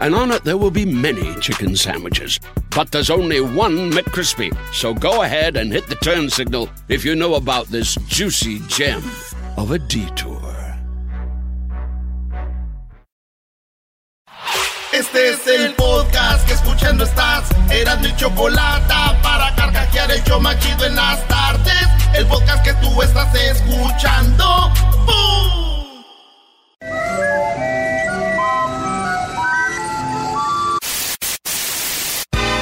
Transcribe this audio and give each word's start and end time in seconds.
and 0.00 0.14
on 0.14 0.30
it 0.30 0.44
there 0.44 0.56
will 0.56 0.70
be 0.70 0.84
many 0.84 1.34
chicken 1.40 1.76
sandwiches. 1.76 2.40
But 2.70 2.90
there's 2.90 3.10
only 3.10 3.40
one 3.40 3.90
McCrispy. 3.90 4.56
So 4.72 4.94
go 4.94 5.22
ahead 5.22 5.56
and 5.56 5.72
hit 5.72 5.86
the 5.86 5.96
turn 5.96 6.30
signal 6.30 6.68
if 6.88 7.04
you 7.04 7.14
know 7.14 7.34
about 7.34 7.66
this 7.66 7.94
juicy 8.06 8.60
gem 8.68 9.02
of 9.56 9.70
a 9.70 9.78
detour. 9.78 10.56
Este 14.92 15.28
es 15.28 15.46
el 15.46 15.74
podcast 15.74 16.46
que 16.46 16.54
escuchando 16.54 17.04
estás. 17.04 17.50
Eran 17.70 18.00
mi 18.00 18.16
chocolate 18.16 18.94
para 19.22 19.54
carcajear 19.54 20.10
el 20.10 20.24
yo 20.24 20.40
machido 20.40 20.86
en 20.86 20.96
las 20.96 21.26
tardes. 21.28 21.88
El 22.14 22.26
podcast 22.26 22.64
que 22.64 22.72
tú 22.74 23.02
estás 23.02 23.34
escuchando. 23.34 24.72
¡Bum! 25.04 25.65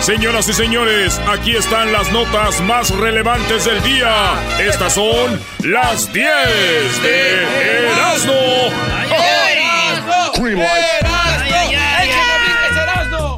Señoras 0.05 0.47
y 0.51 0.53
señores, 0.53 1.19
aquí 1.27 1.57
están 1.57 1.91
las 1.91 2.13
notas 2.13 2.61
más 2.61 2.91
relevantes 2.91 3.65
del 3.65 3.83
día. 3.83 4.35
Estas 4.61 4.93
son 4.93 5.41
las 5.61 6.13
10 6.13 7.03
de 7.03 7.89
Erasmo. 7.91 8.35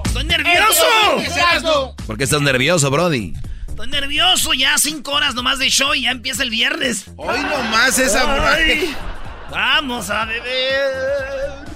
¡Estoy 0.06 0.24
nervioso! 0.24 1.94
¿Por 2.04 2.18
qué 2.18 2.24
estás 2.24 2.40
nervioso, 2.40 2.90
Brody? 2.90 3.34
Estoy 3.68 3.86
nervioso, 3.86 4.52
ya 4.52 4.76
cinco 4.76 5.12
horas 5.12 5.36
nomás 5.36 5.60
de 5.60 5.68
show 5.68 5.94
y 5.94 6.02
ya 6.02 6.10
empieza 6.10 6.42
el 6.42 6.50
viernes. 6.50 7.04
Hoy 7.14 7.38
nomás 7.42 7.96
esa 7.96 8.54
Ay, 8.54 8.92
Vamos 9.52 10.10
a 10.10 10.24
beber. 10.24 11.75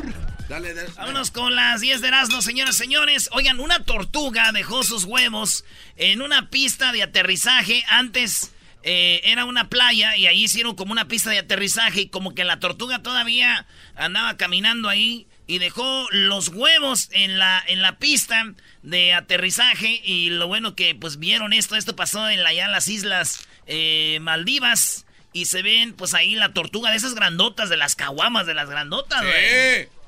Dale, 0.51 0.75
dale. 0.75 0.91
Vámonos 0.97 1.31
con 1.31 1.55
las 1.55 1.81
10 1.81 2.01
de 2.01 2.09
Erasmo, 2.09 2.43
señoras 2.43 2.75
y 2.75 2.79
señores. 2.79 3.29
Oigan, 3.31 3.61
una 3.61 3.85
tortuga 3.85 4.51
dejó 4.51 4.83
sus 4.83 5.05
huevos 5.05 5.65
en 5.97 6.23
una 6.23 6.51
pista 6.51 6.91
de 6.91 7.05
aterrizaje. 7.05 7.85
Antes 7.89 8.51
eh, 8.83 9.21
era 9.23 9.45
una 9.45 9.69
playa 9.69 10.17
y 10.17 10.27
ahí 10.27 10.43
hicieron 10.43 10.75
como 10.75 10.91
una 10.91 11.07
pista 11.07 11.31
de 11.31 11.39
aterrizaje 11.39 12.01
y 12.01 12.09
como 12.09 12.35
que 12.35 12.43
la 12.43 12.59
tortuga 12.59 13.01
todavía 13.01 13.65
andaba 13.95 14.37
caminando 14.37 14.89
ahí 14.89 15.29
y 15.47 15.61
dejó 15.61 16.09
los 16.11 16.49
huevos 16.49 17.11
en 17.13 17.39
la, 17.39 17.63
en 17.69 17.81
la 17.81 18.01
pista 18.01 18.53
de 18.83 19.15
aterrizaje 19.15 20.01
y 20.05 20.31
lo 20.31 20.49
bueno 20.49 20.75
que 20.75 20.97
pues 20.97 21.21
vieron 21.21 21.53
esto, 21.53 21.77
esto 21.77 21.95
pasó 21.95 22.29
en, 22.29 22.43
la, 22.43 22.53
en 22.53 22.73
las 22.73 22.89
islas 22.89 23.47
eh, 23.69 24.19
Maldivas 24.21 25.07
y 25.33 25.45
se 25.45 25.63
ven 25.63 25.93
pues 25.93 26.13
ahí 26.13 26.35
la 26.35 26.53
tortuga 26.53 26.91
de 26.91 26.97
esas 26.97 27.15
grandotas, 27.15 27.69
de 27.69 27.77
las 27.77 27.95
caguamas, 27.95 28.49
de 28.49 28.55
las 28.55 28.69
grandotas, 28.69 29.23
güey. 29.23 30.00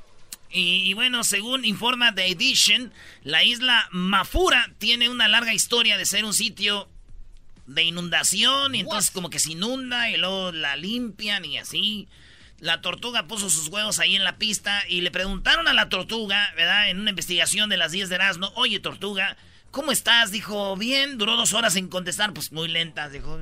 Y, 0.53 0.89
y 0.89 0.95
bueno, 0.95 1.25
según 1.25 1.65
informa 1.65 2.15
The 2.15 2.27
Edition, 2.27 2.93
la 3.23 3.45
isla 3.45 3.89
Mafura 3.91 4.71
tiene 4.79 5.09
una 5.09 5.29
larga 5.29 5.55
historia 5.55 5.97
de 5.97 6.05
ser 6.05 6.25
un 6.25 6.35
sitio 6.35 6.89
de 7.67 7.85
inundación 7.85 8.75
y 8.75 8.81
entonces 8.81 9.11
como 9.11 9.31
que 9.31 9.39
se 9.39 9.53
inunda 9.53 10.11
y 10.11 10.17
luego 10.17 10.53
la 10.53 10.77
limpian 10.77 11.45
y 11.45 11.59
así. 11.59 12.09
La 12.59 12.81
tortuga 12.81 13.27
puso 13.27 13.51
sus 13.51 13.69
huevos 13.69 13.99
ahí 13.99 14.15
en 14.15 14.25
la 14.25 14.37
pista 14.37 14.85
y 14.89 15.01
le 15.01 15.11
preguntaron 15.11 15.67
a 15.67 15.73
la 15.73 15.89
tortuga, 15.89 16.53
¿verdad? 16.55 16.91
En 16.91 17.01
una 17.01 17.11
investigación 17.11 17.69
de 17.69 17.77
las 17.77 17.91
10 17.91 18.09
de 18.09 18.15
Erasmo, 18.15 18.53
oye 18.55 18.79
tortuga, 18.79 19.37
¿cómo 19.73 19.91
estás? 19.91 20.31
Dijo, 20.31 20.77
bien, 20.77 21.19
duró 21.19 21.37
dos 21.37 21.55
horas 21.55 21.75
en 21.77 21.89
contestar, 21.89 22.33
pues 22.33 22.53
muy 22.53 22.69
lentas, 22.69 23.11
dijo. 23.11 23.41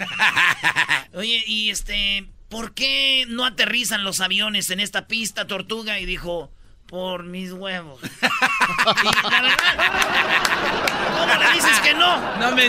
Oye, 1.14 1.42
y 1.46 1.70
este, 1.70 2.26
¿por 2.50 2.74
qué 2.74 3.24
no 3.28 3.46
aterrizan 3.46 4.04
los 4.04 4.20
aviones 4.20 4.68
en 4.70 4.80
esta 4.80 5.06
pista, 5.06 5.46
tortuga? 5.46 5.98
Y 6.00 6.04
dijo, 6.04 6.50
por 6.86 7.22
mis 7.22 7.52
huevos. 7.52 8.00
Y 8.02 9.30
la 9.30 9.42
verdad, 9.42 9.56
¿Cómo 11.18 11.34
le 11.42 11.52
dices 11.52 11.80
que 11.80 11.94
no? 11.94 12.38
No 12.38 12.54
me 12.54 12.66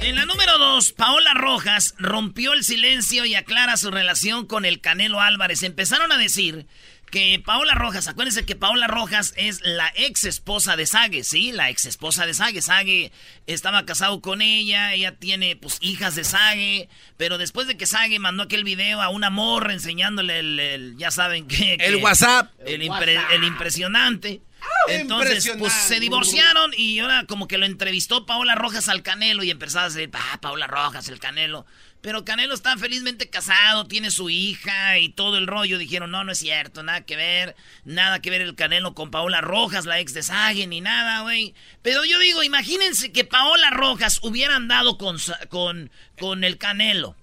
En 0.00 0.16
la 0.16 0.24
número 0.24 0.58
dos, 0.58 0.92
Paola 0.92 1.34
Rojas 1.34 1.94
rompió 1.98 2.54
el 2.54 2.64
silencio 2.64 3.26
y 3.26 3.34
aclara 3.34 3.76
su 3.76 3.90
relación 3.90 4.46
con 4.46 4.64
el 4.64 4.80
Canelo 4.80 5.20
Álvarez. 5.20 5.62
Empezaron 5.62 6.10
a 6.10 6.16
decir 6.16 6.66
que 7.10 7.42
Paola 7.44 7.74
Rojas, 7.74 8.08
acuérdense 8.08 8.46
que 8.46 8.56
Paola 8.56 8.86
Rojas 8.86 9.34
es 9.36 9.60
la 9.62 9.92
ex 9.96 10.24
esposa 10.24 10.76
de 10.76 10.86
Sage, 10.86 11.24
¿sí? 11.24 11.52
La 11.52 11.68
ex 11.70 11.84
esposa 11.84 12.26
de 12.26 12.34
Sage. 12.34 12.62
Sage 12.62 13.12
estaba 13.46 13.84
casado 13.84 14.20
con 14.20 14.40
ella, 14.42 14.94
ella 14.94 15.16
tiene 15.16 15.56
pues 15.56 15.78
hijas 15.80 16.14
de 16.14 16.24
Sage, 16.24 16.88
pero 17.16 17.36
después 17.38 17.66
de 17.66 17.76
que 17.76 17.86
Sage 17.86 18.18
mandó 18.18 18.44
aquel 18.44 18.64
video 18.64 19.02
a 19.02 19.08
una 19.08 19.30
morra 19.30 19.72
enseñándole 19.72 20.38
el, 20.38 20.58
el- 20.60 20.96
ya 20.96 21.10
saben 21.10 21.46
que... 21.48 21.74
El 21.80 21.96
WhatsApp. 21.96 22.52
El, 22.64 22.82
impre- 22.82 23.20
el 23.32 23.44
impresionante. 23.44 24.40
Entonces, 24.88 25.50
pues 25.58 25.72
se 25.72 26.00
divorciaron 26.00 26.72
y 26.76 26.98
ahora 26.98 27.24
como 27.26 27.48
que 27.48 27.56
lo 27.58 27.64
entrevistó 27.66 28.26
Paola 28.26 28.54
Rojas 28.54 28.88
al 28.88 29.02
Canelo 29.02 29.42
y 29.42 29.50
empezaba 29.50 29.86
a 29.86 29.88
decir, 29.88 30.10
ah, 30.12 30.38
Paola 30.40 30.66
Rojas, 30.66 31.08
el 31.08 31.18
Canelo. 31.18 31.64
Pero 32.02 32.24
Canelo 32.24 32.54
está 32.54 32.76
felizmente 32.78 33.28
casado, 33.28 33.86
tiene 33.86 34.10
su 34.10 34.30
hija 34.30 34.98
y 34.98 35.10
todo 35.10 35.36
el 35.36 35.46
rollo. 35.46 35.76
Dijeron, 35.76 36.10
no, 36.10 36.24
no 36.24 36.32
es 36.32 36.38
cierto, 36.38 36.82
nada 36.82 37.02
que 37.02 37.14
ver, 37.14 37.56
nada 37.84 38.20
que 38.20 38.30
ver 38.30 38.40
el 38.40 38.54
Canelo 38.54 38.94
con 38.94 39.10
Paola 39.10 39.42
Rojas, 39.42 39.84
la 39.84 40.00
ex 40.00 40.14
de 40.14 40.22
Sage, 40.22 40.66
ni 40.66 40.80
nada, 40.80 41.20
güey. 41.20 41.54
Pero 41.82 42.04
yo 42.06 42.18
digo, 42.18 42.42
imagínense 42.42 43.12
que 43.12 43.24
Paola 43.24 43.68
Rojas 43.70 44.18
hubiera 44.22 44.56
andado 44.56 44.96
con, 44.96 45.18
con, 45.50 45.90
con 46.18 46.42
el 46.42 46.56
Canelo. 46.56 47.16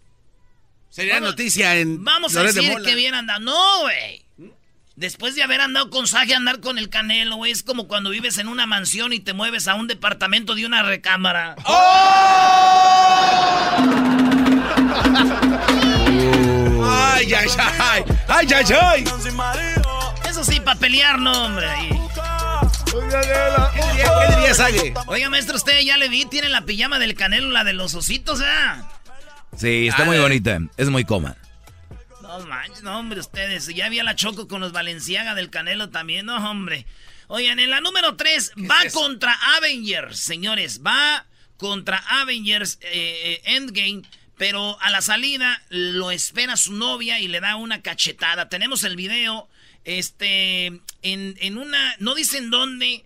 Sería 0.90 1.16
Vamos- 1.16 1.30
noticia 1.32 1.76
en. 1.78 2.04
Vamos 2.04 2.36
a 2.36 2.42
de 2.44 2.54
decir 2.54 2.76
que 2.84 2.94
hubiera 2.94 3.18
andado. 3.20 3.40
No, 3.40 3.82
güey. 3.82 4.24
Después 4.96 5.36
de 5.36 5.44
haber 5.44 5.62
andado 5.62 5.90
con 5.92 6.08
Sage, 6.08 6.34
andar 6.34 6.60
con 6.60 6.78
el 6.80 6.90
Canelo, 6.90 7.36
güey. 7.36 7.52
Es 7.52 7.62
como 7.64 7.88
cuando 7.88 8.10
vives 8.12 8.38
en 8.40 8.48
una 8.48 8.66
mansión 8.68 9.12
y 9.14 9.20
te 9.20 9.34
mueves 9.34 9.68
a 9.68 9.76
un 9.76 9.88
departamento 9.88 10.54
de 10.56 10.66
una 10.66 10.82
recámara. 10.84 11.56
Ay, 16.84 17.34
ay, 17.34 17.48
ay. 17.58 18.04
Ay, 18.28 18.48
ay, 18.54 18.66
ay. 18.82 19.04
Eso 20.30 20.44
sí, 20.44 20.60
para 20.60 20.80
pelear, 20.80 21.20
no, 21.20 21.46
hombre. 21.46 21.68
¿Qué 22.86 22.96
diría, 22.96 23.72
qué 23.74 24.36
diría 24.36 24.54
Sage? 24.54 24.94
Oiga, 25.08 25.30
maestro, 25.30 25.56
usted 25.56 25.80
ya 25.82 25.98
le 25.98 26.10
vi, 26.10 26.26
tiene 26.26 26.50
la 26.50 26.62
pijama 26.62 27.00
del 27.00 27.16
Canelo, 27.16 27.50
la 27.50 27.64
de 27.64 27.74
los 27.74 27.94
ositos, 27.96 28.42
¿eh? 28.42 28.46
Sí, 29.56 29.88
está 29.88 30.06
muy 30.06 30.18
bonita. 30.20 30.60
Es 30.78 30.90
muy 30.90 31.04
cómoda. 31.04 31.38
No 32.22 32.40
manches, 32.46 32.84
no, 32.84 33.00
hombre, 33.00 33.20
ustedes. 33.20 33.68
Ya 33.68 33.86
había 33.88 34.04
la 34.04 34.16
choco 34.16 34.48
con 34.48 34.62
los 34.62 34.72
Valenciaga 34.72 35.34
del 35.34 35.50
Canelo 35.50 35.90
también, 35.90 36.26
no, 36.26 36.38
hombre. 36.50 36.86
Oigan, 37.28 37.60
en 37.60 37.70
la 37.70 37.82
número 37.82 38.16
3 38.16 38.54
va 38.70 38.78
contra 38.94 39.38
Avengers, 39.58 40.20
señores. 40.20 40.82
Va 40.86 41.26
contra 41.58 41.98
Avengers 42.22 42.78
eh, 42.82 42.92
eh, 42.94 43.56
Endgame. 43.56 44.04
Pero 44.38 44.80
a 44.82 44.90
la 44.90 45.02
salida 45.02 45.62
lo 45.70 46.12
espera 46.12 46.56
su 46.58 46.74
novia 46.74 47.20
y 47.20 47.28
le 47.28 47.40
da 47.40 47.56
una 47.56 47.82
cachetada. 47.82 48.50
Tenemos 48.50 48.84
el 48.84 48.96
video. 48.96 49.50
Este. 49.84 50.68
En, 50.68 50.82
en 51.02 51.58
una. 51.58 51.96
No 52.00 52.16
dicen 52.16 52.50
dónde. 52.50 53.04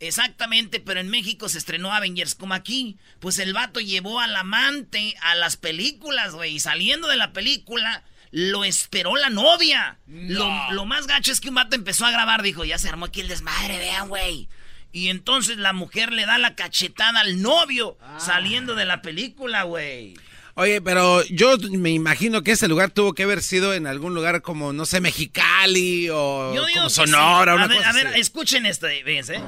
Exactamente, 0.00 0.80
pero 0.80 1.00
en 1.00 1.08
México 1.08 1.48
se 1.48 1.56
estrenó 1.56 1.92
Avengers 1.92 2.34
como 2.34 2.52
aquí. 2.52 2.98
Pues 3.20 3.38
el 3.38 3.54
vato 3.54 3.80
llevó 3.80 4.20
al 4.20 4.36
amante 4.36 5.14
a 5.22 5.34
las 5.34 5.56
películas, 5.56 6.34
güey. 6.34 6.56
Y 6.56 6.60
saliendo 6.60 7.08
de 7.08 7.16
la 7.16 7.32
película, 7.32 8.04
lo 8.30 8.64
esperó 8.64 9.16
la 9.16 9.30
novia. 9.30 9.98
Lo, 10.06 10.72
lo 10.72 10.84
más 10.84 11.06
gacho 11.06 11.32
es 11.32 11.40
que 11.40 11.48
un 11.48 11.54
vato 11.54 11.76
empezó 11.76 12.04
a 12.04 12.10
grabar. 12.10 12.42
Dijo, 12.42 12.64
ya 12.64 12.76
se 12.76 12.88
armó 12.88 13.06
aquí 13.06 13.22
el 13.22 13.28
desmadre, 13.28 13.78
vean, 13.78 14.08
güey. 14.08 14.48
Y 14.92 15.08
entonces 15.08 15.56
la 15.56 15.72
mujer 15.72 16.12
le 16.12 16.26
da 16.26 16.36
la 16.38 16.54
cachetada 16.54 17.20
al 17.20 17.40
novio 17.40 17.96
saliendo 18.18 18.74
de 18.74 18.84
la 18.84 19.00
película, 19.00 19.62
güey. 19.62 20.14
Oye, 20.56 20.80
pero 20.80 21.24
yo 21.24 21.56
me 21.72 21.90
imagino 21.90 22.42
que 22.42 22.52
ese 22.52 22.68
lugar 22.68 22.90
tuvo 22.90 23.12
que 23.12 23.24
haber 23.24 23.42
sido 23.42 23.74
en 23.74 23.86
algún 23.88 24.14
lugar 24.14 24.40
como, 24.42 24.72
no 24.72 24.86
sé, 24.86 25.00
Mexicali 25.00 26.08
o 26.10 26.54
como 26.74 26.90
Sonora. 26.90 27.52
sí. 27.52 27.56
una 27.56 27.66
ver, 27.66 27.76
cosa 27.78 27.90
a 27.90 27.92
ver, 27.92 28.06
así. 28.08 28.20
escuchen 28.20 28.64
esto, 28.66 28.86
fíjense. 29.04 29.40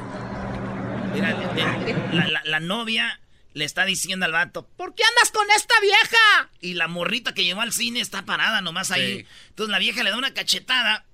Mira, 1.14 1.31
le- 1.31 1.93
le- 1.94 2.14
la, 2.17 2.29
la- 2.29 2.43
la 2.44 2.61
novia 2.61 3.20
le 3.55 3.64
está 3.64 3.85
diciendo 3.85 4.26
al 4.26 4.32
vato, 4.32 4.67
¿por 4.76 4.94
qué 4.94 5.03
andas 5.05 5.31
con 5.31 5.47
esta 5.56 5.75
vieja? 5.81 6.50
Y 6.61 6.75
la 6.75 6.88
morrita 6.88 7.32
que 7.35 7.44
llevó 7.44 7.62
al 7.62 7.73
cine 7.73 8.00
está 8.00 8.25
parada 8.26 8.61
nomás 8.61 8.91
ahí. 8.91 9.25
Entonces 9.49 9.70
la 9.70 9.79
vieja 9.79 10.03
le 10.03 10.11
da 10.11 10.19
una 10.19 10.35
cachetada 10.35 11.06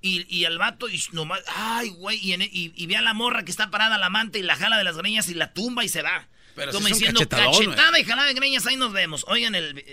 y, 0.00 0.26
y 0.34 0.44
al 0.46 0.58
vato 0.58 0.88
y 0.88 1.00
nomás, 1.12 1.40
ay, 1.54 1.90
güey, 1.90 2.18
y, 2.18 2.34
y, 2.74 2.86
ve 2.86 2.96
a 2.96 3.02
la 3.02 3.14
morra 3.14 3.44
que 3.44 3.50
está 3.50 3.70
parada, 3.70 3.96
la 3.98 4.06
amante, 4.06 4.38
y 4.38 4.42
la 4.42 4.56
jala 4.56 4.76
de 4.76 4.84
las 4.84 4.96
greñas 4.96 5.28
y 5.28 5.34
la 5.34 5.52
tumba 5.52 5.84
y 5.84 5.88
se 5.88 6.02
va. 6.02 6.26
Pero 6.54 6.72
Como 6.72 6.86
diciendo, 6.86 7.20
cachetada 7.20 7.98
y 7.98 8.04
jala 8.04 8.24
de 8.24 8.34
greñas, 8.34 8.66
ahí 8.66 8.76
nos 8.76 8.92
vemos. 8.92 9.24
Oigan, 9.28 9.54
el... 9.54 9.84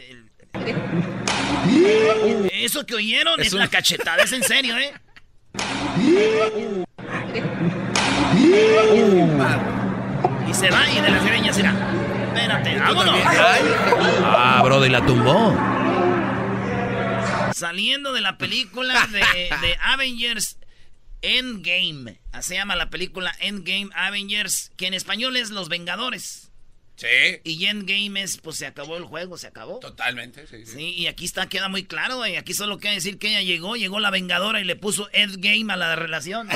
Eso 2.51 2.85
que 2.85 2.95
oyeron 2.95 3.41
es, 3.41 3.53
la 3.53 3.67
cachetada, 3.67 4.23
es 4.23 4.31
en 4.31 4.43
serio, 4.43 4.77
¿eh? 4.77 4.93
Y 10.47 10.53
se 10.53 10.69
va 10.69 10.89
y 10.89 11.01
de 11.01 11.09
las 11.09 11.25
greñas 11.25 11.55
será. 11.55 11.73
Espérate, 12.27 12.77
vámonos. 12.77 13.15
Ah, 13.25 14.61
bro, 14.63 14.85
y 14.85 14.89
la 14.89 15.05
tumbó. 15.05 15.55
Saliendo 17.53 18.13
de 18.13 18.21
la 18.21 18.37
película 18.37 19.07
de, 19.07 19.19
de 19.19 19.77
Avengers 19.81 20.57
Endgame. 21.21 22.19
Así 22.31 22.49
se 22.49 22.55
llama 22.55 22.75
la 22.75 22.89
película 22.89 23.35
Endgame 23.39 23.89
Avengers, 23.93 24.71
que 24.77 24.87
en 24.87 24.93
español 24.93 25.37
es 25.37 25.51
Los 25.51 25.69
Vengadores. 25.69 26.40
Sí. 27.01 27.41
Y 27.43 27.65
Endgame 27.65 28.21
es, 28.21 28.37
pues 28.37 28.57
se 28.57 28.67
acabó 28.67 28.95
el 28.95 29.05
juego, 29.05 29.35
se 29.35 29.47
acabó. 29.47 29.79
Totalmente, 29.79 30.45
sí. 30.45 30.67
Sí, 30.67 30.93
y 30.93 31.07
aquí 31.07 31.25
está, 31.25 31.49
queda 31.49 31.67
muy 31.67 31.83
claro, 31.83 32.17
güey. 32.17 32.35
Aquí 32.35 32.53
solo 32.53 32.77
queda 32.77 32.91
decir 32.91 33.17
que 33.17 33.29
ella 33.29 33.41
llegó, 33.41 33.75
llegó 33.75 33.99
la 33.99 34.11
Vengadora 34.11 34.61
y 34.61 34.65
le 34.65 34.75
puso 34.75 35.09
Endgame 35.11 35.73
a 35.73 35.77
la 35.77 35.95
relación. 35.95 36.47
que 36.49 36.55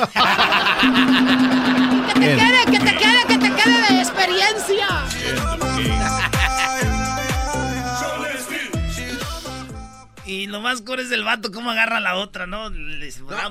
te 2.14 2.36
quede, 2.36 2.64
que 2.66 2.78
te 2.78 2.96
quede, 2.96 3.26
que 3.26 3.38
te 3.38 3.50
quede 3.56 3.92
de 3.92 3.98
experiencia. 3.98 4.86
Y 10.26 10.46
lo 10.46 10.60
más 10.60 10.80
core 10.82 11.02
es 11.02 11.10
el 11.10 11.24
vato, 11.24 11.50
cómo 11.50 11.72
agarra 11.72 11.96
a 11.96 12.00
la 12.00 12.14
otra, 12.14 12.46
¿no? 12.46 12.70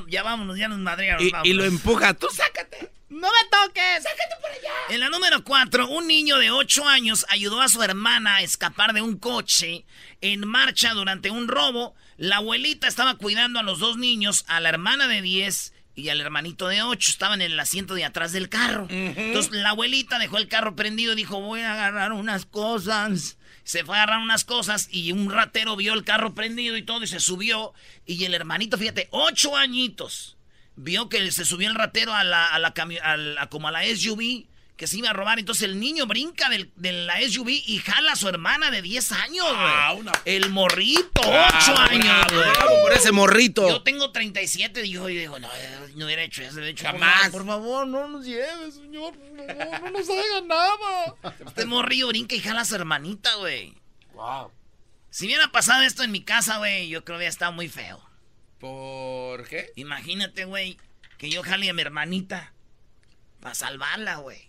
Ya 0.08 0.24
vámonos, 0.24 0.58
ya 0.58 0.70
nos 0.70 0.80
madrearon. 0.80 1.26
Y, 1.44 1.50
y 1.50 1.52
lo 1.52 1.66
empuja, 1.66 2.14
tú 2.14 2.28
sácate. 2.32 2.95
¡No 3.10 3.28
me 3.28 3.50
toques! 3.50 4.04
¡Sácate 4.04 4.36
por 4.42 4.50
allá! 4.50 4.74
En 4.90 5.00
la 5.00 5.10
número 5.10 5.44
4, 5.44 5.88
un 5.90 6.08
niño 6.08 6.38
de 6.38 6.50
8 6.50 6.88
años 6.88 7.26
ayudó 7.30 7.62
a 7.62 7.70
su 7.70 7.84
hermana 7.84 8.38
a 8.38 8.42
escapar 8.42 8.94
de 8.94 9.02
un 9.02 9.18
coche 9.18 9.86
en 10.22 10.48
marcha 10.48 10.94
durante 10.94 11.30
un 11.30 11.48
robo. 11.48 11.94
La 12.18 12.38
abuelita 12.38 12.88
estaba 12.88 13.16
cuidando 13.18 13.60
a 13.60 13.64
los 13.64 13.78
dos 13.78 13.98
niños, 13.98 14.44
a 14.48 14.60
la 14.60 14.70
hermana 14.70 15.08
de 15.08 15.22
10 15.22 15.74
y 15.94 16.10
al 16.10 16.20
hermanito 16.20 16.68
de 16.68 16.82
8. 16.82 17.12
Estaban 17.12 17.44
en 17.44 17.52
el 17.52 17.60
asiento 17.60 17.94
de 17.94 18.06
atrás 18.06 18.32
del 18.32 18.50
carro. 18.50 18.88
Entonces 18.90 19.52
la 19.52 19.70
abuelita 19.70 20.18
dejó 20.18 20.38
el 20.38 20.48
carro 20.48 20.76
prendido 20.76 21.14
y 21.14 21.18
dijo, 21.18 21.40
voy 21.40 21.62
a 21.62 21.74
agarrar 21.74 22.12
unas 22.12 22.46
cosas. 22.48 23.38
Se 23.64 23.84
fue 23.84 23.98
a 23.98 24.04
agarrar 24.04 24.24
unas 24.24 24.46
cosas 24.46 24.88
y 24.92 25.12
un 25.12 25.30
ratero 25.32 25.76
vio 25.76 25.94
el 25.94 26.04
carro 26.04 26.34
prendido 26.34 26.76
y 26.76 26.84
todo 26.84 27.04
y 27.04 27.08
se 27.08 27.20
subió. 27.20 27.74
Y 28.06 28.24
el 28.26 28.34
hermanito, 28.34 28.80
fíjate, 28.80 29.10
8 29.12 29.56
añitos 29.58 30.35
vio 30.76 31.10
que 31.10 31.32
se 31.32 31.46
subió 31.46 31.70
el 31.70 31.76
ratero 31.76 32.14
a 32.14 32.24
la, 32.24 32.48
a 32.48 32.60
la, 32.60 32.74
a 33.40 33.50
como 33.50 33.68
a 33.68 33.72
la 33.72 33.84
SUV 33.84 34.46
que 34.76 34.88
se 34.88 34.98
iba 34.98 35.10
a 35.10 35.14
robar. 35.14 35.40
Entonces 35.40 35.64
el 35.64 35.80
niño 35.80 36.06
brinca 36.06 36.50
del, 36.50 36.72
de 36.76 36.92
la 36.92 37.22
SUV 37.22 37.50
y 37.50 37.80
jala 37.80 38.14
a 38.14 38.16
su 38.16 38.28
hermana 38.28 38.72
de 38.72 38.82
10 38.82 39.12
años, 39.14 39.46
ah, 39.50 39.96
El 40.26 40.50
morrito, 40.50 41.22
8 41.22 41.78
años, 41.78 42.26
por 42.82 42.94
ese 42.94 43.12
morrito. 43.12 43.68
Yo 43.68 43.84
tengo 43.84 44.12
37, 44.12 44.82
dijo, 44.82 45.10
y 45.10 45.18
digo, 45.18 45.40
no, 45.40 45.50
no 45.96 46.06
hubiera 46.06 46.24
hecho 46.24 46.44
eso. 46.44 46.58
De 46.58 46.70
hecho, 46.70 46.86
Jamás. 46.86 47.30
Por 47.30 47.46
favor, 47.46 47.88
no 47.88 48.08
nos 48.08 48.26
lleve, 48.26 48.72
señor. 48.72 49.14
Por 49.14 49.48
favor, 49.48 49.82
no 49.82 49.92
nos 49.92 50.10
haga 50.10 50.42
nada. 50.46 51.36
Este 51.48 51.66
morrillo 51.66 52.08
brinca 52.08 52.36
y 52.36 52.40
jala 52.40 52.62
a 52.62 52.66
su 52.66 52.76
hermanita, 52.76 53.34
güey. 53.36 53.74
Wow. 54.14 54.52
Si 55.10 55.26
hubiera 55.26 55.50
pasado 55.50 55.84
esto 55.84 56.04
en 56.04 56.12
mi 56.12 56.22
casa, 56.22 56.58
güey, 56.58 56.90
yo 56.90 57.06
creo 57.06 57.16
que 57.16 57.20
hubiera 57.20 57.30
estado 57.30 57.54
muy 57.54 57.70
feo. 57.70 58.05
¿Por 58.66 59.48
qué? 59.48 59.72
Imagínate, 59.76 60.46
güey, 60.46 60.80
que 61.20 61.30
yo 61.30 61.44
jale 61.44 61.70
a 61.70 61.74
mi 61.74 61.82
hermanita 61.82 62.52
para 63.40 63.54
salvarla, 63.54 64.16
güey. 64.16 64.42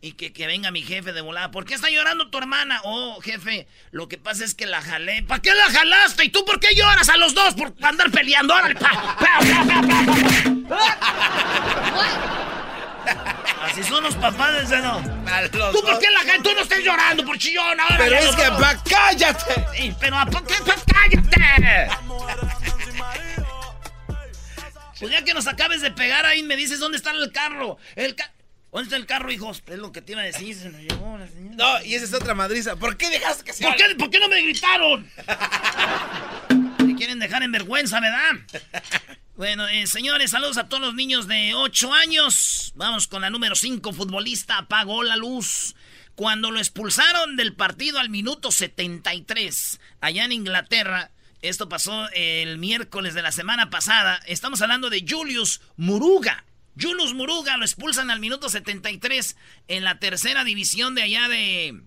Y 0.00 0.12
que, 0.12 0.46
venga 0.46 0.70
mi 0.70 0.82
jefe 0.82 1.12
de 1.12 1.20
volada. 1.20 1.50
¿Por 1.50 1.66
qué 1.66 1.74
está 1.74 1.90
llorando 1.90 2.30
tu 2.30 2.38
hermana? 2.38 2.80
Oh, 2.84 3.20
jefe, 3.20 3.66
lo 3.90 4.08
que 4.08 4.16
pasa 4.16 4.44
es 4.44 4.54
que 4.54 4.64
la 4.64 4.80
jalé. 4.80 5.22
¿Para 5.22 5.42
qué 5.42 5.54
la 5.54 5.64
jalaste? 5.70 6.24
¿Y 6.24 6.30
tú 6.30 6.46
por 6.46 6.60
qué 6.60 6.74
lloras 6.74 7.10
a 7.10 7.18
los 7.18 7.34
dos? 7.34 7.54
Por 7.54 7.74
andar 7.82 8.10
peleando. 8.10 8.54
Órale, 8.54 8.74
Así 13.64 13.82
son 13.82 14.04
los 14.04 14.14
papás 14.16 14.68
de 14.68 14.78
no. 14.80 15.02
¿Tú 15.72 15.82
por 15.82 15.98
qué 15.98 16.10
la 16.10 16.20
gente? 16.20 16.48
Tú 16.48 16.54
no 16.54 16.62
estés 16.62 16.84
llorando 16.84 17.24
por 17.24 17.36
chillón 17.36 17.80
ahora. 17.80 17.96
Pero 17.98 18.16
es 18.16 18.36
que, 18.36 18.42
pa, 18.42 18.76
cállate. 18.88 19.66
Sí, 19.76 19.94
pero 20.00 20.16
¿a 20.16 20.26
qué? 20.26 20.54
Pa, 20.64 20.74
cállate. 20.86 22.63
Pues 25.04 25.12
ya 25.12 25.22
que 25.22 25.34
nos 25.34 25.46
acabes 25.46 25.82
de 25.82 25.90
pegar 25.90 26.24
ahí, 26.24 26.42
me 26.42 26.56
dices 26.56 26.78
dónde 26.78 26.96
está 26.96 27.10
el 27.10 27.30
carro. 27.30 27.76
El 27.94 28.16
¿Dónde 28.72 28.84
está 28.84 28.96
el 28.96 29.04
carro, 29.04 29.30
hijos? 29.30 29.62
Es 29.66 29.78
lo 29.78 29.92
que 29.92 30.00
te 30.00 30.12
iba 30.12 30.22
a 30.22 30.24
decir, 30.24 30.56
se 30.56 30.70
nos 30.70 30.80
llevó 30.80 31.18
la 31.18 31.28
señora. 31.28 31.56
No, 31.56 31.84
y 31.84 31.94
esa 31.94 32.06
es 32.06 32.14
otra 32.14 32.34
madriza. 32.34 32.76
¿Por 32.76 32.96
qué 32.96 33.10
dejaste 33.10 33.44
que 33.44 33.52
se 33.52 33.64
¿Por 33.64 33.76
qué, 33.76 33.94
¿Por 33.96 34.08
qué 34.08 34.18
no 34.18 34.28
me 34.28 34.40
gritaron? 34.40 35.06
me 36.86 36.94
quieren 36.94 37.18
dejar 37.18 37.42
en 37.42 37.52
vergüenza, 37.52 38.00
¿verdad? 38.00 38.32
Bueno, 39.36 39.68
eh, 39.68 39.86
señores, 39.86 40.30
saludos 40.30 40.56
a 40.56 40.70
todos 40.70 40.82
los 40.82 40.94
niños 40.94 41.28
de 41.28 41.52
8 41.54 41.92
años. 41.92 42.72
Vamos 42.74 43.06
con 43.06 43.20
la 43.20 43.28
número 43.28 43.56
5, 43.56 43.92
futbolista 43.92 44.56
apagó 44.56 45.02
la 45.02 45.16
luz. 45.16 45.74
Cuando 46.14 46.50
lo 46.50 46.60
expulsaron 46.60 47.36
del 47.36 47.54
partido 47.54 47.98
al 47.98 48.08
minuto 48.08 48.50
73, 48.50 49.80
allá 50.00 50.24
en 50.24 50.32
Inglaterra, 50.32 51.10
esto 51.48 51.68
pasó 51.68 52.08
el 52.12 52.56
miércoles 52.56 53.12
de 53.12 53.20
la 53.20 53.30
semana 53.30 53.68
pasada. 53.68 54.18
Estamos 54.26 54.62
hablando 54.62 54.88
de 54.88 55.04
Julius 55.06 55.60
Muruga. 55.76 56.44
Julius 56.80 57.12
Muruga 57.12 57.58
lo 57.58 57.64
expulsan 57.64 58.10
al 58.10 58.18
minuto 58.18 58.48
73 58.48 59.36
en 59.68 59.84
la 59.84 59.98
tercera 59.98 60.44
división 60.44 60.94
de 60.94 61.02
allá 61.02 61.28
de... 61.28 61.82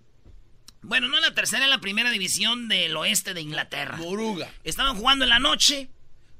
Bueno, 0.83 1.07
no 1.07 1.17
en 1.17 1.23
la 1.23 1.33
tercera, 1.33 1.63
en 1.63 1.71
la 1.71 1.81
primera 1.81 2.11
división 2.11 2.67
del 2.67 2.95
oeste 2.95 3.33
de 3.33 3.41
Inglaterra. 3.41 3.97
Muruga. 3.97 4.49
Estaban 4.63 4.95
jugando 4.95 5.25
en 5.25 5.29
la 5.29 5.39
noche, 5.39 5.89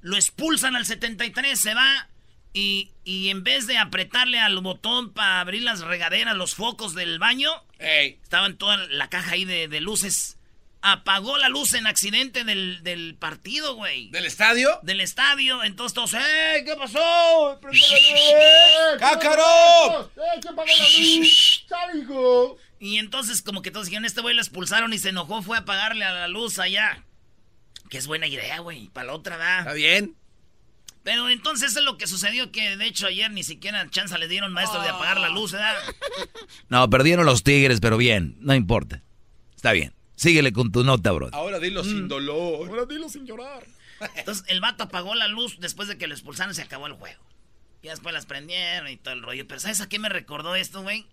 lo 0.01 0.15
expulsan 0.15 0.75
al 0.75 0.85
73, 0.85 1.59
se 1.59 1.73
va 1.73 2.07
y, 2.53 2.91
en 3.05 3.43
vez 3.43 3.67
de 3.67 3.77
apretarle 3.77 4.39
al 4.39 4.59
botón 4.61 5.11
para 5.11 5.41
abrir 5.41 5.63
las 5.63 5.81
regaderas, 5.81 6.35
los 6.35 6.55
focos 6.55 6.93
del 6.93 7.19
baño, 7.19 7.51
estaban 7.79 8.57
toda 8.57 8.77
la 8.87 9.09
caja 9.09 9.31
ahí 9.31 9.45
de, 9.45 9.67
de 9.67 9.81
luces 9.81 10.36
apagó 10.91 11.37
la 11.37 11.49
luz 11.49 11.73
en 11.73 11.87
accidente 11.87 12.43
del, 12.43 12.83
del 12.83 13.15
partido, 13.15 13.75
güey. 13.75 14.09
¿Del 14.09 14.25
estadio? 14.25 14.79
Del 14.83 15.01
estadio. 15.01 15.63
Entonces 15.63 15.93
todos, 15.93 16.13
¡eh! 16.13 16.63
¿Qué 16.65 16.75
pasó? 16.75 17.59
¡Cácaro! 18.99 20.11
¡Eh! 20.15 20.39
¿Qué 20.41 20.49
apagó 20.49 20.67
la 20.67 21.19
luz? 21.19 21.65
¡Salgo! 21.69 22.57
Y 22.79 22.97
entonces 22.97 23.41
como 23.41 23.61
que 23.61 23.71
todos 23.71 23.87
dijeron, 23.87 24.05
este 24.05 24.21
güey 24.21 24.35
lo 24.35 24.41
expulsaron 24.41 24.93
y 24.93 24.99
se 24.99 25.09
enojó, 25.09 25.41
fue 25.41 25.57
a 25.57 25.61
apagarle 25.61 26.05
a 26.05 26.13
la 26.13 26.27
luz 26.27 26.59
allá. 26.59 27.03
Que 27.89 27.97
es 27.97 28.07
buena 28.07 28.27
idea, 28.27 28.59
güey. 28.59 28.89
Para 28.89 29.07
la 29.07 29.13
otra, 29.13 29.37
¿verdad? 29.37 29.59
Está 29.59 29.73
bien. 29.73 30.15
Pero 31.03 31.29
entonces 31.29 31.75
es 31.75 31.83
lo 31.83 31.97
que 31.97 32.05
sucedió 32.05 32.51
que 32.51 32.75
de 32.75 32.85
hecho 32.85 33.07
ayer 33.07 33.31
ni 33.31 33.41
siquiera 33.43 33.89
chance 33.89 34.17
le 34.17 34.27
dieron 34.27 34.51
maestro 34.51 34.81
de 34.81 34.89
apagar 34.89 35.17
la 35.19 35.29
luz, 35.29 35.53
¿verdad? 35.53 35.75
No, 36.69 36.89
perdieron 36.89 37.25
los 37.25 37.43
Tigres, 37.43 37.79
pero 37.79 37.95
bien, 37.95 38.35
no 38.41 38.53
importa. 38.53 39.01
Está 39.55 39.71
bien. 39.71 39.93
Síguele 40.17 40.51
con 40.51 40.71
tu 40.71 40.83
nota, 40.83 41.11
bro. 41.11 41.29
Ahora 41.31 41.59
dilo 41.59 41.83
sin 41.83 42.05
mm. 42.05 42.07
dolor. 42.07 42.67
Ahora 42.67 42.85
dilo 42.85 43.07
sin 43.07 43.27
llorar. 43.27 43.63
Entonces 44.15 44.43
el 44.47 44.59
vato 44.59 44.83
apagó 44.83 45.13
la 45.13 45.27
luz 45.27 45.59
después 45.59 45.87
de 45.87 45.97
que 45.97 46.07
lo 46.07 46.15
expulsaron 46.15 46.55
se 46.55 46.63
acabó 46.63 46.87
el 46.87 46.93
juego. 46.93 47.23
Y 47.83 47.87
después 47.87 48.13
las 48.13 48.25
prendieron 48.25 48.89
y 48.89 48.97
todo 48.97 49.13
el 49.13 49.21
rollo. 49.21 49.47
Pero 49.47 49.59
¿sabes 49.59 49.79
a 49.79 49.87
qué 49.87 49.99
me 49.99 50.09
recordó 50.09 50.55
esto, 50.55 50.81
güey? 50.81 51.05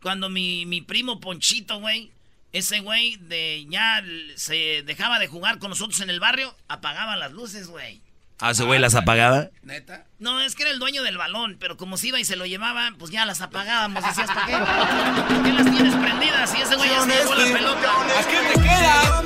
Cuando 0.00 0.30
mi, 0.30 0.64
mi 0.64 0.80
primo 0.80 1.18
Ponchito, 1.18 1.80
güey, 1.80 2.12
ese 2.52 2.80
güey 2.80 3.16
de 3.16 3.66
ya 3.68 4.02
se 4.36 4.82
dejaba 4.84 5.18
de 5.18 5.26
jugar 5.26 5.58
con 5.58 5.70
nosotros 5.70 6.00
en 6.00 6.10
el 6.10 6.20
barrio, 6.20 6.54
apagaba 6.68 7.16
las 7.16 7.32
luces, 7.32 7.66
güey. 7.66 8.00
¿Ah, 8.44 8.50
ese 8.50 8.64
güey 8.64 8.80
las 8.80 8.96
apagaba? 8.96 9.50
¿Neta? 9.62 10.04
No, 10.18 10.40
es 10.40 10.56
que 10.56 10.64
era 10.64 10.72
el 10.72 10.80
dueño 10.80 11.04
del 11.04 11.16
balón, 11.16 11.58
pero 11.60 11.76
como 11.76 11.96
se 11.96 12.08
iba 12.08 12.18
y 12.18 12.24
se 12.24 12.34
lo 12.34 12.44
llevaba, 12.44 12.90
pues 12.98 13.12
ya 13.12 13.24
las 13.24 13.40
apagábamos. 13.40 14.04
Decías, 14.04 14.26
¿para 14.26 14.46
qué? 14.46 15.32
¿Por 15.32 15.42
qué 15.44 15.52
las 15.52 15.70
tienes 15.70 15.94
prendidas? 15.94 16.52
Y 16.58 16.62
ese 16.62 16.74
güey 16.74 16.90
ya 16.90 17.02
se 17.02 17.08
llevó 17.08 17.34
la 17.36 17.44
pelota. 17.44 17.92
Aquí 18.18 18.34
te 18.52 18.60
queda. 18.60 19.18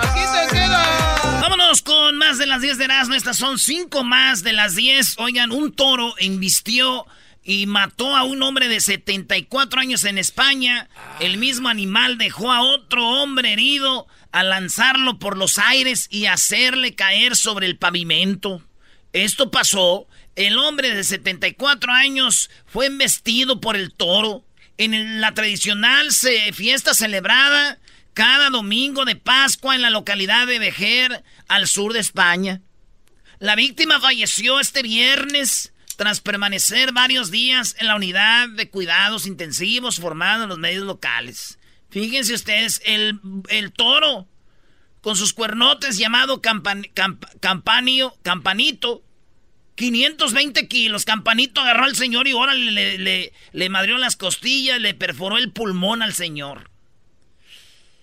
Aquí 0.00 0.20
te 0.20 0.54
queda. 0.54 1.40
Vámonos 1.40 1.82
con 1.82 2.18
más 2.18 2.38
de 2.38 2.46
las 2.46 2.62
10 2.62 2.78
de 2.78 2.84
Erasmo. 2.84 3.14
Estas 3.14 3.36
son 3.36 3.58
5 3.58 4.04
más 4.04 4.44
de 4.44 4.52
las 4.52 4.76
10. 4.76 5.16
Oigan, 5.18 5.50
un 5.50 5.72
toro 5.72 6.14
embistió 6.16 7.04
y 7.48 7.66
mató 7.66 8.16
a 8.16 8.24
un 8.24 8.42
hombre 8.42 8.68
de 8.68 8.80
74 8.80 9.80
años 9.80 10.02
en 10.02 10.18
España. 10.18 10.88
El 11.20 11.38
mismo 11.38 11.68
animal 11.68 12.18
dejó 12.18 12.52
a 12.52 12.60
otro 12.60 13.06
hombre 13.06 13.52
herido 13.52 14.08
a 14.32 14.42
lanzarlo 14.42 15.20
por 15.20 15.36
los 15.36 15.56
aires 15.58 16.08
y 16.10 16.26
hacerle 16.26 16.96
caer 16.96 17.36
sobre 17.36 17.66
el 17.66 17.78
pavimento. 17.78 18.62
Esto 19.12 19.52
pasó, 19.52 20.08
el 20.34 20.58
hombre 20.58 20.92
de 20.92 21.04
74 21.04 21.92
años 21.92 22.50
fue 22.66 22.86
embestido 22.86 23.60
por 23.60 23.76
el 23.76 23.94
toro 23.94 24.44
en 24.76 25.20
la 25.20 25.32
tradicional 25.32 26.10
fiesta 26.52 26.94
celebrada 26.94 27.78
cada 28.12 28.50
domingo 28.50 29.04
de 29.04 29.14
Pascua 29.14 29.76
en 29.76 29.82
la 29.82 29.90
localidad 29.90 30.48
de 30.48 30.58
Vejer, 30.58 31.22
al 31.46 31.68
sur 31.68 31.92
de 31.92 32.00
España. 32.00 32.60
La 33.38 33.54
víctima 33.54 34.00
falleció 34.00 34.58
este 34.58 34.82
viernes 34.82 35.72
tras 35.96 36.20
permanecer 36.20 36.92
varios 36.92 37.30
días 37.30 37.74
en 37.78 37.86
la 37.88 37.96
unidad 37.96 38.48
de 38.50 38.70
cuidados 38.70 39.26
intensivos 39.26 39.96
formada 40.00 40.44
en 40.44 40.48
los 40.50 40.58
medios 40.58 40.84
locales. 40.84 41.58
Fíjense 41.90 42.34
ustedes, 42.34 42.80
el, 42.84 43.18
el 43.48 43.72
toro 43.72 44.28
con 45.00 45.16
sus 45.16 45.32
cuernotes 45.32 45.98
llamado 45.98 46.42
campan- 46.42 46.90
camp- 46.94 47.24
campanio, 47.40 48.16
campanito, 48.22 49.02
520 49.76 50.68
kilos. 50.68 51.04
Campanito 51.04 51.60
agarró 51.60 51.84
al 51.84 51.96
señor 51.96 52.26
y 52.28 52.32
ahora 52.32 52.54
le, 52.54 52.70
le, 52.72 52.98
le, 52.98 53.32
le 53.52 53.68
madrió 53.68 53.98
las 53.98 54.16
costillas, 54.16 54.80
le 54.80 54.94
perforó 54.94 55.38
el 55.38 55.52
pulmón 55.52 56.02
al 56.02 56.14
señor. 56.14 56.70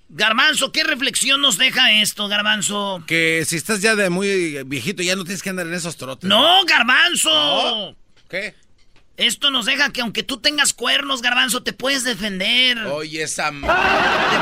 Garbanzo, 0.09 0.71
¿qué 0.71 0.83
reflexión 0.83 1.41
nos 1.41 1.57
deja 1.57 1.91
esto, 1.91 2.27
Garbanzo? 2.27 3.03
Que 3.07 3.43
si 3.47 3.55
estás 3.55 3.81
ya 3.81 3.95
de 3.95 4.09
muy 4.09 4.63
viejito, 4.65 5.01
ya 5.01 5.15
no 5.15 5.23
tienes 5.23 5.41
que 5.41 5.49
andar 5.49 5.65
en 5.67 5.73
esos 5.73 5.97
trotes. 5.97 6.27
No, 6.29 6.63
Garbanzo. 6.65 7.29
No. 7.31 7.95
¿Qué? 8.29 8.53
Esto 9.17 9.51
nos 9.51 9.65
deja 9.65 9.91
que 9.91 10.01
aunque 10.01 10.23
tú 10.23 10.37
tengas 10.37 10.73
cuernos, 10.73 11.21
Garbanzo, 11.21 11.63
te 11.63 11.71
puedes 11.73 12.03
defender. 12.03 12.79
Oye, 12.87 13.23
esa... 13.23 13.49
m- 13.49 13.61
Te 13.67 13.73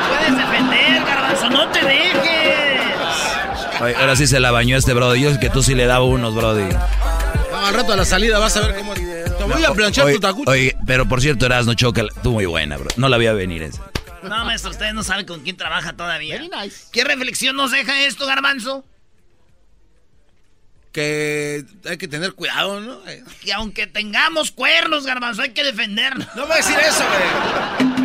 puedes 0.07 0.37
defender, 0.47 1.03
Garbanzo, 1.05 1.49
no 1.49 1.67
te 1.69 1.79
dejes. 1.85 3.81
Oye, 3.81 3.95
ahora 3.95 4.15
sí 4.15 4.27
se 4.27 4.39
la 4.39 4.51
bañó 4.51 4.77
este 4.77 4.93
brody. 4.93 5.21
Yo 5.21 5.29
es 5.29 5.37
que 5.37 5.49
tú 5.49 5.61
sí 5.63 5.75
le 5.75 5.85
daba 5.85 6.05
unos, 6.05 6.33
brody. 6.35 6.63
No, 7.51 7.65
al 7.67 7.73
rato 7.73 7.93
a 7.93 7.95
la 7.97 8.05
salida 8.05 8.39
vas 8.39 8.55
a 8.57 8.61
ver 8.67 8.75
cómo... 8.77 8.93
Te 8.93 9.43
voy 9.45 9.63
a 9.63 9.71
planchar 9.73 10.05
Oye, 10.05 10.15
tu 10.15 10.19
tacucho. 10.21 10.51
oye, 10.51 10.77
pero 10.85 11.07
por 11.07 11.19
cierto, 11.21 11.45
Erasno 11.47 11.73
Choca, 11.73 12.03
tú 12.23 12.31
muy 12.31 12.45
buena, 12.45 12.77
bro. 12.77 12.87
No 12.95 13.09
la 13.09 13.17
voy 13.17 13.27
a 13.27 13.33
venir 13.33 13.63
esa. 13.63 13.90
No, 14.23 14.45
maestro, 14.45 14.71
ustedes 14.71 14.93
no 14.93 15.03
saben 15.03 15.25
con 15.25 15.41
quién 15.41 15.57
trabaja 15.57 15.93
todavía. 15.93 16.35
Very 16.35 16.49
nice. 16.49 16.85
¿Qué 16.91 17.03
reflexión 17.03 17.55
nos 17.55 17.71
deja 17.71 18.03
esto, 18.05 18.25
Garbanzo? 18.27 18.85
Que 20.91 21.63
hay 21.89 21.97
que 21.97 22.07
tener 22.07 22.33
cuidado, 22.33 22.81
¿no? 22.81 23.01
Que 23.41 23.53
aunque 23.53 23.87
tengamos 23.87 24.51
cuernos, 24.51 25.05
Garbanzo, 25.05 25.41
hay 25.41 25.51
que 25.51 25.63
defendernos. 25.63 26.27
No 26.35 26.43
voy 26.45 26.53
a 26.53 26.55
decir 26.57 26.77
eso, 26.79 27.03
güey. 27.07 28.01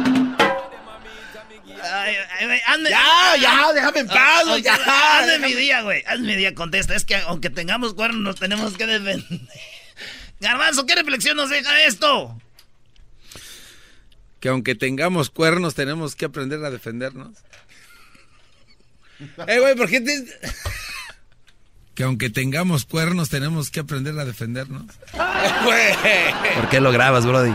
Ay, 1.83 2.15
ay, 2.41 2.49
ay, 2.51 2.61
hazme- 2.67 2.89
Ya, 2.91 3.37
ya, 3.41 3.73
déjame 3.73 4.01
en 4.01 4.07
paz, 4.09 4.63
ya. 4.63 4.75
Hazme 4.75 5.33
déjame- 5.33 5.47
mi 5.49 5.55
día, 5.55 5.83
güey. 5.83 6.03
Hazme 6.07 6.27
mi 6.29 6.37
día, 6.37 6.55
contesta. 6.55 6.95
Es 6.95 7.05
que 7.05 7.17
aunque 7.17 7.51
tengamos 7.51 7.95
cuernos, 7.95 8.23
nos 8.23 8.37
tenemos 8.37 8.77
que 8.77 8.87
defender. 8.87 9.41
Garbanzo, 10.41 10.87
¿qué 10.87 10.95
reflexión 10.95 11.37
nos 11.37 11.51
deja 11.51 11.83
esto? 11.83 12.41
Que 14.47 14.51
aunque 14.51 14.77
tengamos 14.77 15.29
cuernos, 15.29 15.75
tenemos 15.75 16.15
que 16.15 16.25
aprender 16.27 16.65
a 16.65 16.71
defendernos. 16.71 17.33
Eh, 19.49 19.59
güey, 19.59 19.75
¿por 19.75 19.89
qué 19.89 20.01
te...? 20.01 20.25
Que 21.97 22.05
aunque 22.05 22.31
tengamos 22.31 22.85
cuernos, 22.85 23.29
tenemos 23.29 23.71
que 23.71 23.81
aprender 23.81 24.17
a 24.21 24.25
defendernos. 24.25 24.85
Güey. 25.65 25.95
¿Por 26.55 26.69
qué 26.69 26.81
lo 26.81 26.93
grabas, 26.93 27.27
brody? 27.27 27.53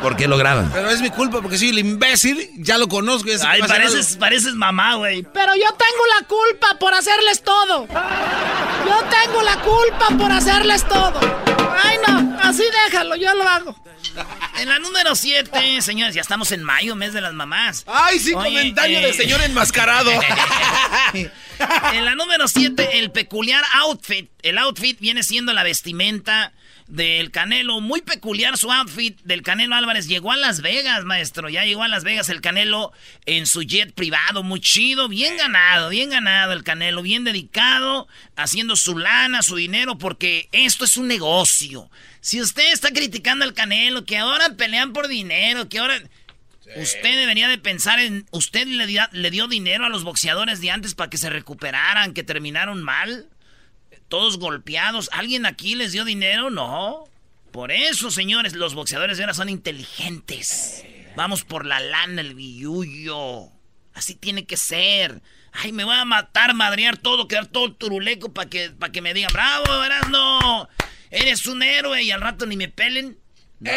¿Por 0.00 0.14
qué 0.14 0.28
lo 0.28 0.36
graban? 0.38 0.70
Pero 0.72 0.90
es 0.90 1.00
mi 1.00 1.10
culpa 1.10 1.42
porque 1.42 1.58
soy 1.58 1.70
el 1.70 1.80
imbécil, 1.80 2.50
ya 2.58 2.78
lo 2.78 2.86
conozco. 2.86 3.28
Ya 3.28 3.50
Ay, 3.50 3.62
pareces, 3.62 4.10
algo. 4.10 4.20
pareces 4.20 4.54
mamá, 4.54 4.94
güey. 4.94 5.24
Pero 5.34 5.56
yo 5.56 5.68
tengo 5.72 6.04
la 6.20 6.26
culpa 6.28 6.78
por 6.78 6.94
hacerles 6.94 7.42
todo. 7.42 7.88
Yo 7.88 9.04
tengo 9.24 9.42
la 9.42 9.60
culpa 9.60 10.16
por 10.16 10.30
hacerles 10.30 10.86
todo. 10.86 11.18
Ay, 11.82 11.98
no, 12.06 12.38
así 12.40 12.62
déjalo, 12.86 13.16
yo 13.16 13.34
lo 13.34 13.48
hago. 13.48 13.76
En 14.58 14.68
la 14.68 14.78
número 14.78 15.14
7, 15.14 15.82
señores, 15.82 16.14
ya 16.14 16.22
estamos 16.22 16.50
en 16.52 16.62
mayo, 16.62 16.96
mes 16.96 17.12
de 17.12 17.20
las 17.20 17.34
mamás. 17.34 17.84
Ay, 17.86 18.18
sí, 18.18 18.34
Oye, 18.34 18.48
comentario 18.48 18.98
eh, 18.98 19.02
del 19.02 19.14
señor 19.14 19.40
enmascarado. 19.42 20.10
En 21.94 22.04
la 22.04 22.14
número 22.14 22.48
7, 22.48 22.98
el 22.98 23.10
peculiar 23.10 23.64
outfit. 23.76 24.28
El 24.42 24.58
outfit 24.58 25.00
viene 25.00 25.22
siendo 25.22 25.54
la 25.54 25.62
vestimenta 25.62 26.52
del 26.88 27.30
Canelo. 27.30 27.80
Muy 27.80 28.02
peculiar 28.02 28.56
su 28.58 28.72
outfit 28.72 29.20
del 29.22 29.42
Canelo 29.42 29.74
Álvarez. 29.74 30.08
Llegó 30.08 30.32
a 30.32 30.36
Las 30.36 30.60
Vegas, 30.60 31.04
maestro. 31.04 31.48
Ya 31.48 31.64
llegó 31.64 31.82
a 31.82 31.88
Las 31.88 32.04
Vegas 32.04 32.28
el 32.28 32.40
Canelo 32.40 32.92
en 33.24 33.46
su 33.46 33.62
jet 33.62 33.92
privado. 33.94 34.42
Muy 34.42 34.60
chido. 34.60 35.08
Bien 35.08 35.36
ganado, 35.36 35.88
bien 35.88 36.10
ganado 36.10 36.52
el 36.52 36.64
Canelo. 36.64 37.02
Bien 37.02 37.24
dedicado, 37.24 38.08
haciendo 38.36 38.76
su 38.76 38.98
lana, 38.98 39.42
su 39.42 39.56
dinero, 39.56 39.98
porque 39.98 40.48
esto 40.52 40.84
es 40.84 40.96
un 40.96 41.08
negocio. 41.08 41.90
Si 42.20 42.40
usted 42.40 42.72
está 42.72 42.90
criticando 42.90 43.44
al 43.44 43.54
Canelo, 43.54 44.04
que 44.04 44.18
ahora 44.18 44.56
pelean 44.56 44.92
por 44.92 45.08
dinero, 45.08 45.68
que 45.68 45.78
ahora... 45.78 46.00
Usted 46.74 47.16
debería 47.16 47.46
de 47.46 47.58
pensar 47.58 48.00
en... 48.00 48.26
¿Usted 48.32 48.66
le, 48.66 48.88
di- 48.88 48.98
le 49.12 49.30
dio 49.30 49.46
dinero 49.46 49.86
a 49.86 49.88
los 49.88 50.02
boxeadores 50.02 50.60
de 50.60 50.72
antes 50.72 50.96
para 50.96 51.08
que 51.08 51.16
se 51.16 51.30
recuperaran, 51.30 52.12
que 52.12 52.24
terminaron 52.24 52.82
mal? 52.82 53.28
Todos 54.08 54.38
golpeados. 54.38 55.08
¿Alguien 55.12 55.46
aquí 55.46 55.74
les 55.74 55.92
dio 55.92 56.04
dinero? 56.04 56.50
No. 56.50 57.04
Por 57.50 57.72
eso, 57.72 58.10
señores, 58.10 58.54
los 58.54 58.74
boxeadores 58.74 59.16
de 59.16 59.24
ahora 59.24 59.34
son 59.34 59.48
inteligentes. 59.48 60.84
Vamos 61.16 61.44
por 61.44 61.64
la 61.64 61.80
lana, 61.80 62.20
el 62.20 62.34
billullo. 62.34 63.48
Así 63.94 64.14
tiene 64.14 64.44
que 64.44 64.56
ser. 64.56 65.22
Ay, 65.52 65.72
me 65.72 65.84
voy 65.84 65.96
a 65.96 66.04
matar, 66.04 66.52
madrear 66.54 66.98
todo, 66.98 67.28
quedar 67.28 67.46
todo 67.46 67.72
turuleco 67.72 68.32
para 68.32 68.50
que, 68.50 68.70
pa' 68.70 68.92
que 68.92 69.00
me 69.00 69.14
digan, 69.14 69.32
bravo, 69.32 69.82
Erasno. 69.82 70.68
Eres 71.10 71.46
un 71.46 71.62
héroe 71.62 72.02
y 72.02 72.10
al 72.10 72.20
rato 72.20 72.44
ni 72.44 72.56
me 72.56 72.68
pelen. 72.68 73.18
No. 73.58 73.70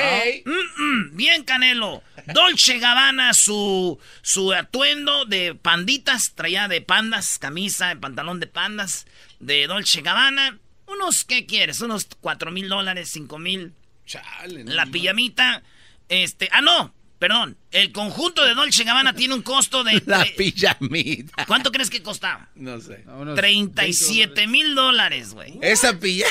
Mm, 0.46 0.52
mm, 0.52 1.16
bien, 1.16 1.44
Canelo. 1.44 2.04
Dolce 2.28 2.80
Gabbana, 2.80 3.34
su, 3.34 3.98
su 4.22 4.52
atuendo 4.52 5.24
de 5.24 5.56
panditas, 5.56 6.34
traía 6.36 6.68
de 6.68 6.82
pandas, 6.82 7.40
camisa, 7.40 7.96
pantalón 8.00 8.42
de 8.42 8.48
pandas, 8.48 9.08
de 9.40 9.68
Dolce 9.68 10.02
Gabbana. 10.02 10.60
Unos, 10.88 11.24
¿qué 11.24 11.46
quieres? 11.46 11.82
Unos 11.82 12.08
cuatro 12.20 12.52
mil 12.52 12.68
dólares, 12.70 13.10
cinco 13.12 13.38
mil. 13.40 13.74
Chale, 14.06 14.64
no 14.64 14.74
La 14.74 14.86
pijamita, 14.88 15.62
este, 16.08 16.50
ah, 16.52 16.62
no, 16.62 16.94
perdón. 17.20 17.58
El 17.72 17.92
conjunto 17.92 18.44
de 18.44 18.56
Dolce 18.56 18.84
Gabbana 18.84 19.14
tiene 19.14 19.36
un 19.36 19.44
costo 19.44 19.84
de... 19.84 20.02
La 20.08 20.24
de- 20.24 20.32
pijamita. 20.32 21.46
¿Cuánto 21.46 21.72
crees 21.72 21.90
que 21.92 22.02
costaba? 22.02 22.50
No 22.56 22.82
sé. 22.82 23.06
37 23.36 24.48
mil 24.48 24.74
dólares, 24.76 25.34
güey. 25.34 25.60
Esa 25.62 26.00
pilla... 26.00 26.26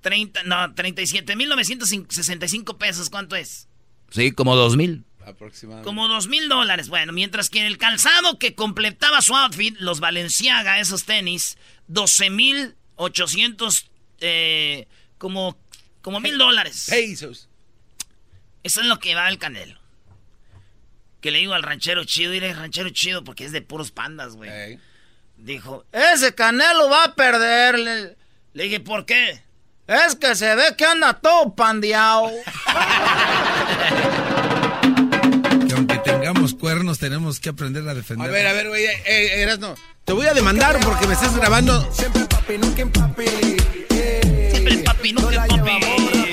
30, 0.00 0.44
no, 0.44 0.74
37 0.74 1.36
mil 1.36 1.48
965 1.50 2.78
pesos, 2.78 3.10
¿cuánto 3.10 3.36
es? 3.36 3.68
Sí, 4.10 4.32
como 4.32 4.56
dos 4.56 4.76
mil. 4.76 5.04
Aproximadamente. 5.30 5.86
Como 5.86 6.08
dos 6.08 6.28
mil 6.28 6.48
dólares. 6.48 6.88
Bueno, 6.88 7.12
mientras 7.12 7.50
que 7.50 7.66
el 7.66 7.78
calzado 7.78 8.38
que 8.38 8.54
completaba 8.54 9.22
su 9.22 9.34
outfit, 9.34 9.76
los 9.78 10.00
Balenciaga, 10.00 10.78
esos 10.80 11.04
tenis, 11.04 11.58
12 11.88 12.30
mil 12.30 12.74
800, 12.96 13.90
eh, 14.20 14.86
como, 15.18 15.56
como 16.02 16.20
mil 16.20 16.36
dólares. 16.38 16.86
Pesos. 16.88 17.48
Eso 18.62 18.80
es 18.80 18.86
lo 18.86 18.98
que 18.98 19.14
va 19.14 19.28
el 19.28 19.38
Canelo. 19.38 19.80
Que 21.20 21.30
le 21.30 21.38
digo 21.38 21.54
al 21.54 21.62
ranchero 21.62 22.04
chido, 22.04 22.32
diré 22.32 22.52
ranchero 22.52 22.90
chido 22.90 23.24
porque 23.24 23.44
es 23.44 23.52
de 23.52 23.62
puros 23.62 23.90
pandas, 23.90 24.36
güey. 24.36 24.50
Ey. 24.50 24.78
Dijo, 25.36 25.84
ese 25.92 26.34
Canelo 26.34 26.90
va 26.90 27.04
a 27.04 27.14
perder. 27.14 27.78
Le, 27.78 28.16
le 28.52 28.64
dije, 28.64 28.80
¿por 28.80 29.06
qué? 29.06 29.42
Es 29.86 30.14
que 30.14 30.34
se 30.36 30.54
ve 30.54 30.76
que 30.76 30.84
anda 30.84 31.14
todo 31.14 31.54
pandeado. 31.54 32.30
Aunque 36.50 36.60
cuernos, 36.60 36.98
tenemos 36.98 37.40
que 37.40 37.48
aprender 37.50 37.88
a 37.88 37.94
defender. 37.94 38.28
A 38.28 38.32
ver, 38.32 38.46
a 38.46 38.52
ver, 38.52 38.68
güey, 38.68 38.84
eh, 38.84 39.02
eh, 39.06 39.42
Erasno. 39.42 39.74
Te 40.04 40.12
voy 40.12 40.26
a 40.26 40.34
demandar 40.34 40.78
porque 40.80 41.06
me 41.06 41.14
estás 41.14 41.36
grabando. 41.36 41.88
Siempre 41.92 42.22
el 42.22 42.28
papi, 42.28 42.58
nunca 42.58 42.82
el 42.82 42.90
papi. 42.90 43.24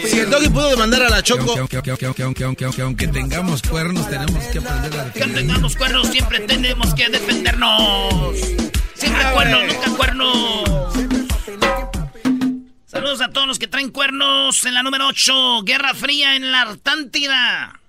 Si 0.09 0.19
el 0.19 0.29
doggy 0.29 0.49
pudo 0.49 0.69
demandar 0.69 1.03
a 1.03 1.09
la 1.09 1.21
Choco. 1.21 1.53
Que 1.53 1.59
aunque, 1.59 1.75
aunque, 1.77 2.05
aunque, 2.05 2.23
aunque, 2.23 2.43
aunque, 2.43 2.63
aunque, 2.65 2.81
aunque 2.81 3.07
tengamos 3.07 3.61
cuernos, 3.61 4.09
tenemos 4.09 4.43
que 4.45 4.59
aprender 4.59 4.99
a 4.99 5.11
Que 5.11 5.19
defender. 5.19 5.35
tengamos 5.47 5.75
cuernos, 5.75 6.07
siempre 6.07 6.39
tenemos 6.41 6.93
que 6.95 7.09
defendernos. 7.09 8.35
Siempre 8.95 9.23
cuernos, 9.33 9.61
nunca 9.67 9.91
cuernos. 9.97 10.93
Saludos 12.87 13.21
a 13.21 13.29
todos 13.29 13.47
los 13.47 13.59
que 13.59 13.67
traen 13.67 13.91
cuernos 13.91 14.65
en 14.65 14.73
la 14.73 14.81
número 14.81 15.07
8. 15.07 15.61
Guerra 15.63 15.93
Fría 15.93 16.35
en 16.35 16.51
la 16.51 16.61
Artántida. 16.61 17.79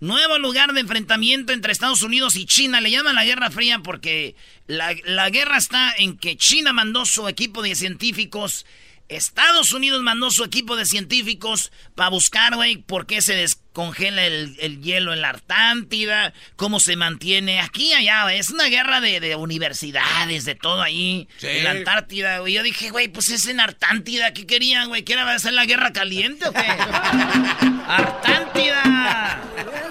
Nuevo 0.00 0.38
lugar 0.38 0.74
de 0.74 0.80
enfrentamiento 0.80 1.52
entre 1.52 1.72
Estados 1.72 2.02
Unidos 2.02 2.36
y 2.36 2.44
China. 2.44 2.80
Le 2.80 2.90
llaman 2.90 3.14
la 3.14 3.24
Guerra 3.24 3.50
Fría 3.50 3.78
porque 3.78 4.34
la, 4.66 4.94
la 5.04 5.30
guerra 5.30 5.56
está 5.56 5.94
en 5.96 6.18
que 6.18 6.36
China 6.36 6.74
mandó 6.74 7.06
su 7.06 7.28
equipo 7.28 7.62
de 7.62 7.74
científicos 7.74 8.66
Estados 9.08 9.72
Unidos 9.72 10.02
mandó 10.02 10.30
su 10.30 10.42
equipo 10.42 10.76
de 10.76 10.84
científicos 10.84 11.70
para 11.94 12.10
buscar, 12.10 12.56
güey, 12.56 12.76
por 12.76 13.06
qué 13.06 13.22
se 13.22 13.34
descongela 13.34 14.24
el, 14.26 14.82
hielo 14.82 15.12
en 15.12 15.20
la 15.20 15.28
Artántida, 15.28 16.32
cómo 16.56 16.80
se 16.80 16.96
mantiene 16.96 17.60
aquí 17.60 17.90
y 17.90 17.92
allá, 17.92 18.34
Es 18.34 18.50
una 18.50 18.64
guerra 18.64 19.00
de, 19.00 19.36
universidades, 19.36 20.44
de 20.44 20.54
todo 20.56 20.82
ahí, 20.82 21.28
en 21.42 21.64
la 21.64 21.70
Antártida, 21.70 22.38
güey. 22.40 22.54
Yo 22.54 22.62
dije, 22.62 22.90
güey, 22.90 23.08
pues 23.08 23.30
es 23.30 23.46
en 23.46 23.60
Artántida, 23.60 24.32
¿qué 24.32 24.46
querían, 24.46 24.88
güey? 24.88 25.04
¿Qué 25.04 25.12
era 25.12 25.32
hacer 25.32 25.52
la 25.52 25.66
guerra 25.66 25.92
caliente 25.92 26.48
o 26.48 26.52
qué? 26.52 26.58
¡Artántida! 27.86 29.42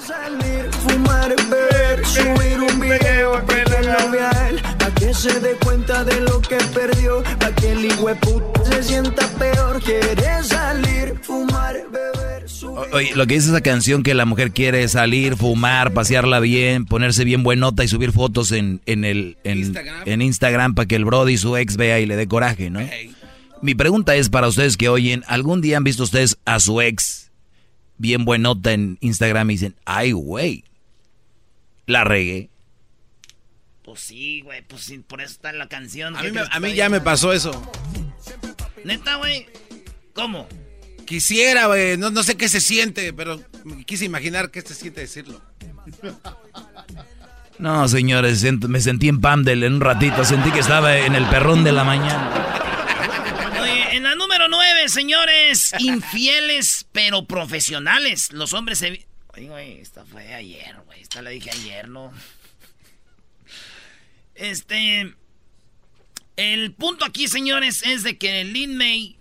Salir, 0.05 0.69
fumar, 0.83 1.35
beber, 1.49 2.05
subir 2.05 2.59
un 2.59 2.79
video, 2.79 3.43
que 5.05 5.13
se 5.13 5.39
dé 5.39 5.55
cuenta 5.63 6.03
de 6.03 6.19
lo 6.21 6.41
que 6.41 6.57
perdió, 6.73 7.21
para 7.39 7.53
que 7.53 7.73
el 7.73 7.91
se 8.63 8.83
sienta 8.83 9.27
peor, 9.37 9.79
quiere 9.83 10.43
salir, 10.43 11.19
fumar, 11.21 11.75
beber, 11.91 12.45
Oye, 12.91 13.15
lo 13.15 13.27
que 13.27 13.35
dice 13.35 13.49
esa 13.49 13.61
canción 13.61 14.01
que 14.01 14.15
la 14.15 14.25
mujer 14.25 14.51
quiere 14.51 14.87
salir, 14.87 15.35
fumar, 15.35 15.93
pasearla 15.93 16.39
bien, 16.39 16.85
ponerse 16.85 17.23
bien 17.23 17.43
buenota 17.43 17.83
y 17.83 17.87
subir 17.87 18.13
fotos 18.13 18.51
en, 18.51 18.81
en 18.87 19.05
el 19.05 19.37
en 19.43 20.21
Instagram, 20.21 20.73
para 20.73 20.87
que 20.87 20.95
el 20.95 21.05
Brody 21.05 21.37
su 21.37 21.55
ex 21.55 21.77
vea 21.77 21.99
y 21.99 22.07
le 22.07 22.15
dé 22.15 22.27
coraje, 22.27 22.71
¿no? 22.71 22.79
Mi 23.61 23.75
pregunta 23.75 24.15
es 24.15 24.29
para 24.29 24.47
ustedes 24.47 24.75
que 24.75 24.89
oyen, 24.89 25.23
¿algún 25.27 25.61
día 25.61 25.77
han 25.77 25.83
visto 25.83 26.03
ustedes 26.03 26.37
a 26.45 26.59
su 26.59 26.81
ex 26.81 27.31
bien 27.97 28.25
buenota 28.25 28.73
en 28.73 28.97
Instagram 29.01 29.51
y 29.51 29.53
dicen, 29.53 29.75
ay, 29.85 30.13
güey, 30.13 30.63
la 31.85 32.03
regué? 32.03 32.49
Pues 33.85 33.99
sí, 33.99 34.41
güey, 34.41 34.63
pues 34.63 34.81
sí, 34.81 34.97
por 34.97 35.21
eso 35.21 35.33
está 35.33 35.53
la 35.53 35.69
canción. 35.69 36.15
A 36.17 36.59
mí, 36.59 36.73
ya 36.73 36.89
me 36.89 37.01
pasó 37.01 37.31
eso. 37.31 37.51
Neta, 38.83 39.17
güey. 39.17 39.45
¿Cómo? 40.13 40.49
Quisiera, 41.05 41.67
güey, 41.67 41.95
no, 41.95 42.09
no 42.09 42.23
sé 42.23 42.35
qué 42.35 42.49
se 42.49 42.61
siente, 42.61 43.13
pero 43.13 43.43
quise 43.85 44.05
imaginar 44.05 44.49
qué 44.49 44.61
se 44.61 44.73
siente 44.73 45.01
decirlo. 45.01 45.39
No, 47.59 47.87
señores, 47.87 48.43
me 48.67 48.81
sentí 48.81 49.07
en 49.07 49.21
Pamdel 49.21 49.63
en 49.63 49.75
un 49.75 49.81
ratito, 49.81 50.25
sentí 50.25 50.49
que 50.49 50.61
estaba 50.61 50.97
en 50.97 51.13
el 51.13 51.27
perrón 51.27 51.63
de 51.63 51.71
la 51.71 51.83
mañana. 51.83 52.31
Oye, 53.61 53.95
en 53.95 54.01
la 54.01 54.15
número 54.15 54.47
nueve, 54.47 54.89
señores, 54.89 55.75
infieles 55.77 56.87
pero 56.91 57.25
profesionales. 57.25 58.31
Los 58.31 58.53
hombres 58.53 58.79
se... 58.79 59.05
Oye, 59.35 59.47
güey, 59.47 59.79
esta 59.79 60.03
fue 60.05 60.33
ayer, 60.33 60.75
güey, 60.87 61.01
esta 61.01 61.21
la 61.21 61.29
dije 61.29 61.51
ayer, 61.51 61.87
¿no? 61.87 62.11
Este. 64.35 65.15
El 66.35 66.73
punto 66.73 67.05
aquí, 67.05 67.27
señores, 67.27 67.83
es 67.83 68.03
de 68.03 68.17
que 68.17 68.43
Lin 68.43 68.77
May. 68.77 69.17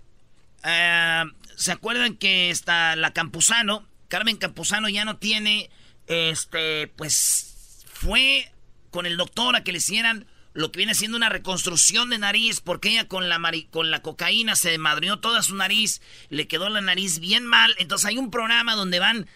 Eh, 0.63 1.23
¿Se 1.55 1.71
acuerdan 1.71 2.17
que 2.17 2.49
está 2.49 2.95
la 2.95 3.13
Campuzano? 3.13 3.87
Carmen 4.07 4.37
Campuzano 4.37 4.89
ya 4.89 5.05
no 5.05 5.17
tiene. 5.17 5.69
Este. 6.07 6.87
Pues. 6.95 7.83
Fue 7.91 8.51
con 8.91 9.05
el 9.05 9.17
doctor 9.17 9.55
a 9.55 9.63
que 9.63 9.71
le 9.71 9.77
hicieran 9.77 10.27
lo 10.55 10.71
que 10.71 10.77
viene 10.77 10.95
siendo 10.95 11.17
una 11.17 11.29
reconstrucción 11.29 12.09
de 12.09 12.17
nariz, 12.17 12.61
porque 12.61 12.89
ella 12.89 13.07
con 13.07 13.27
la, 13.27 13.39
con 13.69 13.91
la 13.91 14.01
cocaína 14.01 14.55
se 14.55 14.77
madrió 14.77 15.19
toda 15.19 15.43
su 15.43 15.53
nariz, 15.55 16.01
le 16.29 16.47
quedó 16.47 16.69
la 16.69 16.81
nariz 16.81 17.19
bien 17.19 17.45
mal. 17.45 17.75
Entonces 17.77 18.07
hay 18.07 18.17
un 18.17 18.31
programa 18.31 18.73
donde 18.73 18.99
van 18.99 19.27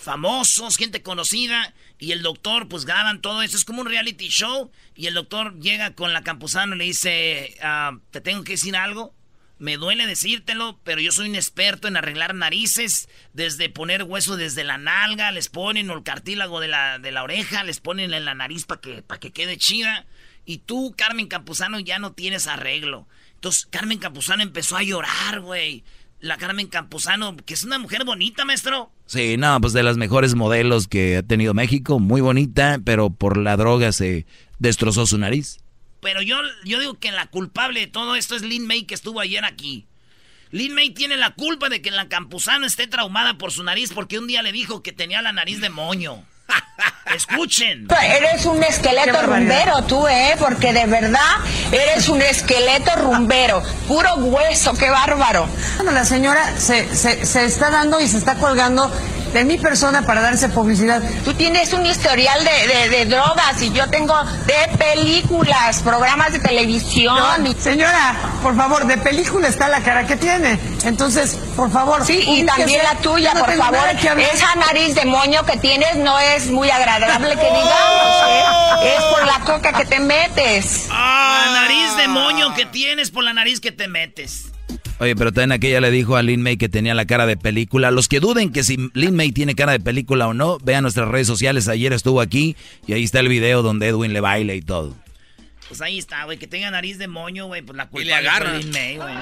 famosos, 0.00 0.76
gente 0.76 1.02
conocida, 1.02 1.74
y 1.98 2.12
el 2.12 2.22
doctor, 2.22 2.68
pues 2.68 2.86
graban 2.86 3.20
todo 3.20 3.42
eso. 3.42 3.56
Es 3.56 3.64
como 3.64 3.82
un 3.82 3.88
reality 3.88 4.28
show. 4.28 4.72
Y 4.96 5.06
el 5.06 5.14
doctor 5.14 5.58
llega 5.60 5.94
con 5.94 6.12
la 6.12 6.22
campusano 6.22 6.74
y 6.74 6.78
le 6.78 6.84
dice: 6.84 7.56
ah, 7.62 7.98
Te 8.10 8.20
tengo 8.20 8.42
que 8.42 8.52
decir 8.52 8.74
algo. 8.74 9.14
Me 9.58 9.76
duele 9.76 10.06
decírtelo, 10.06 10.80
pero 10.84 11.02
yo 11.02 11.12
soy 11.12 11.28
un 11.28 11.34
experto 11.34 11.86
en 11.86 11.98
arreglar 11.98 12.34
narices. 12.34 13.10
Desde 13.34 13.68
poner 13.68 14.04
hueso 14.04 14.38
desde 14.38 14.64
la 14.64 14.78
nalga, 14.78 15.30
les 15.32 15.50
ponen 15.50 15.90
el 15.90 16.02
cartílago 16.02 16.60
de 16.60 16.68
la, 16.68 16.98
de 16.98 17.12
la 17.12 17.22
oreja, 17.22 17.62
les 17.62 17.78
ponen 17.78 18.14
en 18.14 18.24
la 18.24 18.34
nariz 18.34 18.64
para 18.64 18.80
que, 18.80 19.04
que 19.20 19.32
quede 19.32 19.58
chida. 19.58 20.06
Y 20.46 20.58
tú, 20.58 20.94
Carmen 20.96 21.26
Campuzano, 21.26 21.78
ya 21.78 21.98
no 21.98 22.12
tienes 22.12 22.46
arreglo. 22.46 23.06
Entonces, 23.34 23.66
Carmen 23.66 23.98
Campuzano 23.98 24.42
empezó 24.42 24.78
a 24.78 24.82
llorar, 24.82 25.40
güey 25.40 25.84
la 26.20 26.36
Carmen 26.36 26.66
Campuzano, 26.66 27.36
que 27.36 27.54
es 27.54 27.64
una 27.64 27.78
mujer 27.78 28.04
bonita, 28.04 28.44
maestro. 28.44 28.90
Sí, 29.06 29.36
no, 29.36 29.60
pues 29.60 29.72
de 29.72 29.82
las 29.82 29.96
mejores 29.96 30.34
modelos 30.34 30.86
que 30.86 31.16
ha 31.18 31.22
tenido 31.22 31.54
México, 31.54 31.98
muy 31.98 32.20
bonita, 32.20 32.78
pero 32.84 33.10
por 33.10 33.36
la 33.36 33.56
droga 33.56 33.92
se 33.92 34.26
destrozó 34.58 35.06
su 35.06 35.18
nariz. 35.18 35.58
Pero 36.00 36.22
yo, 36.22 36.36
yo 36.64 36.78
digo 36.78 36.98
que 36.98 37.10
la 37.10 37.26
culpable 37.26 37.80
de 37.80 37.86
todo 37.86 38.16
esto 38.16 38.36
es 38.36 38.42
Lin 38.42 38.66
May 38.66 38.84
que 38.84 38.94
estuvo 38.94 39.20
ayer 39.20 39.44
aquí. 39.44 39.86
Lin 40.50 40.74
May 40.74 40.90
tiene 40.90 41.16
la 41.16 41.34
culpa 41.34 41.68
de 41.68 41.80
que 41.80 41.90
la 41.90 42.08
Campuzano 42.08 42.66
esté 42.66 42.86
traumada 42.86 43.38
por 43.38 43.52
su 43.52 43.62
nariz 43.62 43.92
porque 43.94 44.18
un 44.18 44.26
día 44.26 44.42
le 44.42 44.52
dijo 44.52 44.82
que 44.82 44.92
tenía 44.92 45.22
la 45.22 45.32
nariz 45.32 45.60
de 45.60 45.70
moño. 45.70 46.24
Escuchen. 47.14 47.88
Eres 48.02 48.46
un 48.46 48.62
esqueleto 48.62 49.20
rumbero 49.22 49.82
tú, 49.82 50.06
¿eh? 50.06 50.36
Porque 50.38 50.72
de 50.72 50.86
verdad 50.86 51.20
eres 51.72 52.08
un 52.08 52.22
esqueleto 52.22 52.94
rumbero. 52.96 53.62
Puro 53.88 54.14
hueso, 54.16 54.74
qué 54.74 54.88
bárbaro. 54.88 55.46
Bueno, 55.76 55.90
la 55.90 56.04
señora 56.04 56.58
se, 56.58 56.94
se, 56.94 57.26
se 57.26 57.44
está 57.44 57.70
dando 57.70 58.00
y 58.00 58.08
se 58.08 58.18
está 58.18 58.36
colgando 58.36 58.90
de 59.32 59.44
mi 59.44 59.58
persona 59.58 60.02
para 60.02 60.20
darse 60.20 60.48
publicidad. 60.48 61.02
Tú 61.24 61.34
tienes 61.34 61.72
un 61.72 61.86
historial 61.86 62.38
de, 62.44 62.88
de, 62.88 63.06
drogas 63.06 63.60
y 63.62 63.72
yo 63.72 63.88
tengo 63.88 64.14
de 64.46 64.76
películas, 64.76 65.82
programas 65.82 66.32
de 66.32 66.40
televisión. 66.40 67.18
señora, 67.58 68.14
por 68.42 68.56
favor, 68.56 68.86
de 68.86 68.96
película 68.98 69.48
está 69.48 69.68
la 69.68 69.80
cara 69.82 70.06
que 70.06 70.16
tiene. 70.16 70.58
Entonces, 70.84 71.36
por 71.56 71.70
favor. 71.70 72.04
Sí, 72.04 72.22
y 72.26 72.44
también 72.44 72.82
la 72.82 72.96
tuya, 72.96 73.32
por 73.32 73.52
favor. 73.56 73.80
Esa 74.32 74.54
nariz 74.56 74.94
de 74.94 75.04
moño 75.04 75.44
que 75.44 75.56
tienes 75.56 75.96
no 75.96 76.18
es 76.18 76.50
muy 76.50 76.70
agradable 76.70 77.34
que 77.36 77.46
digamos, 77.46 78.24
¿eh? 78.82 78.96
Es 78.96 79.04
por 79.04 79.26
la 79.26 79.40
coca 79.44 79.72
que 79.72 79.84
te 79.84 80.00
metes. 80.00 80.86
Ah, 80.90 81.44
la 81.46 81.60
nariz 81.62 81.96
de 81.96 82.08
moño 82.08 82.54
que 82.54 82.66
tienes 82.66 83.10
por 83.10 83.24
la 83.24 83.32
nariz 83.32 83.60
que 83.60 83.72
te 83.72 83.88
metes. 83.88 84.46
Oye, 84.98 85.16
pero 85.16 85.32
también 85.32 85.52
aquella 85.52 85.80
le 85.80 85.90
dijo 85.90 86.16
a 86.16 86.22
Lin 86.22 86.42
May 86.42 86.56
que 86.58 86.68
tenía 86.68 86.94
la 86.94 87.06
cara 87.06 87.26
de 87.26 87.36
película. 87.36 87.90
Los 87.90 88.06
que 88.06 88.20
duden 88.20 88.52
que 88.52 88.62
si 88.64 88.76
Lin 88.92 89.16
May 89.16 89.32
tiene 89.32 89.54
cara 89.54 89.72
de 89.72 89.80
película 89.80 90.28
o 90.28 90.34
no, 90.34 90.58
vean 90.58 90.82
nuestras 90.82 91.08
redes 91.08 91.26
sociales. 91.26 91.68
Ayer 91.68 91.92
estuvo 91.92 92.20
aquí 92.20 92.56
y 92.86 92.92
ahí 92.92 93.04
está 93.04 93.20
el 93.20 93.28
video 93.28 93.62
donde 93.62 93.88
Edwin 93.88 94.12
le 94.12 94.20
baila 94.20 94.54
y 94.54 94.60
todo. 94.60 94.94
Pues 95.68 95.80
ahí 95.82 95.98
está, 95.98 96.24
güey, 96.24 96.36
que 96.36 96.48
tenga 96.48 96.68
nariz 96.70 96.98
de 96.98 97.06
moño, 97.06 97.46
güey, 97.46 97.62
pues 97.62 97.76
la 97.76 97.88
culpa 97.88 98.02
y 98.02 98.06
le 98.06 98.14
agarra. 98.14 98.58
Lin 98.58 98.72
May, 98.72 98.96
güey. 98.96 99.14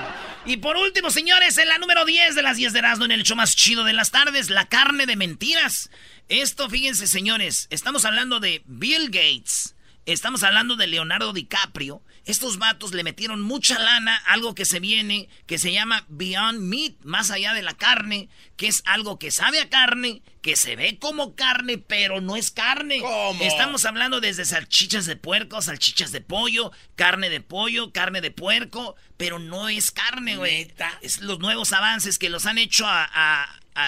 Y 0.46 0.56
por 0.56 0.78
último, 0.78 1.10
señores, 1.10 1.58
en 1.58 1.68
la 1.68 1.76
número 1.76 2.06
10 2.06 2.34
de 2.34 2.42
las 2.42 2.56
10 2.56 2.72
de 2.72 2.78
Erasmo, 2.78 3.04
en 3.04 3.12
el 3.12 3.22
show 3.22 3.36
más 3.36 3.54
chido 3.54 3.84
de 3.84 3.92
las 3.92 4.10
tardes, 4.10 4.48
la 4.48 4.64
carne 4.64 5.04
de 5.04 5.14
mentiras. 5.14 5.90
Esto, 6.30 6.70
fíjense, 6.70 7.06
señores, 7.06 7.68
estamos 7.70 8.04
hablando 8.06 8.40
de 8.40 8.62
Bill 8.64 9.10
Gates, 9.10 9.74
estamos 10.12 10.42
hablando 10.42 10.76
de 10.76 10.86
Leonardo 10.86 11.32
DiCaprio, 11.32 12.02
estos 12.24 12.58
vatos 12.58 12.92
le 12.92 13.04
metieron 13.04 13.40
mucha 13.40 13.78
lana, 13.78 14.16
algo 14.26 14.54
que 14.54 14.64
se 14.64 14.80
viene, 14.80 15.28
que 15.46 15.58
se 15.58 15.72
llama 15.72 16.04
Beyond 16.08 16.60
Meat, 16.60 16.94
más 17.02 17.30
allá 17.30 17.54
de 17.54 17.62
la 17.62 17.74
carne, 17.74 18.28
que 18.56 18.68
es 18.68 18.82
algo 18.84 19.18
que 19.18 19.30
sabe 19.30 19.60
a 19.60 19.70
carne, 19.70 20.22
que 20.42 20.56
se 20.56 20.76
ve 20.76 20.98
como 20.98 21.34
carne, 21.34 21.78
pero 21.78 22.20
no 22.20 22.36
es 22.36 22.50
carne. 22.50 23.00
¿Cómo? 23.00 23.42
Estamos 23.42 23.84
hablando 23.86 24.20
desde 24.20 24.44
salchichas 24.44 25.06
de 25.06 25.16
puerco, 25.16 25.62
salchichas 25.62 26.12
de 26.12 26.20
pollo, 26.20 26.70
carne 26.96 27.30
de 27.30 27.40
pollo, 27.40 27.92
carne 27.92 28.20
de 28.20 28.30
puerco, 28.30 28.96
pero 29.16 29.38
no 29.38 29.68
es 29.68 29.90
carne, 29.90 30.36
güey. 30.36 30.72
Es 31.00 31.20
los 31.20 31.38
nuevos 31.38 31.72
avances 31.72 32.18
que 32.18 32.28
los 32.28 32.44
han 32.46 32.58
hecho 32.58 32.86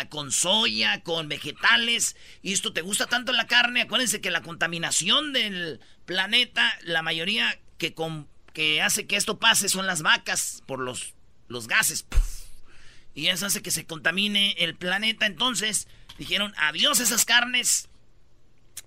con 0.08 0.32
soya, 0.32 1.02
con 1.02 1.28
vegetales. 1.28 2.16
Y 2.42 2.52
esto 2.52 2.72
te 2.72 2.80
gusta 2.80 3.06
tanto 3.06 3.32
la 3.32 3.46
carne. 3.46 3.82
Acuérdense 3.82 4.20
que 4.20 4.30
la 4.30 4.42
contaminación 4.42 5.32
del 5.32 5.80
planeta, 6.10 6.76
la 6.82 7.02
mayoría 7.02 7.56
que, 7.78 7.94
con, 7.94 8.26
que 8.52 8.82
hace 8.82 9.06
que 9.06 9.14
esto 9.14 9.38
pase 9.38 9.68
son 9.68 9.86
las 9.86 10.02
vacas 10.02 10.60
por 10.66 10.80
los, 10.80 11.14
los 11.46 11.68
gases. 11.68 12.04
Y 13.14 13.28
eso 13.28 13.46
hace 13.46 13.62
que 13.62 13.70
se 13.70 13.86
contamine 13.86 14.56
el 14.58 14.74
planeta. 14.74 15.24
Entonces 15.24 15.86
dijeron, 16.18 16.52
adiós 16.56 16.98
esas 16.98 17.24
carnes 17.24 17.88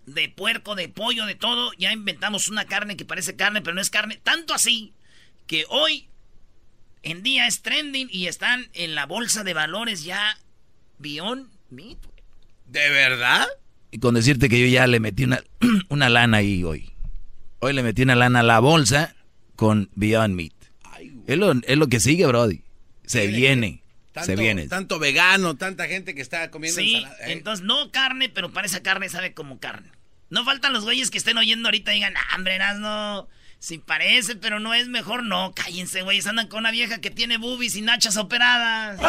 de 0.06 0.28
puerco, 0.28 0.76
de 0.76 0.90
pollo, 0.90 1.26
de 1.26 1.36
todo. 1.36 1.72
Ya 1.78 1.94
inventamos 1.94 2.50
una 2.50 2.66
carne 2.66 2.98
que 2.98 3.06
parece 3.06 3.38
carne, 3.38 3.62
pero 3.62 3.74
no 3.74 3.80
es 3.80 3.90
carne. 3.90 4.20
Tanto 4.22 4.54
así 4.54 4.92
que 5.48 5.64
hoy 5.70 6.10
en 7.04 7.24
día 7.24 7.48
es 7.48 7.62
trending 7.62 8.10
y 8.12 8.28
están 8.28 8.70
en 8.74 8.96
la 8.96 9.06
bolsa 9.06 9.46
de 9.46 9.54
valores 9.54 10.04
ya 10.04 10.38
Beyond 11.00 11.50
Meat. 11.70 12.00
¿De 12.68 12.90
verdad? 12.90 13.48
Y 13.92 14.00
con 14.00 14.14
decirte 14.14 14.50
que 14.50 14.60
yo 14.60 14.68
ya 14.68 14.88
le 14.88 15.00
metí 15.00 15.24
una, 15.24 15.42
una 15.88 16.10
lana 16.10 16.40
ahí 16.40 16.66
hoy. 16.66 16.93
Hoy 17.64 17.72
le 17.72 17.82
metí 17.82 18.02
una 18.02 18.16
lana 18.16 18.42
a 18.42 18.44
la 18.44 18.60
bolsa 18.60 19.16
con 19.56 19.90
Beyond 19.96 20.36
Meat. 20.36 20.52
es, 21.28 21.78
lo, 21.78 21.88
que 21.88 22.02
sigue, 22.02 22.26
Brody. 22.26 22.62
Se 23.06 23.26
viene. 23.28 23.82
se 24.22 24.36
viene. 24.36 24.68
Tanto 24.68 25.00
vegano, 25.00 25.56
tanta 25.56 25.88
gente 25.88 26.14
que 26.14 26.22
está 26.22 26.52
comiendo 26.52 26.82
sí, 26.82 26.96
ensalada. 26.96 27.26
Eh. 27.26 27.32
entonces 27.32 27.66
no 27.66 27.90
carne, 27.90 28.28
pero 28.28 28.52
parece 28.52 28.82
carne 28.82 29.08
sabe 29.08 29.34
como 29.34 29.60
carne. 29.60 29.90
No 30.30 30.44
faltan 30.44 30.74
los 30.74 30.84
güeyes 30.84 31.10
que 31.10 31.18
estén 31.18 31.38
oyendo 31.38 31.70
ahorita 31.70 31.94
y 31.94 32.00
digan, 32.00 32.16
hambre, 32.32 32.60
no. 32.80 33.30
Si 33.60 33.78
parece, 33.78 34.36
pero 34.36 34.60
no 34.60 34.74
es 34.74 34.90
mejor, 34.90 35.24
no. 35.24 35.54
Cállense, 35.56 36.02
güey. 36.02 36.20
Andan 36.26 36.50
con 36.50 36.60
una 36.60 36.72
vieja 36.72 37.00
que 37.00 37.12
tiene 37.12 37.38
boobies 37.38 37.78
y 37.78 37.82
nachas 37.82 38.18
operadas. 38.18 39.00
¡Oh! 39.02 39.08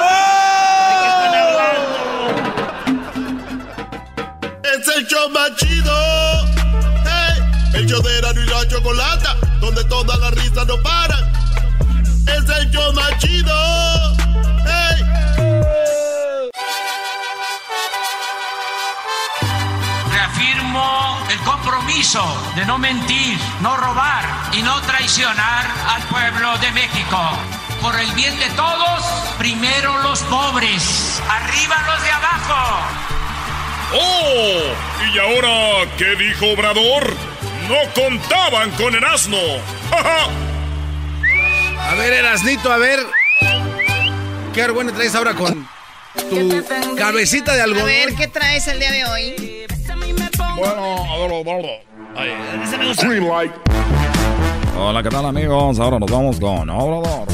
qué 1.03 1.09
están 1.09 1.35
hablando? 1.43 3.03
Es 4.63 4.97
el 4.97 5.07
show 5.09 5.29
más 5.31 5.57
chido. 5.57 6.64
El 7.75 7.87
show 7.87 8.01
de 8.03 8.19
Erano 8.19 8.41
y 8.41 8.47
la 8.47 8.69
Chocolata, 8.69 9.37
donde 9.61 9.85
todas 9.85 10.17
las 10.21 10.31
risas 10.33 10.65
no 10.67 10.81
paran. 10.81 11.33
Es 12.27 12.49
el 12.59 12.71
show 12.71 12.93
más 12.93 13.19
chido. 13.19 13.53
Hey. 14.65 15.05
Reafirmo 20.13 21.19
el 21.29 21.39
compromiso 21.41 22.25
de 22.55 22.65
no 22.65 22.79
mentir, 22.79 23.39
no 23.61 23.77
robar 23.77 24.25
y 24.53 24.63
no 24.63 24.81
traicionar 24.83 25.67
al 25.89 26.03
pueblo 26.05 26.57
de 26.59 26.71
México. 26.71 27.19
Por 27.83 27.99
el 27.99 28.11
bien 28.13 28.39
de 28.39 28.51
todos, 28.51 29.03
primero 29.37 30.01
los 30.03 30.21
pobres, 30.23 31.21
arriba 31.29 31.77
los 31.89 32.03
de 32.05 32.11
abajo. 32.13 32.87
¡Oh! 33.97 35.13
¿Y 35.13 35.19
ahora 35.19 35.91
qué 35.99 36.15
dijo 36.17 36.47
Obrador? 36.53 37.34
No 37.69 37.77
contaban 37.95 38.71
con 38.73 38.95
el 38.95 39.05
asno. 39.05 39.39
a 41.81 41.95
ver, 41.95 42.13
Erasnito, 42.13 42.71
a 42.71 42.77
ver. 42.77 43.01
Qué 44.53 44.69
bueno 44.71 44.93
traes 44.93 45.15
ahora 45.15 45.35
con 45.35 45.67
tu 46.29 46.65
cabecita 46.97 47.55
de 47.55 47.63
algodón. 47.63 47.85
A 47.85 47.87
ver, 47.87 48.15
¿qué 48.15 48.29
traes 48.29 48.69
el 48.69 48.79
día 48.79 48.93
de 48.93 49.05
hoy? 49.07 49.67
Bueno, 50.57 51.05
a 51.05 51.19
ver, 51.19 51.33
Hola, 54.77 55.03
¿qué 55.03 55.09
tal 55.09 55.27
amigos? 55.27 55.79
Ahora 55.81 55.99
nos 55.99 56.11
vamos 56.11 56.39
con 56.39 56.69
Obrador. 56.69 57.29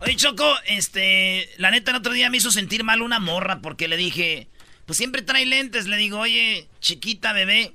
Oye, 0.00 0.16
Choco, 0.16 0.44
este, 0.66 1.48
la 1.58 1.70
neta 1.70 1.90
el 1.90 1.98
otro 1.98 2.12
día 2.12 2.30
me 2.30 2.38
hizo 2.38 2.50
sentir 2.50 2.82
mal 2.82 3.02
una 3.02 3.20
morra 3.20 3.60
porque 3.60 3.86
le 3.86 3.96
dije, 3.96 4.48
pues 4.86 4.96
siempre 4.96 5.22
trae 5.22 5.46
lentes. 5.46 5.86
Le 5.86 5.96
digo, 5.96 6.18
oye, 6.18 6.68
chiquita 6.80 7.32
bebé, 7.32 7.72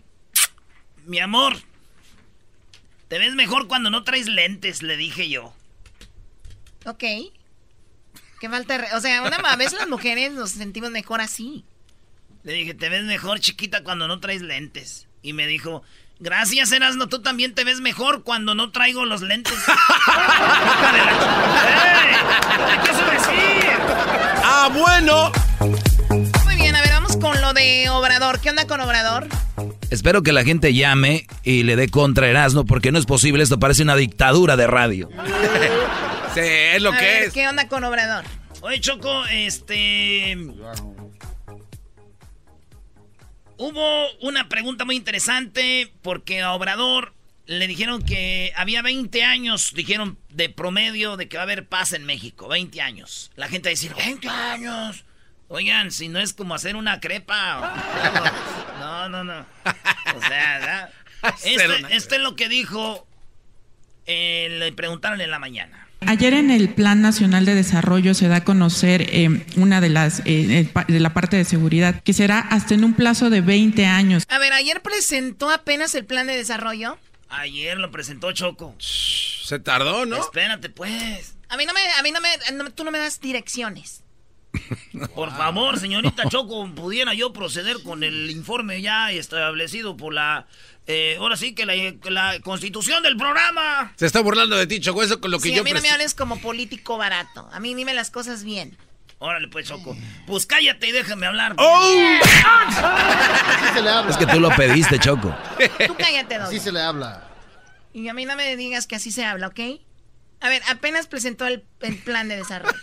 mi 1.07 1.19
amor, 1.19 1.55
te 3.07 3.17
ves 3.17 3.33
mejor 3.33 3.67
cuando 3.67 3.89
no 3.89 4.03
traes 4.03 4.27
lentes, 4.27 4.83
le 4.83 4.97
dije 4.97 5.29
yo. 5.29 5.53
Ok. 6.85 7.03
Qué 8.39 8.49
falta, 8.49 8.89
o 8.95 8.99
sea, 8.99 9.23
una 9.23 9.37
a 9.37 9.55
veces 9.55 9.79
las 9.79 9.87
mujeres 9.87 10.33
nos 10.33 10.51
sentimos 10.51 10.91
mejor 10.91 11.21
así. 11.21 11.63
Le 12.43 12.53
dije, 12.53 12.73
te 12.73 12.89
ves 12.89 13.03
mejor 13.03 13.39
chiquita 13.39 13.83
cuando 13.83 14.07
no 14.07 14.19
traes 14.19 14.41
lentes. 14.41 15.07
Y 15.23 15.33
me 15.33 15.47
dijo, 15.47 15.81
gracias 16.19 16.71
Erasno, 16.71 17.07
tú 17.07 17.21
también 17.21 17.55
te 17.55 17.63
ves 17.63 17.81
mejor 17.81 18.23
cuando 18.23 18.53
no 18.53 18.71
traigo 18.71 19.05
los 19.05 19.21
lentes. 19.21 19.53
¿Qué 22.83 22.91
decir? 22.91 23.71
Ah, 24.43 24.69
bueno. 24.71 25.31
Obrador. 28.07 28.39
¿Qué 28.39 28.49
onda 28.49 28.65
con 28.65 28.79
Obrador? 28.79 29.27
Espero 29.89 30.23
que 30.23 30.31
la 30.31 30.45
gente 30.45 30.73
llame 30.73 31.27
y 31.43 31.63
le 31.63 31.75
dé 31.75 31.89
contra 31.89 32.29
Erasno 32.29 32.65
porque 32.65 32.89
no 32.93 32.99
es 32.99 33.05
posible, 33.05 33.43
esto 33.43 33.59
parece 33.59 33.83
una 33.83 33.97
dictadura 33.97 34.55
de 34.55 34.65
radio. 34.65 35.09
sí, 36.33 36.39
es 36.39 36.81
lo 36.81 36.93
que 36.93 37.25
es. 37.25 37.33
¿Qué 37.33 37.45
onda 37.49 37.67
con 37.67 37.83
Obrador? 37.83 38.23
Oye, 38.61 38.79
Choco, 38.79 39.25
este... 39.25 40.37
Hubo 43.57 44.11
una 44.21 44.47
pregunta 44.47 44.85
muy 44.85 44.95
interesante 44.95 45.91
porque 46.01 46.41
a 46.41 46.53
Obrador 46.53 47.13
le 47.45 47.67
dijeron 47.67 48.03
que 48.03 48.53
había 48.55 48.81
20 48.81 49.21
años, 49.25 49.73
dijeron 49.75 50.17
de 50.29 50.47
promedio 50.47 51.17
de 51.17 51.27
que 51.27 51.35
va 51.35 51.43
a 51.43 51.43
haber 51.43 51.67
paz 51.67 51.91
en 51.91 52.05
México, 52.05 52.47
20 52.47 52.79
años. 52.79 53.31
La 53.35 53.49
gente 53.49 53.67
va 53.67 53.71
a 53.71 53.75
decir, 53.75 53.93
20 53.93 54.29
años. 54.29 55.03
Oigan, 55.49 55.91
si 55.91 56.10
no 56.10 56.19
es 56.19 56.33
como 56.33 56.55
hacer 56.55 56.75
una 56.75 56.99
crepa. 56.99 57.73
No, 58.79 59.10
no, 59.10 59.23
no. 59.23 59.45
O 60.15 60.21
sea, 60.27 60.89
este, 61.43 61.65
este, 61.95 62.15
es 62.15 62.21
lo 62.21 62.36
que 62.36 62.49
dijo, 62.49 63.07
eh, 64.05 64.47
le 64.60 64.71
preguntaron 64.73 65.21
en 65.21 65.31
la 65.31 65.39
mañana. 65.39 65.88
Ayer 66.01 66.33
en 66.33 66.51
el 66.51 66.69
Plan 66.69 67.01
Nacional 67.01 67.45
de 67.45 67.55
Desarrollo 67.55 68.13
se 68.13 68.27
da 68.27 68.38
a 68.38 68.43
conocer 68.43 69.07
eh, 69.10 69.45
una 69.55 69.81
de 69.81 69.89
las 69.89 70.21
eh, 70.25 70.71
de 70.88 70.99
la 70.99 71.13
parte 71.13 71.38
de 71.38 71.43
seguridad 71.43 72.03
que 72.03 72.13
será 72.13 72.39
hasta 72.39 72.75
en 72.75 72.83
un 72.83 72.93
plazo 72.93 73.29
de 73.31 73.41
20 73.41 73.86
años. 73.88 74.23
A 74.29 74.38
ver, 74.38 74.53
ayer 74.53 74.81
presentó 74.81 75.49
apenas 75.49 75.95
el 75.95 76.05
plan 76.05 76.27
de 76.27 76.38
desarrollo. 76.38 76.99
Ayer 77.29 77.77
lo 77.77 77.89
presentó 77.89 78.31
Choco. 78.31 78.75
Se 78.79 79.60
tardó, 79.60 80.05
¿no? 80.05 80.17
Espérate, 80.17 80.69
pues. 80.69 81.36
A 81.49 81.57
mí 81.57 81.65
no 81.65 81.73
me, 81.73 81.79
a 81.97 82.03
mí 82.03 82.12
no 82.12 82.19
me, 82.21 82.71
tú 82.71 82.83
no 82.83 82.91
me 82.91 82.99
das 82.99 83.19
direcciones. 83.19 84.03
Por 85.15 85.31
favor, 85.31 85.79
señorita 85.79 86.29
Choco, 86.29 86.69
pudiera 86.73 87.13
yo 87.13 87.33
proceder 87.33 87.81
con 87.83 88.03
el 88.03 88.29
informe 88.31 88.81
ya 88.81 89.11
establecido 89.11 89.97
por 89.97 90.13
la 90.13 90.47
eh, 90.89 91.17
ahora 91.19 91.35
sí 91.35 91.53
que 91.53 91.65
la, 91.65 92.39
constitución 92.39 93.03
del 93.03 93.17
programa. 93.17 93.91
Se 93.97 94.05
está 94.05 94.21
burlando 94.21 94.55
de 94.55 94.67
ti, 94.67 94.79
Choco, 94.79 95.03
eso 95.03 95.19
con 95.19 95.31
lo 95.31 95.39
que 95.39 95.51
yo... 95.51 95.61
a 95.61 95.63
mí 95.63 95.73
no 95.73 95.81
me 95.81 95.89
hables 95.89 96.13
como 96.15 96.39
político 96.39 96.97
barato. 96.97 97.49
A 97.51 97.59
mí 97.59 97.75
dime 97.75 97.93
las 97.93 98.09
cosas 98.09 98.45
bien. 98.45 98.77
Órale, 99.19 99.49
pues, 99.49 99.67
Choco. 99.67 99.97
Pues 100.25 100.45
cállate 100.45 100.87
y 100.87 100.91
déjame 100.91 101.25
hablar. 101.25 101.55
¡Oh! 101.57 102.19
Es 104.09 104.17
que 104.17 104.27
tú 104.27 104.39
lo 104.39 104.49
pediste, 104.55 104.97
Choco. 104.99 105.35
Tú 105.87 105.95
cállate, 105.97 106.35
Así 106.35 106.59
se 106.59 106.71
le 106.71 106.81
habla. 106.81 107.27
Y 107.93 108.07
a 108.07 108.13
mí 108.13 108.25
no 108.25 108.35
me 108.35 108.55
digas 108.55 108.87
que 108.87 108.95
así 108.95 109.11
se 109.11 109.25
habla, 109.25 109.47
¿ok? 109.47 109.59
A 110.39 110.49
ver, 110.49 110.61
apenas 110.69 111.07
presentó 111.07 111.47
el, 111.47 111.65
el 111.81 111.97
plan 111.97 112.27
de 112.27 112.37
desarrollo. 112.37 112.77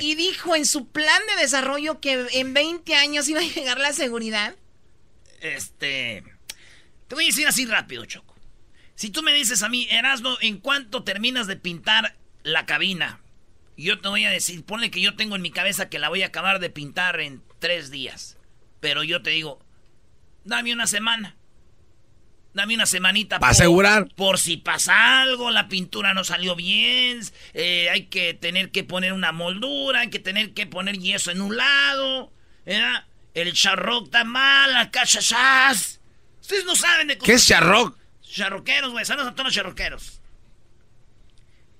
Y 0.00 0.14
dijo 0.14 0.54
en 0.56 0.66
su 0.66 0.88
plan 0.88 1.20
de 1.28 1.42
desarrollo 1.42 2.00
que 2.00 2.26
en 2.32 2.54
20 2.54 2.94
años 2.94 3.28
iba 3.28 3.40
a 3.40 3.44
llegar 3.44 3.78
la 3.78 3.92
seguridad. 3.92 4.54
Este... 5.40 6.24
Te 7.08 7.14
voy 7.14 7.24
a 7.24 7.28
decir 7.28 7.46
así 7.46 7.66
rápido, 7.66 8.04
Choco. 8.04 8.34
Si 8.96 9.10
tú 9.10 9.22
me 9.22 9.32
dices 9.32 9.62
a 9.62 9.68
mí, 9.68 9.86
Erasmo, 9.90 10.38
¿en 10.40 10.58
cuánto 10.58 11.04
terminas 11.04 11.46
de 11.46 11.56
pintar 11.56 12.16
la 12.42 12.66
cabina? 12.66 13.20
Yo 13.76 14.00
te 14.00 14.08
voy 14.08 14.24
a 14.24 14.30
decir, 14.30 14.64
ponle 14.64 14.90
que 14.90 15.02
yo 15.02 15.16
tengo 15.16 15.36
en 15.36 15.42
mi 15.42 15.50
cabeza 15.50 15.88
que 15.88 15.98
la 15.98 16.08
voy 16.08 16.22
a 16.22 16.28
acabar 16.28 16.60
de 16.60 16.70
pintar 16.70 17.20
en 17.20 17.42
tres 17.58 17.90
días. 17.90 18.38
Pero 18.80 19.04
yo 19.04 19.22
te 19.22 19.30
digo, 19.30 19.60
dame 20.44 20.72
una 20.72 20.86
semana. 20.86 21.36
Dame 22.56 22.74
una 22.74 22.86
semanita. 22.86 23.38
Para 23.38 23.50
asegurar. 23.50 24.08
Por 24.14 24.38
si 24.38 24.56
pasa 24.56 25.20
algo, 25.20 25.50
la 25.50 25.68
pintura 25.68 26.14
no 26.14 26.24
salió 26.24 26.56
bien, 26.56 27.20
eh, 27.52 27.90
hay 27.90 28.06
que 28.06 28.32
tener 28.32 28.70
que 28.70 28.82
poner 28.82 29.12
una 29.12 29.30
moldura, 29.30 30.00
hay 30.00 30.08
que 30.08 30.20
tener 30.20 30.54
que 30.54 30.66
poner 30.66 30.96
yeso 30.96 31.30
en 31.30 31.42
un 31.42 31.54
lado. 31.58 32.32
El 33.34 33.52
charroc 33.52 34.06
está 34.06 34.24
mal, 34.24 34.72
la 34.72 34.90
cachachas. 34.90 36.00
Ustedes 36.40 36.64
no 36.64 36.74
saben 36.74 37.08
de 37.08 37.18
¿Qué 37.18 37.34
es 37.34 37.46
charroc? 37.46 37.98
Charroqueros, 38.22 38.90
güey. 38.90 39.04
Saludos 39.04 39.28
a 39.28 39.32
todos 39.32 39.48
los 39.48 39.54
charroqueros. 39.54 40.22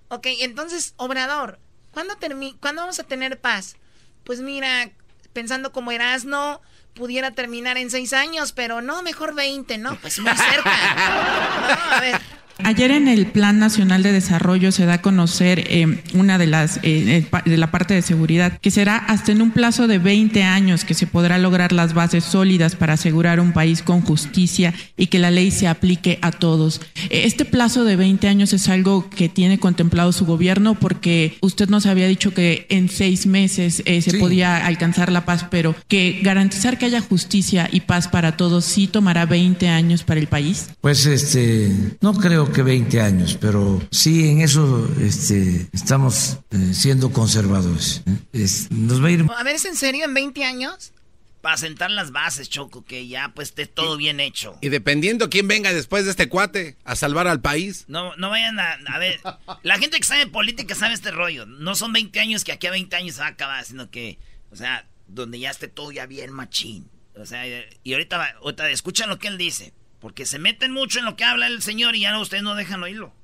Ok, 0.09 0.27
entonces, 0.41 0.93
Obrador, 0.99 1.59
¿cuándo, 1.91 2.19
¿cuándo 2.61 2.83
vamos 2.83 2.99
a 3.01 3.05
tener 3.05 3.41
paz? 3.41 3.77
Pues 4.25 4.41
mira, 4.41 4.91
pensando 5.33 5.73
como 5.73 5.91
Erasno, 5.91 6.61
pudiera 6.97 7.31
terminar 7.31 7.77
en 7.79 7.91
seis 7.91 8.13
años, 8.13 8.53
pero 8.53 8.83
no, 8.83 9.03
mejor 9.03 9.35
20, 9.35 9.79
¿no? 9.79 9.97
Pues 10.01 10.19
muy 10.19 10.33
cerca. 10.37 10.71
a 11.97 12.01
ver. 12.01 12.21
Ayer 12.65 12.91
en 12.91 13.07
el 13.07 13.27
Plan 13.27 13.59
Nacional 13.59 14.03
de 14.03 14.13
Desarrollo 14.13 14.73
se 14.73 14.87
da 14.87 14.95
a 14.95 15.03
conocer 15.03 15.65
eh, 15.69 16.03
una 16.15 16.39
de 16.39 16.47
las 16.47 16.81
eh, 16.83 17.25
de 17.45 17.57
la 17.57 17.71
parte 17.71 17.95
de 17.95 18.03
seguridad 18.03 18.59
que 18.61 18.71
será 18.71 18.97
hasta 18.97 19.33
en 19.33 19.43
un 19.43 19.51
plazo 19.51 19.87
de 19.87 19.99
20 19.99 20.43
años 20.43 20.85
que 20.85 20.95
se 20.95 21.07
podrá 21.07 21.39
lograr 21.39 21.73
las 21.73 21.93
bases 21.93 22.25
sólidas 22.25 22.75
para 22.75 22.95
asegurar 22.95 23.41
un 23.41 23.53
país 23.53 23.83
con 23.83 24.01
justicia 24.01 24.75
y 24.97 25.09
que 25.09 25.19
la 25.19 25.31
ley 25.31 25.51
se 25.51 25.69
aplique 25.69 26.19
a 26.23 26.33
todos. 26.33 26.81
Eh, 27.11 27.23
este 27.25 27.45
plazo 27.45 27.85
de 27.85 27.97
20 27.97 28.27
años 28.27 28.53
es 28.53 28.69
algo 28.69 29.11
que 29.11 29.29
tiene 29.29 29.59
contemplado 29.59 30.13
su 30.13 30.25
gobierno 30.25 30.75
porque 30.75 31.37
usted 31.43 31.69
nos 31.69 31.87
había 31.87 32.09
dicho 32.09 32.33
que 32.33 32.67
en 32.71 32.89
seis 32.89 33.27
meses 33.27 33.83
se 33.87 34.19
podía 34.19 34.67
alcanzar 34.67 35.13
la 35.13 35.25
paz, 35.25 35.47
pero 35.51 35.75
que 35.89 36.21
garantizar 36.23 36.79
que 36.79 36.87
haya 36.87 37.01
justicia 37.01 37.69
y 37.71 37.81
paz 37.81 38.09
para 38.09 38.37
todos 38.37 38.65
sí 38.65 38.87
tomará 38.87 39.27
20 39.27 39.69
años 39.69 40.03
para 40.05 40.21
el 40.21 40.27
país. 40.27 40.71
Pues 40.81 41.07
este, 41.07 41.71
no 42.01 42.15
creo 42.15 42.46
que 42.53 42.63
20 42.63 43.01
años, 43.01 43.39
pero 43.41 43.83
sí 43.91 44.29
en 44.29 44.41
eso 44.41 44.89
este, 45.01 45.69
estamos 45.73 46.39
eh, 46.51 46.75
siendo 46.75 47.13
conservadores. 47.13 48.03
¿eh? 48.07 48.47
nos 48.71 49.03
va 49.03 49.09
a 49.09 49.11
ir... 49.11 49.27
A 49.37 49.43
ver, 49.43 49.57
¿es 49.57 49.65
en 49.65 49.77
serio 49.77 50.05
en 50.05 50.15
20 50.15 50.45
años? 50.45 50.93
Para 51.41 51.57
sentar 51.57 51.91
las 51.91 52.11
bases, 52.11 52.49
Choco, 52.49 52.85
que 52.85 53.07
ya 53.07 53.33
pues 53.35 53.49
esté 53.49 53.67
todo 53.67 53.97
bien 53.97 54.19
hecho. 54.21 54.59
Y 54.61 54.69
dependiendo 54.69 55.31
quién 55.31 55.47
venga 55.47 55.73
después 55.73 56.05
de 56.05 56.11
este 56.11 56.29
cuate 56.29 56.77
a 56.85 56.97
salvar 56.97 57.29
al 57.29 57.41
país. 57.41 57.85
No, 57.89 58.17
no 58.17 58.31
vayan 58.31 58.59
a, 58.59 58.73
a 58.73 58.99
ver, 58.99 59.21
la 59.63 59.79
gente 59.79 59.99
que 59.99 60.05
sabe 60.05 60.27
política 60.27 60.75
sabe 60.75 60.95
este 60.95 61.13
rollo. 61.13 61.47
No 61.47 61.75
son 61.75 61.93
20 61.93 62.19
años 62.19 62.43
que 62.43 62.53
aquí 62.53 62.67
a 62.67 62.73
20 62.73 62.97
años 62.97 63.15
se 63.15 63.21
va 63.21 63.29
a 63.29 63.31
acabar, 63.31 63.65
sino 63.65 63.91
que, 63.91 64.19
o 64.51 64.57
sea, 64.57 64.89
donde 65.07 65.39
ya 65.39 65.51
esté 65.51 65.69
todo 65.69 65.93
ya 65.93 66.07
bien 66.07 66.33
machín. 66.33 66.89
O 67.15 67.25
sea, 67.25 67.45
y 67.83 67.93
ahorita, 67.93 68.37
ahorita 68.43 68.71
escuchan 68.71 69.09
lo 69.09 69.19
que 69.19 69.29
él 69.29 69.39
dice. 69.39 69.73
Porque 70.01 70.27
se 70.27 70.39
meten 70.39 70.73
mucho 70.73 70.99
en 70.99 71.05
lo 71.05 71.17
que 71.17 71.25
habla 71.25 71.47
el 71.47 71.63
señor 71.63 71.97
y 71.97 72.01
ya 72.01 72.19
ustedes 72.19 72.43
no 72.43 72.55
dejan 72.55 72.83
oírlo. 72.83 73.15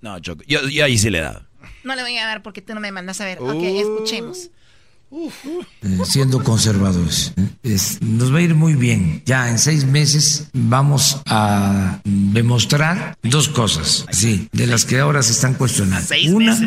No, 0.00 0.18
Choco, 0.18 0.42
yo, 0.46 0.60
ahí 0.84 0.98
sí 0.98 1.10
le 1.10 1.18
he 1.18 1.22
dado. 1.22 1.46
No 1.84 1.94
le 1.94 2.02
voy 2.02 2.16
a 2.18 2.26
dar 2.26 2.42
porque 2.42 2.60
tú 2.60 2.74
no 2.74 2.80
me 2.80 2.90
mandas 2.90 3.20
a 3.20 3.24
ver. 3.24 3.38
Ok, 3.40 3.62
escuchemos. 3.62 4.50
Eh, 5.14 5.98
siendo 6.04 6.42
conservadores. 6.42 7.34
nos 8.00 8.32
va 8.32 8.38
a 8.38 8.42
ir 8.42 8.54
muy 8.54 8.74
bien. 8.74 9.22
Ya 9.26 9.50
en 9.50 9.58
seis 9.58 9.84
meses 9.84 10.48
vamos 10.54 11.20
a 11.26 12.00
demostrar 12.04 13.18
dos 13.22 13.48
cosas, 13.48 14.06
sí, 14.10 14.48
de 14.52 14.66
las 14.66 14.84
que 14.86 15.00
ahora 15.00 15.22
se 15.22 15.32
están 15.32 15.54
cuestionando. 15.54 16.08
Una, 16.30 16.58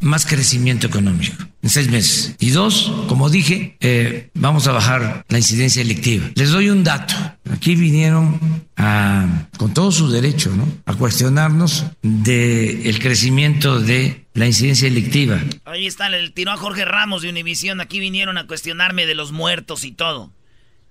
más 0.00 0.26
crecimiento 0.26 0.86
económico 0.86 1.44
en 1.62 1.70
seis 1.70 1.90
meses. 1.90 2.34
Y 2.38 2.50
dos, 2.50 2.92
como 3.08 3.30
dije, 3.30 3.76
eh, 3.80 4.28
vamos 4.34 4.66
a 4.66 4.72
bajar 4.72 5.24
la 5.28 5.38
incidencia 5.38 5.80
electiva. 5.80 6.30
Les 6.34 6.50
doy 6.50 6.68
un 6.68 6.84
dato. 6.84 7.14
Aquí 7.50 7.74
vinieron 7.74 8.38
a, 8.76 9.48
con 9.56 9.72
todo 9.72 9.90
su 9.90 10.10
derecho, 10.10 10.54
¿no? 10.54 10.68
A 10.84 10.94
cuestionarnos 10.94 11.86
del 12.02 12.86
el 12.86 12.98
crecimiento 12.98 13.80
de 13.80 14.23
la 14.34 14.46
incidencia 14.46 14.88
electiva. 14.88 15.40
Ahí 15.64 15.86
está, 15.86 16.08
le 16.08 16.28
tiró 16.30 16.50
a 16.50 16.56
Jorge 16.56 16.84
Ramos 16.84 17.22
de 17.22 17.30
Univisión. 17.30 17.80
Aquí 17.80 18.00
vinieron 18.00 18.36
a 18.36 18.46
cuestionarme 18.46 19.06
de 19.06 19.14
los 19.14 19.32
muertos 19.32 19.84
y 19.84 19.92
todo. 19.92 20.32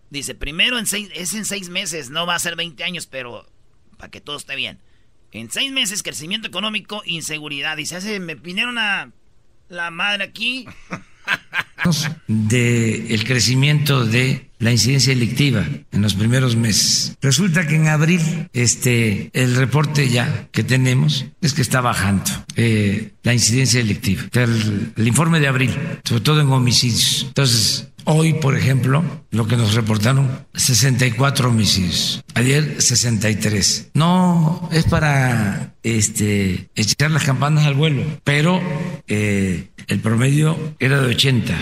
Dice, 0.10 0.34
primero 0.34 0.80
en 0.80 0.88
seis, 0.88 1.10
es 1.14 1.34
en 1.34 1.46
seis 1.46 1.70
meses, 1.70 2.10
no 2.10 2.26
va 2.26 2.36
a 2.36 2.40
ser 2.40 2.56
20 2.56 2.84
años, 2.84 3.06
pero 3.06 3.46
para 3.98 4.10
que 4.10 4.22
todo 4.22 4.38
esté 4.38 4.56
bien. 4.56 4.80
En 5.32 5.52
seis 5.52 5.72
meses, 5.72 6.04
crecimiento 6.04 6.48
económico, 6.48 7.02
inseguridad. 7.06 7.76
Dice, 7.76 7.98
hace, 7.98 8.20
me 8.20 8.36
vinieron 8.36 8.78
a 8.78 9.12
la 9.68 9.92
madre 9.92 10.24
aquí. 10.24 10.66
De 12.28 13.14
el 13.14 13.24
crecimiento 13.26 14.06
de 14.06 14.50
la 14.60 14.72
incidencia 14.72 15.12
electiva 15.12 15.66
en 15.92 16.02
los 16.02 16.14
primeros 16.14 16.56
meses. 16.56 17.18
Resulta 17.22 17.68
que 17.68 17.76
en 17.76 17.88
abril, 17.88 18.22
este, 18.54 19.30
el 19.34 19.56
reporte 19.56 20.08
ya 20.10 20.48
que 20.52 20.64
tenemos 20.64 21.26
es 21.42 21.54
que 21.54 21.62
está 21.62 21.82
bajando 21.82 22.24
eh, 22.56 23.12
la 23.24 23.34
incidencia 23.34 23.82
electiva. 23.82 24.24
El, 24.32 24.94
el 24.96 25.08
informe 25.08 25.40
de 25.42 25.48
abril, 25.48 25.72
sobre 26.06 26.22
todo 26.22 26.40
en 26.40 26.48
homicidios. 26.50 27.26
Entonces, 27.28 27.90
Hoy, 28.06 28.34
por 28.34 28.58
ejemplo, 28.58 29.04
lo 29.32 29.48
que 29.48 29.56
nos 29.56 29.74
reportaron, 29.76 30.46
64 30.54 31.50
homicidios. 31.50 32.24
Ayer, 32.34 32.82
63. 32.82 33.92
No 33.94 34.68
es 34.72 34.86
para 34.86 35.76
este, 35.84 36.70
echar 36.76 37.12
las 37.12 37.24
campanas 37.24 37.66
al 37.66 37.76
vuelo, 37.76 38.04
pero 38.24 38.62
eh, 39.08 39.70
el 39.88 40.00
promedio 40.00 40.76
era 40.80 41.00
de 41.02 41.16
80, 41.16 41.58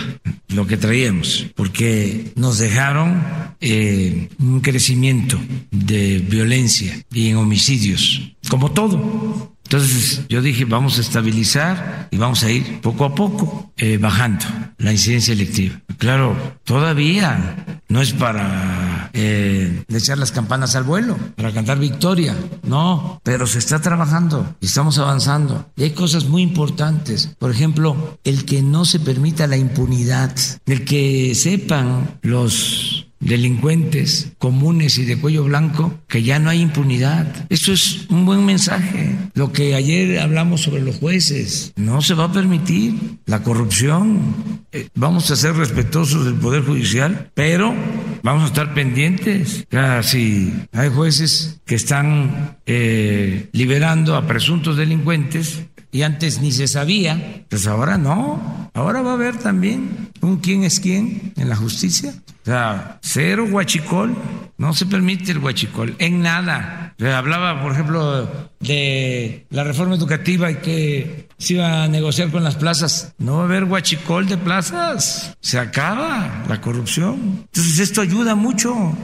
lo 0.48 0.66
que 0.66 0.76
traíamos, 0.76 1.46
porque 1.54 2.32
nos 2.34 2.58
dejaron 2.58 3.22
eh, 3.60 4.28
un 4.38 4.60
crecimiento 4.60 5.38
de 5.70 6.18
violencia 6.18 7.04
y 7.12 7.28
en 7.28 7.36
homicidios, 7.36 8.34
como 8.48 8.72
todo. 8.72 9.51
Entonces 9.72 10.20
yo 10.28 10.42
dije, 10.42 10.66
vamos 10.66 10.98
a 10.98 11.00
estabilizar 11.00 12.08
y 12.10 12.18
vamos 12.18 12.42
a 12.42 12.50
ir 12.50 12.82
poco 12.82 13.06
a 13.06 13.14
poco 13.14 13.72
eh, 13.78 13.96
bajando 13.96 14.44
la 14.76 14.92
incidencia 14.92 15.32
electiva. 15.32 15.80
Claro, 15.96 16.36
todavía 16.62 17.80
no 17.88 18.02
es 18.02 18.12
para 18.12 19.08
eh, 19.14 19.82
echar 19.88 20.18
las 20.18 20.30
campanas 20.30 20.76
al 20.76 20.84
vuelo, 20.84 21.16
para 21.36 21.52
cantar 21.52 21.78
victoria, 21.78 22.36
no, 22.64 23.18
pero 23.24 23.46
se 23.46 23.60
está 23.60 23.80
trabajando 23.80 24.56
y 24.60 24.66
estamos 24.66 24.98
avanzando. 24.98 25.66
Y 25.74 25.84
hay 25.84 25.92
cosas 25.92 26.26
muy 26.26 26.42
importantes, 26.42 27.30
por 27.38 27.50
ejemplo, 27.50 28.18
el 28.24 28.44
que 28.44 28.60
no 28.60 28.84
se 28.84 29.00
permita 29.00 29.46
la 29.46 29.56
impunidad, 29.56 30.36
el 30.66 30.84
que 30.84 31.34
sepan 31.34 32.18
los 32.20 33.06
delincuentes 33.22 34.32
comunes 34.38 34.98
y 34.98 35.04
de 35.04 35.18
cuello 35.18 35.44
blanco 35.44 35.94
que 36.08 36.22
ya 36.22 36.38
no 36.38 36.50
hay 36.50 36.60
impunidad. 36.60 37.46
Eso 37.48 37.72
es 37.72 38.06
un 38.10 38.26
buen 38.26 38.44
mensaje. 38.44 39.16
Lo 39.34 39.52
que 39.52 39.74
ayer 39.74 40.18
hablamos 40.18 40.62
sobre 40.62 40.82
los 40.82 40.96
jueces, 40.96 41.72
no 41.76 42.02
se 42.02 42.14
va 42.14 42.24
a 42.24 42.32
permitir 42.32 42.94
la 43.26 43.42
corrupción. 43.42 44.62
Eh, 44.72 44.88
vamos 44.94 45.30
a 45.30 45.36
ser 45.36 45.54
respetuosos 45.54 46.24
del 46.24 46.34
Poder 46.34 46.62
Judicial, 46.64 47.30
pero 47.34 47.74
vamos 48.22 48.44
a 48.44 48.46
estar 48.46 48.74
pendientes. 48.74 49.66
si 50.02 50.52
hay 50.72 50.88
jueces 50.90 51.60
que 51.64 51.74
están 51.74 52.58
eh, 52.66 53.48
liberando 53.52 54.16
a 54.16 54.26
presuntos 54.26 54.76
delincuentes, 54.76 55.62
y 55.92 56.02
antes 56.02 56.40
ni 56.40 56.50
se 56.52 56.66
sabía, 56.66 57.44
pues 57.50 57.66
ahora 57.66 57.98
no. 57.98 58.70
Ahora 58.72 59.02
va 59.02 59.10
a 59.10 59.14
haber 59.14 59.36
también 59.36 60.10
un 60.22 60.38
quién 60.38 60.64
es 60.64 60.80
quién 60.80 61.34
en 61.36 61.50
la 61.50 61.54
justicia. 61.54 62.14
O 62.42 62.44
sea, 62.46 62.98
cero 63.02 63.46
huachicol, 63.48 64.16
no 64.56 64.72
se 64.72 64.86
permite 64.86 65.32
el 65.32 65.38
huachicol 65.38 65.94
en 65.98 66.22
nada. 66.22 66.94
hablaba, 66.98 67.62
por 67.62 67.72
ejemplo, 67.72 68.50
de 68.58 69.46
la 69.50 69.64
reforma 69.64 69.94
educativa 69.94 70.50
y 70.50 70.56
que 70.56 71.28
se 71.42 71.54
iba 71.54 71.82
a 71.82 71.88
negociar 71.88 72.30
con 72.30 72.44
las 72.44 72.54
plazas. 72.54 73.14
No 73.18 73.34
va 73.36 73.40
a 73.42 73.44
haber 73.46 73.64
huachicol 73.64 74.28
de 74.28 74.38
plazas. 74.38 75.36
Se 75.40 75.58
acaba 75.58 76.44
la 76.48 76.60
corrupción. 76.60 77.46
Entonces 77.46 77.80
esto 77.80 78.00
ayuda 78.00 78.36
mucho. 78.36 78.96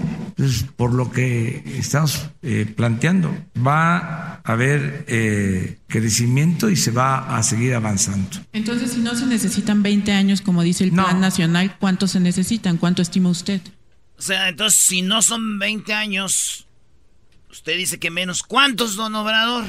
por 0.76 0.94
lo 0.94 1.10
que 1.10 1.64
estamos 1.78 2.30
eh, 2.42 2.64
planteando, 2.76 3.36
va 3.56 3.96
a 3.96 4.40
haber 4.44 5.04
eh, 5.08 5.78
crecimiento 5.88 6.70
y 6.70 6.76
se 6.76 6.92
va 6.92 7.36
a 7.36 7.42
seguir 7.42 7.74
avanzando. 7.74 8.28
Entonces, 8.52 8.92
si 8.92 9.00
no 9.00 9.16
se 9.16 9.26
necesitan 9.26 9.82
20 9.82 10.12
años, 10.12 10.40
como 10.40 10.62
dice 10.62 10.84
el 10.84 10.92
Plan 10.92 11.20
Nacional, 11.20 11.76
¿cuánto 11.80 12.06
se 12.06 12.20
necesitan? 12.20 12.76
¿Cuánto 12.76 13.02
estima 13.02 13.30
usted? 13.30 13.60
O 14.16 14.22
sea, 14.22 14.48
entonces, 14.48 14.80
si 14.80 15.02
no 15.02 15.22
son 15.22 15.58
20 15.58 15.92
años, 15.92 16.68
usted 17.50 17.76
dice 17.76 17.98
que 17.98 18.12
menos. 18.12 18.44
¿Cuántos, 18.44 18.94
don 18.94 19.16
Obrador? 19.16 19.64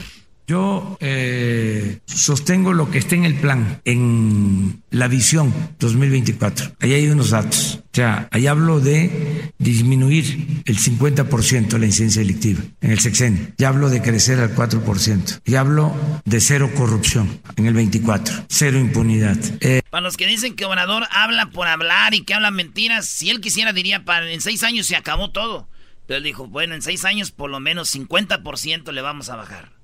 Yo 0.50 0.98
eh, 1.00 2.00
sostengo 2.08 2.74
lo 2.74 2.90
que 2.90 2.98
está 2.98 3.14
en 3.14 3.24
el 3.24 3.36
plan, 3.36 3.82
en 3.86 4.82
la 4.90 5.08
visión 5.08 5.54
2024. 5.78 6.72
Ahí 6.80 6.94
hay 6.94 7.08
unos 7.08 7.30
datos. 7.30 7.82
O 7.84 7.90
sea, 7.94 8.28
ahí 8.32 8.48
hablo 8.48 8.80
de 8.80 9.52
disminuir 9.60 10.64
el 10.66 10.80
50% 10.80 11.78
la 11.78 11.86
incidencia 11.86 12.24
delictiva 12.24 12.64
en 12.82 12.90
el 12.90 13.00
sexenio. 13.00 13.50
Ya 13.60 13.68
hablo 13.68 13.92
de 13.92 14.02
crecer 14.02 14.40
al 14.40 14.56
4%. 14.56 15.42
Y 15.46 15.54
hablo 15.54 15.96
de 16.26 16.42
cero 16.42 16.72
corrupción 16.76 17.42
en 17.56 17.68
el 17.68 17.76
24. 17.76 18.46
Cero 18.50 18.80
impunidad. 18.80 19.38
Eh, 19.60 19.84
para 19.92 20.02
los 20.02 20.18
que 20.18 20.26
dicen 20.26 20.56
que 20.56 20.66
Obrador 20.66 21.04
habla 21.12 21.52
por 21.52 21.68
hablar 21.68 22.16
y 22.16 22.24
que 22.24 22.34
habla 22.34 22.50
mentiras, 22.50 23.06
si 23.06 23.30
él 23.30 23.40
quisiera 23.40 23.72
diría, 23.72 24.04
para, 24.04 24.32
en 24.32 24.42
seis 24.42 24.64
años 24.64 24.88
se 24.88 24.96
acabó 24.96 25.30
todo. 25.30 25.70
Pero 26.08 26.18
él 26.18 26.24
dijo, 26.24 26.48
bueno, 26.48 26.74
en 26.74 26.82
seis 26.82 27.06
años 27.06 27.30
por 27.30 27.52
lo 27.52 27.60
menos 27.60 27.94
50% 27.94 28.92
le 28.92 29.02
vamos 29.04 29.30
a 29.30 29.36
bajar. 29.36 29.79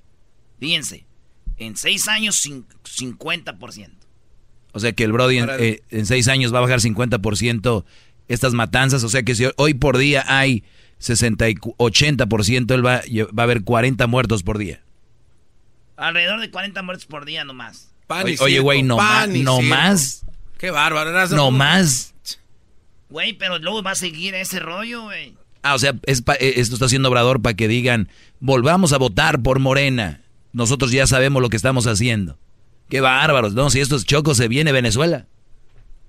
Fíjense, 0.60 1.06
en 1.58 1.76
seis 1.76 2.08
años 2.08 2.44
50%. 2.44 3.90
O 4.72 4.80
sea 4.80 4.92
que 4.92 5.06
el 5.06 5.14
Brody 5.14 5.40
eh, 5.40 5.82
en, 5.90 6.06
seis 6.06 6.28
años 6.28 6.54
va 6.54 6.58
a 6.58 6.62
bajar 6.62 6.80
50% 6.80 7.86
estas 8.28 8.54
matanzas. 8.54 9.04
O 9.04 9.10
sea 9.10 9.24
que 9.24 9.34
si 9.34 9.48
hoy 9.56 9.74
por 9.74 9.98
día 9.98 10.26
hay 10.28 10.64
60 11.00 11.50
y 11.50 11.56
80%, 11.56 12.74
él 12.74 12.86
va, 12.86 13.02
va 13.38 13.44
a 13.44 13.44
haber 13.44 13.64
40 13.64 14.06
muertos 14.08 14.44
por 14.44 14.58
día. 14.58 14.82
Alrededor 15.96 16.42
de 16.42 16.52
40 16.52 16.82
muertos 16.82 17.06
por 17.06 17.24
día 17.24 17.46
nomás. 17.46 17.90
oye, 18.40 18.60
güey, 18.60 18.84
no, 18.84 18.98
más, 18.98 19.30
no 19.30 19.62
más. 19.62 20.26
Qué 20.58 20.72
bárbaro. 20.72 21.28
No 21.30 21.52
más. 21.52 22.14
Güey, 23.10 23.34
pero 23.34 23.60
luego 23.60 23.82
va 23.82 23.92
a 23.92 23.96
seguir 23.96 24.36
ese 24.36 24.60
rollo, 24.60 25.04
güey. 25.04 25.36
Ah, 25.64 25.74
o 25.74 25.80
sea, 25.80 25.94
es 26.04 26.22
eh, 26.40 26.54
esto 26.58 26.76
está 26.76 26.86
haciendo 26.86 27.10
Obrador 27.10 27.42
para 27.42 27.56
que 27.56 27.68
digan, 27.68 28.10
volvamos 28.40 28.94
a 28.94 28.98
votar 28.98 29.42
por 29.42 29.60
Morena 29.60 30.25
nosotros 30.56 30.92
ya 30.92 31.06
sabemos 31.06 31.42
lo 31.42 31.50
que 31.50 31.58
estamos 31.58 31.86
haciendo. 31.86 32.40
Qué 32.90 33.02
bárbaros, 33.02 33.54
¿no? 33.54 33.70
Si 33.70 33.82
estos 33.82 34.06
chocos 34.06 34.38
se 34.38 34.48
viene 34.48 34.72
Venezuela. 34.72 35.28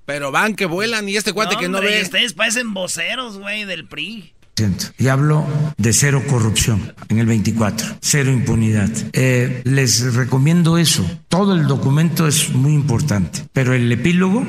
Pero 0.05 0.31
van 0.31 0.55
que 0.55 0.67
vuelan 0.67 1.09
y 1.09 1.17
este 1.17 1.33
cuate 1.33 1.57
que 1.57 1.69
no 1.69 1.81
ve. 1.81 2.03
Ustedes 2.03 2.33
parecen 2.33 2.73
voceros, 2.73 3.39
güey, 3.39 3.65
del 3.65 3.89
PRI. 3.89 4.36
Y 4.99 5.09
hablo 5.09 5.47
de 5.77 5.93
cero 5.93 6.23
corrupción 6.29 6.95
en 7.09 7.19
el 7.19 7.27
24, 7.27 7.99
cero 8.01 8.33
impunidad. 8.33 8.91
Eh, 9.13 9.61
les 9.65 10.15
recomiendo 10.15 10.79
eso. 10.79 11.05
Todo 11.29 11.55
el 11.55 11.67
documento 11.67 12.27
es 12.27 12.51
muy 12.55 12.73
importante, 12.73 13.45
pero 13.53 13.75
el 13.75 13.93
epílogo 13.93 14.47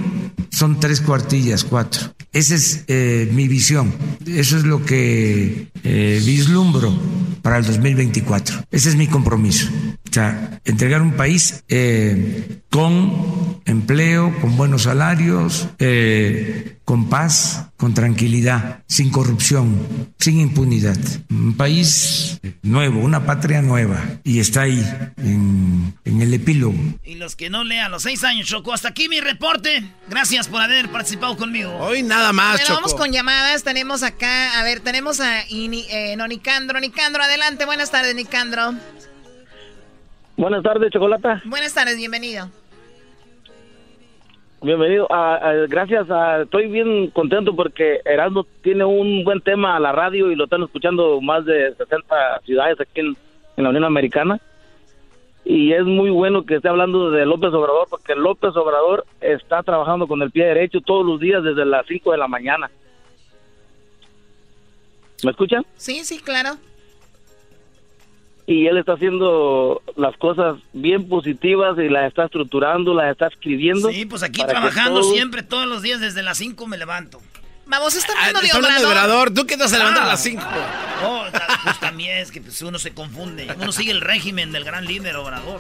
son 0.50 0.80
tres 0.80 1.02
cuartillas, 1.02 1.66
cuatro. 1.66 2.16
Esa 2.32 2.56
es 2.56 2.86
eh, 2.88 3.30
mi 3.34 3.50
visión. 3.50 3.94
Eso 4.26 4.58
es 4.58 4.64
lo 4.64 4.86
que 4.86 5.68
eh, 5.84 6.22
vislumbro 6.26 6.98
para 7.42 7.58
el 7.58 7.66
2024. 7.66 8.64
Ese 8.72 8.90
es 8.90 8.96
mi 8.96 9.08
compromiso. 9.08 9.68
O 10.10 10.14
sea, 10.14 10.62
entregar 10.66 11.02
un 11.02 11.14
país 11.14 11.64
con 12.70 13.62
empleo, 13.66 14.34
con 14.40 14.56
buenos 14.58 14.84
salarios, 14.84 15.68
eh, 15.80 16.78
con 16.86 17.10
paz, 17.10 17.70
con 17.76 17.94
tranquilidad, 17.94 18.84
sin 18.88 19.12
corrupción, 19.12 20.14
sin 20.20 20.40
impunidad. 20.40 20.98
Un 21.30 21.56
país 21.56 22.40
nuevo, 22.64 23.02
una 23.02 23.26
patria 23.26 23.62
nueva. 23.62 24.02
Y 24.24 24.40
está 24.40 24.62
ahí, 24.62 24.84
en, 25.18 25.94
el 26.06 26.34
epílogo. 26.34 26.78
Y 27.04 27.16
los 27.16 27.36
que 27.36 27.50
no 27.50 27.64
lean 27.64 27.92
los 27.92 28.04
seis 28.04 28.24
años, 28.24 28.48
Choco. 28.48 28.74
Hasta 28.74 28.90
aquí 28.90 29.10
mi 29.10 29.20
reporte. 29.20 29.84
Gracias 30.10 30.48
por 30.48 30.62
haber 30.62 30.90
participado 30.90 31.36
conmigo. 31.38 31.76
Hoy 31.78 32.04
nada 32.04 32.32
más, 32.34 32.62
Choco. 32.62 32.76
Vamos 32.76 32.96
con 32.96 33.12
llamadas. 33.12 33.64
Tenemos 33.64 34.04
acá, 34.04 34.60
a 34.60 34.64
ver, 34.64 34.80
tenemos 34.80 35.20
a 35.20 35.42
eh, 35.42 36.18
Nicandro. 36.28 36.80
Nicandro, 36.80 37.24
adelante. 37.24 37.66
Buenas 37.66 37.92
tardes, 37.92 38.16
Nicandro. 38.16 38.76
Buenas 40.38 40.62
tardes, 40.62 40.92
Chocolata. 40.92 41.42
Buenas 41.46 41.74
tardes, 41.74 41.98
bienvenido. 41.98 42.48
Bienvenido. 44.62 45.08
Ah, 45.10 45.40
ah, 45.42 45.54
gracias. 45.68 46.06
Ah, 46.12 46.42
estoy 46.44 46.68
bien 46.68 47.10
contento 47.10 47.56
porque 47.56 48.02
Erasmo 48.06 48.46
tiene 48.62 48.86
un 48.86 49.24
buen 49.24 49.42
tema 49.42 49.76
a 49.76 49.80
la 49.80 49.92
radio 49.92 50.32
y 50.32 50.36
lo 50.36 50.44
están 50.44 50.62
escuchando 50.62 51.20
más 51.22 51.44
de 51.46 51.74
60 51.76 52.42
ciudades 52.46 52.80
aquí 52.80 53.02
en, 53.02 53.18
la 53.56 53.70
Unión 53.70 53.84
Americana. 53.84 54.40
Y 55.44 55.74
es 55.74 55.84
muy 55.86 56.12
bueno 56.12 56.46
que 56.46 56.56
esté 56.58 56.70
hablando 56.70 57.10
de 57.10 57.26
López 57.26 57.52
Obrador 57.54 57.88
porque 57.90 58.14
López 58.14 58.56
Obrador 58.56 59.06
está 59.22 59.64
trabajando 59.64 60.08
con 60.08 60.22
el 60.22 60.30
pie 60.30 60.46
derecho 60.46 60.82
todos 60.82 61.04
los 61.04 61.20
días 61.20 61.44
desde 61.44 61.66
las 61.66 61.88
5 61.88 62.12
de 62.12 62.18
la 62.18 62.28
mañana. 62.28 62.70
¿Me 65.24 65.32
escuchan? 65.32 65.66
Sí, 65.78 66.04
sí, 66.04 66.20
claro 66.20 66.58
y 68.48 68.66
él 68.66 68.78
está 68.78 68.94
haciendo 68.94 69.84
las 69.98 70.16
cosas 70.16 70.56
bien 70.72 71.10
positivas 71.10 71.78
y 71.78 71.90
las 71.90 72.08
está 72.08 72.24
estructurando, 72.24 72.94
las 72.94 73.12
está 73.12 73.28
escribiendo. 73.28 73.92
Sí, 73.92 74.06
pues 74.06 74.24
aquí 74.24 74.42
trabajando 74.42 75.04
siempre, 75.04 75.44
todos 75.44 75.68
los 75.68 75.82
días 75.82 76.00
desde 76.00 76.24
las 76.24 76.38
5 76.38 76.66
me 76.66 76.78
levanto. 76.78 77.22
Vamos, 77.66 77.96
está 77.96 78.14
ah, 78.18 78.28
hablando 78.28 78.70
de 78.70 78.86
Obrador. 78.86 79.34
¿Tú 79.34 79.46
qué 79.46 79.58
te 79.58 79.64
vas 79.64 79.74
a 79.74 79.78
levantar 79.78 80.04
a 80.04 80.08
las 80.08 80.24
5? 80.24 80.42
Oh, 81.06 81.26
pues 81.66 81.80
también 81.82 82.20
es 82.20 82.32
que 82.32 82.40
pues, 82.40 82.62
uno 82.62 82.80
se 82.80 82.94
confunde. 82.94 83.54
Uno 83.60 83.74
sigue 83.74 83.92
el 83.92 84.00
régimen 84.00 84.54
del 84.54 84.64
gran 84.64 84.86
líder 84.86 85.18
Obrador. 85.18 85.60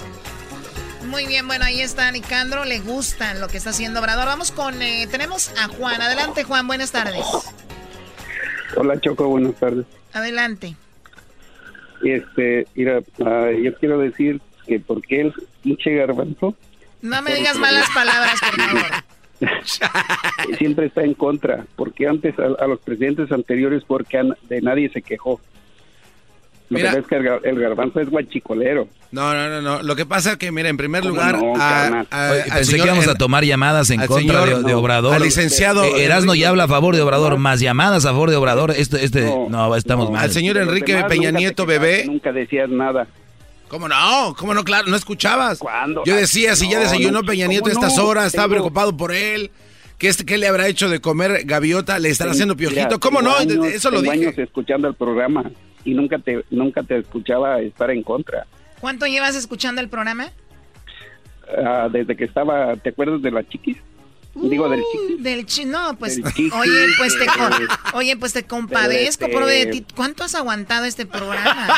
Muy 1.07 1.25
bien, 1.27 1.45
bueno, 1.45 1.65
ahí 1.65 1.81
está 1.81 2.09
Nicandro, 2.11 2.63
le 2.63 2.79
gusta 2.79 3.33
lo 3.33 3.49
que 3.49 3.57
está 3.57 3.71
haciendo 3.71 3.99
Obrador. 3.99 4.27
Vamos 4.27 4.53
con, 4.53 4.81
eh, 4.81 5.07
tenemos 5.11 5.51
a 5.61 5.67
Juan. 5.67 6.01
Adelante, 6.01 6.45
Juan, 6.45 6.65
buenas 6.67 6.93
tardes. 6.93 7.25
Hola, 8.77 8.97
Choco, 9.01 9.27
buenas 9.27 9.55
tardes. 9.55 9.85
Adelante. 10.13 10.77
Este, 12.03 12.67
mira, 12.75 12.99
yo 13.19 13.75
quiero 13.75 13.99
decir 13.99 14.41
que 14.65 14.79
porque 14.79 15.21
él, 15.21 15.33
pinche 15.63 15.93
garbanzo. 15.95 16.55
No 17.01 17.21
me 17.21 17.33
digas 17.33 17.57
malas 17.57 17.89
palabras, 17.93 18.39
por 18.39 18.61
favor. 18.61 20.57
siempre 20.57 20.87
está 20.87 21.03
en 21.03 21.13
contra, 21.13 21.65
porque 21.75 22.07
antes 22.07 22.35
a, 22.39 22.67
los 22.67 22.79
presidentes 22.79 23.31
anteriores, 23.31 23.83
porque 23.85 24.21
de 24.49 24.61
nadie 24.61 24.89
se 24.89 25.01
quejó. 25.01 25.39
Lo 26.69 26.79
que 26.79 26.99
es 26.99 27.07
que 27.07 27.15
el, 27.15 27.59
garbanzo 27.59 28.01
es 28.01 28.09
guachicolero. 28.09 28.89
No, 29.11 29.33
no, 29.33 29.49
no, 29.49 29.61
no. 29.61 29.83
Lo 29.83 29.95
que 29.95 30.05
pasa 30.05 30.33
es 30.33 30.37
que, 30.37 30.51
mira, 30.51 30.67
en 30.67 30.75
primer 30.75 31.05
lugar, 31.05 31.39
pensé 32.53 32.75
que 32.75 32.83
íbamos 32.83 33.07
a 33.07 33.15
tomar 33.15 33.45
llamadas 33.45 33.89
en 33.89 34.05
contra 34.05 34.45
de, 34.45 34.73
Obrador. 34.73 35.13
Al 35.15 35.21
licenciado. 35.21 35.83
Eh, 35.85 36.03
Erasno 36.03 36.35
ya 36.35 36.49
habla 36.49 36.65
a 36.65 36.67
favor 36.67 36.95
de 36.95 37.01
Obrador, 37.01 37.37
más 37.37 37.61
llamadas 37.61 38.05
a 38.05 38.09
favor 38.09 38.29
de 38.29 38.35
Obrador. 38.35 38.71
Este, 38.71 39.03
este, 39.05 39.21
no, 39.49 39.75
estamos 39.75 40.11
mal. 40.11 40.23
Al 40.23 40.31
señor 40.31 40.57
Enrique 40.57 41.01
Peña 41.07 41.31
Nieto, 41.31 41.65
bebé. 41.65 42.03
Nunca 42.05 42.33
decías 42.33 42.69
nada. 42.69 43.07
¿Cómo 43.69 43.87
no? 43.87 44.35
¿Cómo 44.37 44.53
no? 44.53 44.63
Claro, 44.63 44.87
no 44.87 44.95
escuchabas. 44.95 45.59
¿Cuándo? 45.59 46.03
Yo 46.05 46.15
decía, 46.15 46.55
si 46.55 46.69
ya 46.69 46.79
desayunó 46.79 47.23
Peña 47.23 47.47
Nieto 47.47 47.69
a 47.69 47.71
estas 47.71 47.97
horas, 47.97 48.27
estaba 48.27 48.49
preocupado 48.49 48.95
por 48.95 49.13
él. 49.13 49.51
¿Qué, 49.97 50.09
este, 50.09 50.25
¿Qué 50.25 50.37
le 50.37 50.47
habrá 50.47 50.67
hecho 50.67 50.89
de 50.89 50.99
comer 50.99 51.43
gaviota? 51.45 51.97
¿Le 51.97 52.09
están 52.09 52.29
haciendo 52.29 52.55
piojito? 52.57 52.99
¿Cómo 52.99 53.21
no? 53.21 53.37
Eso 53.39 53.89
lo 53.89 54.01
dije. 54.01 54.13
años 54.13 54.37
escuchando 54.37 54.87
el 54.89 54.95
programa 54.95 55.49
y 55.87 55.93
nunca 55.93 56.19
te, 56.19 56.43
nunca 56.49 56.83
te 56.83 56.97
escuchaba 56.97 57.61
estar 57.61 57.89
en 57.91 58.03
contra. 58.03 58.45
¿Cuánto 58.81 59.05
llevas 59.05 59.37
escuchando 59.37 59.79
el 59.79 59.87
programa? 59.87 60.29
Ah, 61.65 61.87
desde 61.89 62.17
que 62.17 62.25
estaba, 62.25 62.75
¿te 62.75 62.89
acuerdas 62.89 63.21
de 63.21 63.31
la 63.31 63.47
chiquis? 63.47 63.77
Digo, 64.35 64.67
del 64.67 64.81
chiquis. 64.83 65.23
Del 65.23 65.45
chi 65.45 65.63
no, 65.63 65.97
pues, 65.97 66.19
oye, 66.19 66.87
pues 66.97 67.17
te, 67.17 67.25
oye, 67.93 68.17
pues 68.17 68.33
te 68.33 68.43
compadezco, 68.43 69.27
este... 69.27 69.45
de 69.45 69.65
ti. 69.67 69.85
¿Cuánto 69.95 70.25
has 70.25 70.35
aguantado 70.35 70.83
este 70.83 71.05
programa? 71.05 71.69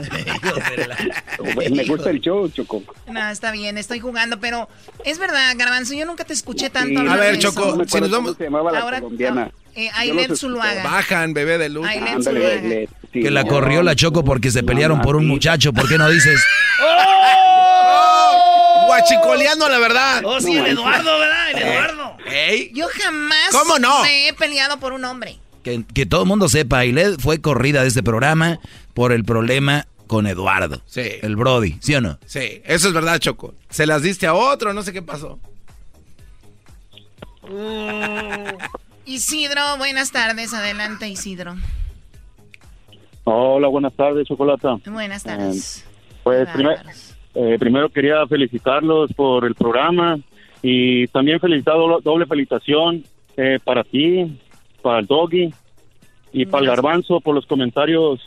Me 1.70 1.84
gusta 1.84 2.08
el 2.08 2.22
show, 2.22 2.48
Choco. 2.48 2.82
No, 3.06 3.28
está 3.28 3.52
bien, 3.52 3.76
estoy 3.76 4.00
jugando, 4.00 4.40
pero 4.40 4.66
es 5.04 5.18
verdad, 5.18 5.52
Garbanzo, 5.58 5.92
yo 5.92 6.06
nunca 6.06 6.24
te 6.24 6.32
escuché 6.32 6.70
tanto. 6.70 7.00
a 7.00 7.16
ver, 7.16 7.38
Choco, 7.38 7.84
si 7.84 8.00
nos 8.00 8.10
vamos... 8.10 8.36
Se 8.38 8.44
llamaba 8.44 8.72
la 8.72 8.80
colombiana. 8.80 9.50
Eh, 9.74 9.90
Ailet 9.94 10.34
Zuluaga. 10.34 10.82
Bajan, 10.82 11.34
bebé 11.34 11.58
de 11.58 11.68
luz. 11.68 11.86
Que 13.12 13.30
la 13.30 13.44
corrió 13.44 13.82
la 13.82 13.96
Choco 13.96 14.24
porque 14.24 14.50
se 14.50 14.62
pelearon 14.62 15.00
por 15.00 15.16
un 15.16 15.26
muchacho. 15.26 15.72
¿Por 15.72 15.88
qué 15.88 15.98
no 15.98 16.08
dices? 16.08 16.40
¡Oh! 16.82 18.86
Guachicoleando 18.86 19.68
la 19.68 19.78
verdad. 19.78 20.22
Oh, 20.24 20.40
sí, 20.40 20.56
el 20.56 20.66
Eduardo, 20.66 21.18
¿verdad? 21.18 21.50
El 21.50 21.58
eh, 21.58 21.74
Eduardo. 21.74 22.16
Yo 22.72 22.86
jamás 23.02 23.50
¿Cómo 23.50 23.78
no? 23.78 24.02
me 24.02 24.28
he 24.28 24.32
peleado 24.32 24.78
por 24.78 24.92
un 24.92 25.04
hombre. 25.04 25.38
Que, 25.62 25.84
que 25.92 26.06
todo 26.06 26.22
el 26.22 26.28
mundo 26.28 26.48
sepa, 26.48 26.78
Ailet 26.78 27.20
fue 27.20 27.40
corrida 27.40 27.82
de 27.82 27.88
este 27.88 28.02
programa 28.02 28.60
por 28.94 29.12
el 29.12 29.24
problema 29.24 29.86
con 30.06 30.26
Eduardo. 30.26 30.80
Sí. 30.86 31.02
El 31.22 31.36
Brody, 31.36 31.78
¿sí 31.80 31.94
o 31.94 32.00
no? 32.00 32.18
Sí, 32.26 32.62
eso 32.64 32.88
es 32.88 32.94
verdad, 32.94 33.18
Choco. 33.18 33.54
Se 33.68 33.86
las 33.86 34.02
diste 34.02 34.26
a 34.26 34.34
otro, 34.34 34.72
no 34.72 34.82
sé 34.82 34.92
qué 34.92 35.02
pasó. 35.02 35.38
Isidro, 39.04 39.76
buenas 39.78 40.12
tardes. 40.12 40.54
Adelante, 40.54 41.08
Isidro. 41.08 41.56
Hola, 43.24 43.68
buenas 43.68 43.92
tardes, 43.94 44.26
Chocolata. 44.26 44.78
Buenas 44.86 45.22
tardes. 45.22 45.86
pues 46.22 46.48
eh, 47.34 47.56
primero 47.58 47.88
quería 47.88 48.26
felicitarlos 48.26 49.12
por 49.12 49.44
el 49.44 49.54
programa 49.54 50.18
y 50.62 51.06
también 51.08 51.40
felicitar 51.40 51.76
doble 52.02 52.26
felicitación 52.26 53.04
eh, 53.36 53.58
para 53.62 53.84
ti, 53.84 54.38
para 54.82 55.00
el 55.00 55.06
Doggy 55.06 55.52
y 56.32 56.46
para 56.46 56.62
el 56.62 56.70
Garbanzo 56.70 57.20
por 57.20 57.34
los 57.34 57.46
comentarios 57.46 58.20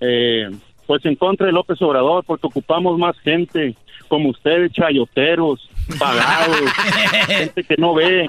eh, 0.00 0.50
pues 0.86 1.04
en 1.06 1.14
contra 1.16 1.46
de 1.46 1.52
López 1.52 1.80
Obrador 1.80 2.24
porque 2.24 2.46
ocupamos 2.46 2.98
más 2.98 3.18
gente 3.20 3.76
como 4.08 4.30
ustedes, 4.30 4.72
chayoteros, 4.72 5.68
pagados, 5.98 6.56
gente 7.26 7.64
que 7.64 7.76
no 7.78 7.94
ve, 7.94 8.26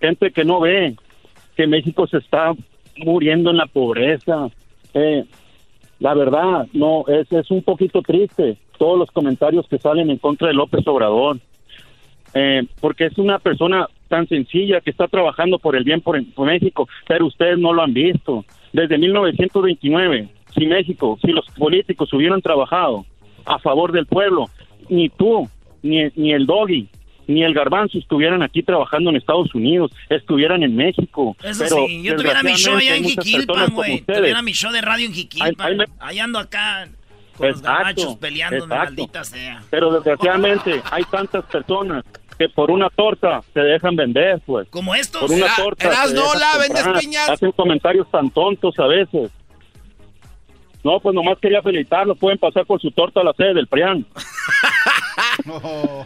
gente 0.00 0.30
que 0.30 0.44
no 0.44 0.60
ve 0.60 0.96
que 1.56 1.66
México 1.66 2.06
se 2.06 2.18
está 2.18 2.52
muriendo 2.96 3.50
en 3.50 3.56
la 3.58 3.66
pobreza. 3.66 4.48
Eh, 4.98 5.26
la 5.98 6.14
verdad, 6.14 6.66
no, 6.72 7.04
es, 7.06 7.30
es 7.30 7.50
un 7.50 7.62
poquito 7.62 8.00
triste 8.00 8.56
todos 8.78 8.98
los 8.98 9.10
comentarios 9.10 9.68
que 9.68 9.78
salen 9.78 10.08
en 10.08 10.16
contra 10.16 10.48
de 10.48 10.54
López 10.54 10.86
Obrador, 10.86 11.38
eh, 12.32 12.62
porque 12.80 13.04
es 13.04 13.18
una 13.18 13.38
persona 13.38 13.88
tan 14.08 14.26
sencilla 14.26 14.80
que 14.80 14.90
está 14.90 15.06
trabajando 15.06 15.58
por 15.58 15.76
el 15.76 15.84
bien 15.84 16.00
por, 16.00 16.18
México, 16.46 16.88
pero 17.06 17.26
ustedes 17.26 17.58
no 17.58 17.74
lo 17.74 17.82
han 17.82 17.92
visto. 17.92 18.46
Desde 18.72 18.96
1929, 18.96 20.28
si 20.54 20.66
México, 20.66 21.18
si 21.20 21.32
los 21.32 21.46
políticos 21.50 22.10
hubieran 22.14 22.40
trabajado 22.40 23.04
a 23.44 23.58
favor 23.58 23.92
del 23.92 24.06
pueblo, 24.06 24.46
ni 24.88 25.10
tú, 25.10 25.46
ni, 25.82 26.08
ni 26.14 26.32
el 26.32 26.46
Doggy, 26.46 26.88
ni 27.26 27.42
el 27.42 27.54
garbanzo 27.54 27.98
estuvieran 27.98 28.42
aquí 28.42 28.62
trabajando 28.62 29.10
en 29.10 29.16
Estados 29.16 29.54
Unidos, 29.54 29.90
estuvieran 30.08 30.62
en 30.62 30.76
México. 30.76 31.36
Eso 31.42 31.66
sí, 31.86 32.02
yo 32.02 32.16
tuviera 32.16 32.42
mi 32.42 32.54
show 32.54 32.76
allá 32.76 32.96
en 32.96 33.04
Jiquilpan, 33.04 33.74
güey. 33.74 34.00
Tuviera 34.02 34.42
mi 34.42 34.52
show 34.52 34.72
de 34.72 34.80
radio 34.80 35.06
en 35.06 35.12
Jiquilpan. 35.12 35.84
Allá 35.98 36.24
ando 36.24 36.38
acá 36.38 36.88
con 37.36 37.48
los 37.48 37.62
gabachos 37.62 38.16
peleando, 38.16 38.66
maldita 38.66 39.24
sea. 39.24 39.62
Pero 39.70 39.92
desgraciadamente 39.92 40.80
hay 40.90 41.04
tantas 41.04 41.44
personas 41.44 42.04
que 42.38 42.48
por 42.48 42.70
una 42.70 42.90
torta 42.90 43.42
se 43.54 43.60
dejan 43.60 43.96
vender, 43.96 44.40
pues. 44.44 44.68
Como 44.68 44.94
estos. 44.94 45.22
Por 45.22 45.30
una 45.30 45.54
torta. 45.56 45.88
Eras 45.88 46.12
no 46.12 46.34
la 46.34 46.58
vendes 46.58 46.86
piñas. 47.00 47.30
Hacen 47.30 47.52
comentarios 47.52 48.10
tan 48.10 48.30
tontos 48.30 48.78
a 48.78 48.86
veces. 48.86 49.30
No, 50.84 51.00
pues 51.00 51.14
nomás 51.14 51.38
quería 51.38 51.62
felicitarlo. 51.62 52.14
Pueden 52.14 52.38
pasar 52.38 52.64
por 52.64 52.80
su 52.80 52.90
torta 52.90 53.20
a 53.20 53.24
la 53.24 53.32
sede 53.32 53.54
del 53.54 53.66
PRIAN. 53.66 54.06
no. 55.46 56.02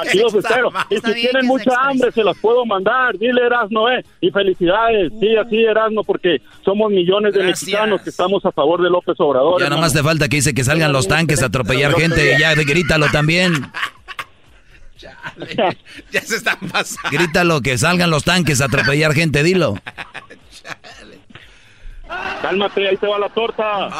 Aquí 0.00 0.18
los 0.18 0.34
espero. 0.34 0.72
Y 0.90 0.96
si 0.96 1.14
tienen 1.14 1.46
mucha 1.46 1.70
hambre, 1.82 2.10
se 2.10 2.24
las 2.24 2.36
puedo 2.38 2.66
mandar. 2.66 3.16
Dile 3.16 3.46
Erasno, 3.46 3.90
eh. 3.90 4.04
Y 4.20 4.30
felicidades. 4.30 5.12
Sí, 5.20 5.36
así 5.36 5.64
Erasno, 5.64 6.02
porque 6.02 6.42
somos 6.64 6.90
millones 6.90 7.34
de 7.34 7.44
mexicanos 7.44 8.02
que 8.02 8.10
estamos 8.10 8.44
a 8.44 8.52
favor 8.52 8.82
de 8.82 8.90
López 8.90 9.16
Obrador. 9.18 9.60
Ya 9.60 9.70
nomás 9.70 9.92
te 9.92 10.02
falta 10.02 10.28
que 10.28 10.36
dice 10.36 10.54
que 10.54 10.64
salgan 10.64 10.92
los 10.92 11.06
tanques 11.06 11.42
a 11.42 11.46
atropellar 11.46 11.94
gente. 11.94 12.36
Ya, 12.38 12.54
grítalo 12.54 13.06
también. 13.12 13.70
ya 16.10 16.20
se 16.22 16.36
están 16.36 16.58
pasando. 16.72 17.10
Grítalo, 17.10 17.60
que 17.60 17.78
salgan 17.78 18.10
los 18.10 18.24
tanques 18.24 18.60
a 18.60 18.64
atropellar 18.64 19.12
gente, 19.14 19.42
dilo. 19.42 19.76
Cálmate, 22.42 22.88
ahí 22.88 22.96
te 22.96 23.06
va 23.06 23.18
la 23.18 23.28
torta. 23.28 23.90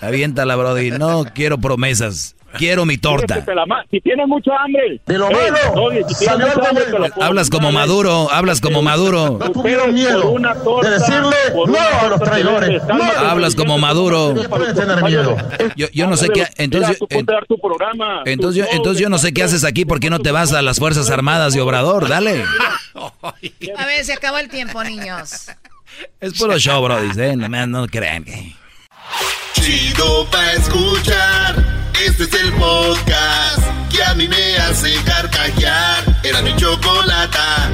Aviéntala, 0.00 0.56
Brody. 0.56 0.90
No 0.90 1.24
quiero 1.34 1.58
promesas. 1.58 2.34
Quiero 2.58 2.84
mi 2.84 2.98
torta. 2.98 3.44
Si 3.90 4.00
tienes 4.00 4.26
mucha 4.26 4.52
hambre. 4.62 5.00
De 5.06 5.18
lo 5.18 5.30
malo. 5.30 5.56
Hablas 7.20 7.50
como 7.50 7.72
Maduro, 7.72 8.30
hablas 8.30 8.60
como 8.60 8.82
Maduro. 8.82 9.38
No 9.38 9.52
tuvieron 9.52 9.94
miedo 9.94 10.34
de 10.82 10.90
decirle 10.90 11.36
no 11.54 11.76
a 11.78 12.08
los 12.08 12.20
traidores. 12.20 12.82
Hablas 13.18 13.54
como 13.54 13.78
Maduro. 13.78 14.34
Yo, 15.76 15.86
yo 15.92 16.06
no 16.06 16.16
sé 16.16 16.28
qué. 16.30 16.46
Entonces, 16.56 16.98
entonces, 18.24 18.66
entonces 18.72 19.00
yo 19.02 19.08
no 19.08 19.18
sé 19.18 19.32
qué 19.32 19.42
haces 19.42 19.64
aquí. 19.64 19.84
¿Por 19.84 20.00
qué 20.00 20.10
no 20.10 20.18
te 20.20 20.30
vas 20.30 20.52
a 20.52 20.62
las 20.62 20.78
Fuerzas 20.78 21.10
Armadas 21.10 21.54
de 21.54 21.60
Obrador? 21.60 22.08
Dale. 22.08 22.44
A 22.94 23.86
ver, 23.86 24.04
se 24.04 24.12
acabó 24.12 24.38
el 24.38 24.48
tiempo, 24.48 24.82
niños. 24.84 25.48
Es 26.20 26.38
puro 26.38 26.58
show, 26.58 26.82
bro. 26.82 27.00
Dice, 27.02 27.36
no, 27.36 27.66
no 27.66 27.86
crean. 27.86 28.24
Chido 29.54 30.26
pa' 30.30 30.52
escuchar. 30.52 31.81
Este 32.04 32.24
es 32.24 32.34
el 32.34 32.52
podcast 32.54 33.64
que 33.88 34.02
a 34.02 34.12
mí 34.14 34.26
me 34.26 34.56
hace 34.56 34.92
carcajear. 35.04 36.04
Era 36.24 36.42
mi 36.42 36.56
chocolata. 36.56 37.70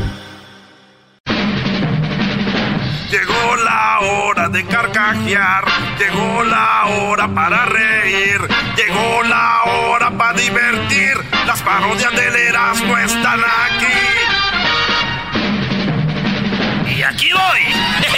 Llegó 3.11 3.57
la 3.65 4.01
hora 4.01 4.51
de 4.51 4.67
carcajear, 4.67 5.65
llegó 5.99 6.45
la 6.45 6.85
hora 6.89 7.27
para 7.35 7.65
reír, 7.65 8.39
llegó 8.77 9.23
la 9.23 9.63
hora 9.65 10.11
para 10.11 10.39
divertir. 10.39 11.15
Las 11.47 11.63
parodias 11.63 12.15
del 12.15 12.37
Erasmo 12.37 12.99
están 12.99 13.41
aquí. 13.41 13.87
Y 16.97 17.03
aquí 17.03 17.31
voy. 17.33 17.61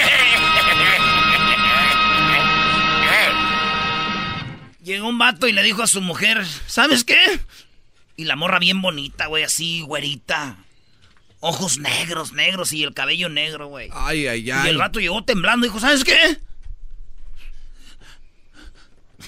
Llegó 4.90 5.06
un 5.08 5.18
vato 5.18 5.46
y 5.46 5.52
le 5.52 5.62
dijo 5.62 5.84
a 5.84 5.86
su 5.86 6.00
mujer, 6.00 6.44
¿sabes 6.66 7.04
qué? 7.04 7.38
Y 8.16 8.24
la 8.24 8.34
morra 8.34 8.58
bien 8.58 8.82
bonita, 8.82 9.26
güey, 9.26 9.44
así, 9.44 9.82
güerita. 9.82 10.56
Ojos 11.38 11.78
negros, 11.78 12.32
negros 12.32 12.72
y 12.72 12.82
el 12.82 12.92
cabello 12.92 13.28
negro, 13.28 13.68
güey. 13.68 13.88
Ay, 13.94 14.26
ay, 14.26 14.50
ay. 14.50 14.66
Y 14.66 14.68
el 14.68 14.78
vato 14.78 14.98
llegó 14.98 15.22
temblando 15.22 15.64
y 15.64 15.68
dijo, 15.68 15.78
¿sabes 15.78 16.02
qué? 16.02 16.40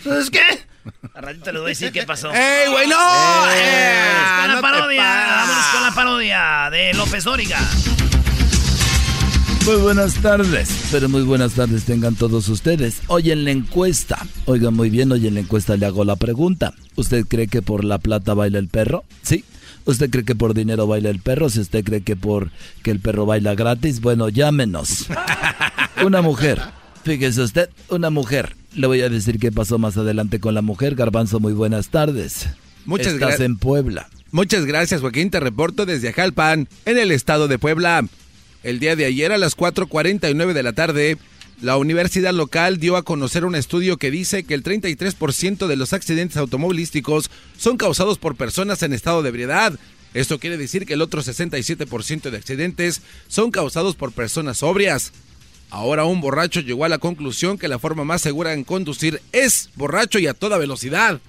¿Sabes 0.02 0.30
qué? 0.30 0.66
A 1.14 1.20
ratito 1.20 1.52
le 1.52 1.60
voy 1.60 1.66
a 1.66 1.68
decir 1.68 1.92
qué 1.92 2.02
pasó. 2.02 2.32
¡Ey, 2.32 2.68
güey, 2.68 2.88
no! 2.88 3.46
Eh, 3.52 3.54
Eh, 3.54 4.12
con 4.40 4.48
la 4.48 4.54
no 4.56 4.60
parodia, 4.62 5.02
vámonos 5.04 5.64
con 5.66 5.82
la 5.84 5.92
parodia 5.94 6.68
de 6.72 6.92
López 6.94 7.22
Dóriga. 7.22 7.60
Muy 9.64 9.76
buenas 9.76 10.14
tardes, 10.16 10.88
pero 10.90 11.08
muy 11.08 11.22
buenas 11.22 11.52
tardes 11.52 11.84
tengan 11.84 12.16
todos 12.16 12.48
ustedes. 12.48 13.00
Hoy 13.06 13.30
en 13.30 13.44
la 13.44 13.52
encuesta, 13.52 14.18
oigan 14.46 14.74
muy 14.74 14.90
bien, 14.90 15.12
hoy 15.12 15.28
en 15.28 15.34
la 15.34 15.40
encuesta 15.40 15.76
le 15.76 15.86
hago 15.86 16.04
la 16.04 16.16
pregunta. 16.16 16.74
¿Usted 16.96 17.24
cree 17.28 17.46
que 17.46 17.62
por 17.62 17.84
la 17.84 17.98
plata 17.98 18.34
baila 18.34 18.58
el 18.58 18.66
perro? 18.66 19.04
Sí. 19.22 19.44
¿Usted 19.84 20.10
cree 20.10 20.24
que 20.24 20.34
por 20.34 20.54
dinero 20.54 20.88
baila 20.88 21.10
el 21.10 21.20
perro? 21.20 21.48
Si 21.48 21.60
usted 21.60 21.84
cree 21.84 22.00
que 22.02 22.16
por 22.16 22.50
que 22.82 22.90
el 22.90 22.98
perro 22.98 23.24
baila 23.24 23.54
gratis, 23.54 24.00
bueno, 24.00 24.28
llámenos. 24.28 25.06
Una 26.04 26.22
mujer, 26.22 26.60
fíjese 27.04 27.42
usted, 27.42 27.70
una 27.88 28.10
mujer. 28.10 28.56
Le 28.74 28.88
voy 28.88 29.02
a 29.02 29.08
decir 29.08 29.38
qué 29.38 29.52
pasó 29.52 29.78
más 29.78 29.96
adelante 29.96 30.40
con 30.40 30.54
la 30.54 30.62
mujer. 30.62 30.96
Garbanzo, 30.96 31.38
muy 31.38 31.52
buenas 31.52 31.88
tardes. 31.88 32.48
Muchas 32.84 33.14
Estás 33.14 33.20
gracias. 33.20 33.40
en 33.46 33.56
Puebla. 33.58 34.08
Muchas 34.32 34.64
gracias, 34.64 35.02
Joaquín. 35.02 35.30
Te 35.30 35.38
reporto 35.38 35.86
desde 35.86 36.08
Ajalpan, 36.08 36.68
en 36.84 36.98
el 36.98 37.12
estado 37.12 37.46
de 37.46 37.58
Puebla. 37.58 38.04
El 38.62 38.78
día 38.78 38.94
de 38.94 39.04
ayer 39.04 39.32
a 39.32 39.38
las 39.38 39.56
4.49 39.56 40.52
de 40.52 40.62
la 40.62 40.72
tarde, 40.72 41.18
la 41.60 41.76
universidad 41.76 42.32
local 42.32 42.78
dio 42.78 42.96
a 42.96 43.02
conocer 43.02 43.44
un 43.44 43.56
estudio 43.56 43.96
que 43.96 44.10
dice 44.10 44.44
que 44.44 44.54
el 44.54 44.62
33% 44.62 45.66
de 45.66 45.76
los 45.76 45.92
accidentes 45.92 46.36
automovilísticos 46.36 47.30
son 47.58 47.76
causados 47.76 48.18
por 48.18 48.36
personas 48.36 48.82
en 48.82 48.92
estado 48.92 49.22
de 49.22 49.30
ebriedad. 49.30 49.78
Esto 50.14 50.38
quiere 50.38 50.56
decir 50.56 50.86
que 50.86 50.94
el 50.94 51.02
otro 51.02 51.22
67% 51.22 52.30
de 52.30 52.36
accidentes 52.36 53.02
son 53.28 53.50
causados 53.50 53.96
por 53.96 54.12
personas 54.12 54.58
sobrias. 54.58 55.12
Ahora 55.70 56.04
un 56.04 56.20
borracho 56.20 56.60
llegó 56.60 56.84
a 56.84 56.88
la 56.88 56.98
conclusión 56.98 57.58
que 57.58 57.68
la 57.68 57.78
forma 57.78 58.04
más 58.04 58.20
segura 58.20 58.52
en 58.52 58.62
conducir 58.62 59.22
es 59.32 59.70
borracho 59.74 60.18
y 60.18 60.26
a 60.26 60.34
toda 60.34 60.58
velocidad. 60.58 61.20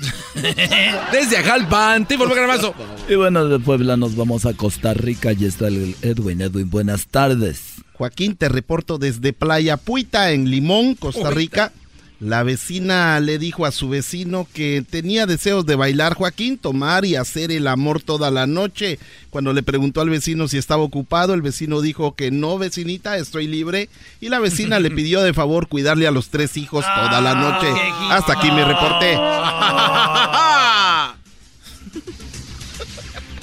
Desde 1.12 1.38
Ajalpan, 1.38 2.06
informó 2.08 2.34
Garbanzo. 2.34 2.74
Y 3.08 3.14
bueno, 3.14 3.46
de 3.46 3.58
Puebla 3.58 3.96
nos 3.96 4.16
vamos 4.16 4.46
a 4.46 4.54
Costa 4.54 4.94
Rica. 4.94 5.32
y 5.32 5.44
está 5.44 5.68
el 5.68 5.96
Edwin. 6.02 6.40
Edwin, 6.40 6.70
buenas 6.70 7.06
tardes. 7.06 7.74
Joaquín, 7.92 8.36
te 8.36 8.48
reporto 8.48 8.98
desde 8.98 9.32
Playa 9.32 9.76
Puita, 9.76 10.32
en 10.32 10.50
Limón, 10.50 10.94
Costa 10.94 11.30
Rica. 11.30 11.72
La 12.20 12.42
vecina 12.42 13.18
le 13.18 13.38
dijo 13.38 13.64
a 13.64 13.72
su 13.72 13.88
vecino 13.88 14.46
que 14.52 14.84
tenía 14.88 15.24
deseos 15.24 15.64
de 15.64 15.74
bailar, 15.74 16.14
Joaquín, 16.14 16.58
tomar 16.58 17.06
y 17.06 17.16
hacer 17.16 17.50
el 17.50 17.66
amor 17.66 18.02
toda 18.02 18.30
la 18.30 18.46
noche. 18.46 18.98
Cuando 19.30 19.54
le 19.54 19.62
preguntó 19.62 20.02
al 20.02 20.10
vecino 20.10 20.46
si 20.46 20.58
estaba 20.58 20.82
ocupado, 20.82 21.32
el 21.32 21.40
vecino 21.40 21.80
dijo 21.80 22.14
que 22.14 22.30
no, 22.30 22.58
vecinita, 22.58 23.16
estoy 23.16 23.46
libre. 23.46 23.88
Y 24.20 24.28
la 24.28 24.38
vecina 24.38 24.80
le 24.80 24.90
pidió 24.90 25.22
de 25.22 25.32
favor 25.32 25.66
cuidarle 25.66 26.06
a 26.06 26.10
los 26.10 26.28
tres 26.28 26.58
hijos 26.58 26.84
toda 26.84 27.22
la 27.22 27.34
noche. 27.34 27.68
Hasta 28.10 28.34
aquí 28.34 28.50
me 28.50 28.64
reporté. 28.64 29.16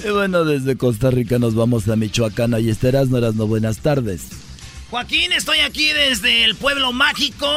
Y 0.05 0.09
bueno, 0.09 0.45
desde 0.45 0.77
Costa 0.77 1.09
Rica 1.09 1.39
nos 1.39 1.55
vamos 1.55 1.89
a 1.89 1.95
Michoacán. 1.95 2.53
Ahí 2.53 2.69
estarás, 2.69 3.09
no 3.09 3.17
eras 3.17 3.35
no 3.35 3.47
buenas 3.47 3.79
tardes. 3.79 4.27
Joaquín, 4.89 5.33
estoy 5.33 5.59
aquí 5.59 5.91
desde 5.91 6.45
el 6.45 6.55
pueblo 6.55 6.93
mágico, 6.93 7.47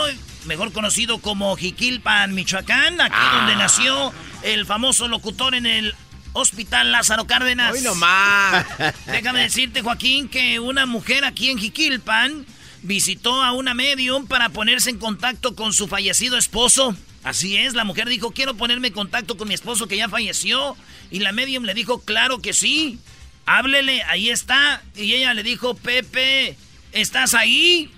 mejor 0.51 0.73
conocido 0.73 1.19
como 1.21 1.55
Jiquilpan, 1.55 2.35
Michoacán, 2.35 3.01
aquí 3.01 3.15
Ah. 3.17 3.37
donde 3.37 3.55
nació 3.55 4.13
el 4.43 4.67
famoso 4.67 5.07
locutor 5.07 5.55
en 5.55 5.65
el 5.65 5.95
Hospital 6.33 6.91
Lázaro 6.91 7.25
Cárdenas. 7.29 7.73
Hoy 7.73 7.83
nomás. 7.83 8.67
Déjame 9.07 9.43
decirte, 9.43 9.81
Joaquín, 9.83 10.29
que 10.29 10.59
una 10.59 10.87
mujer 10.87 11.25
aquí 11.25 11.51
en 11.51 11.59
Jiquilpan 11.59 12.45
visitó 12.83 13.45
a 13.45 13.53
una 13.53 13.75
medium 13.75 14.27
para 14.27 14.49
ponerse 14.49 14.91
en 14.91 14.99
contacto 14.99 15.55
con 15.55 15.73
su 15.73 15.87
fallecido 15.87 16.37
esposo. 16.37 16.97
Así 17.23 17.57
es, 17.57 17.75
la 17.75 17.85
mujer 17.85 18.09
dijo, 18.09 18.33
quiero 18.33 18.55
ponerme 18.57 18.89
en 18.89 18.95
contacto 18.95 19.37
con 19.37 19.47
mi 19.47 19.55
esposo 19.55 19.87
que 19.87 19.97
ya 19.99 20.09
falleció. 20.09 20.77
Y 21.13 21.21
la 21.21 21.31
medium 21.31 21.63
le 21.63 21.75
dijo, 21.75 22.01
claro 22.01 22.41
que 22.43 22.53
sí. 22.55 22.99
Háblele, 23.47 24.03
ahí 24.03 24.31
está. 24.31 24.83
Y 24.97 25.15
ella 25.15 25.33
le 25.33 25.45
dijo, 25.45 25.75
Pepe, 25.77 26.57
¿estás 26.91 27.35
ahí? 27.35 27.89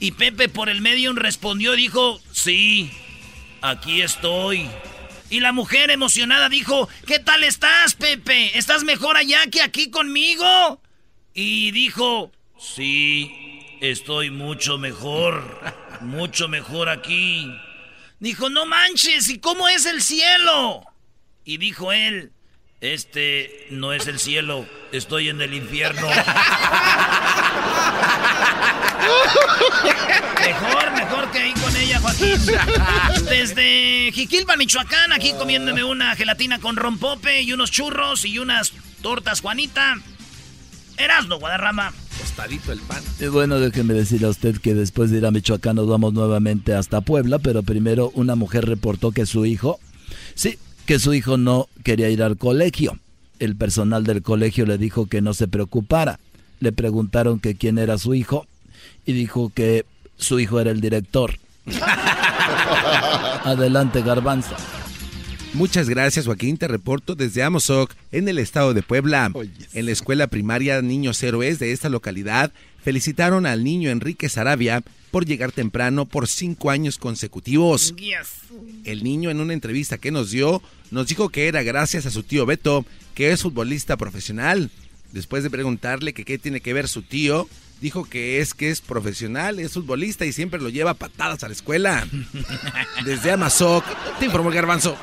Y 0.00 0.12
Pepe 0.12 0.48
por 0.48 0.68
el 0.68 0.80
medium 0.80 1.16
respondió, 1.16 1.72
dijo, 1.72 2.20
sí, 2.32 2.90
aquí 3.62 4.02
estoy. 4.02 4.68
Y 5.30 5.40
la 5.40 5.52
mujer 5.52 5.90
emocionada 5.90 6.48
dijo, 6.48 6.88
¿qué 7.06 7.18
tal 7.18 7.44
estás, 7.44 7.94
Pepe? 7.94 8.56
¿Estás 8.56 8.84
mejor 8.84 9.16
allá 9.16 9.40
que 9.50 9.60
aquí 9.60 9.90
conmigo? 9.90 10.80
Y 11.34 11.70
dijo, 11.72 12.32
sí, 12.58 13.60
estoy 13.80 14.30
mucho 14.30 14.78
mejor, 14.78 15.60
mucho 16.00 16.48
mejor 16.48 16.88
aquí. 16.88 17.52
Dijo, 18.20 18.50
no 18.50 18.66
manches, 18.66 19.28
¿y 19.28 19.38
cómo 19.38 19.68
es 19.68 19.84
el 19.86 20.00
cielo? 20.00 20.84
Y 21.44 21.58
dijo 21.58 21.92
él, 21.92 22.32
este 22.80 23.66
no 23.70 23.92
es 23.92 24.06
el 24.06 24.18
cielo, 24.18 24.66
estoy 24.92 25.28
en 25.28 25.40
el 25.40 25.54
infierno. 25.54 26.06
Mejor, 30.40 30.92
mejor 30.92 31.30
que 31.30 31.38
ahí 31.38 31.52
con 31.54 31.76
ella, 31.76 32.00
Joaquín. 32.00 32.38
Desde 33.28 34.10
Jiquilpan, 34.12 34.58
Michoacán, 34.58 35.12
aquí 35.12 35.32
comiéndome 35.32 35.84
una 35.84 36.14
gelatina 36.14 36.58
con 36.58 36.76
rompope 36.76 37.42
y 37.42 37.52
unos 37.52 37.70
churros 37.70 38.24
y 38.24 38.38
unas 38.38 38.72
tortas, 39.02 39.40
Juanita. 39.40 39.96
Erasno, 40.96 41.38
Guadarrama. 41.38 41.92
Tostadito 42.18 42.72
el 42.72 42.80
pan. 42.80 43.02
Y 43.20 43.26
bueno, 43.26 43.60
déjeme 43.60 43.94
decirle 43.94 44.26
a 44.26 44.30
usted 44.30 44.60
que 44.60 44.74
después 44.74 45.10
de 45.10 45.18
ir 45.18 45.26
a 45.26 45.30
Michoacán 45.30 45.76
nos 45.76 45.88
vamos 45.88 46.12
nuevamente 46.12 46.74
hasta 46.74 47.00
Puebla, 47.00 47.38
pero 47.38 47.62
primero 47.62 48.10
una 48.14 48.34
mujer 48.34 48.66
reportó 48.66 49.12
que 49.12 49.26
su 49.26 49.46
hijo, 49.46 49.78
sí, 50.34 50.58
que 50.88 50.98
su 50.98 51.12
hijo 51.12 51.36
no 51.36 51.68
quería 51.84 52.08
ir 52.08 52.22
al 52.22 52.38
colegio. 52.38 52.98
El 53.40 53.56
personal 53.56 54.04
del 54.04 54.22
colegio 54.22 54.64
le 54.64 54.78
dijo 54.78 55.04
que 55.04 55.20
no 55.20 55.34
se 55.34 55.46
preocupara. 55.46 56.18
Le 56.60 56.72
preguntaron 56.72 57.40
que 57.40 57.56
quién 57.56 57.76
era 57.76 57.98
su 57.98 58.14
hijo 58.14 58.46
y 59.04 59.12
dijo 59.12 59.52
que 59.54 59.84
su 60.16 60.40
hijo 60.40 60.58
era 60.58 60.70
el 60.70 60.80
director. 60.80 61.34
Adelante, 63.44 64.00
Garbanzo. 64.00 64.56
Muchas 65.52 65.90
gracias, 65.90 66.24
Joaquín. 66.24 66.56
Te 66.56 66.68
reporto 66.68 67.14
desde 67.14 67.42
Amozoc, 67.42 67.92
en 68.10 68.26
el 68.26 68.38
estado 68.38 68.72
de 68.72 68.80
Puebla. 68.80 69.30
En 69.74 69.84
la 69.84 69.92
escuela 69.92 70.26
primaria 70.28 70.80
Niños 70.80 71.22
Héroes 71.22 71.58
de 71.58 71.72
esta 71.72 71.90
localidad, 71.90 72.50
felicitaron 72.82 73.44
al 73.44 73.62
niño 73.62 73.90
Enrique 73.90 74.30
Sarabia 74.30 74.82
por 75.10 75.26
llegar 75.26 75.52
temprano 75.52 76.06
por 76.06 76.28
cinco 76.28 76.70
años 76.70 76.98
consecutivos. 76.98 77.94
El 78.84 79.04
niño 79.04 79.30
en 79.30 79.40
una 79.40 79.52
entrevista 79.52 79.98
que 79.98 80.10
nos 80.10 80.30
dio, 80.30 80.62
nos 80.90 81.06
dijo 81.06 81.28
que 81.28 81.48
era 81.48 81.62
gracias 81.62 82.06
a 82.06 82.10
su 82.10 82.22
tío 82.22 82.46
Beto, 82.46 82.84
que 83.14 83.32
es 83.32 83.42
futbolista 83.42 83.96
profesional. 83.96 84.70
Después 85.12 85.42
de 85.42 85.50
preguntarle 85.50 86.12
que 86.12 86.24
qué 86.24 86.38
tiene 86.38 86.60
que 86.60 86.72
ver 86.72 86.88
su 86.88 87.02
tío, 87.02 87.48
dijo 87.80 88.04
que 88.04 88.40
es 88.40 88.54
que 88.54 88.70
es 88.70 88.80
profesional, 88.80 89.58
es 89.58 89.72
futbolista 89.72 90.26
y 90.26 90.32
siempre 90.32 90.60
lo 90.60 90.68
lleva 90.68 90.92
a 90.92 90.94
patadas 90.94 91.44
a 91.44 91.48
la 91.48 91.54
escuela. 91.54 92.06
Desde 93.04 93.32
Amazoc, 93.32 93.84
te 94.18 94.26
informó 94.26 94.50
el 94.50 94.56
Garbanzo. 94.56 94.96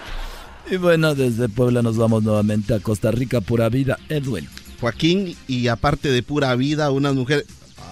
Y 0.69 0.77
bueno, 0.77 1.13
desde 1.13 1.47
Puebla 1.47 1.83
nos 1.83 1.95
vamos 1.95 2.23
nuevamente 2.23 2.73
a 2.73 2.79
Costa 2.79 3.11
Rica, 3.11 3.39
pura 3.39 3.69
vida, 3.69 3.99
Edwin. 4.09 4.49
Joaquín, 4.81 5.35
y 5.47 5.67
aparte 5.67 6.09
de 6.09 6.23
pura 6.23 6.55
vida, 6.55 6.89
una 6.89 7.13
mujer... 7.13 7.45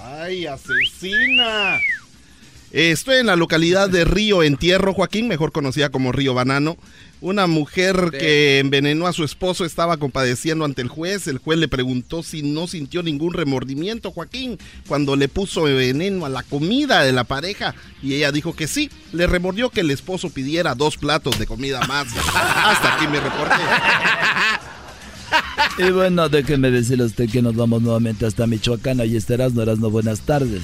¡Ay, 0.04 0.48
asesina! 0.48 1.80
Estoy 2.72 3.18
en 3.18 3.28
la 3.28 3.36
localidad 3.36 3.90
de 3.90 4.06
Río 4.06 4.42
Entierro, 4.42 4.96
Joaquín, 4.96 5.28
mejor 5.28 5.52
conocida 5.52 5.90
como 5.90 6.12
Río 6.12 6.34
Banano. 6.34 6.78
Una 7.24 7.48
mujer 7.48 8.12
que 8.12 8.60
envenenó 8.60 9.08
a 9.08 9.14
su 9.14 9.24
esposo 9.24 9.64
estaba 9.64 9.96
compadeciendo 9.96 10.66
ante 10.66 10.82
el 10.82 10.90
juez. 10.90 11.26
El 11.28 11.38
juez 11.38 11.58
le 11.58 11.70
preguntó 11.70 12.22
si 12.22 12.44
no 12.44 12.68
sintió 12.68 13.02
ningún 13.02 13.34
remordimiento, 13.34 14.12
Joaquín, 14.12 14.58
cuando 14.90 15.16
le 15.16 15.30
puso 15.30 15.64
veneno 15.64 16.26
a 16.26 16.30
la 16.30 16.44
comida 16.44 17.02
de 17.02 17.14
la 17.14 17.24
pareja. 17.24 17.76
Y 18.02 18.16
ella 18.16 18.34
dijo 18.34 18.54
que 18.54 18.68
sí. 18.68 18.90
Le 19.14 19.26
remordió 19.26 19.70
que 19.70 19.80
el 19.80 19.92
esposo 19.92 20.32
pidiera 20.32 20.76
dos 20.76 20.98
platos 20.98 21.40
de 21.40 21.48
comida 21.48 21.80
más. 21.88 22.08
Hasta 22.36 22.96
aquí 22.96 23.08
mi 23.08 23.20
reporte. 23.20 23.56
Y 25.78 25.92
bueno, 25.92 26.28
déjeme 26.28 26.72
decirle 26.72 27.06
a 27.06 27.08
usted 27.08 27.30
que 27.30 27.42
nos 27.42 27.56
vamos 27.56 27.82
nuevamente 27.82 28.26
hasta 28.26 28.48
Michoacán. 28.48 29.00
Ahí 29.00 29.16
estarás, 29.16 29.54
no 29.54 29.62
eras 29.62 29.80
no 29.80 29.90
buenas 29.90 30.20
tardes. 30.20 30.64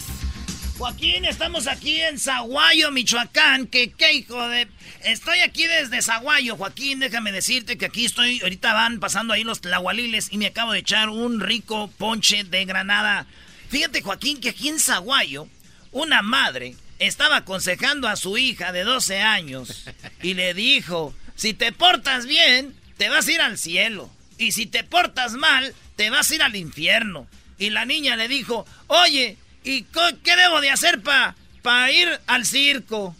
Joaquín, 0.79 1.25
estamos 1.25 1.67
aquí 1.67 1.99
en 1.99 2.17
Zaguayo, 2.17 2.89
Michoacán. 2.89 3.67
Que 3.67 3.91
qué 3.91 4.13
hijo 4.13 4.47
de. 4.47 4.65
Estoy 5.03 5.39
aquí 5.39 5.67
desde 5.67 6.01
Zaguayo, 6.01 6.55
Joaquín. 6.55 6.99
Déjame 6.99 7.33
decirte 7.33 7.77
que 7.77 7.87
aquí 7.87 8.05
estoy. 8.05 8.39
Ahorita 8.39 8.71
van 8.71 9.01
pasando 9.01 9.33
ahí 9.33 9.43
los 9.43 9.59
tlahualiles 9.59 10.29
y 10.31 10.37
me 10.37 10.47
acabo 10.47 10.71
de 10.71 10.79
echar 10.79 11.09
un 11.09 11.41
rico 11.41 11.89
ponche 11.97 12.45
de 12.45 12.63
granada. 12.63 13.27
Fíjate, 13.67 14.01
Joaquín, 14.01 14.39
que 14.39 14.51
aquí 14.51 14.69
en 14.69 14.79
Zaguayo, 14.79 15.49
una 15.91 16.21
madre 16.21 16.77
estaba 16.97 17.35
aconsejando 17.35 18.07
a 18.07 18.15
su 18.15 18.37
hija 18.37 18.71
de 18.71 18.85
12 18.85 19.19
años 19.19 19.83
y 20.23 20.33
le 20.33 20.53
dijo: 20.53 21.13
Si 21.35 21.53
te 21.53 21.73
portas 21.73 22.25
bien, 22.25 22.73
te 22.95 23.09
vas 23.09 23.27
a 23.27 23.31
ir 23.33 23.41
al 23.41 23.57
cielo. 23.57 24.09
Y 24.37 24.53
si 24.53 24.65
te 24.65 24.85
portas 24.85 25.33
mal, 25.33 25.75
te 25.97 26.09
vas 26.09 26.31
a 26.31 26.35
ir 26.35 26.41
al 26.41 26.55
infierno. 26.55 27.27
Y 27.57 27.69
la 27.69 27.83
niña 27.83 28.15
le 28.15 28.29
dijo: 28.29 28.65
Oye, 28.87 29.37
¿Y 29.63 29.83
qué 29.83 30.35
debo 30.35 30.59
de 30.61 30.71
hacer 30.71 31.01
para 31.01 31.35
pa 31.61 31.91
ir 31.91 32.19
al 32.27 32.45
circo? 32.45 33.15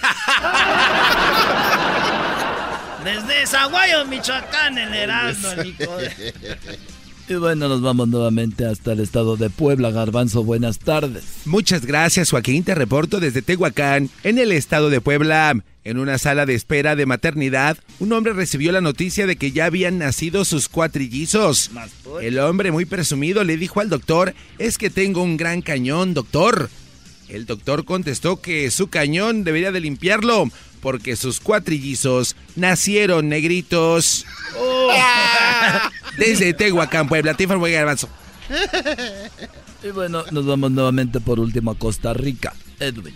Desde 3.04 3.46
Zaguayo, 3.46 4.04
Michoacán, 4.04 4.76
el 4.76 4.94
Erasmo, 4.94 5.48
Y 7.30 7.34
bueno, 7.36 7.68
nos 7.68 7.80
vamos 7.80 8.08
nuevamente 8.08 8.66
hasta 8.66 8.90
el 8.90 8.98
estado 8.98 9.36
de 9.36 9.50
Puebla. 9.50 9.92
Garbanzo, 9.92 10.42
buenas 10.42 10.80
tardes. 10.80 11.22
Muchas 11.44 11.86
gracias, 11.86 12.32
Joaquín. 12.32 12.64
Te 12.64 12.74
reporto 12.74 13.20
desde 13.20 13.40
Tehuacán, 13.40 14.10
en 14.24 14.38
el 14.38 14.50
estado 14.50 14.90
de 14.90 15.00
Puebla. 15.00 15.54
En 15.84 15.98
una 15.98 16.18
sala 16.18 16.44
de 16.44 16.56
espera 16.56 16.96
de 16.96 17.06
maternidad, 17.06 17.78
un 18.00 18.12
hombre 18.12 18.32
recibió 18.32 18.72
la 18.72 18.80
noticia 18.80 19.28
de 19.28 19.36
que 19.36 19.52
ya 19.52 19.66
habían 19.66 19.98
nacido 19.98 20.44
sus 20.44 20.68
cuatrillizos. 20.68 21.70
El 22.20 22.40
hombre, 22.40 22.72
muy 22.72 22.84
presumido, 22.84 23.44
le 23.44 23.56
dijo 23.56 23.78
al 23.78 23.90
doctor, 23.90 24.34
es 24.58 24.76
que 24.76 24.90
tengo 24.90 25.22
un 25.22 25.36
gran 25.36 25.62
cañón, 25.62 26.14
doctor. 26.14 26.68
El 27.28 27.46
doctor 27.46 27.84
contestó 27.84 28.40
que 28.40 28.72
su 28.72 28.88
cañón 28.88 29.44
debería 29.44 29.70
de 29.70 29.78
limpiarlo, 29.78 30.50
porque 30.80 31.16
sus 31.16 31.40
cuatrillizos 31.40 32.36
nacieron 32.56 33.28
negritos. 33.28 34.26
Oh. 34.58 34.92
Desde 36.16 36.52
Tehuacán, 36.52 37.08
Puebla, 37.08 37.34
te 37.34 37.44
informo 37.44 37.66
avanzo. 37.66 38.08
Y 39.82 39.88
bueno, 39.90 40.24
nos 40.30 40.46
vamos 40.46 40.70
nuevamente 40.70 41.20
por 41.20 41.40
último 41.40 41.70
a 41.70 41.78
Costa 41.78 42.12
Rica. 42.12 42.54
Edwin. 42.78 43.14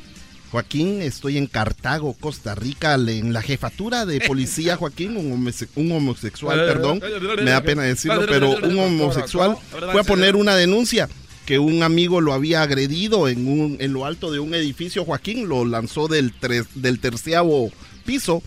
Joaquín, 0.50 1.02
estoy 1.02 1.36
en 1.36 1.48
Cartago, 1.48 2.14
Costa 2.14 2.54
Rica, 2.54 2.94
en 2.94 3.32
la 3.32 3.42
jefatura 3.42 4.06
de 4.06 4.20
policía, 4.20 4.76
Joaquín, 4.78 5.16
un, 5.16 5.92
homosexual, 5.92 6.58
perdón, 6.58 7.00
me 7.38 7.50
da 7.50 7.60
pena 7.60 7.82
decirlo, 7.82 8.24
pero 8.26 8.56
un 8.58 8.78
homosexual 8.78 9.56
fue 9.90 10.00
a 10.00 10.04
poner 10.04 10.36
una 10.36 10.54
denuncia 10.54 11.08
que 11.44 11.58
un 11.58 11.82
amigo 11.82 12.20
lo 12.20 12.32
había 12.32 12.62
agredido 12.62 13.28
en, 13.28 13.46
un, 13.46 13.76
en 13.80 13.92
lo 13.92 14.06
alto 14.06 14.32
de 14.32 14.38
un 14.38 14.54
edificio, 14.54 15.04
Joaquín, 15.04 15.48
lo 15.48 15.64
lanzó 15.64 16.08
del, 16.08 16.32
del 16.74 16.98
terceavo 16.98 17.70
piso. 18.04 18.42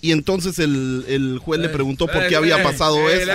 Y 0.00 0.12
entonces 0.12 0.58
el, 0.60 1.40
juez 1.42 1.60
le 1.60 1.68
preguntó 1.68 2.06
por 2.06 2.28
qué 2.28 2.36
había 2.36 2.62
pasado 2.62 3.10
eso. 3.10 3.32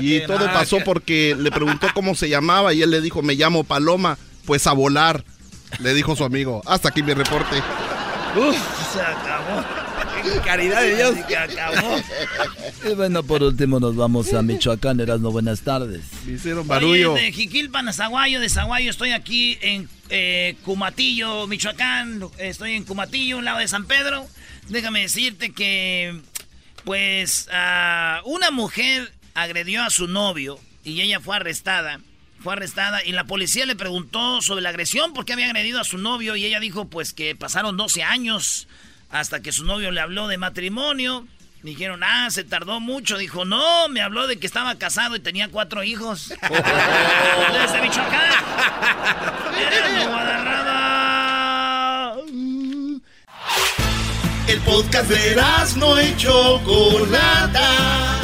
y 0.00 0.20
todo 0.26 0.44
pasó 0.52 0.78
porque 0.84 1.34
le 1.38 1.50
preguntó 1.50 1.86
cómo 1.94 2.14
se 2.14 2.28
llamaba 2.28 2.74
y 2.74 2.82
él 2.82 2.90
le 2.90 3.00
dijo, 3.00 3.22
me 3.22 3.34
llamo 3.34 3.64
Paloma, 3.64 4.18
pues 4.44 4.66
a 4.66 4.72
volar 4.72 5.24
le 5.78 5.94
dijo 5.94 6.14
su 6.16 6.24
amigo. 6.24 6.62
Hasta 6.66 6.90
aquí 6.90 7.02
mi 7.02 7.14
reporte. 7.14 7.56
Uf, 8.36 8.56
se 8.92 9.00
acabó. 9.00 9.81
Caridad 10.44 10.82
de 10.82 10.96
Dios. 10.96 11.14
Se 11.28 11.36
acabó. 11.36 11.96
Y 12.90 12.94
bueno, 12.94 13.22
por 13.22 13.42
último 13.42 13.80
nos 13.80 13.96
vamos 13.96 14.32
a 14.34 14.42
Michoacán. 14.42 15.00
Erasno, 15.00 15.30
buenas 15.30 15.62
tardes. 15.62 16.02
Me 16.26 16.34
hicieron 16.34 16.66
barullo. 16.66 17.14
de 17.14 17.32
Jiquilpan 17.32 17.88
a 17.88 17.92
Zaguayo, 17.92 18.40
de 18.40 18.48
Zaguayo 18.48 18.90
estoy 18.90 19.12
aquí 19.12 19.58
en 19.60 19.88
eh, 20.08 20.56
Cumatillo, 20.64 21.46
Michoacán. 21.46 22.24
Estoy 22.38 22.74
en 22.74 22.84
Cumatillo, 22.84 23.38
un 23.38 23.44
lado 23.44 23.58
de 23.58 23.68
San 23.68 23.86
Pedro. 23.86 24.26
Déjame 24.68 25.00
decirte 25.00 25.52
que, 25.52 26.20
pues, 26.84 27.48
una 28.24 28.50
mujer 28.50 29.12
agredió 29.34 29.82
a 29.82 29.90
su 29.90 30.06
novio 30.06 30.58
y 30.84 31.00
ella 31.00 31.20
fue 31.20 31.36
arrestada 31.36 32.00
fue 32.42 32.54
arrestada 32.54 33.04
y 33.04 33.12
la 33.12 33.24
policía 33.24 33.64
le 33.66 33.76
preguntó 33.76 34.42
sobre 34.42 34.62
la 34.62 34.70
agresión, 34.70 35.14
porque 35.14 35.32
había 35.32 35.46
agredido 35.46 35.80
a 35.80 35.84
su 35.84 35.96
novio 35.96 36.36
y 36.36 36.44
ella 36.44 36.60
dijo 36.60 36.86
pues 36.86 37.12
que 37.12 37.36
pasaron 37.36 37.76
12 37.76 38.02
años 38.02 38.68
hasta 39.12 39.40
que 39.40 39.52
su 39.52 39.64
novio 39.64 39.92
le 39.92 40.00
habló 40.00 40.26
de 40.26 40.38
matrimonio. 40.38 41.26
Dijeron, 41.62 42.02
ah, 42.02 42.28
se 42.30 42.42
tardó 42.42 42.80
mucho. 42.80 43.18
Dijo, 43.18 43.44
no, 43.44 43.88
me 43.88 44.02
habló 44.02 44.26
de 44.26 44.38
que 44.38 44.46
estaba 44.48 44.74
casado 44.74 45.14
y 45.14 45.20
tenía 45.20 45.48
cuatro 45.48 45.84
hijos. 45.84 46.28
Desde 46.40 47.80
Michoacán. 47.80 48.32
El 54.48 54.58
podcast 54.60 55.08
de 55.08 55.36
no 55.76 55.98
hecho 55.98 56.60
Chocolata 56.64 58.22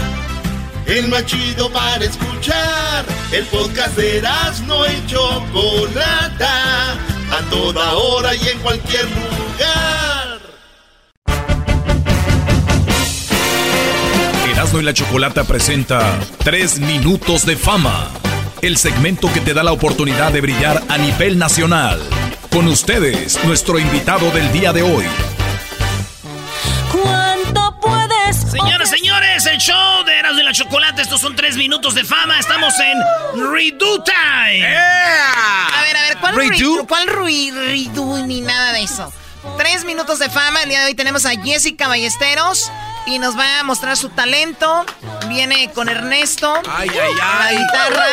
el 0.89 1.09
más 1.09 1.27
chido 1.27 1.71
para 1.71 2.05
escuchar. 2.05 3.05
El 3.31 3.45
podcast 3.47 3.95
de 3.97 4.23
no 4.67 4.87
y 4.87 5.07
Chocolata, 5.07 6.93
a 6.93 7.51
toda 7.51 7.93
hora 7.93 8.35
y 8.35 8.49
en 8.49 8.59
cualquier 8.61 9.05
lugar. 9.05 10.08
Erasmo 14.59 14.81
y 14.81 14.83
la 14.83 14.93
Chocolata 14.93 15.45
presenta 15.45 16.19
Tres 16.39 16.81
Minutos 16.81 17.47
de 17.47 17.57
Fama, 17.57 18.11
el 18.61 18.77
segmento 18.77 19.33
que 19.33 19.41
te 19.41 19.55
da 19.55 19.63
la 19.63 19.71
oportunidad 19.71 20.33
de 20.33 20.41
brillar 20.41 20.83
a 20.89 20.99
nivel 20.99 21.39
nacional. 21.39 22.03
Con 22.51 22.67
ustedes, 22.67 23.39
nuestro 23.45 23.79
invitado 23.79 24.33
del 24.33 24.51
día 24.51 24.73
de 24.73 24.83
hoy. 24.83 25.05
Señoras, 28.51 28.91
señores, 28.91 29.47
el 29.47 29.59
show 29.59 30.05
de 30.05 30.19
Eras 30.19 30.37
de 30.37 30.43
la 30.43 30.53
Chocolate. 30.53 31.03
Estos 31.03 31.21
son 31.21 31.37
tres 31.37 31.57
minutos 31.57 31.95
de 31.95 32.03
fama. 32.03 32.41
Estamos 32.41 32.75
en 32.81 33.53
Redo 33.53 34.03
Time. 34.03 34.67
A 34.67 35.83
ver, 35.83 35.97
a 35.97 36.03
ver, 36.03 36.17
¿cuál 36.21 36.35
Redo? 36.35 36.85
¿Cuál 36.85 37.07
Redo 37.07 38.27
ni 38.27 38.41
nada 38.41 38.73
de 38.73 38.83
eso? 38.83 39.13
Tres 39.57 39.85
minutos 39.85 40.19
de 40.19 40.29
fama. 40.29 40.65
El 40.65 40.71
día 40.71 40.81
de 40.81 40.87
hoy 40.87 40.95
tenemos 40.97 41.27
a 41.27 41.41
Jessica 41.41 41.87
Ballesteros 41.87 42.69
y 43.07 43.19
nos 43.19 43.39
va 43.39 43.61
a 43.61 43.63
mostrar 43.63 43.97
su 43.97 44.11
talento. 44.11 44.85
Viene 45.29 45.71
con 45.73 45.89
Ernesto, 45.89 46.53
ay, 46.69 46.89
ay, 46.91 47.13
ay. 47.23 47.57
la 47.57 47.61
guitarra. 47.61 48.07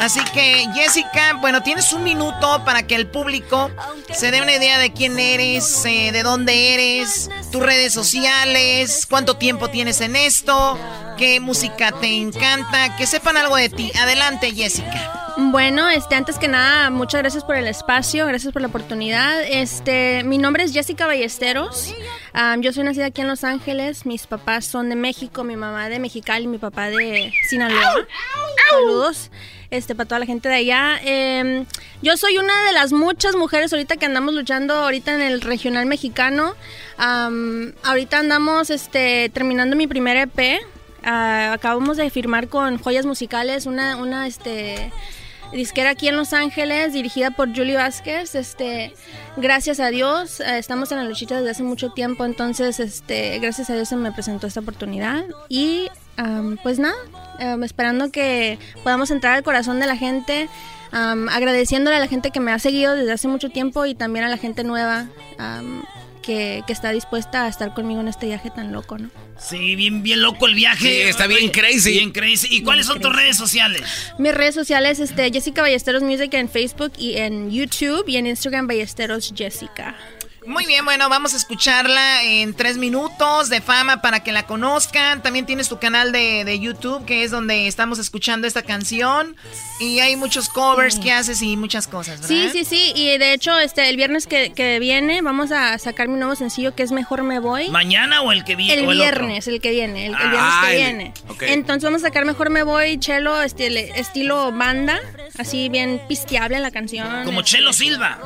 Así 0.00 0.20
que, 0.32 0.66
Jessica, 0.74 1.34
bueno, 1.40 1.62
tienes 1.62 1.92
un 1.92 2.04
minuto 2.04 2.62
para 2.64 2.84
que 2.86 2.94
el 2.94 3.08
público 3.08 3.70
se 4.12 4.30
dé 4.30 4.40
una 4.40 4.54
idea 4.54 4.78
de 4.78 4.92
quién 4.92 5.18
eres, 5.18 5.84
eh, 5.84 6.12
de 6.12 6.22
dónde 6.22 6.74
eres, 6.74 7.28
tus 7.50 7.62
redes 7.62 7.92
sociales, 7.92 9.06
cuánto 9.10 9.36
tiempo 9.36 9.68
tienes 9.68 10.00
en 10.00 10.14
esto, 10.14 10.78
qué 11.16 11.40
música 11.40 11.90
te 11.92 12.16
encanta, 12.16 12.96
que 12.96 13.06
sepan 13.06 13.36
algo 13.36 13.56
de 13.56 13.70
ti. 13.70 13.90
Adelante, 13.98 14.52
Jessica. 14.52 15.18
Bueno, 15.40 15.88
este, 15.88 16.16
antes 16.16 16.36
que 16.36 16.48
nada, 16.48 16.90
muchas 16.90 17.20
gracias 17.20 17.44
por 17.44 17.54
el 17.54 17.68
espacio, 17.68 18.26
gracias 18.26 18.52
por 18.52 18.60
la 18.60 18.66
oportunidad. 18.66 19.40
Este, 19.44 20.24
mi 20.24 20.36
nombre 20.36 20.64
es 20.64 20.72
Jessica 20.72 21.06
Ballesteros. 21.06 21.94
yo 22.58 22.72
soy 22.72 22.82
nacida 22.82 23.06
aquí 23.06 23.20
en 23.20 23.28
Los 23.28 23.44
Ángeles. 23.44 24.04
Mis 24.18 24.26
papás 24.26 24.66
son 24.66 24.88
de 24.88 24.96
México, 24.96 25.44
mi 25.44 25.54
mamá 25.54 25.88
de 25.88 26.00
Mexicali, 26.00 26.48
mi 26.48 26.58
papá 26.58 26.90
de 26.90 27.32
Sinaloa. 27.48 28.04
Saludos 28.68 29.30
este, 29.70 29.94
para 29.94 30.08
toda 30.08 30.18
la 30.18 30.26
gente 30.26 30.48
de 30.48 30.56
allá. 30.56 30.98
Em, 31.04 31.66
yo 32.02 32.16
soy 32.16 32.36
una 32.36 32.64
de 32.64 32.72
las 32.72 32.90
muchas 32.90 33.36
mujeres 33.36 33.72
ahorita 33.72 33.96
que 33.96 34.06
andamos 34.06 34.34
luchando 34.34 34.74
ahorita 34.74 35.14
en 35.14 35.20
el 35.20 35.40
regional 35.40 35.86
mexicano. 35.86 36.56
ahorita 36.96 38.18
andamos 38.18 38.70
este, 38.70 39.30
terminando 39.32 39.76
mi 39.76 39.86
primer 39.86 40.16
EP. 40.16 40.62
Ah, 41.04 41.52
acabamos 41.52 41.96
de 41.96 42.10
firmar 42.10 42.48
con 42.48 42.76
Joyas 42.76 43.06
Musicales 43.06 43.66
una, 43.66 43.94
una 43.98 44.26
este, 44.26 44.90
disquera 45.52 45.90
aquí 45.90 46.08
en 46.08 46.16
Los 46.16 46.32
Ángeles, 46.32 46.92
dirigida 46.92 47.30
por 47.30 47.54
Julie 47.54 47.76
Vázquez. 47.76 48.34
Este, 48.34 48.94
gracias 49.36 49.80
a 49.80 49.88
Dios, 49.88 50.40
eh, 50.40 50.58
estamos 50.58 50.90
en 50.92 50.98
la 50.98 51.04
luchita 51.04 51.36
desde 51.36 51.50
hace 51.50 51.62
mucho 51.62 51.90
tiempo, 51.90 52.24
entonces, 52.24 52.80
este, 52.80 53.38
gracias 53.38 53.70
a 53.70 53.74
Dios 53.74 53.88
se 53.88 53.96
me 53.96 54.12
presentó 54.12 54.46
esta 54.46 54.60
oportunidad 54.60 55.24
y 55.48 55.88
pues 56.64 56.80
nada, 56.80 56.96
esperando 57.62 58.10
que 58.10 58.58
podamos 58.82 59.12
entrar 59.12 59.34
al 59.34 59.44
corazón 59.44 59.78
de 59.78 59.86
la 59.86 59.96
gente, 59.96 60.48
agradeciéndole 60.90 61.96
a 61.96 62.00
la 62.00 62.08
gente 62.08 62.32
que 62.32 62.40
me 62.40 62.50
ha 62.50 62.58
seguido 62.58 62.96
desde 62.96 63.12
hace 63.12 63.28
mucho 63.28 63.50
tiempo 63.50 63.86
y 63.86 63.94
también 63.94 64.24
a 64.24 64.28
la 64.28 64.36
gente 64.36 64.64
nueva 64.64 65.06
que, 66.28 66.62
que 66.66 66.74
está 66.74 66.92
dispuesta 66.92 67.46
a 67.46 67.48
estar 67.48 67.72
conmigo 67.72 68.02
en 68.02 68.08
este 68.08 68.26
viaje 68.26 68.50
tan 68.50 68.70
loco, 68.70 68.98
¿no? 68.98 69.08
Sí, 69.38 69.76
bien, 69.76 70.02
bien 70.02 70.20
loco 70.20 70.46
el 70.46 70.54
viaje. 70.54 71.04
Sí, 71.04 71.08
está 71.08 71.26
bien 71.26 71.50
crazy. 71.50 71.92
Bien 71.92 72.10
crazy. 72.10 72.48
¿Y 72.50 72.62
cuáles 72.62 72.84
son 72.84 73.00
tus 73.00 73.16
redes 73.16 73.38
sociales? 73.38 73.82
Mis 74.18 74.34
redes 74.34 74.54
sociales, 74.54 75.00
este, 75.00 75.30
Jessica 75.32 75.62
Ballesteros 75.62 76.02
Music 76.02 76.34
en 76.34 76.50
Facebook 76.50 76.92
y 76.98 77.16
en 77.16 77.50
YouTube 77.50 78.04
y 78.06 78.18
en 78.18 78.26
Instagram 78.26 78.66
Ballesteros 78.66 79.32
Jessica. 79.34 79.96
Muy 80.48 80.64
bien, 80.64 80.82
bueno, 80.86 81.10
vamos 81.10 81.34
a 81.34 81.36
escucharla 81.36 82.22
en 82.22 82.54
tres 82.54 82.78
minutos 82.78 83.50
de 83.50 83.60
fama 83.60 84.00
para 84.00 84.24
que 84.24 84.32
la 84.32 84.44
conozcan. 84.44 85.22
También 85.22 85.44
tienes 85.44 85.68
tu 85.68 85.78
canal 85.78 86.10
de, 86.10 86.58
YouTube, 86.58 87.04
que 87.04 87.22
es 87.22 87.30
donde 87.30 87.66
estamos 87.66 87.98
escuchando 87.98 88.46
esta 88.46 88.62
canción. 88.62 89.36
Y 89.78 90.00
hay 90.00 90.16
muchos 90.16 90.48
covers 90.48 90.98
que 90.98 91.12
haces 91.12 91.42
y 91.42 91.58
muchas 91.58 91.86
cosas, 91.86 92.22
¿verdad? 92.22 92.28
Sí, 92.28 92.48
sí, 92.50 92.64
sí. 92.64 92.92
Y 92.94 93.18
de 93.18 93.34
hecho, 93.34 93.58
este, 93.58 93.90
el 93.90 93.96
viernes 93.96 94.26
que, 94.26 94.78
viene 94.80 95.20
vamos 95.20 95.52
a 95.52 95.76
sacar 95.78 96.08
mi 96.08 96.18
nuevo 96.18 96.34
sencillo 96.34 96.74
que 96.74 96.82
es 96.82 96.92
Mejor 96.92 97.24
Me 97.24 97.40
Voy. 97.40 97.68
¿Mañana 97.68 98.22
o 98.22 98.32
el 98.32 98.44
que 98.44 98.56
viene? 98.56 98.82
El, 98.82 98.86
viernes, 98.86 99.46
el 99.48 99.60
que 99.60 99.70
viene, 99.70 100.06
el, 100.06 100.14
viernes 100.14 100.32
que 100.32 100.38
ah, 100.38 100.70
viene. 100.70 101.12
Entonces 101.42 101.84
vamos 101.84 102.02
a 102.02 102.06
sacar 102.06 102.24
Mejor 102.24 102.48
Me 102.48 102.62
Voy, 102.62 102.98
chelo, 102.98 103.42
este, 103.42 104.00
estilo 104.00 104.50
banda, 104.50 104.98
así 105.36 105.68
bien 105.68 106.00
pisteable 106.08 106.58
la 106.58 106.70
canción. 106.70 107.26
¿Como 107.26 107.42
Chelo 107.42 107.74
Silva? 107.74 108.18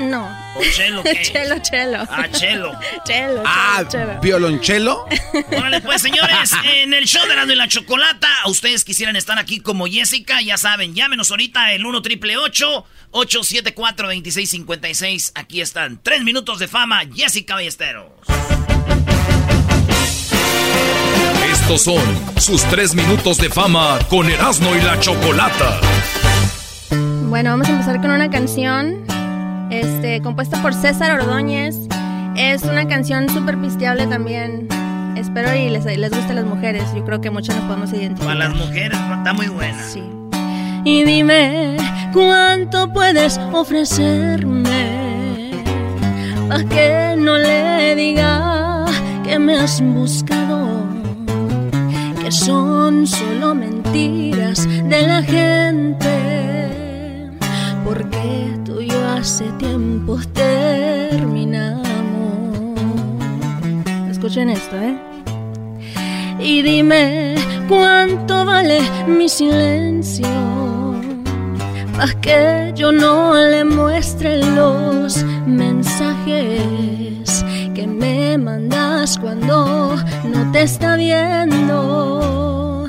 No. 0.00 0.28
¿O 0.56 0.62
Chelo 0.74 1.04
qué? 1.04 1.22
chelo, 1.22 1.59
chelo. 1.70 1.98
Ah, 2.08 2.28
chelo. 2.30 2.72
chelo, 3.04 3.42
ah, 3.44 3.84
violonchelo. 4.22 5.06
Órale, 5.52 5.80
pues, 5.80 6.02
señores, 6.02 6.52
en 6.64 6.94
el 6.94 7.06
show 7.06 7.26
de 7.26 7.34
la 7.34 7.44
y 7.50 7.56
la 7.56 7.68
Chocolata, 7.68 8.28
a 8.44 8.48
ustedes 8.48 8.84
quisieran 8.84 9.16
estar 9.16 9.38
aquí 9.38 9.60
como 9.60 9.86
Jessica, 9.86 10.40
ya 10.42 10.56
saben, 10.56 10.94
llámenos 10.94 11.30
ahorita 11.30 11.72
el 11.72 11.84
1 11.84 12.02
triple 12.02 12.36
874 12.36 14.06
2656 14.08 15.32
Aquí 15.34 15.60
están, 15.60 16.00
tres 16.02 16.22
minutos 16.22 16.58
de 16.58 16.68
fama, 16.68 17.02
Jessica 17.14 17.54
Ballesteros. 17.54 18.06
Estos 21.52 21.82
son 21.82 22.40
sus 22.40 22.62
tres 22.64 22.94
minutos 22.94 23.38
de 23.38 23.50
fama 23.50 23.98
con 24.08 24.28
Erasmo 24.28 24.74
y 24.74 24.80
la 24.80 24.98
Chocolata. 25.00 25.80
Bueno, 27.28 27.50
vamos 27.50 27.68
a 27.68 27.72
empezar 27.72 28.00
con 28.00 28.10
una 28.10 28.28
canción 28.30 29.04
este, 29.70 30.20
compuesta 30.22 30.60
por 30.62 30.74
César 30.74 31.20
Ordóñez. 31.20 31.76
Es 32.36 32.62
una 32.62 32.86
canción 32.86 33.28
súper 33.28 33.58
pisteable 33.58 34.06
también. 34.06 34.68
Espero 35.16 35.54
y 35.54 35.68
les, 35.68 35.84
les 35.84 36.10
guste 36.10 36.32
a 36.32 36.34
las 36.34 36.44
mujeres. 36.44 36.84
Yo 36.94 37.04
creo 37.04 37.20
que 37.20 37.30
muchos 37.30 37.54
nos 37.56 37.64
podemos 37.64 37.92
identificar. 37.92 38.36
Para 38.36 38.48
las 38.48 38.56
mujeres, 38.56 38.98
está 38.98 39.32
muy 39.32 39.48
buena. 39.48 39.82
Sí. 39.82 40.02
Y 40.84 41.04
dime 41.04 41.76
cuánto 42.12 42.92
puedes 42.92 43.38
ofrecerme 43.52 44.70
para 46.48 46.64
que 46.64 47.14
no 47.16 47.38
le 47.38 47.94
diga 47.94 48.84
que 49.22 49.38
me 49.38 49.56
has 49.56 49.80
buscado, 49.80 50.84
que 52.20 52.32
son 52.32 53.06
solo 53.06 53.54
mentiras 53.54 54.66
de 54.66 55.06
la 55.06 55.22
gente, 55.22 57.30
porque 57.84 58.58
tú 58.64 58.80
y 58.80 58.88
yo 58.88 58.99
hace 59.20 59.44
tiempo 59.58 60.18
terminamos. 60.32 61.84
Escuchen 64.10 64.48
esto, 64.48 64.76
¿eh? 64.76 64.96
Y 66.38 66.62
dime 66.62 67.34
cuánto 67.68 68.46
vale 68.46 68.80
mi 69.06 69.28
silencio. 69.28 70.26
Para 71.96 72.18
que 72.22 72.72
yo 72.74 72.92
no 72.92 73.34
le 73.34 73.62
muestre 73.64 74.42
los 74.42 75.22
mensajes 75.46 77.44
que 77.74 77.86
me 77.86 78.38
mandas 78.38 79.18
cuando 79.18 79.96
no 80.24 80.50
te 80.50 80.62
está 80.62 80.96
viendo. 80.96 82.86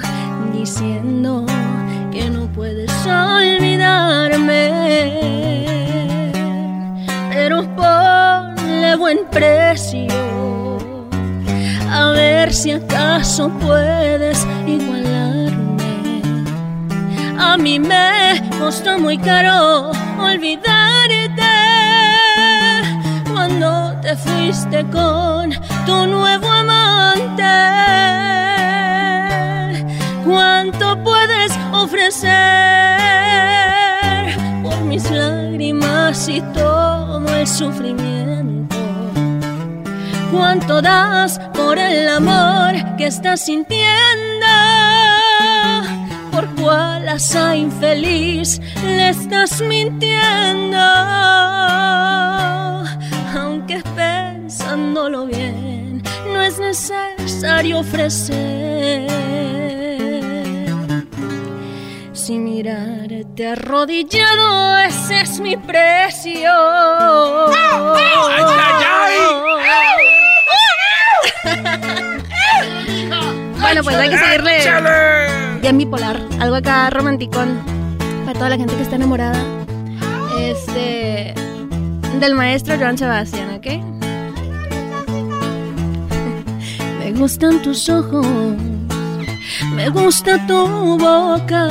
Diciendo 0.54 1.46
que 2.10 2.30
no 2.30 2.50
puedes 2.54 2.90
olvidarme. 3.06 4.72
Buen 9.02 9.26
precio 9.32 10.78
a 11.92 12.12
ver 12.12 12.54
si 12.54 12.70
acaso 12.72 13.50
puedes 13.60 14.46
igualarme. 14.68 16.22
A 17.36 17.58
mí 17.58 17.80
me 17.80 18.40
costó 18.60 19.00
muy 19.00 19.18
caro 19.18 19.90
olvidarte 20.20 21.52
cuando 23.32 24.00
te 24.04 24.16
fuiste 24.16 24.86
con 24.92 25.50
tu 25.88 26.06
nuevo 26.06 26.48
amante. 26.48 27.44
¿Cuánto 30.24 31.04
puedes 31.04 31.52
ofrecer 31.72 32.30
por 34.62 34.80
mis 34.82 35.10
lágrimas 35.10 36.30
y 36.30 36.40
todo 36.54 37.28
el 37.36 37.48
sufrimiento? 37.48 38.71
¿Cuánto 40.32 40.82
das 40.82 41.40
por 41.54 41.78
el 41.78 42.08
amor 42.08 42.96
que 42.98 43.08
estás 43.08 43.42
sintiendo? 43.42 44.48
¿Por 46.32 46.48
cuál 46.56 47.10
asa 47.10 47.56
infeliz 47.56 48.62
le 48.86 49.10
estás 49.10 49.60
mintiendo? 49.60 50.78
Aunque 53.38 53.84
pensándolo 53.94 55.26
bien, 55.26 56.02
no 56.34 56.42
es 56.42 56.58
necesario 56.60 57.80
ofrecer. 57.80 59.10
Si 62.14 62.40
mirarte 62.40 63.48
arrodillado, 63.48 64.78
ese 64.78 65.22
es 65.22 65.42
mi 65.42 65.58
precio. 65.58 66.52
¡Ay, 67.50 68.44
ay, 68.48 68.86
ay! 68.88 70.11
bueno, 73.60 73.84
pues 73.84 73.96
hay 73.96 74.10
que 74.10 74.18
seguirle 74.18 74.60
bien 75.62 75.78
bipolar. 75.78 76.20
Algo 76.40 76.56
acá 76.56 76.90
romanticón 76.90 77.60
para 78.26 78.34
toda 78.34 78.50
la 78.50 78.58
gente 78.58 78.76
que 78.76 78.82
está 78.82 78.96
enamorada. 78.96 79.40
Este. 80.38 81.36
Del 82.20 82.34
maestro 82.36 82.78
Joan 82.78 82.98
Sebastián, 82.98 83.52
¿ok? 83.56 83.66
Me 87.00 87.14
gustan 87.14 87.62
tus 87.62 87.88
ojos. 87.90 88.26
Me 89.76 89.88
gusta 89.90 90.46
tu 90.48 90.98
boca. 90.98 91.68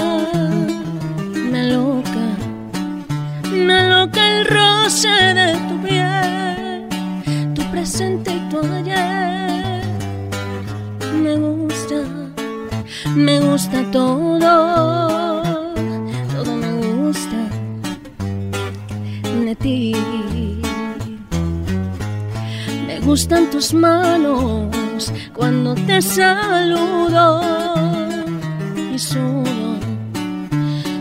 Me 1.35 1.65
loca. 1.65 2.37
Me 3.53 3.89
loca 3.89 4.39
el 4.39 4.47
roce 4.47 5.09
de 5.09 5.57
tu 5.69 5.83
piel. 5.83 6.70
Presente 7.81 8.31
tu 8.51 8.59
ayer. 8.61 9.83
Me 11.23 11.35
gusta, 11.35 11.99
me 13.17 13.41
gusta 13.41 13.91
todo, 13.91 15.43
todo 16.31 16.57
me 16.57 16.73
gusta 16.73 17.41
de 19.47 19.55
ti. 19.57 19.95
Me 22.87 23.01
gustan 23.01 23.49
tus 23.49 23.73
manos 23.73 25.11
cuando 25.35 25.75
te 25.75 26.03
saludo 26.03 27.41
y 28.95 28.99
sudo, 28.99 29.81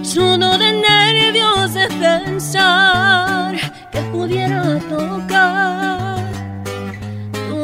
sudo 0.01 0.57
de 0.57 0.71
nervios 0.87 1.73
de 1.73 1.89
pensar 1.99 3.53
que 3.91 3.99
pudiera 4.13 4.79
tocar 4.87 6.08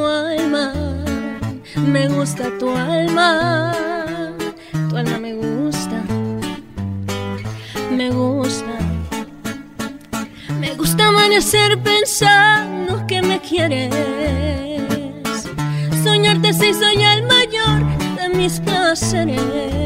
alma 0.07 0.73
me 1.77 2.07
gusta 2.07 2.49
tu 2.57 2.69
alma, 2.69 3.73
tu 4.89 4.97
alma 4.97 5.17
me 5.17 5.33
gusta, 5.33 6.01
me 7.91 8.09
gusta. 8.09 8.65
Me 10.59 10.73
gusta 10.75 11.07
amanecer 11.07 11.77
pensando 11.81 13.05
que 13.07 13.21
me 13.21 13.39
quieres. 13.39 13.93
Soñarte 16.03 16.53
si 16.53 16.73
soy 16.73 17.03
el 17.03 17.23
mayor 17.23 17.81
de 18.17 18.29
mis 18.29 18.59
placeres. 18.59 19.84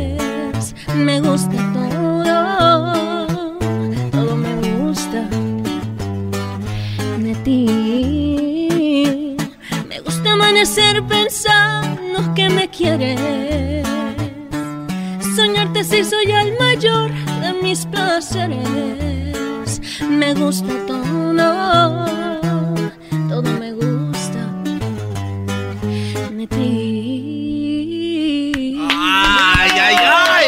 Me 20.07 20.34
gusta 20.36 20.67
todo, 20.86 22.05
todo 23.27 23.41
me 23.59 23.71
gusta 23.73 24.45
de 26.30 26.47
ti. 26.47 27.67
¡Ay, 28.91 29.71
ay, 29.73 29.95
ay! 29.99 30.45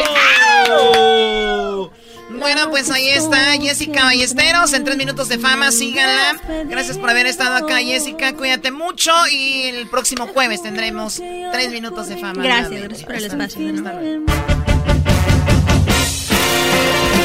Bueno, 2.38 2.70
pues 2.70 2.92
ahí 2.92 3.10
está 3.10 3.54
Jessica 3.60 4.04
Ballesteros 4.04 4.74
en 4.74 4.84
tres 4.84 4.98
minutos 4.98 5.28
de 5.30 5.40
fama. 5.40 5.72
Síganla. 5.72 6.40
Gracias 6.66 7.00
por 7.00 7.10
haber 7.10 7.26
estado 7.26 7.56
acá, 7.56 7.78
Jessica. 7.78 8.34
Cuídate 8.34 8.70
mucho 8.70 9.12
y 9.32 9.64
el 9.64 9.88
próximo 9.90 10.28
jueves 10.28 10.62
tendremos 10.62 11.20
tres 11.52 11.72
minutos 11.72 12.10
de 12.10 12.18
fama. 12.18 12.44
Gracias, 12.44 12.84
gracias 12.84 13.06
por 13.06 13.16
el 13.16 13.26
espacio. 13.26 13.74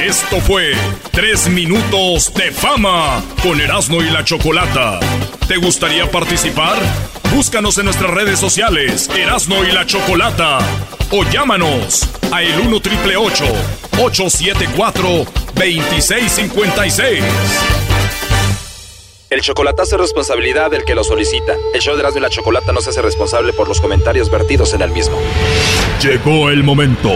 Esto 0.06 0.40
fue 0.40 0.72
Tres 1.10 1.48
Minutos 1.48 2.32
de 2.32 2.52
Fama 2.52 3.20
con 3.42 3.60
Erasmo 3.60 4.04
y 4.04 4.08
la 4.08 4.22
Chocolata. 4.22 5.00
¿Te 5.48 5.56
gustaría 5.56 6.08
participar? 6.08 6.76
Búscanos 7.34 7.76
en 7.78 7.86
nuestras 7.86 8.12
redes 8.12 8.38
sociales, 8.38 9.10
Erasmo 9.16 9.64
y 9.64 9.72
la 9.72 9.84
Chocolata. 9.84 10.60
O 11.10 11.24
llámanos 11.24 12.08
a 12.30 12.40
el 12.40 12.68
1 12.68 12.80
triple 12.80 13.16
874 13.16 15.26
2656. 15.56 17.24
El 19.28 19.40
chocolatazo 19.40 19.96
es 19.96 20.02
responsabilidad 20.02 20.70
del 20.70 20.84
que 20.84 20.94
lo 20.94 21.02
solicita. 21.02 21.56
El 21.74 21.80
show 21.80 21.96
de 21.96 22.02
Erasmo 22.02 22.20
y 22.20 22.22
la 22.22 22.30
Chocolata 22.30 22.70
no 22.70 22.80
se 22.80 22.90
hace 22.90 23.02
responsable 23.02 23.52
por 23.52 23.66
los 23.66 23.80
comentarios 23.80 24.30
vertidos 24.30 24.72
en 24.72 24.82
el 24.82 24.92
mismo. 24.92 25.18
Llegó 26.00 26.50
el 26.50 26.62
momento 26.62 27.10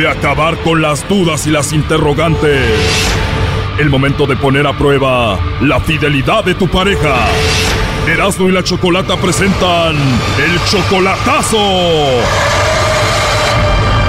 de 0.00 0.08
acabar 0.08 0.56
con 0.62 0.80
las 0.80 1.06
dudas 1.10 1.46
y 1.46 1.50
las 1.50 1.74
interrogantes. 1.74 2.70
El 3.78 3.90
momento 3.90 4.26
de 4.26 4.34
poner 4.34 4.66
a 4.66 4.72
prueba 4.72 5.38
la 5.60 5.78
fidelidad 5.80 6.42
de 6.42 6.54
tu 6.54 6.68
pareja. 6.68 7.26
Erasmo 8.06 8.48
y 8.48 8.52
la 8.52 8.64
Chocolata 8.64 9.18
presentan 9.18 9.96
el 9.96 10.64
chocolatazo. 10.70 11.58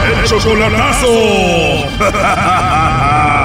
El 0.08 0.24
chocolatazo. 0.24 1.08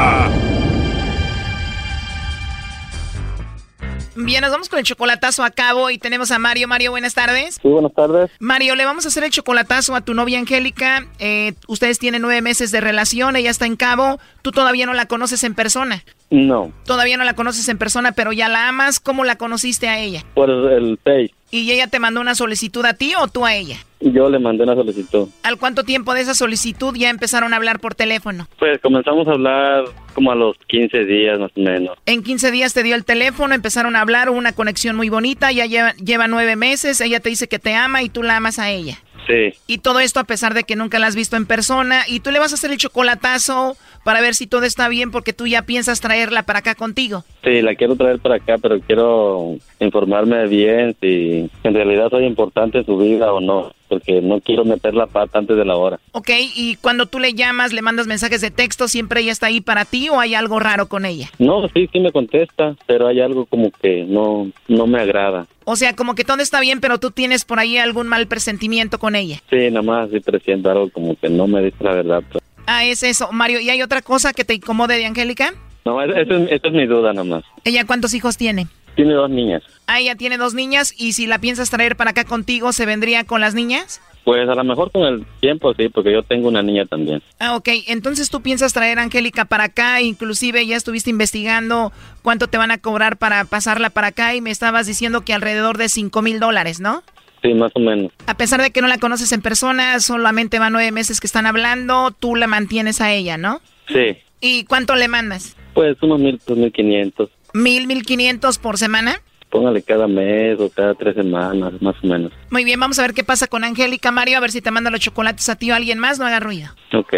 Bien, 4.27 4.41
nos 4.41 4.51
vamos 4.51 4.69
con 4.69 4.81
el 4.81 4.85
chocolatazo 4.85 5.45
a 5.45 5.51
cabo 5.51 5.89
y 5.89 5.99
tenemos 5.99 6.33
a 6.33 6.41
Mario. 6.41 6.67
Mario, 6.67 6.91
buenas 6.91 7.15
tardes. 7.15 7.61
Sí, 7.63 7.69
buenas 7.69 7.95
tardes. 7.95 8.29
Mario, 8.41 8.75
le 8.75 8.85
vamos 8.85 9.05
a 9.05 9.09
hacer 9.09 9.23
el 9.23 9.31
chocolatazo 9.31 9.95
a 9.95 10.01
tu 10.01 10.15
novia 10.15 10.41
Angélica. 10.41 11.07
Eh, 11.21 11.55
ustedes 11.69 12.01
tienen 12.01 12.23
nueve 12.23 12.43
meses 12.43 12.73
de 12.73 12.81
relación, 12.81 13.37
ella 13.37 13.51
está 13.51 13.67
en 13.67 13.77
cabo. 13.77 14.19
Tú 14.43 14.51
todavía 14.51 14.85
no 14.85 14.95
la 14.95 15.07
conoces 15.07 15.45
en 15.45 15.55
persona. 15.55 16.03
No. 16.31 16.73
Todavía 16.85 17.17
no 17.17 17.25
la 17.25 17.35
conoces 17.35 17.69
en 17.69 17.79
persona, 17.79 18.13
pero 18.13 18.33
ya 18.33 18.49
la 18.49 18.69
amas. 18.69 19.01
¿Cómo 19.01 19.25
la 19.25 19.37
conociste 19.37 19.89
a 19.89 19.99
ella? 20.01 20.25
Por 20.35 20.51
el 20.51 20.99
Pay. 20.99 21.33
¿Y 21.51 21.71
ella 21.71 21.87
te 21.87 22.01
mandó 22.01 22.21
una 22.21 22.35
solicitud 22.35 22.85
a 22.85 22.95
ti 22.95 23.15
o 23.19 23.29
tú 23.29 23.47
a 23.47 23.55
ella? 23.55 23.79
Yo 24.01 24.29
le 24.29 24.39
mandé 24.39 24.65
una 24.65 24.75
solicitud. 24.75 25.29
¿Al 25.43 25.59
cuánto 25.59 25.85
tiempo 25.85 26.13
de 26.13 26.21
esa 26.21 26.35
solicitud 26.35 26.95
ya 26.97 27.09
empezaron 27.09 27.53
a 27.53 27.57
hablar 27.57 27.79
por 27.79 27.95
teléfono? 27.95 28.49
Pues 28.59 28.81
comenzamos 28.81 29.27
a 29.29 29.33
hablar 29.33 29.85
como 30.13 30.33
a 30.33 30.35
los 30.35 30.57
15 30.67 31.05
días 31.05 31.39
más 31.39 31.53
o 31.57 31.61
menos. 31.61 31.97
En 32.05 32.23
15 32.23 32.51
días 32.51 32.75
te 32.75 32.83
dio 32.83 32.95
el 32.97 33.05
teléfono, 33.05 33.55
empezaron 33.55 33.97
a 33.97 34.01
hablar, 34.01 34.29
hubo 34.29 34.39
una 34.39 34.53
conexión 34.53 34.97
muy 34.97 35.09
bonita, 35.09 35.53
ya 35.53 35.67
lleva, 35.67 35.95
lleva 35.95 36.27
nueve 36.27 36.57
meses, 36.57 37.01
ella 37.01 37.21
te 37.21 37.29
dice 37.29 37.49
que 37.49 37.59
te 37.59 37.75
ama 37.75 38.03
y 38.03 38.09
tú 38.09 38.23
la 38.23 38.37
amas 38.37 38.59
a 38.59 38.71
ella. 38.71 38.99
Sí. 39.27 39.55
Y 39.67 39.79
todo 39.79 40.01
esto 40.01 40.21
a 40.21 40.25
pesar 40.25 40.55
de 40.55 40.65
que 40.65 40.77
nunca 40.77 40.99
la 40.99 41.07
has 41.07 41.17
visto 41.17 41.37
en 41.37 41.47
persona 41.47 42.03
y 42.07 42.21
tú 42.21 42.31
le 42.31 42.39
vas 42.39 42.53
a 42.53 42.55
hacer 42.55 42.71
el 42.71 42.79
chocolatazo 42.79 43.77
para 44.05 44.21
ver 44.21 44.35
si 44.35 44.47
todo 44.47 44.63
está 44.63 44.89
bien 44.89 45.11
porque 45.11 45.33
tú 45.33 45.47
ya 45.47 45.63
piensas 45.63 46.01
traerla 46.01 46.45
para 46.45 46.61
acá 46.61 46.75
contigo. 46.75 47.25
Sí, 47.43 47.61
la 47.61 47.75
quiero 47.75 47.97
traer 47.97 48.21
para 48.21 48.37
acá, 48.37 48.57
pero 48.59 48.81
quiero 48.81 49.57
informarme 49.81 50.47
bien 50.47 50.95
si 51.01 51.51
en 51.65 51.75
realidad 51.75 52.11
soy 52.11 52.25
importante 52.25 52.79
en 52.79 52.87
su 52.87 52.97
vida 52.99 53.33
o 53.33 53.41
no, 53.41 53.73
porque 53.89 54.21
no 54.21 54.41
quiero 54.41 54.65
meter 54.65 54.95
la 54.95 55.07
pata 55.07 55.39
antes 55.39 55.57
de 55.57 55.65
la 55.65 55.77
hora. 55.77 55.99
Ok, 56.13 56.31
y 56.55 56.77
cuando 56.77 57.07
tú 57.07 57.19
le 57.19 57.35
llamas, 57.35 57.73
le 57.73 57.83
mandas 57.83 58.07
mensajes 58.07 58.41
de 58.41 58.51
texto, 58.51 58.89
¿siempre 58.89 59.21
ella 59.21 59.33
está 59.33 59.47
ahí 59.47 59.61
para 59.61 59.85
ti 59.85 60.09
o 60.09 60.21
hay 60.21 60.35
algo 60.35 60.59
raro 60.61 60.87
con 60.89 61.05
ella? 61.05 61.31
No, 61.39 61.69
sí, 61.69 61.89
sí 61.93 62.01
me 62.01 62.13
contesta, 62.13 62.75
pero 62.87 63.07
hay 63.09 63.21
algo 63.21 63.47
como 63.47 63.71
que 63.71 64.05
no, 64.05 64.51
no 64.69 64.87
me 64.87 65.01
agrada. 65.01 65.47
O 65.65 65.77
sea, 65.77 65.95
como 65.95 66.15
que 66.15 66.25
todo 66.25 66.39
está 66.43 66.61
bien, 66.61 66.81
pero 66.81 66.99
tú 66.99 67.11
tienes 67.11 67.45
por 67.45 67.59
ahí 67.59 67.77
algún 67.79 68.07
mal 68.07 68.27
presentimiento 68.27 68.99
con 68.99 69.17
ella. 69.17 69.43
Sí, 69.51 69.69
nada 69.71 69.83
más 69.83 70.11
sí 70.11 70.21
presiento 70.21 70.71
algo 70.71 70.91
como 70.91 71.17
que 71.17 71.29
no 71.29 71.47
me 71.47 71.63
dice 71.63 71.83
la 71.83 71.95
verdad. 71.95 72.23
pues. 72.31 72.43
Ah, 72.67 72.85
es 72.85 73.03
eso. 73.03 73.31
Mario, 73.33 73.61
¿y 73.61 73.71
hay 73.71 73.83
otra 73.83 74.03
cosa 74.03 74.33
que 74.33 74.45
te 74.45 74.55
incomode 74.55 74.97
de 74.97 75.07
Angélica? 75.07 75.55
No, 75.85 76.03
esa 76.03 76.21
es, 76.21 76.29
esa 76.51 76.69
es 76.69 76.73
mi 76.73 76.87
duda 76.87 77.13
nada 77.13 77.25
más. 77.25 77.45
¿Ella 77.65 77.85
cuántos 77.85 78.13
hijos 78.15 78.37
tiene? 78.37 78.67
Tiene 78.97 79.13
dos 79.13 79.31
niñas. 79.31 79.63
Ah, 79.87 80.01
ella 80.01 80.17
tiene 80.17 80.39
dos 80.39 80.55
niñas 80.55 80.93
y 80.97 81.13
si 81.13 81.27
la 81.27 81.39
piensas 81.39 81.71
traer 81.71 81.97
para 81.97 82.11
acá 82.11 82.25
contigo, 82.25 82.73
¿se 82.73 82.87
vendría 82.87 83.25
con 83.25 83.41
las 83.41 83.55
niñas? 83.55 84.01
Pues 84.25 84.49
a 84.49 84.55
lo 84.57 84.65
mejor 84.65 84.91
con 84.91 85.03
el 85.05 85.25
tiempo 85.39 85.73
sí, 85.75 85.89
porque 85.89 86.13
yo 86.13 86.25
tengo 86.25 86.49
una 86.49 86.63
niña 86.63 86.85
también. 86.87 87.23
Ah, 87.39 87.55
ok. 87.55 87.69
Entonces 87.87 88.29
tú 88.29 88.41
piensas 88.41 88.73
traer 88.73 88.99
a 88.99 89.03
Angélica 89.03 89.45
para 89.45 89.65
acá, 89.65 90.01
inclusive 90.01 90.67
ya 90.67 90.77
estuviste 90.77 91.11
investigando 91.11 91.93
cuánto 92.23 92.49
te 92.49 92.59
van 92.59 92.73
a 92.73 92.79
cobrar 92.79 93.19
para 93.19 93.45
pasarla 93.45 93.91
para 93.91 94.09
acá 94.09 94.35
y 94.35 94.41
me 94.41 94.51
estabas 94.51 94.89
diciendo 94.89 95.21
que 95.21 95.33
alrededor 95.33 95.79
de 95.79 95.89
cinco 95.89 96.23
mil 96.23 96.41
dólares, 96.41 96.81
¿no? 96.81 97.05
Sí, 97.43 97.55
más 97.55 97.71
o 97.75 97.81
menos. 97.81 98.11
A 98.27 98.37
pesar 98.37 98.61
de 98.61 98.73
que 98.73 98.81
no 98.81 98.89
la 98.89 98.99
conoces 98.99 99.31
en 99.31 99.43
persona, 99.43 100.01
solamente 100.01 100.59
van 100.59 100.73
nueve 100.73 100.91
meses 100.91 101.21
que 101.21 101.29
están 101.29 101.47
hablando, 101.47 102.11
tú 102.11 102.35
la 102.35 102.49
mantienes 102.49 103.01
a 103.01 103.13
ella, 103.13 103.37
¿no? 103.37 103.61
Sí. 103.87 104.17
¿Y 104.41 104.65
cuánto 104.65 104.97
le 104.97 105.07
mandas? 105.07 105.55
Pues 105.75 106.03
unos 106.03 106.19
mil, 106.19 106.41
dos 106.47 106.59
mil 106.59 106.73
quinientos. 106.73 107.31
¿Mil, 107.57 107.87
mil 107.87 108.05
quinientos 108.05 108.59
por 108.59 108.77
semana? 108.77 109.23
Póngale 109.49 109.83
cada 109.83 110.07
mes 110.07 110.61
o 110.61 110.69
cada 110.69 110.95
tres 110.95 111.15
semanas, 111.15 111.73
más 111.81 111.95
o 112.03 112.07
menos. 112.07 112.31
Muy 112.51 112.65
bien, 112.65 112.79
vamos 112.79 112.99
a 112.99 113.03
ver 113.03 113.15
qué 113.15 113.25
pasa 113.25 113.47
con 113.47 113.65
Angélica, 113.65 114.11
Mario, 114.11 114.37
a 114.37 114.41
ver 114.41 114.51
si 114.51 114.61
te 114.61 114.71
manda 114.71 114.91
los 114.91 115.01
chocolates 115.01 115.49
a 115.49 115.57
ti 115.57 115.71
o 115.71 115.75
a 115.75 115.79
alguien 115.79 115.99
más, 115.99 116.19
no 116.19 116.27
haga 116.27 116.39
ruido. 116.39 116.69
Ok. 116.93 117.15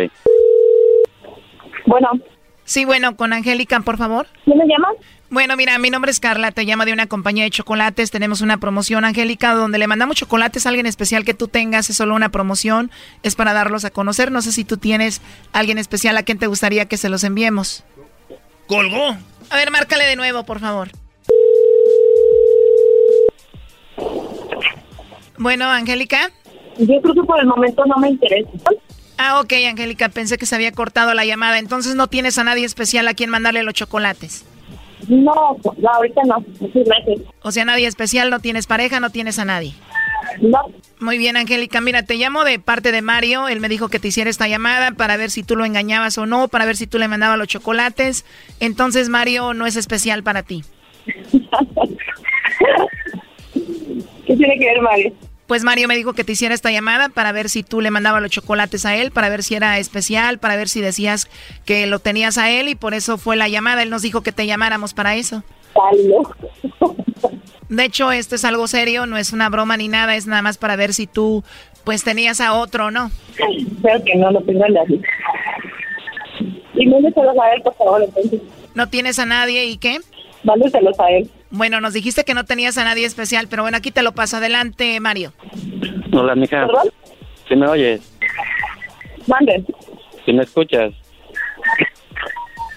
Bueno. 1.86 2.08
Sí, 2.64 2.84
bueno, 2.84 3.16
con 3.16 3.32
Angélica, 3.32 3.80
por 3.80 3.96
favor. 3.96 4.28
¿Quién 4.44 4.58
me 4.58 4.66
llamas? 4.66 4.94
Bueno, 5.30 5.56
mira, 5.56 5.76
mi 5.78 5.90
nombre 5.90 6.12
es 6.12 6.20
Carla, 6.20 6.52
te 6.52 6.62
llamo 6.64 6.84
de 6.84 6.92
una 6.92 7.06
compañía 7.06 7.42
de 7.42 7.50
chocolates. 7.50 8.10
Tenemos 8.12 8.40
una 8.40 8.58
promoción, 8.58 9.04
Angélica, 9.04 9.54
donde 9.54 9.78
le 9.78 9.88
mandamos 9.88 10.16
chocolates 10.16 10.66
a 10.66 10.68
alguien 10.68 10.86
especial 10.86 11.24
que 11.24 11.34
tú 11.34 11.48
tengas. 11.48 11.90
Es 11.90 11.96
solo 11.96 12.14
una 12.14 12.28
promoción, 12.28 12.92
es 13.24 13.34
para 13.34 13.54
darlos 13.54 13.84
a 13.84 13.90
conocer. 13.90 14.30
No 14.30 14.40
sé 14.42 14.52
si 14.52 14.64
tú 14.64 14.76
tienes 14.76 15.20
alguien 15.52 15.78
especial 15.78 16.16
a 16.16 16.22
quien 16.22 16.38
te 16.38 16.46
gustaría 16.46 16.86
que 16.86 16.96
se 16.96 17.08
los 17.08 17.24
enviemos. 17.24 17.84
¡Colgó! 18.68 19.16
A 19.50 19.56
ver, 19.56 19.70
márcale 19.70 20.04
de 20.04 20.16
nuevo, 20.16 20.44
por 20.44 20.60
favor. 20.60 20.90
Bueno, 25.38 25.66
Angélica. 25.66 26.30
Yo 26.78 27.00
creo 27.00 27.14
que 27.14 27.22
por 27.22 27.40
el 27.40 27.46
momento 27.46 27.84
no 27.86 27.96
me 27.96 28.10
interesa. 28.10 28.50
Ah, 29.16 29.40
ok, 29.40 29.52
Angélica, 29.68 30.08
pensé 30.08 30.38
que 30.38 30.46
se 30.46 30.54
había 30.54 30.72
cortado 30.72 31.14
la 31.14 31.24
llamada. 31.24 31.58
Entonces 31.58 31.94
no 31.94 32.06
tienes 32.06 32.38
a 32.38 32.44
nadie 32.44 32.64
especial 32.64 33.08
a 33.08 33.14
quien 33.14 33.30
mandarle 33.30 33.62
los 33.62 33.74
chocolates. 33.74 34.44
No, 35.08 35.56
no, 35.78 35.88
ahorita 35.90 36.22
no. 36.26 36.44
Gracias. 36.60 37.20
O 37.42 37.50
sea, 37.50 37.64
nadie 37.64 37.86
especial, 37.86 38.30
no 38.30 38.40
tienes 38.40 38.66
pareja, 38.66 39.00
no 39.00 39.10
tienes 39.10 39.38
a 39.38 39.44
nadie. 39.44 39.74
No. 40.40 40.72
Muy 41.00 41.18
bien, 41.18 41.36
Angélica. 41.36 41.80
Mira, 41.80 42.02
te 42.02 42.14
llamo 42.14 42.44
de 42.44 42.58
parte 42.58 42.92
de 42.92 43.02
Mario. 43.02 43.48
Él 43.48 43.60
me 43.60 43.68
dijo 43.68 43.88
que 43.88 43.98
te 43.98 44.08
hiciera 44.08 44.30
esta 44.30 44.48
llamada 44.48 44.92
para 44.92 45.16
ver 45.16 45.30
si 45.30 45.42
tú 45.42 45.56
lo 45.56 45.64
engañabas 45.64 46.18
o 46.18 46.26
no, 46.26 46.48
para 46.48 46.64
ver 46.64 46.76
si 46.76 46.86
tú 46.86 46.98
le 46.98 47.08
mandabas 47.08 47.38
los 47.38 47.48
chocolates. 47.48 48.24
Entonces, 48.60 49.08
Mario 49.08 49.54
no 49.54 49.66
es 49.66 49.76
especial 49.76 50.22
para 50.22 50.42
ti. 50.42 50.64
¿Qué 54.26 54.36
tiene 54.36 54.58
que 54.58 54.64
ver, 54.66 54.82
Mario? 54.82 55.12
Pues 55.46 55.64
Mario 55.64 55.88
me 55.88 55.96
dijo 55.96 56.12
que 56.12 56.24
te 56.24 56.32
hiciera 56.32 56.54
esta 56.54 56.70
llamada 56.70 57.08
para 57.08 57.32
ver 57.32 57.48
si 57.48 57.62
tú 57.62 57.80
le 57.80 57.90
mandabas 57.90 58.20
los 58.20 58.30
chocolates 58.30 58.84
a 58.84 58.94
él, 58.96 59.10
para 59.12 59.30
ver 59.30 59.42
si 59.42 59.54
era 59.54 59.78
especial, 59.78 60.38
para 60.38 60.56
ver 60.56 60.68
si 60.68 60.82
decías 60.82 61.30
que 61.64 61.86
lo 61.86 62.00
tenías 62.00 62.36
a 62.36 62.50
él 62.50 62.68
y 62.68 62.74
por 62.74 62.92
eso 62.92 63.16
fue 63.16 63.34
la 63.34 63.48
llamada. 63.48 63.82
Él 63.82 63.88
nos 63.88 64.02
dijo 64.02 64.20
que 64.20 64.32
te 64.32 64.44
llamáramos 64.44 64.92
para 64.92 65.16
eso. 65.16 65.42
De 67.68 67.84
hecho, 67.84 68.12
esto 68.12 68.34
es 68.34 68.44
algo 68.44 68.66
serio, 68.66 69.06
no 69.06 69.16
es 69.16 69.32
una 69.32 69.48
broma 69.48 69.76
ni 69.76 69.88
nada, 69.88 70.16
es 70.16 70.26
nada 70.26 70.42
más 70.42 70.58
para 70.58 70.76
ver 70.76 70.94
si 70.94 71.06
tú 71.06 71.44
pues 71.84 72.04
tenías 72.04 72.40
a 72.40 72.54
otro, 72.54 72.90
¿no? 72.90 73.10
Creo 73.82 74.04
que 74.04 74.14
no 74.16 74.30
lo 74.30 74.40
tengo 74.42 74.64
a 74.64 74.68
nadie. 74.68 75.00
Y 76.74 76.86
mándeselos 76.86 77.36
a 77.38 77.54
él, 77.54 77.62
por 77.62 77.74
favor, 77.76 78.02
entonces. 78.02 78.40
¿No 78.74 78.88
tienes 78.88 79.18
a 79.18 79.26
nadie 79.26 79.66
y 79.66 79.78
qué? 79.78 79.98
Mándeselos 80.44 80.98
a 81.00 81.10
él. 81.10 81.30
Bueno, 81.50 81.80
nos 81.80 81.94
dijiste 81.94 82.24
que 82.24 82.34
no 82.34 82.44
tenías 82.44 82.76
a 82.78 82.84
nadie 82.84 83.06
especial, 83.06 83.48
pero 83.48 83.62
bueno, 83.62 83.76
aquí 83.78 83.90
te 83.90 84.02
lo 84.02 84.12
paso. 84.12 84.36
Adelante, 84.36 85.00
Mario. 85.00 85.32
Hola, 86.12 86.34
mija. 86.34 86.66
¿Perdón? 86.66 86.90
¿Sí 87.48 87.56
me 87.56 87.66
oyes? 87.66 88.00
Mande. 89.26 89.64
¿Sí 90.24 90.32
me 90.32 90.42
escuchas? 90.42 90.92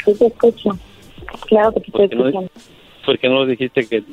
Sí 0.05 0.13
te 0.17 0.27
escucho. 0.27 0.69
Claro 1.47 1.73
que 1.73 1.81
te 1.81 1.87
estoy 1.87 2.17
¿Por 2.17 2.31
qué 2.31 2.37
no. 2.37 2.49
Por 3.05 3.17
qué 3.19 3.29
no 3.29 3.45
dijiste 3.45 3.87
que 3.87 4.03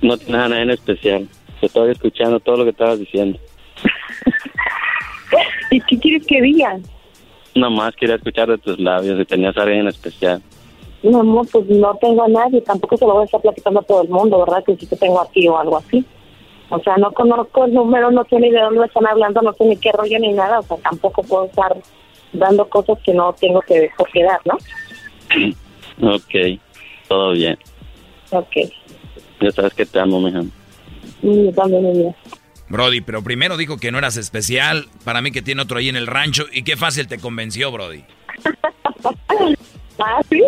no 0.00 0.16
tienes 0.16 0.42
a 0.42 0.48
nadie 0.48 0.62
en 0.62 0.70
especial? 0.70 1.28
Te 1.60 1.66
estaba 1.66 1.90
escuchando 1.90 2.40
todo 2.40 2.58
lo 2.58 2.64
que 2.64 2.70
estabas 2.70 2.98
diciendo. 2.98 3.38
¿Y 5.70 5.80
qué 5.80 5.98
quieres 5.98 6.26
que 6.26 6.40
diga? 6.42 6.78
Nomás 7.54 7.94
quería 7.96 8.16
escuchar 8.16 8.48
de 8.48 8.58
tus 8.58 8.78
labios 8.78 9.18
si 9.18 9.24
tenías 9.24 9.56
a 9.56 9.62
alguien 9.62 9.80
en 9.80 9.88
especial. 9.88 10.42
No, 11.02 11.20
amor, 11.20 11.46
pues 11.50 11.66
no 11.66 11.96
tengo 12.00 12.24
a 12.24 12.28
nadie. 12.28 12.60
Tampoco 12.60 12.96
se 12.96 13.06
lo 13.06 13.14
voy 13.14 13.22
a 13.22 13.24
estar 13.24 13.40
platicando 13.40 13.80
a 13.80 13.82
todo 13.82 14.02
el 14.02 14.08
mundo, 14.08 14.38
¿verdad? 14.38 14.62
Que 14.64 14.76
sí 14.76 14.86
te 14.86 14.96
tengo 14.96 15.20
aquí 15.20 15.48
o 15.48 15.58
algo 15.58 15.76
así. 15.78 16.04
O 16.70 16.78
sea, 16.80 16.96
no 16.96 17.10
conozco 17.12 17.64
el 17.64 17.74
número, 17.74 18.10
no 18.10 18.24
sé 18.24 18.38
ni 18.38 18.50
de 18.50 18.60
dónde 18.60 18.86
están 18.86 19.06
hablando, 19.06 19.42
no 19.42 19.52
sé 19.52 19.64
ni 19.64 19.76
qué 19.76 19.92
rollo 19.92 20.18
ni 20.18 20.32
nada. 20.32 20.60
O 20.60 20.62
sea, 20.62 20.76
tampoco 20.78 21.22
puedo 21.22 21.46
estar 21.46 21.76
dando 22.32 22.68
cosas 22.68 22.98
que 23.04 23.12
no 23.12 23.32
tengo 23.34 23.60
que 23.62 23.90
por 23.96 24.08
dar, 24.14 24.40
¿no? 24.44 24.56
Ok, 26.00 26.58
todo 27.06 27.32
bien. 27.32 27.58
Ok. 28.32 28.56
Ya 29.40 29.50
sabes 29.50 29.74
que 29.74 29.86
te 29.86 30.00
amo, 30.00 30.20
mija. 30.20 30.42
Y 31.22 31.46
yo 31.46 31.52
también. 31.52 32.14
Brody, 32.68 33.02
pero 33.02 33.22
primero 33.22 33.56
dijo 33.56 33.76
que 33.76 33.92
no 33.92 33.98
eras 33.98 34.16
especial. 34.16 34.86
Para 35.04 35.20
mí 35.20 35.30
que 35.30 35.42
tiene 35.42 35.62
otro 35.62 35.78
ahí 35.78 35.88
en 35.88 35.96
el 35.96 36.06
rancho. 36.06 36.46
Y 36.52 36.62
qué 36.62 36.76
fácil 36.76 37.06
te 37.06 37.18
convenció, 37.18 37.70
Brody. 37.70 38.04
ah, 39.98 40.20
sí. 40.30 40.42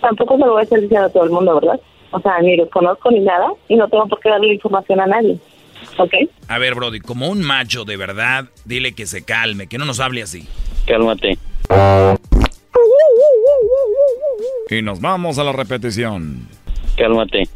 Tampoco 0.00 0.36
se 0.36 0.44
lo 0.44 0.52
voy 0.52 0.60
a 0.60 0.64
estar 0.64 0.80
diciendo 0.80 1.06
a 1.06 1.10
todo 1.10 1.24
el 1.24 1.30
mundo, 1.30 1.54
¿verdad? 1.54 1.80
O 2.10 2.20
sea, 2.20 2.40
ni 2.40 2.56
los 2.56 2.68
conozco 2.70 3.10
ni 3.10 3.20
nada 3.20 3.48
y 3.68 3.76
no 3.76 3.88
tengo 3.88 4.06
por 4.08 4.20
qué 4.20 4.28
darle 4.28 4.54
información 4.54 5.00
a 5.00 5.06
nadie. 5.06 5.38
¿Ok? 5.98 6.12
A 6.48 6.58
ver, 6.58 6.74
Brody, 6.74 7.00
como 7.00 7.28
un 7.28 7.42
macho 7.42 7.84
de 7.84 7.96
verdad, 7.96 8.46
dile 8.64 8.94
que 8.94 9.06
se 9.06 9.24
calme, 9.24 9.68
que 9.68 9.78
no 9.78 9.84
nos 9.84 10.00
hable 10.00 10.22
así. 10.22 10.48
Cálmate. 10.86 11.38
Y 14.70 14.82
nos 14.82 15.00
vamos 15.00 15.38
a 15.38 15.44
la 15.44 15.52
repetición. 15.52 16.48
Cálmate. 16.96 17.48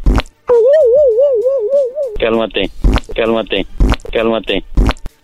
Cálmate, 2.19 2.71
cálmate, 3.15 3.67
cálmate. 4.13 4.65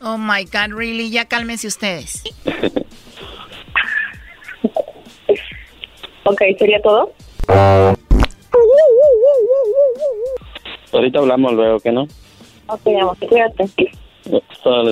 Oh 0.01 0.17
my 0.19 0.45
God, 0.45 0.77
really, 0.77 1.11
ya 1.11 1.25
cálmense 1.25 1.67
ustedes. 1.67 2.23
ok, 6.25 6.43
¿sería 6.59 6.81
todo? 6.83 7.12
Ahorita 10.93 11.19
hablamos 11.19 11.53
luego, 11.55 11.81
¿qué 11.81 11.91
no? 11.91 12.07
Ok, 12.67 12.87
amor, 13.01 13.17
cuídate. 13.19 13.69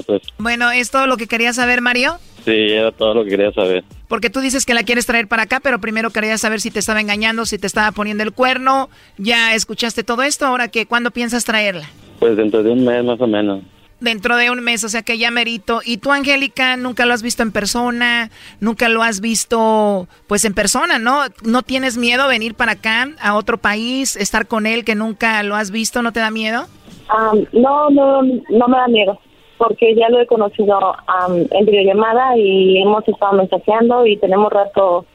pues. 0.06 0.22
Bueno, 0.38 0.70
¿es 0.72 0.90
todo 0.90 1.06
lo 1.06 1.16
que 1.16 1.26
quería 1.28 1.52
saber, 1.52 1.80
Mario? 1.80 2.18
Sí, 2.44 2.72
era 2.72 2.90
todo 2.90 3.14
lo 3.14 3.24
que 3.24 3.30
quería 3.30 3.52
saber. 3.52 3.84
Porque 4.12 4.28
tú 4.28 4.40
dices 4.40 4.66
que 4.66 4.74
la 4.74 4.82
quieres 4.82 5.06
traer 5.06 5.26
para 5.26 5.44
acá, 5.44 5.58
pero 5.62 5.78
primero 5.78 6.10
quería 6.10 6.36
saber 6.36 6.60
si 6.60 6.70
te 6.70 6.78
estaba 6.78 7.00
engañando, 7.00 7.46
si 7.46 7.56
te 7.56 7.66
estaba 7.66 7.92
poniendo 7.92 8.22
el 8.22 8.32
cuerno. 8.32 8.90
Ya 9.16 9.54
escuchaste 9.54 10.04
todo 10.04 10.22
esto, 10.22 10.44
ahora 10.44 10.68
que 10.68 10.84
¿cuándo 10.84 11.12
piensas 11.12 11.46
traerla? 11.46 11.86
Pues 12.20 12.36
dentro 12.36 12.62
de 12.62 12.72
un 12.72 12.84
mes 12.84 13.02
más 13.02 13.18
o 13.22 13.26
menos. 13.26 13.62
Dentro 14.00 14.36
de 14.36 14.50
un 14.50 14.60
mes, 14.60 14.84
o 14.84 14.90
sea 14.90 15.00
que 15.00 15.16
ya 15.16 15.30
merito. 15.30 15.80
¿Y 15.82 15.96
tú, 15.96 16.12
Angélica, 16.12 16.76
nunca 16.76 17.06
lo 17.06 17.14
has 17.14 17.22
visto 17.22 17.42
en 17.42 17.52
persona? 17.52 18.28
¿Nunca 18.60 18.90
lo 18.90 19.02
has 19.02 19.22
visto, 19.22 20.06
pues, 20.26 20.44
en 20.44 20.52
persona, 20.52 20.98
no? 20.98 21.22
¿No 21.42 21.62
tienes 21.62 21.96
miedo 21.96 22.28
venir 22.28 22.54
para 22.54 22.72
acá, 22.72 23.08
a 23.18 23.34
otro 23.34 23.56
país, 23.56 24.16
estar 24.16 24.46
con 24.46 24.66
él 24.66 24.84
que 24.84 24.94
nunca 24.94 25.42
lo 25.42 25.56
has 25.56 25.70
visto? 25.70 26.02
¿No 26.02 26.12
te 26.12 26.20
da 26.20 26.30
miedo? 26.30 26.66
no, 27.54 27.88
no, 27.88 28.22
no 28.22 28.68
me 28.68 28.76
da 28.76 28.88
miedo 28.88 29.18
porque 29.62 29.94
ya 29.94 30.08
lo 30.08 30.20
he 30.20 30.26
conocido 30.26 30.76
en 31.52 31.64
videollamada 31.64 32.36
y 32.36 32.82
hemos 32.82 33.06
estado 33.06 33.34
mensajeando 33.34 34.04
y 34.04 34.16
tenemos 34.16 34.52
rato 34.52 35.06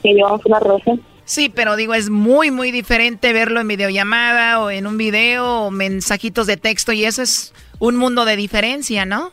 que 0.00 0.14
llevamos 0.14 0.46
una 0.46 0.60
relación. 0.60 1.02
Sí, 1.24 1.48
pero 1.48 1.74
digo, 1.74 1.92
es 1.92 2.08
muy, 2.08 2.52
muy 2.52 2.70
diferente 2.70 3.32
verlo 3.32 3.58
en 3.58 3.66
videollamada 3.66 4.60
o 4.60 4.70
en 4.70 4.86
un 4.86 4.96
video 4.96 5.64
o 5.64 5.70
mensajitos 5.72 6.46
de 6.46 6.56
texto 6.56 6.92
y 6.92 7.04
eso 7.04 7.20
es 7.20 7.52
un 7.80 7.96
mundo 7.96 8.24
de 8.24 8.36
diferencia, 8.36 9.04
¿no? 9.06 9.32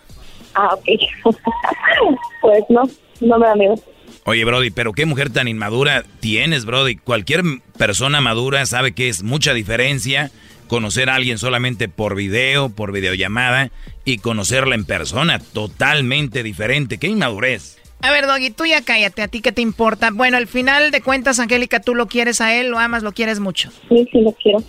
Ah, 0.55 0.73
ok. 0.73 1.35
pues 2.41 2.63
no, 2.69 2.81
no 3.21 3.37
me 3.37 3.45
da 3.45 3.55
miedo. 3.55 3.75
Oye, 4.25 4.43
Brody, 4.43 4.71
pero 4.71 4.93
qué 4.93 5.05
mujer 5.05 5.31
tan 5.31 5.47
inmadura 5.47 6.03
tienes, 6.19 6.65
Brody. 6.65 6.95
Cualquier 6.95 7.43
persona 7.77 8.21
madura 8.21 8.65
sabe 8.65 8.93
que 8.93 9.07
es 9.07 9.21
mucha 9.21 9.53
diferencia 9.53 10.31
conocer 10.67 11.09
a 11.09 11.15
alguien 11.15 11.37
solamente 11.37 11.89
por 11.89 12.15
video, 12.15 12.69
por 12.69 12.91
videollamada 12.91 13.71
y 14.05 14.17
conocerla 14.17 14.75
en 14.75 14.85
persona, 14.85 15.39
totalmente 15.39 16.43
diferente. 16.43 16.97
¡Qué 16.97 17.07
inmadurez! 17.07 17.79
A 18.01 18.11
ver, 18.11 18.27
Doggy, 18.27 18.49
tú 18.49 18.65
ya 18.65 18.81
cállate, 18.81 19.21
¿a 19.21 19.29
ti 19.29 19.41
qué 19.41 19.53
te 19.53 19.61
importa? 19.61 20.09
Bueno, 20.11 20.35
al 20.35 20.47
final 20.47 20.91
de 20.91 21.01
cuentas, 21.01 21.39
Angélica, 21.39 21.79
tú 21.79 21.95
lo 21.95 22.07
quieres 22.07 22.41
a 22.41 22.53
él, 22.53 22.67
lo 22.67 22.77
amas, 22.77 23.01
lo 23.01 23.13
quieres 23.13 23.39
mucho. 23.39 23.71
Sí, 23.87 24.07
sí, 24.11 24.19
lo 24.21 24.33
quiero. 24.33 24.61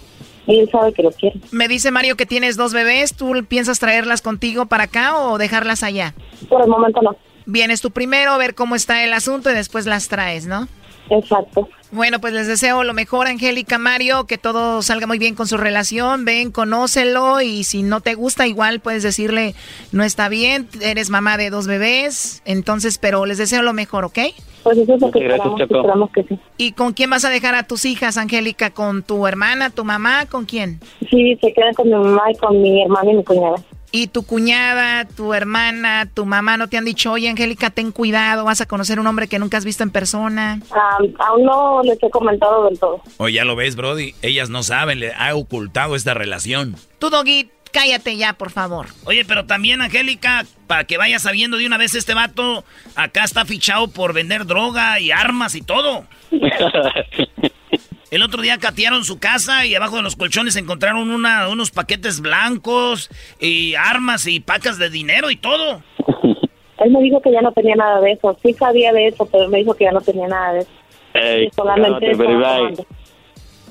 Él 0.47 0.68
sabe 0.70 0.92
que 0.92 1.03
lo 1.03 1.11
quiere. 1.11 1.40
Me 1.51 1.66
dice 1.66 1.90
Mario 1.90 2.16
que 2.16 2.26
tienes 2.26 2.57
dos 2.57 2.72
bebés, 2.72 3.14
¿tú 3.14 3.32
piensas 3.49 3.80
traerlas 3.80 4.22
contigo 4.22 4.66
para 4.66 4.84
acá 4.84 5.16
o 5.16 5.36
dejarlas 5.38 5.82
allá? 5.82 6.14
Por 6.49 6.62
el 6.62 6.68
momento 6.68 7.03
no. 7.03 7.16
Vienes 7.47 7.80
tú 7.80 7.90
primero, 7.90 8.30
a 8.32 8.38
ver 8.38 8.55
cómo 8.55 8.76
está 8.76 9.05
el 9.05 9.12
asunto 9.12 9.51
y 9.51 9.55
después 9.55 9.86
las 9.86 10.09
traes, 10.09 10.47
¿no? 10.47 10.68
Exacto. 11.11 11.68
Bueno, 11.95 12.20
pues 12.20 12.32
les 12.32 12.49
deseo 12.49 12.82
lo 12.82 12.92
mejor, 12.92 13.28
Angélica, 13.28 13.78
Mario, 13.78 14.24
que 14.24 14.36
todo 14.36 14.82
salga 14.82 15.07
muy 15.07 15.20
bien 15.20 15.36
con 15.36 15.47
su 15.47 15.57
relación. 15.57 16.24
Ven, 16.24 16.51
conócelo 16.51 17.40
y 17.40 17.62
si 17.62 17.84
no 17.84 18.01
te 18.01 18.14
gusta, 18.14 18.49
igual 18.49 18.80
puedes 18.80 19.05
decirle, 19.05 19.55
no 19.92 20.03
está 20.03 20.28
bien, 20.28 20.68
eres 20.80 21.09
mamá 21.09 21.36
de 21.36 21.51
dos 21.51 21.68
bebés. 21.68 22.42
Entonces, 22.47 22.99
pero 22.99 23.26
les 23.26 23.38
deseo 23.38 23.62
lo 23.62 23.72
mejor, 23.72 24.05
¿ok? 24.05 24.18
Pues 24.64 24.78
eso 24.78 24.95
es 24.95 25.01
lo 25.01 25.11
que 25.12 25.20
esperamos, 25.20 25.61
esperamos 25.61 26.11
que 26.11 26.24
sí. 26.24 26.38
¿Y 26.57 26.72
con 26.72 26.95
quién 26.95 27.11
vas 27.11 27.24
a 27.24 27.30
dejar 27.30 27.55
a 27.55 27.62
tus 27.62 27.84
hijas, 27.84 28.16
Angélica? 28.16 28.70
¿Con 28.70 29.05
tu 29.05 29.24
hermana, 29.28 29.70
tu 29.70 29.84
mamá? 29.84 30.26
¿Con 30.26 30.47
quién? 30.47 30.80
Sí, 31.09 31.38
se 31.40 31.53
quedan 31.53 31.74
con 31.74 31.86
mi 31.86 31.95
mamá 31.95 32.22
y 32.28 32.36
con 32.38 32.61
mi 32.61 32.82
hermana 32.82 33.12
y 33.12 33.14
mi 33.14 33.22
cuñada. 33.22 33.62
¿Y 33.97 34.09
tu 34.09 34.26
cuñada, 34.26 35.05
tu 35.05 35.34
hermana, 35.34 36.11
tu 36.12 36.26
mamá 36.26 36.57
no 36.57 36.66
te 36.66 36.76
han 36.76 36.84
dicho, 36.84 37.12
oye, 37.12 37.28
Angélica, 37.28 37.70
ten 37.70 37.92
cuidado, 37.92 38.45
vas 38.45 38.61
a 38.61 38.66
conocer 38.66 38.99
un 38.99 39.07
hombre 39.07 39.28
que 39.28 39.38
nunca 39.38 39.57
has 39.57 39.64
visto 39.64 39.84
en 39.84 39.90
persona? 39.90 40.59
aún 41.20 41.45
no 41.45 41.80
les 41.84 42.03
he 42.03 42.11
comentado 42.11 42.64
del 42.64 42.76
todo. 42.76 43.01
Oye, 43.18 43.34
ya 43.36 43.45
lo 43.45 43.55
ves, 43.55 43.76
Brody, 43.76 44.16
ellas 44.20 44.51
no 44.51 44.64
saben, 44.64 44.99
le 44.99 45.12
ha 45.14 45.32
ocultado 45.36 45.95
esta 45.95 46.12
relación. 46.12 46.74
Tú, 46.99 47.09
Doggy, 47.09 47.51
cállate 47.70 48.16
ya, 48.16 48.32
por 48.32 48.51
favor. 48.51 48.86
Oye, 49.05 49.24
pero 49.24 49.47
también, 49.47 49.80
Angélica, 49.80 50.45
para 50.66 50.82
que 50.82 50.99
vayas 50.99 51.22
sabiendo 51.22 51.57
de 51.57 51.66
una 51.66 51.78
vez 51.78 51.95
este 51.95 52.14
vato, 52.14 52.64
acá 52.97 53.22
está 53.22 53.45
fichado 53.45 53.86
por 53.86 54.12
vender 54.12 54.45
droga 54.45 54.99
y 54.99 55.12
armas 55.12 55.55
y 55.55 55.62
todo. 55.62 56.05
El 58.15 58.23
otro 58.23 58.43
día 58.43 58.59
catearon 58.59 59.03
su 59.03 59.19
casa 59.19 59.67
y 59.67 59.75
abajo 59.75 59.97
de 59.97 60.03
los 60.03 60.15
colchones 60.15 60.55
encontraron 60.55 61.11
una, 61.11 61.49
unos 61.49 61.73
paquetes 61.73 62.21
blancos 62.21 63.11
y 63.41 63.75
armas 63.75 64.29
y 64.29 64.39
pacas 64.39 64.79
de 64.79 64.89
dinero 64.89 65.33
y 65.33 65.37
todo. 65.37 65.83
Él 66.79 66.93
me 66.93 67.03
dijo 67.03 67.21
que 67.21 67.33
ya 67.33 67.41
no 67.41 67.51
tenía 67.51 67.75
nada 67.75 68.01
de 68.01 68.12
eso. 68.12 68.39
Sí 68.41 68.53
sabía 68.53 68.93
de 68.93 69.09
eso, 69.09 69.27
pero 69.27 69.49
me 69.49 69.59
dijo 69.59 69.75
que 69.75 69.83
ya 69.83 69.91
no 69.91 70.01
tenía 70.01 70.29
nada 70.29 70.53
de 70.53 70.61
eso. 70.61 70.71
Ey, 71.15 71.51
solamente 71.57 72.12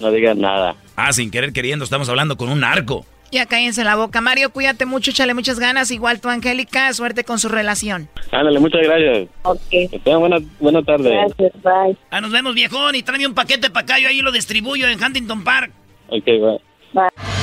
no 0.02 0.12
digas 0.12 0.36
nada. 0.36 0.76
Ah, 0.98 1.14
sin 1.14 1.32
querer 1.32 1.54
queriendo, 1.54 1.86
estamos 1.86 2.10
hablando 2.10 2.36
con 2.36 2.50
un 2.50 2.60
narco. 2.60 3.06
Ya 3.34 3.48
cállense 3.48 3.84
la 3.84 3.96
boca. 3.96 4.22
Mario, 4.22 4.52
cuídate 4.52 4.86
mucho, 4.86 5.10
échale 5.10 5.34
muchas 5.34 5.58
ganas. 5.60 5.90
Igual 5.90 6.22
tú, 6.22 6.30
Angélica, 6.30 6.94
suerte 6.94 7.24
con 7.24 7.40
su 7.40 7.50
relación. 7.50 8.08
Ándale, 8.32 8.60
muchas 8.60 8.82
gracias. 8.84 9.28
Ok. 9.42 9.60
Que 9.70 10.00
tengan 10.04 10.20
buena, 10.20 10.38
buena 10.60 10.84
tarde. 10.84 11.10
Gracias, 11.10 11.52
bye. 11.64 11.98
Ah, 12.12 12.22
nos 12.22 12.32
vemos, 12.32 12.54
viejón, 12.54 12.94
y 12.94 13.02
tráeme 13.02 13.26
un 13.26 13.34
paquete 13.34 13.72
para 13.72 13.86
acá. 13.86 14.00
Yo 14.00 14.08
ahí 14.08 14.22
lo 14.22 14.32
distribuyo 14.32 14.88
en 14.88 15.04
Huntington 15.04 15.44
Park. 15.44 15.72
Ok, 16.10 16.26
bye. 16.26 16.62
Bye. 16.94 17.43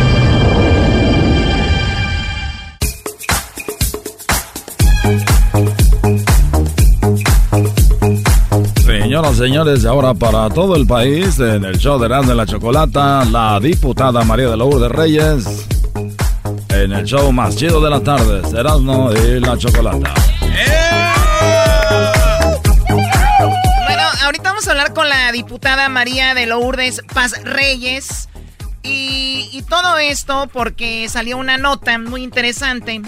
Señoras 9.11 9.33
y 9.33 9.39
señores, 9.39 9.85
ahora 9.85 10.13
para 10.13 10.49
todo 10.49 10.73
el 10.77 10.87
país, 10.87 11.37
en 11.37 11.65
el 11.65 11.77
show 11.77 11.99
de 11.99 12.07
de 12.07 12.33
la 12.33 12.45
Chocolata, 12.45 13.25
la 13.25 13.59
diputada 13.59 14.23
María 14.23 14.49
de 14.49 14.55
Lourdes 14.55 14.89
Reyes, 14.89 15.67
en 16.69 16.93
el 16.93 17.03
show 17.03 17.29
más 17.33 17.57
chido 17.57 17.81
de 17.81 17.89
la 17.89 17.99
tarde, 17.99 18.41
Erasmo 18.57 19.11
y 19.11 19.41
la 19.41 19.57
Chocolata. 19.57 20.13
Bueno, 22.87 24.03
ahorita 24.23 24.43
vamos 24.43 24.65
a 24.69 24.71
hablar 24.71 24.93
con 24.93 25.09
la 25.09 25.29
diputada 25.33 25.89
María 25.89 26.33
de 26.33 26.45
Lourdes 26.45 27.01
Paz 27.13 27.33
Reyes. 27.43 28.29
Y 28.81 29.61
todo 29.67 29.97
esto 29.97 30.47
porque 30.53 31.09
salió 31.09 31.37
una 31.37 31.57
nota 31.57 31.99
muy 31.99 32.23
interesante 32.23 33.01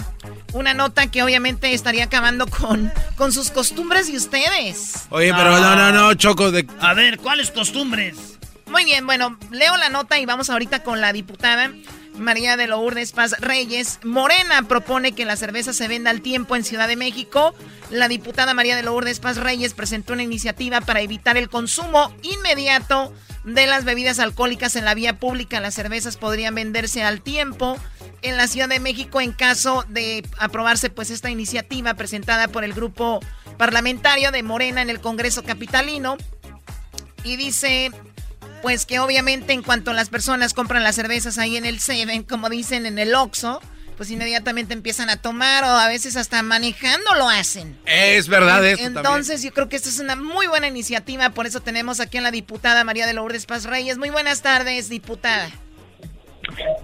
una 0.54 0.72
nota 0.72 1.10
que 1.10 1.22
obviamente 1.22 1.74
estaría 1.74 2.04
acabando 2.04 2.46
con, 2.46 2.92
con 3.16 3.32
sus 3.32 3.50
costumbres 3.50 4.08
y 4.08 4.16
ustedes. 4.16 5.06
Oye, 5.10 5.32
pero 5.34 5.58
no, 5.60 5.76
no, 5.76 5.92
no, 5.92 6.14
Choco. 6.14 6.50
De... 6.50 6.66
A 6.80 6.94
ver, 6.94 7.18
¿cuáles 7.18 7.50
costumbres? 7.50 8.38
Muy 8.66 8.84
bien, 8.84 9.06
bueno, 9.06 9.38
leo 9.50 9.76
la 9.76 9.88
nota 9.88 10.18
y 10.18 10.26
vamos 10.26 10.50
ahorita 10.50 10.82
con 10.82 11.00
la 11.00 11.12
diputada 11.12 11.70
María 12.16 12.56
de 12.56 12.66
Lourdes 12.66 13.12
Paz 13.12 13.36
Reyes. 13.40 13.98
Morena 14.04 14.62
propone 14.62 15.12
que 15.12 15.24
la 15.24 15.36
cerveza 15.36 15.72
se 15.72 15.88
venda 15.88 16.10
al 16.10 16.22
tiempo 16.22 16.56
en 16.56 16.64
Ciudad 16.64 16.88
de 16.88 16.96
México. 16.96 17.54
La 17.90 18.08
diputada 18.08 18.54
María 18.54 18.76
de 18.76 18.82
Lourdes 18.82 19.20
Paz 19.20 19.36
Reyes 19.36 19.74
presentó 19.74 20.12
una 20.12 20.22
iniciativa 20.22 20.80
para 20.80 21.00
evitar 21.00 21.36
el 21.36 21.48
consumo 21.48 22.14
inmediato 22.22 23.12
de 23.44 23.66
las 23.66 23.84
bebidas 23.84 24.18
alcohólicas 24.18 24.76
en 24.76 24.84
la 24.84 24.94
vía 24.94 25.18
pública. 25.18 25.60
Las 25.60 25.74
cervezas 25.74 26.16
podrían 26.16 26.54
venderse 26.54 27.02
al 27.02 27.20
tiempo 27.20 27.78
en 28.22 28.36
la 28.36 28.48
Ciudad 28.48 28.68
de 28.68 28.80
México 28.80 29.20
en 29.20 29.32
caso 29.32 29.84
de 29.88 30.26
aprobarse 30.38 30.90
pues 30.90 31.10
esta 31.10 31.30
iniciativa 31.30 31.94
presentada 31.94 32.48
por 32.48 32.64
el 32.64 32.72
grupo 32.72 33.20
parlamentario 33.58 34.30
de 34.30 34.42
Morena 34.42 34.82
en 34.82 34.90
el 34.90 35.00
Congreso 35.00 35.44
Capitalino. 35.44 36.16
Y 37.22 37.36
dice 37.36 37.90
pues 38.62 38.86
que 38.86 38.98
obviamente 38.98 39.52
en 39.52 39.62
cuanto 39.62 39.92
las 39.92 40.08
personas 40.08 40.54
compran 40.54 40.82
las 40.82 40.96
cervezas 40.96 41.36
ahí 41.36 41.58
en 41.58 41.66
el 41.66 41.80
Seven, 41.80 42.22
como 42.22 42.48
dicen 42.48 42.86
en 42.86 42.98
el 42.98 43.14
Oxxo, 43.14 43.60
pues 43.96 44.10
inmediatamente 44.10 44.74
empiezan 44.74 45.10
a 45.10 45.16
tomar 45.16 45.64
o 45.64 45.68
a 45.68 45.88
veces 45.88 46.16
hasta 46.16 46.42
manejando 46.42 47.14
lo 47.14 47.28
hacen. 47.28 47.76
Es 47.86 48.28
verdad 48.28 48.64
eso 48.64 48.82
Entonces 48.82 49.42
yo 49.42 49.52
creo 49.52 49.68
que 49.68 49.76
esta 49.76 49.88
es 49.88 50.00
una 50.00 50.16
muy 50.16 50.46
buena 50.46 50.66
iniciativa, 50.66 51.30
por 51.30 51.46
eso 51.46 51.60
tenemos 51.60 52.00
aquí 52.00 52.18
a 52.18 52.20
la 52.20 52.30
diputada 52.30 52.84
María 52.84 53.06
de 53.06 53.14
Lourdes 53.14 53.46
Paz 53.46 53.64
Reyes. 53.64 53.98
Muy 53.98 54.10
buenas 54.10 54.42
tardes, 54.42 54.88
diputada. 54.88 55.48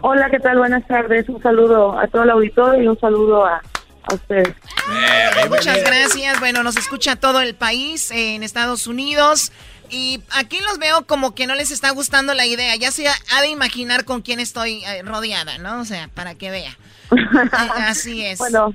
Hola, 0.02 0.30
¿qué 0.30 0.38
tal? 0.38 0.58
Buenas 0.58 0.86
tardes. 0.86 1.28
Un 1.28 1.42
saludo 1.42 1.98
a 1.98 2.06
todo 2.08 2.22
el 2.22 2.30
auditorio 2.30 2.82
y 2.82 2.88
un 2.88 2.98
saludo 2.98 3.44
a, 3.44 3.60
a 4.04 4.14
ustedes. 4.14 4.48
Eh, 4.48 5.48
muchas 5.48 5.82
gracias. 5.84 6.40
Bueno, 6.40 6.62
nos 6.62 6.76
escucha 6.76 7.16
todo 7.16 7.40
el 7.40 7.54
país 7.54 8.10
en 8.10 8.42
Estados 8.42 8.86
Unidos. 8.86 9.52
Y 9.90 10.20
aquí 10.38 10.58
los 10.60 10.78
veo 10.78 11.06
como 11.06 11.34
que 11.34 11.46
no 11.46 11.54
les 11.54 11.70
está 11.70 11.90
gustando 11.90 12.34
la 12.34 12.46
idea. 12.46 12.76
Ya 12.76 12.90
se 12.90 13.06
ha 13.08 13.42
de 13.42 13.48
imaginar 13.48 14.04
con 14.04 14.22
quién 14.22 14.40
estoy 14.40 14.82
eh, 14.84 15.02
rodeada, 15.04 15.58
¿no? 15.58 15.80
O 15.80 15.84
sea, 15.84 16.08
para 16.14 16.34
que 16.36 16.50
vea. 16.50 16.70
así 17.88 18.24
es. 18.24 18.38
Bueno, 18.38 18.74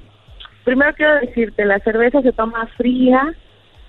primero 0.64 0.94
quiero 0.96 1.16
decirte, 1.22 1.66
la 1.66 1.80
cerveza 1.80 2.22
se 2.22 2.34
toma 2.34 2.68
fría, 2.78 3.34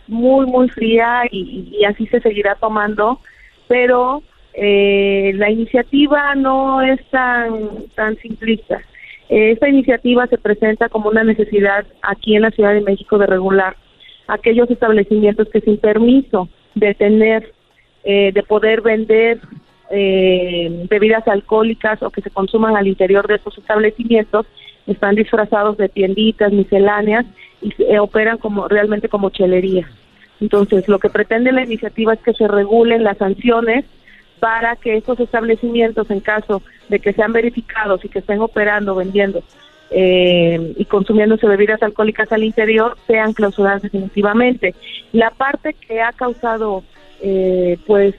muy, 0.07 0.47
muy 0.47 0.69
fría 0.69 1.23
y, 1.31 1.85
así 1.85 2.07
se 2.07 2.21
seguirá 2.21 2.55
tomando, 2.55 3.21
pero 3.67 4.23
eh, 4.55 5.33
la 5.35 5.51
iniciativa 5.51 6.35
no 6.37 6.81
es 6.83 7.01
tan, 7.11 7.87
tan 7.95 8.17
simplista. 8.19 8.81
Esta 9.29 9.69
iniciativa 9.69 10.29
se 10.29 10.39
presenta 10.39 10.89
como 10.89 11.09
una 11.09 11.25
necesidad 11.25 11.85
aquí 12.03 12.37
en 12.37 12.43
la 12.43 12.51
Ciudad 12.53 12.75
de 12.75 12.81
México 12.83 13.19
de 13.19 13.27
regular 13.27 13.77
aquellos 14.29 14.71
establecimientos 14.71 15.49
que 15.53 15.61
sin 15.61 15.79
permiso 15.79 16.49
de 16.77 16.95
tener, 16.95 17.53
eh, 18.05 18.31
de 18.33 18.43
poder 18.45 18.83
vender 18.83 19.41
eh, 19.91 20.87
bebidas 20.89 21.27
alcohólicas 21.27 22.03
o 22.03 22.11
que 22.11 22.21
se 22.21 22.31
consuman 22.31 22.77
al 22.77 22.87
interior 22.87 23.27
de 23.27 23.37
estos 23.37 23.57
establecimientos 23.59 24.47
están 24.87 25.17
disfrazados 25.17 25.77
de 25.79 25.89
tienditas 25.89 26.53
misceláneas 26.53 27.25
y 27.61 27.73
eh, 27.83 27.99
operan 27.99 28.39
como 28.39 28.69
realmente 28.69 29.09
como 29.09 29.31
chelería. 29.31 29.89
Entonces, 30.41 30.87
lo 30.87 30.99
que 30.99 31.09
pretende 31.09 31.51
la 31.51 31.65
iniciativa 31.65 32.13
es 32.13 32.21
que 32.21 32.35
se 32.35 32.47
regulen 32.47 33.03
las 33.03 33.17
sanciones 33.19 33.85
para 34.39 34.77
que 34.77 34.97
estos 34.97 35.19
establecimientos, 35.19 36.11
en 36.11 36.21
caso 36.21 36.63
de 36.89 37.01
que 37.01 37.15
sean 37.15 37.33
verificados 37.33 38.05
y 38.05 38.11
que 38.11 38.19
estén 38.19 38.41
operando, 38.41 38.95
vendiendo 38.95 39.43
eh, 39.91 40.75
y 40.77 40.85
consumiéndose 40.87 41.47
bebidas 41.47 41.83
alcohólicas 41.83 42.31
al 42.33 42.45
interior 42.45 42.97
sean 43.07 43.33
clausuradas 43.33 43.83
definitivamente. 43.83 44.75
La 45.13 45.31
parte 45.31 45.75
que 45.75 46.01
ha 46.01 46.13
causado 46.13 46.83
eh, 47.23 47.79
pues 47.87 48.15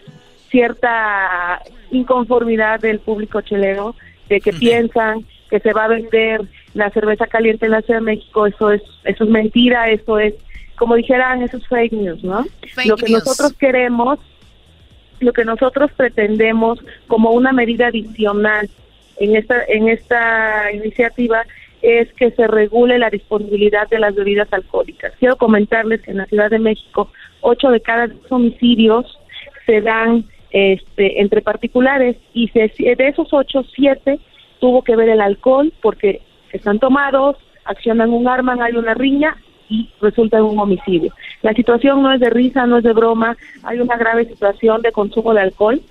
cierta 0.49 1.61
inconformidad 1.91 2.79
del 2.79 2.99
público 2.99 3.41
chelero 3.41 3.95
de 4.29 4.39
que 4.39 4.53
piensan 4.53 5.25
que 5.49 5.59
se 5.59 5.73
va 5.73 5.85
a 5.85 5.89
vender 5.89 6.41
la 6.73 6.89
cerveza 6.89 7.27
caliente 7.27 7.65
en 7.65 7.71
la 7.71 7.81
Ciudad 7.81 7.99
de 7.99 8.05
México, 8.05 8.47
eso 8.47 8.71
es 8.71 8.81
eso 9.03 9.23
es 9.23 9.29
mentira, 9.29 9.89
eso 9.89 10.19
es 10.19 10.35
como 10.75 10.95
dijeran, 10.95 11.41
eso 11.41 11.57
es 11.57 11.67
fake 11.67 11.93
news, 11.93 12.23
¿no? 12.23 12.45
lo 12.85 12.95
que 12.97 13.11
nosotros 13.11 13.53
queremos, 13.53 14.19
lo 15.19 15.33
que 15.33 15.43
nosotros 15.43 15.91
pretendemos 15.97 16.79
como 17.07 17.31
una 17.31 17.51
medida 17.51 17.87
adicional 17.87 18.69
en 19.19 19.35
esta, 19.35 19.63
en 19.67 19.89
esta 19.89 20.71
iniciativa 20.71 21.43
es 21.81 22.11
que 22.13 22.31
se 22.31 22.47
regule 22.47 22.97
la 22.97 23.09
disponibilidad 23.09 23.87
de 23.89 23.99
las 23.99 24.15
bebidas 24.15 24.51
alcohólicas. 24.51 25.13
Quiero 25.19 25.35
comentarles 25.35 26.01
que 26.01 26.11
en 26.11 26.17
la 26.17 26.25
Ciudad 26.25 26.49
de 26.49 26.59
México, 26.59 27.11
ocho 27.41 27.69
de 27.69 27.81
cada 27.81 28.07
diez 28.07 28.31
homicidios 28.31 29.19
se 29.65 29.81
dan 29.81 30.25
este, 30.51 31.21
entre 31.21 31.41
particulares 31.41 32.17
y 32.33 32.49
de 32.51 32.95
esos 33.07 33.27
ocho, 33.31 33.63
siete 33.75 34.19
tuvo 34.59 34.81
que 34.81 34.95
ver 34.95 35.09
el 35.09 35.21
alcohol 35.21 35.71
porque 35.81 36.21
están 36.51 36.79
tomados, 36.79 37.35
accionan 37.65 38.11
un 38.11 38.27
arma, 38.27 38.57
hay 38.59 38.73
una 38.73 38.93
riña 38.93 39.37
y 39.69 39.89
resulta 40.01 40.41
un 40.41 40.57
homicidio. 40.57 41.13
La 41.41 41.53
situación 41.53 42.01
no 42.01 42.13
es 42.13 42.19
de 42.19 42.29
risa, 42.29 42.65
no 42.65 42.77
es 42.77 42.83
de 42.83 42.93
broma, 42.93 43.37
hay 43.63 43.79
una 43.79 43.97
grave 43.97 44.25
situación 44.25 44.81
de 44.81 44.91
consumo 44.91 45.33
de 45.33 45.41
alcohol 45.41 45.81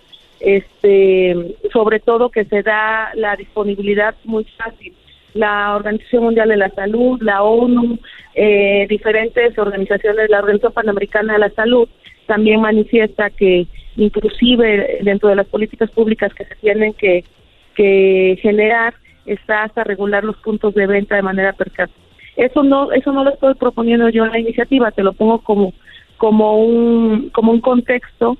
este, 0.41 1.57
sobre 1.72 2.01
todo 2.01 2.30
que 2.30 2.45
se 2.45 2.62
da 2.62 3.11
la 3.14 3.37
disponibilidad 3.37 4.14
muy 4.24 4.45
fácil. 4.45 4.95
La 5.34 5.76
Organización 5.76 6.24
Mundial 6.24 6.49
de 6.49 6.57
la 6.57 6.70
Salud, 6.70 7.20
la 7.20 7.43
ONU, 7.43 7.99
eh, 8.34 8.87
diferentes 8.89 9.59
organizaciones, 9.59 10.30
la 10.30 10.39
Organización 10.39 10.72
Panamericana 10.72 11.34
de 11.34 11.39
la 11.41 11.51
Salud, 11.51 11.89
también 12.26 12.61
manifiesta 12.61 13.30
que 13.30 13.66
inclusive 13.97 14.99
dentro 15.03 15.28
de 15.28 15.37
las 15.37 15.47
políticas 15.47 15.91
públicas 15.91 16.32
que 16.34 16.45
se 16.45 16.55
tienen 16.57 16.93
que, 16.95 17.24
que 17.74 18.39
generar 18.41 18.95
está 19.26 19.64
hasta 19.64 19.84
regular 19.84 20.24
los 20.24 20.37
puntos 20.39 20.74
de 20.74 20.87
venta 20.87 21.16
de 21.16 21.22
manera 21.22 21.53
percata. 21.53 21.93
Eso 22.37 22.62
no, 22.62 22.93
eso 22.93 23.12
no 23.12 23.24
lo 23.24 23.30
estoy 23.30 23.55
proponiendo 23.55 24.09
yo 24.11 24.24
en 24.24 24.32
la 24.32 24.39
iniciativa, 24.39 24.91
te 24.91 25.03
lo 25.03 25.12
pongo 25.12 25.39
como, 25.41 25.72
como 26.18 26.59
un, 26.59 27.30
como 27.30 27.53
un 27.53 27.61
contexto 27.61 28.37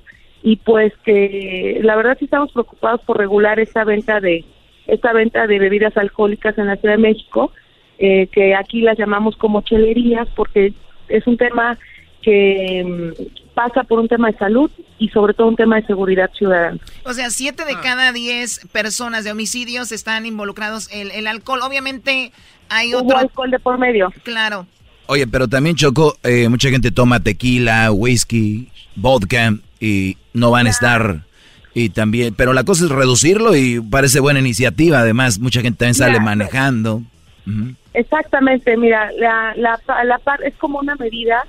y 0.47 0.55
pues 0.55 0.93
que 1.03 1.81
la 1.83 1.97
verdad 1.97 2.15
sí 2.17 2.23
estamos 2.23 2.53
preocupados 2.53 3.01
por 3.01 3.17
regular 3.17 3.59
esta 3.59 3.83
venta 3.83 4.21
de 4.21 4.45
esta 4.87 5.11
venta 5.11 5.45
de 5.45 5.59
bebidas 5.59 5.97
alcohólicas 5.97 6.57
en 6.57 6.67
la 6.67 6.77
Ciudad 6.77 6.95
de 6.95 7.01
México, 7.01 7.51
eh, 7.99 8.27
que 8.27 8.55
aquí 8.55 8.79
las 8.79 8.97
llamamos 8.97 9.35
como 9.35 9.59
chelerías 9.59 10.25
porque 10.37 10.71
es 11.09 11.27
un 11.27 11.35
tema 11.35 11.77
que 12.21 12.85
mm, 12.87 13.53
pasa 13.55 13.83
por 13.83 13.99
un 13.99 14.07
tema 14.07 14.31
de 14.31 14.37
salud 14.37 14.71
y 14.97 15.09
sobre 15.09 15.33
todo 15.33 15.49
un 15.49 15.57
tema 15.57 15.81
de 15.81 15.85
seguridad 15.85 16.31
ciudadana. 16.37 16.79
O 17.03 17.11
sea, 17.11 17.29
siete 17.29 17.65
de 17.65 17.73
ah. 17.73 17.81
cada 17.83 18.13
diez 18.13 18.65
personas 18.71 19.25
de 19.25 19.31
homicidios 19.31 19.91
están 19.91 20.25
involucrados 20.25 20.89
en 20.93 21.11
el 21.11 21.27
alcohol. 21.27 21.59
Obviamente 21.61 22.31
hay 22.69 22.93
otro... 22.93 23.17
alcohol 23.17 23.51
de 23.51 23.59
por 23.59 23.77
medio. 23.77 24.13
Claro. 24.23 24.65
Oye, 25.07 25.27
pero 25.27 25.49
también 25.49 25.75
Choco, 25.75 26.15
eh, 26.23 26.47
mucha 26.47 26.69
gente 26.69 26.89
toma 26.91 27.19
tequila, 27.19 27.91
whisky, 27.91 28.69
vodka 28.95 29.53
y 29.79 30.17
no 30.37 30.51
van 30.51 30.67
a 30.67 30.69
estar. 30.69 31.21
Y 31.73 31.89
también, 31.89 32.33
pero 32.35 32.53
la 32.53 32.63
cosa 32.63 32.85
es 32.85 32.91
reducirlo 32.91 33.55
y 33.55 33.79
parece 33.79 34.19
buena 34.19 34.39
iniciativa, 34.39 34.99
además 34.99 35.39
mucha 35.39 35.61
gente 35.61 35.79
también 35.79 35.95
sale 35.95 36.19
manejando. 36.19 37.03
Exactamente, 37.93 38.75
mira, 38.77 39.11
la, 39.17 39.53
la, 39.55 39.79
la 40.03 40.19
es 40.43 40.55
como 40.55 40.79
una 40.79 40.95
medida, 40.95 41.45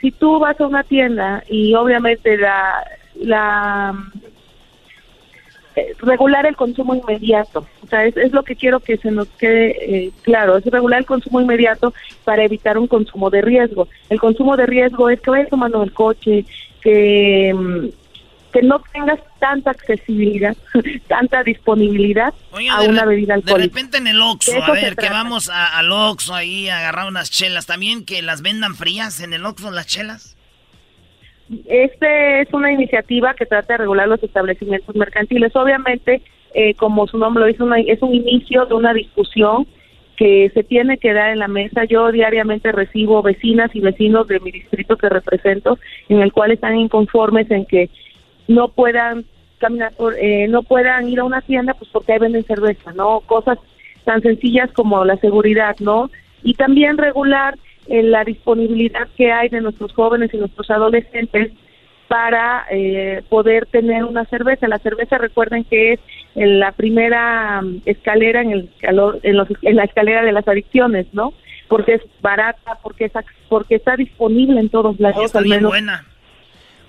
si 0.00 0.10
tú 0.10 0.38
vas 0.38 0.60
a 0.60 0.66
una 0.66 0.82
tienda 0.82 1.42
y 1.48 1.74
obviamente 1.74 2.36
la, 2.36 2.84
la 3.16 3.94
eh, 5.76 5.94
regular 6.00 6.46
el 6.46 6.56
consumo 6.56 6.94
inmediato, 6.94 7.66
o 7.82 7.86
sea, 7.86 8.04
es, 8.04 8.32
lo 8.32 8.42
que 8.42 8.56
quiero 8.56 8.80
que 8.80 8.96
se 8.96 9.10
nos 9.10 9.28
quede 9.28 9.76
eh, 10.06 10.10
claro, 10.22 10.56
es 10.56 10.64
regular 10.66 11.00
el 11.00 11.06
consumo 11.06 11.40
inmediato 11.40 11.94
para 12.24 12.44
evitar 12.44 12.76
un 12.76 12.86
consumo 12.86 13.30
de 13.30 13.40
riesgo. 13.40 13.88
El 14.08 14.20
consumo 14.20 14.56
de 14.56 14.66
riesgo 14.66 15.08
es 15.10 15.20
que 15.20 15.30
vayas 15.30 15.48
tomando 15.48 15.82
el 15.82 15.92
coche, 15.92 16.44
que, 16.80 17.54
mm, 17.54 17.99
que 18.52 18.62
no 18.62 18.82
tengas 18.92 19.20
tanta 19.38 19.70
accesibilidad, 19.70 20.56
tanta 21.08 21.42
disponibilidad 21.42 22.34
a 22.70 22.82
una 22.82 23.04
bebida 23.04 23.34
alcohólica. 23.34 23.58
De 23.58 23.68
repente 23.68 23.98
en 23.98 24.06
el 24.06 24.20
Oxxo, 24.20 24.62
a 24.62 24.72
ver, 24.72 24.96
que 24.96 25.08
vamos 25.08 25.48
al 25.48 25.92
Oxxo 25.92 26.34
ahí 26.34 26.68
a 26.68 26.78
agarrar 26.78 27.08
unas 27.08 27.30
chelas, 27.30 27.66
¿también 27.66 28.04
que 28.04 28.22
las 28.22 28.42
vendan 28.42 28.74
frías 28.74 29.20
en 29.20 29.32
el 29.32 29.44
Oxxo 29.46 29.70
las 29.70 29.86
chelas? 29.86 30.36
Este 31.66 32.42
es 32.42 32.52
una 32.52 32.70
iniciativa 32.72 33.34
que 33.34 33.46
trata 33.46 33.74
de 33.74 33.78
regular 33.78 34.06
los 34.06 34.22
establecimientos 34.22 34.94
mercantiles. 34.94 35.54
Obviamente, 35.56 36.22
eh, 36.54 36.74
como 36.74 37.08
su 37.08 37.18
nombre 37.18 37.42
lo 37.42 37.48
dice, 37.48 37.92
es 37.92 38.02
un 38.02 38.14
inicio 38.14 38.66
de 38.66 38.74
una 38.74 38.92
discusión 38.92 39.66
que 40.16 40.50
se 40.52 40.62
tiene 40.62 40.98
que 40.98 41.12
dar 41.12 41.30
en 41.30 41.38
la 41.38 41.48
mesa. 41.48 41.84
Yo 41.84 42.12
diariamente 42.12 42.70
recibo 42.72 43.22
vecinas 43.22 43.74
y 43.74 43.80
vecinos 43.80 44.28
de 44.28 44.38
mi 44.38 44.52
distrito 44.52 44.96
que 44.96 45.08
represento, 45.08 45.78
en 46.08 46.20
el 46.20 46.32
cual 46.32 46.52
están 46.52 46.76
inconformes 46.76 47.50
en 47.50 47.64
que 47.64 47.88
no 48.50 48.68
puedan 48.68 49.24
caminar 49.58 49.92
por, 49.96 50.14
eh, 50.18 50.48
no 50.48 50.62
puedan 50.62 51.08
ir 51.08 51.20
a 51.20 51.24
una 51.24 51.40
tienda, 51.40 51.74
pues 51.74 51.88
porque 51.92 52.12
ahí 52.12 52.18
venden 52.18 52.44
cerveza, 52.44 52.92
¿no? 52.92 53.20
Cosas 53.20 53.58
tan 54.04 54.22
sencillas 54.22 54.72
como 54.72 55.04
la 55.04 55.16
seguridad, 55.16 55.76
¿no? 55.78 56.10
Y 56.42 56.54
también 56.54 56.98
regular 56.98 57.56
eh, 57.86 58.02
la 58.02 58.24
disponibilidad 58.24 59.06
que 59.16 59.30
hay 59.30 59.48
de 59.50 59.60
nuestros 59.60 59.92
jóvenes 59.92 60.34
y 60.34 60.38
nuestros 60.38 60.68
adolescentes 60.70 61.52
para 62.08 62.66
eh, 62.70 63.22
poder 63.28 63.66
tener 63.66 64.04
una 64.04 64.24
cerveza. 64.24 64.66
La 64.66 64.78
cerveza, 64.78 65.16
recuerden 65.18 65.62
que 65.62 65.92
es 65.92 66.00
la 66.34 66.72
primera 66.72 67.62
mm, 67.62 67.82
escalera 67.84 68.42
en, 68.42 68.50
el, 68.50 68.70
en, 68.82 68.96
los, 69.36 69.48
en 69.62 69.76
la 69.76 69.84
escalera 69.84 70.24
de 70.24 70.32
las 70.32 70.48
adicciones, 70.48 71.06
¿no? 71.12 71.34
Porque 71.68 71.94
es 71.94 72.02
barata, 72.20 72.78
porque 72.82 73.04
es, 73.04 73.12
porque 73.48 73.76
está 73.76 73.94
disponible 73.94 74.58
en 74.58 74.70
todos 74.70 74.98
lados. 74.98 75.26
Está 75.26 75.40
bien 75.40 75.62
buena. 75.62 76.04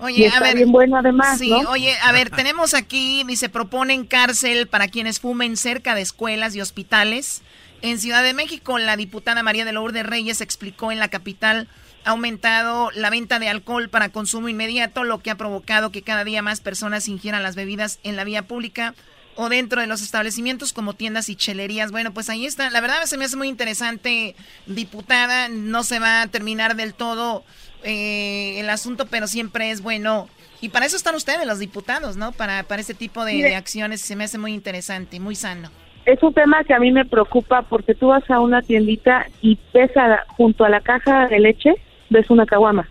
Oye, 0.02 0.28
a 0.28 0.40
ver, 0.40 0.56
bien 0.56 0.72
bueno 0.72 0.96
además, 0.96 1.38
sí, 1.38 1.52
oye, 1.68 1.96
a 2.02 2.10
ver, 2.10 2.30
tenemos 2.30 2.74
aquí, 2.74 3.22
dice, 3.24 3.48
proponen 3.48 4.04
cárcel 4.04 4.66
para 4.66 4.88
quienes 4.88 5.20
fumen 5.20 5.56
cerca 5.56 5.94
de 5.94 6.00
escuelas 6.00 6.56
y 6.56 6.60
hospitales. 6.60 7.42
En 7.82 7.98
Ciudad 7.98 8.22
de 8.24 8.34
México, 8.34 8.78
la 8.78 8.96
diputada 8.96 9.42
María 9.42 9.64
de 9.64 9.72
Lourdes 9.72 10.04
Reyes 10.04 10.40
explicó 10.40 10.90
en 10.90 10.98
la 10.98 11.08
capital 11.08 11.68
ha 12.04 12.10
aumentado 12.10 12.90
la 12.92 13.10
venta 13.10 13.38
de 13.38 13.48
alcohol 13.48 13.88
para 13.88 14.08
consumo 14.08 14.48
inmediato, 14.48 15.04
lo 15.04 15.20
que 15.20 15.30
ha 15.30 15.36
provocado 15.36 15.92
que 15.92 16.02
cada 16.02 16.24
día 16.24 16.42
más 16.42 16.60
personas 16.60 17.06
ingieran 17.06 17.42
las 17.44 17.54
bebidas 17.54 18.00
en 18.02 18.16
la 18.16 18.24
vía 18.24 18.42
pública 18.42 18.94
o 19.36 19.48
dentro 19.48 19.80
de 19.80 19.86
los 19.86 20.02
establecimientos 20.02 20.72
como 20.72 20.94
tiendas 20.94 21.28
y 21.28 21.36
chelerías. 21.36 21.90
Bueno, 21.90 22.12
pues 22.12 22.28
ahí 22.28 22.44
está. 22.44 22.70
La 22.70 22.80
verdad 22.80 23.04
se 23.04 23.16
me 23.16 23.24
hace 23.24 23.36
muy 23.36 23.48
interesante, 23.48 24.34
diputada. 24.66 25.48
No 25.48 25.84
se 25.84 26.00
va 26.00 26.22
a 26.22 26.26
terminar 26.26 26.76
del 26.76 26.92
todo 26.92 27.44
eh, 27.84 28.60
el 28.60 28.70
asunto, 28.70 29.06
pero 29.10 29.26
siempre 29.26 29.70
es 29.70 29.82
bueno. 29.82 30.28
Y 30.60 30.68
para 30.68 30.86
eso 30.86 30.96
están 30.96 31.14
ustedes, 31.14 31.46
los 31.46 31.58
diputados, 31.58 32.16
¿no? 32.16 32.32
Para, 32.32 32.62
para 32.62 32.80
este 32.80 32.94
tipo 32.94 33.24
de, 33.24 33.42
de 33.42 33.56
acciones 33.56 34.00
se 34.00 34.14
me 34.16 34.24
hace 34.24 34.38
muy 34.38 34.52
interesante, 34.52 35.18
muy 35.20 35.34
sano 35.34 35.70
es 36.04 36.22
un 36.22 36.34
tema 36.34 36.64
que 36.64 36.74
a 36.74 36.80
mí 36.80 36.90
me 36.90 37.04
preocupa 37.04 37.62
porque 37.62 37.94
tú 37.94 38.08
vas 38.08 38.28
a 38.30 38.40
una 38.40 38.62
tiendita 38.62 39.26
y 39.40 39.56
pesa 39.72 40.24
junto 40.36 40.64
a 40.64 40.68
la 40.68 40.80
caja 40.80 41.28
de 41.28 41.38
leche 41.38 41.74
ves 42.10 42.28
una 42.30 42.46
caguama. 42.46 42.88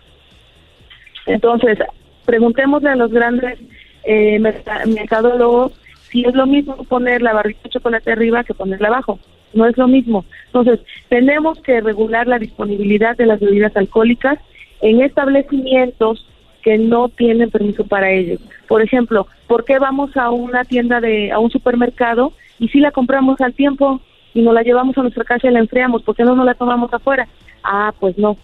Entonces, 1.26 1.78
preguntémosle 2.24 2.90
a 2.90 2.96
los 2.96 3.12
grandes 3.12 3.58
eh, 4.04 4.40
mercadólogos 4.86 5.72
si 6.10 6.24
es 6.24 6.34
lo 6.34 6.46
mismo 6.46 6.84
poner 6.84 7.22
la 7.22 7.32
barrita 7.32 7.60
de 7.64 7.70
chocolate 7.70 8.12
arriba 8.12 8.44
que 8.44 8.54
ponerla 8.54 8.88
abajo. 8.88 9.18
No 9.54 9.66
es 9.66 9.76
lo 9.76 9.86
mismo. 9.86 10.24
Entonces, 10.46 10.80
tenemos 11.08 11.60
que 11.60 11.80
regular 11.80 12.26
la 12.26 12.38
disponibilidad 12.38 13.16
de 13.16 13.26
las 13.26 13.38
bebidas 13.38 13.76
alcohólicas 13.76 14.38
en 14.82 15.00
establecimientos 15.00 16.26
que 16.62 16.78
no 16.78 17.08
tienen 17.08 17.50
permiso 17.50 17.84
para 17.84 18.10
ello. 18.10 18.38
Por 18.68 18.82
ejemplo, 18.82 19.26
¿por 19.46 19.64
qué 19.64 19.78
vamos 19.78 20.16
a 20.16 20.30
una 20.30 20.64
tienda 20.64 21.00
de, 21.00 21.32
a 21.32 21.38
un 21.38 21.50
supermercado 21.50 22.32
y 22.58 22.68
si 22.68 22.78
la 22.78 22.90
compramos 22.90 23.40
al 23.40 23.54
tiempo 23.54 24.00
y 24.34 24.42
nos 24.42 24.54
la 24.54 24.62
llevamos 24.62 24.96
a 24.96 25.02
nuestra 25.02 25.24
casa 25.24 25.48
y 25.48 25.52
la 25.52 25.58
enfriamos? 25.58 26.02
¿Por 26.02 26.14
qué 26.14 26.24
no 26.24 26.36
nos 26.36 26.46
la 26.46 26.54
tomamos 26.54 26.92
afuera? 26.92 27.26
Ah, 27.64 27.92
pues 27.98 28.16
no, 28.18 28.36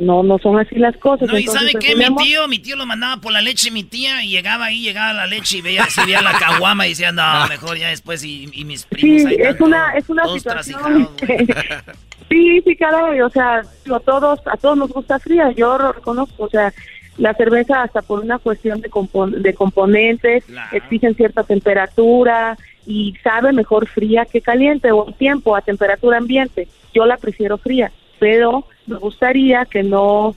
no, 0.00 0.22
no 0.22 0.38
son 0.38 0.58
así 0.58 0.76
las 0.76 0.96
cosas. 0.96 1.28
No, 1.28 1.38
y 1.38 1.46
¿sabe 1.46 1.72
qué? 1.78 1.94
Mi 1.94 2.14
tío, 2.16 2.48
mi 2.48 2.58
tío 2.58 2.74
lo 2.74 2.86
mandaba 2.86 3.20
por 3.20 3.32
la 3.32 3.42
leche, 3.42 3.70
mi 3.70 3.84
tía, 3.84 4.24
y 4.24 4.30
llegaba 4.30 4.66
ahí, 4.66 4.82
llegaba 4.82 5.12
la 5.12 5.26
leche 5.26 5.58
y 5.58 5.60
veía, 5.60 5.84
se 5.86 6.04
veía 6.04 6.22
la 6.22 6.32
caguama 6.38 6.86
y 6.86 6.90
decía, 6.90 7.12
no, 7.12 7.22
mejor 7.48 7.76
ya 7.76 7.88
después, 7.88 8.24
y, 8.24 8.46
mis 8.64 8.84
primos 8.86 9.30
sí, 9.30 9.36
es 9.38 9.60
una, 9.60 9.92
es 9.96 10.08
una 10.08 10.26
situación... 10.28 11.08
sí, 12.30 12.62
sí, 12.64 12.76
caray, 12.76 13.20
o 13.20 13.28
sea, 13.28 13.58
a 13.60 14.00
todos, 14.00 14.40
a 14.46 14.56
todos 14.56 14.78
nos 14.78 14.90
gusta 14.90 15.18
fría, 15.18 15.52
yo 15.52 15.76
lo 15.76 15.92
reconozco, 15.92 16.44
o 16.44 16.48
sea, 16.48 16.72
la 17.18 17.34
cerveza 17.34 17.82
hasta 17.82 18.00
por 18.00 18.20
una 18.20 18.38
cuestión 18.38 18.80
de, 18.80 18.90
de 19.38 19.54
componentes, 19.54 20.44
exigen 20.72 21.14
cierta 21.14 21.44
temperatura 21.44 22.56
y 22.86 23.14
sabe 23.22 23.52
mejor 23.52 23.86
fría 23.86 24.24
que 24.24 24.40
caliente 24.40 24.90
o 24.92 25.12
tiempo 25.12 25.54
a 25.54 25.60
temperatura 25.60 26.16
ambiente. 26.16 26.68
Yo 26.94 27.04
la 27.04 27.18
prefiero 27.18 27.58
fría, 27.58 27.92
pero 28.20 28.64
me 28.86 28.98
gustaría 28.98 29.64
que 29.64 29.82
no 29.82 30.36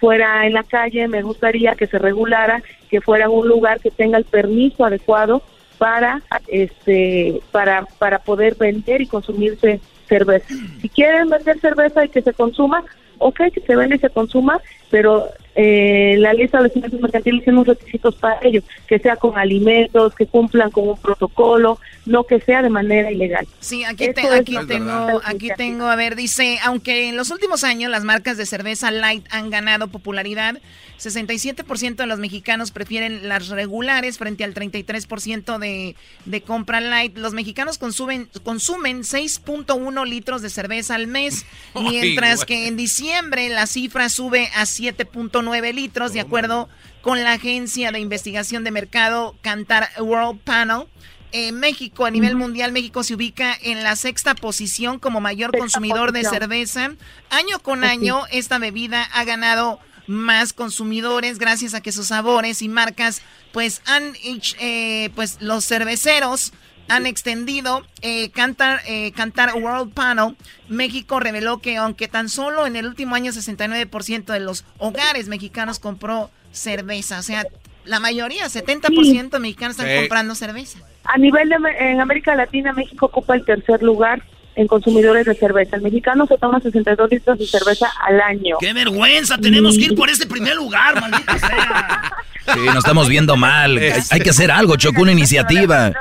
fuera 0.00 0.46
en 0.46 0.54
la 0.54 0.64
calle, 0.64 1.08
me 1.08 1.22
gustaría 1.22 1.74
que 1.76 1.86
se 1.86 1.98
regulara, 1.98 2.62
que 2.90 3.00
fuera 3.00 3.30
un 3.30 3.48
lugar 3.48 3.80
que 3.80 3.90
tenga 3.90 4.18
el 4.18 4.24
permiso 4.24 4.84
adecuado 4.84 5.42
para 5.78 6.20
este 6.48 7.40
para 7.52 7.86
para 7.98 8.18
poder 8.18 8.56
vender 8.56 9.00
y 9.00 9.06
consumirse 9.06 9.80
cerveza. 10.06 10.52
Si 10.82 10.88
quieren 10.88 11.30
vender 11.30 11.58
cerveza 11.60 12.04
y 12.04 12.08
que 12.08 12.20
se 12.20 12.34
consuma, 12.34 12.84
ok, 13.20 13.40
que 13.52 13.60
se 13.60 13.76
vende 13.76 13.96
y 13.96 13.98
se 13.98 14.10
consuma, 14.10 14.60
pero 14.90 15.28
eh, 15.54 16.16
la 16.18 16.32
ley 16.32 16.40
de 16.40 16.44
establecimientos 16.46 17.00
mercantiles 17.00 17.44
tiene 17.44 17.58
unos 17.58 17.76
requisitos 17.76 18.14
para 18.16 18.38
ello, 18.42 18.62
que 18.88 18.98
sea 18.98 19.16
con 19.16 19.38
alimentos, 19.38 20.14
que 20.14 20.26
cumplan 20.26 20.70
con 20.70 20.88
un 20.88 20.96
protocolo, 20.96 21.78
no 22.06 22.24
que 22.24 22.40
sea 22.40 22.62
de 22.62 22.70
manera 22.70 23.10
ilegal. 23.10 23.46
Sí, 23.60 23.84
aquí, 23.84 24.08
aquí 24.08 24.56
tengo, 24.66 25.20
aquí 25.24 25.50
tengo, 25.56 25.84
a 25.86 25.96
ver, 25.96 26.16
dice, 26.16 26.58
aunque 26.64 27.08
en 27.08 27.16
los 27.16 27.30
últimos 27.30 27.62
años 27.62 27.90
las 27.90 28.04
marcas 28.04 28.36
de 28.36 28.46
cerveza 28.46 28.90
light 28.90 29.26
han 29.30 29.50
ganado 29.50 29.88
popularidad, 29.88 30.58
67% 30.98 31.96
de 31.96 32.06
los 32.06 32.18
mexicanos 32.18 32.72
prefieren 32.72 33.28
las 33.28 33.48
regulares 33.48 34.18
frente 34.18 34.44
al 34.44 34.54
33% 34.54 35.58
de, 35.58 35.96
de 36.26 36.40
compra 36.42 36.80
light. 36.80 37.16
Los 37.16 37.32
mexicanos 37.32 37.78
consumen, 37.78 38.28
consumen 38.42 39.00
6.1 39.00 40.06
litros 40.06 40.42
de 40.42 40.50
cerveza 40.50 40.94
al 40.94 41.06
mes, 41.06 41.46
mientras 41.74 42.44
que 42.44 42.66
en 42.66 42.76
diciembre 42.76 43.09
la 43.50 43.66
cifra 43.66 44.08
sube 44.08 44.50
a 44.54 44.62
7.9 44.62 45.74
litros, 45.74 46.12
de 46.12 46.20
acuerdo 46.20 46.68
con 47.02 47.22
la 47.22 47.32
agencia 47.32 47.92
de 47.92 48.00
investigación 48.00 48.64
de 48.64 48.70
mercado 48.70 49.36
Cantar 49.42 49.88
World 49.98 50.40
Panel. 50.40 50.86
En 51.32 51.60
México, 51.60 52.06
a 52.06 52.10
nivel 52.10 52.34
mundial, 52.34 52.72
México 52.72 53.04
se 53.04 53.14
ubica 53.14 53.56
en 53.62 53.82
la 53.82 53.94
sexta 53.94 54.34
posición 54.34 54.98
como 54.98 55.20
mayor 55.20 55.56
consumidor 55.56 56.12
de 56.12 56.24
cerveza. 56.24 56.92
Año 57.30 57.60
con 57.60 57.84
año, 57.84 58.22
esta 58.32 58.58
bebida 58.58 59.04
ha 59.12 59.24
ganado 59.24 59.78
más 60.06 60.52
consumidores 60.52 61.38
gracias 61.38 61.74
a 61.74 61.80
que 61.80 61.92
sus 61.92 62.08
sabores 62.08 62.62
y 62.62 62.68
marcas 62.68 63.22
pues 63.52 63.80
han 63.86 64.14
eh, 64.58 65.10
pues 65.14 65.36
los 65.40 65.64
cerveceros 65.64 66.52
han 66.90 67.06
extendido 67.06 67.82
eh, 68.02 68.30
Cantar, 68.30 68.80
eh, 68.86 69.12
Cantar 69.12 69.54
World 69.54 69.92
Panel. 69.94 70.36
México 70.68 71.20
reveló 71.20 71.58
que 71.58 71.76
aunque 71.76 72.08
tan 72.08 72.28
solo 72.28 72.66
en 72.66 72.76
el 72.76 72.86
último 72.86 73.14
año 73.14 73.32
69% 73.32 74.32
de 74.32 74.40
los 74.40 74.64
hogares 74.78 75.28
mexicanos 75.28 75.78
compró 75.78 76.30
cerveza, 76.52 77.20
o 77.20 77.22
sea, 77.22 77.46
la 77.84 78.00
mayoría, 78.00 78.46
70% 78.46 79.30
de 79.30 79.38
mexicanos 79.38 79.78
están 79.78 79.96
comprando 80.00 80.34
cerveza. 80.34 80.80
A 81.04 81.16
nivel 81.16 81.48
de 81.48 81.56
en 81.78 82.00
América 82.00 82.34
Latina, 82.34 82.72
México 82.72 83.06
ocupa 83.06 83.34
el 83.34 83.44
tercer 83.44 83.82
lugar 83.82 84.22
en 84.56 84.66
consumidores 84.66 85.24
de 85.24 85.34
cerveza. 85.34 85.76
El 85.76 85.82
mexicano 85.82 86.26
se 86.26 86.36
toma 86.38 86.60
62 86.60 87.10
litros 87.10 87.38
de 87.38 87.46
cerveza 87.46 87.88
al 88.04 88.20
año. 88.20 88.56
¡Qué 88.58 88.72
vergüenza! 88.72 89.38
Tenemos 89.38 89.78
que 89.78 89.84
ir 89.84 89.94
por 89.94 90.10
ese 90.10 90.26
primer 90.26 90.56
lugar, 90.56 91.00
maldita 91.00 91.38
sea. 91.38 92.12
Sí, 92.52 92.60
nos 92.66 92.78
estamos 92.78 93.08
viendo 93.08 93.36
mal. 93.36 93.78
Hay 94.10 94.20
que 94.20 94.30
hacer 94.30 94.50
algo, 94.50 94.76
Chocó, 94.76 95.02
una 95.02 95.12
iniciativa. 95.12 95.92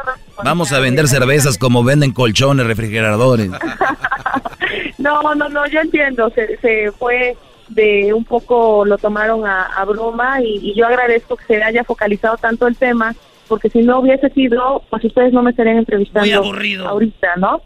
Vamos 0.43 0.71
a 0.71 0.79
vender 0.79 1.07
cervezas 1.07 1.57
como 1.57 1.83
venden 1.83 2.11
colchones, 2.11 2.65
refrigeradores. 2.65 3.49
No, 4.97 5.33
no, 5.33 5.47
no, 5.47 5.65
yo 5.67 5.79
entiendo. 5.79 6.29
Se, 6.31 6.57
se 6.57 6.91
fue 6.91 7.35
de 7.69 8.13
un 8.13 8.25
poco, 8.25 8.83
lo 8.85 8.97
tomaron 8.97 9.45
a, 9.45 9.83
broma 9.85 10.41
y, 10.41 10.59
y 10.61 10.75
yo 10.75 10.85
agradezco 10.85 11.37
que 11.37 11.45
se 11.45 11.63
haya 11.63 11.85
focalizado 11.85 12.35
tanto 12.35 12.67
el 12.67 12.75
tema 12.75 13.15
porque 13.49 13.69
si 13.69 13.81
no 13.81 13.99
hubiese 13.99 14.29
sido, 14.29 14.83
pues 14.89 15.03
ustedes 15.03 15.33
no 15.33 15.41
me 15.41 15.49
estarían 15.49 15.77
entrevistando 15.77 16.53
ahorita, 16.87 17.35
¿no? 17.37 17.61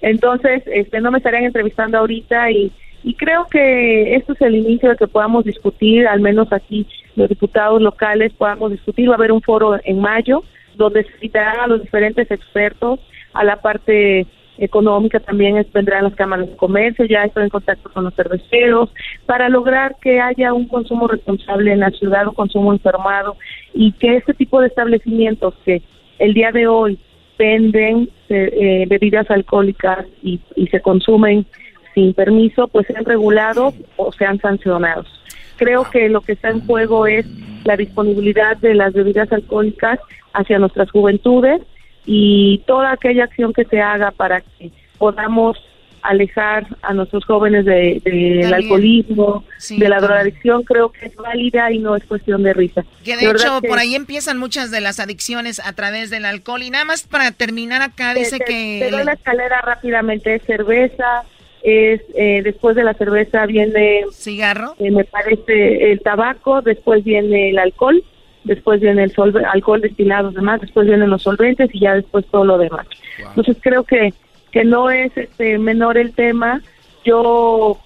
Entonces, 0.00 0.62
este, 0.66 1.00
no 1.00 1.10
me 1.10 1.18
estarían 1.18 1.44
entrevistando 1.44 1.98
ahorita 1.98 2.50
y, 2.50 2.72
y 3.02 3.14
creo 3.14 3.46
que 3.50 4.14
esto 4.14 4.32
es 4.34 4.40
el 4.42 4.54
inicio 4.54 4.90
de 4.90 4.96
que 4.96 5.08
podamos 5.08 5.44
discutir, 5.44 6.06
al 6.06 6.20
menos 6.20 6.52
aquí 6.52 6.86
los 7.16 7.28
diputados 7.28 7.82
locales 7.82 8.32
podamos 8.32 8.70
discutir. 8.70 9.08
Va 9.08 9.14
a 9.14 9.16
haber 9.16 9.32
un 9.32 9.42
foro 9.42 9.78
en 9.84 10.00
mayo 10.00 10.44
donde 10.76 11.04
se 11.04 11.18
citarán 11.18 11.60
a 11.60 11.66
los 11.66 11.82
diferentes 11.82 12.30
expertos, 12.30 13.00
a 13.32 13.44
la 13.44 13.60
parte 13.60 14.26
económica 14.58 15.18
también 15.20 15.66
vendrán 15.72 16.04
las 16.04 16.14
cámaras 16.14 16.48
de 16.48 16.56
comercio, 16.56 17.04
ya 17.06 17.24
estoy 17.24 17.44
en 17.44 17.48
contacto 17.48 17.90
con 17.92 18.04
los 18.04 18.14
cerveceros, 18.14 18.90
para 19.26 19.48
lograr 19.48 19.96
que 20.00 20.20
haya 20.20 20.52
un 20.52 20.68
consumo 20.68 21.08
responsable 21.08 21.72
en 21.72 21.80
la 21.80 21.90
ciudad, 21.90 22.28
un 22.28 22.34
consumo 22.34 22.72
informado 22.72 23.36
y 23.72 23.92
que 23.92 24.16
este 24.16 24.34
tipo 24.34 24.60
de 24.60 24.68
establecimientos 24.68 25.54
que 25.64 25.82
el 26.18 26.34
día 26.34 26.52
de 26.52 26.66
hoy 26.66 26.98
venden 27.38 28.08
eh, 28.28 28.84
bebidas 28.88 29.30
alcohólicas 29.30 30.06
y, 30.22 30.40
se 30.70 30.80
consumen 30.80 31.46
sin 31.94 32.14
permiso, 32.14 32.68
pues 32.68 32.86
sean 32.86 33.04
regulados 33.04 33.74
o 33.96 34.12
sean 34.12 34.38
sancionados. 34.40 35.06
Creo 35.56 35.84
que 35.90 36.08
lo 36.08 36.20
que 36.20 36.32
está 36.32 36.50
en 36.50 36.64
juego 36.66 37.06
es 37.06 37.26
la 37.64 37.76
disponibilidad 37.76 38.56
de 38.58 38.74
las 38.74 38.92
bebidas 38.92 39.30
alcohólicas 39.32 39.98
hacia 40.32 40.58
nuestras 40.58 40.90
juventudes 40.90 41.62
y 42.06 42.58
toda 42.66 42.92
aquella 42.92 43.24
acción 43.24 43.52
que 43.52 43.64
se 43.64 43.80
haga 43.80 44.10
para 44.10 44.40
que 44.40 44.70
podamos 44.98 45.58
alejar 46.04 46.66
a 46.82 46.92
nuestros 46.92 47.24
jóvenes 47.24 47.64
del 47.64 48.00
de, 48.02 48.52
alcoholismo, 48.54 49.42
de 49.70 49.88
la 49.88 50.00
drogadicción, 50.00 50.62
creo 50.62 50.92
que 50.92 51.06
es 51.06 51.16
válida 51.16 51.72
y 51.72 51.78
no 51.78 51.96
es 51.96 52.04
cuestión 52.04 52.42
de 52.42 52.52
risa. 52.52 52.84
Que 53.02 53.16
de, 53.16 53.30
hecho, 53.30 53.62
por 53.62 53.78
ahí 53.78 53.94
empiezan 53.94 54.36
muchas 54.36 54.70
de 54.70 54.82
las 54.82 55.00
adicciones 55.00 55.60
a 55.64 55.72
través 55.72 56.10
del 56.10 56.26
alcohol. 56.26 56.62
Y 56.62 56.68
nada 56.68 56.84
más 56.84 57.04
para 57.04 57.32
terminar 57.32 57.80
acá, 57.80 58.12
dice 58.12 58.38
que... 58.38 58.80
Te 58.82 58.90
doy 58.90 59.04
la 59.04 59.14
escalera 59.14 59.62
rápidamente, 59.62 60.34
es 60.34 60.42
cerveza, 60.42 61.24
es 61.64 62.02
eh, 62.14 62.42
después 62.44 62.76
de 62.76 62.84
la 62.84 62.94
cerveza 62.94 63.44
viene... 63.46 64.04
Cigarro. 64.12 64.74
Eh, 64.78 64.90
me 64.90 65.04
parece 65.04 65.90
el 65.90 66.00
tabaco, 66.00 66.62
después 66.62 67.02
viene 67.02 67.50
el 67.50 67.58
alcohol 67.58 68.04
después 68.44 68.78
viene 68.78 69.04
el 69.04 69.12
alcohol 69.46 69.80
destilado, 69.80 70.30
demás, 70.30 70.60
después 70.60 70.86
vienen 70.86 71.08
los 71.08 71.22
solventes 71.22 71.74
y 71.74 71.80
ya 71.80 71.94
después 71.94 72.26
todo 72.26 72.44
lo 72.44 72.58
demás. 72.58 72.86
Entonces 73.18 73.56
creo 73.58 73.84
que 73.84 74.12
que 74.54 74.64
no 74.64 74.88
es 74.88 75.10
este 75.16 75.58
menor 75.58 75.98
el 75.98 76.14
tema. 76.14 76.62
Yo 77.04 77.76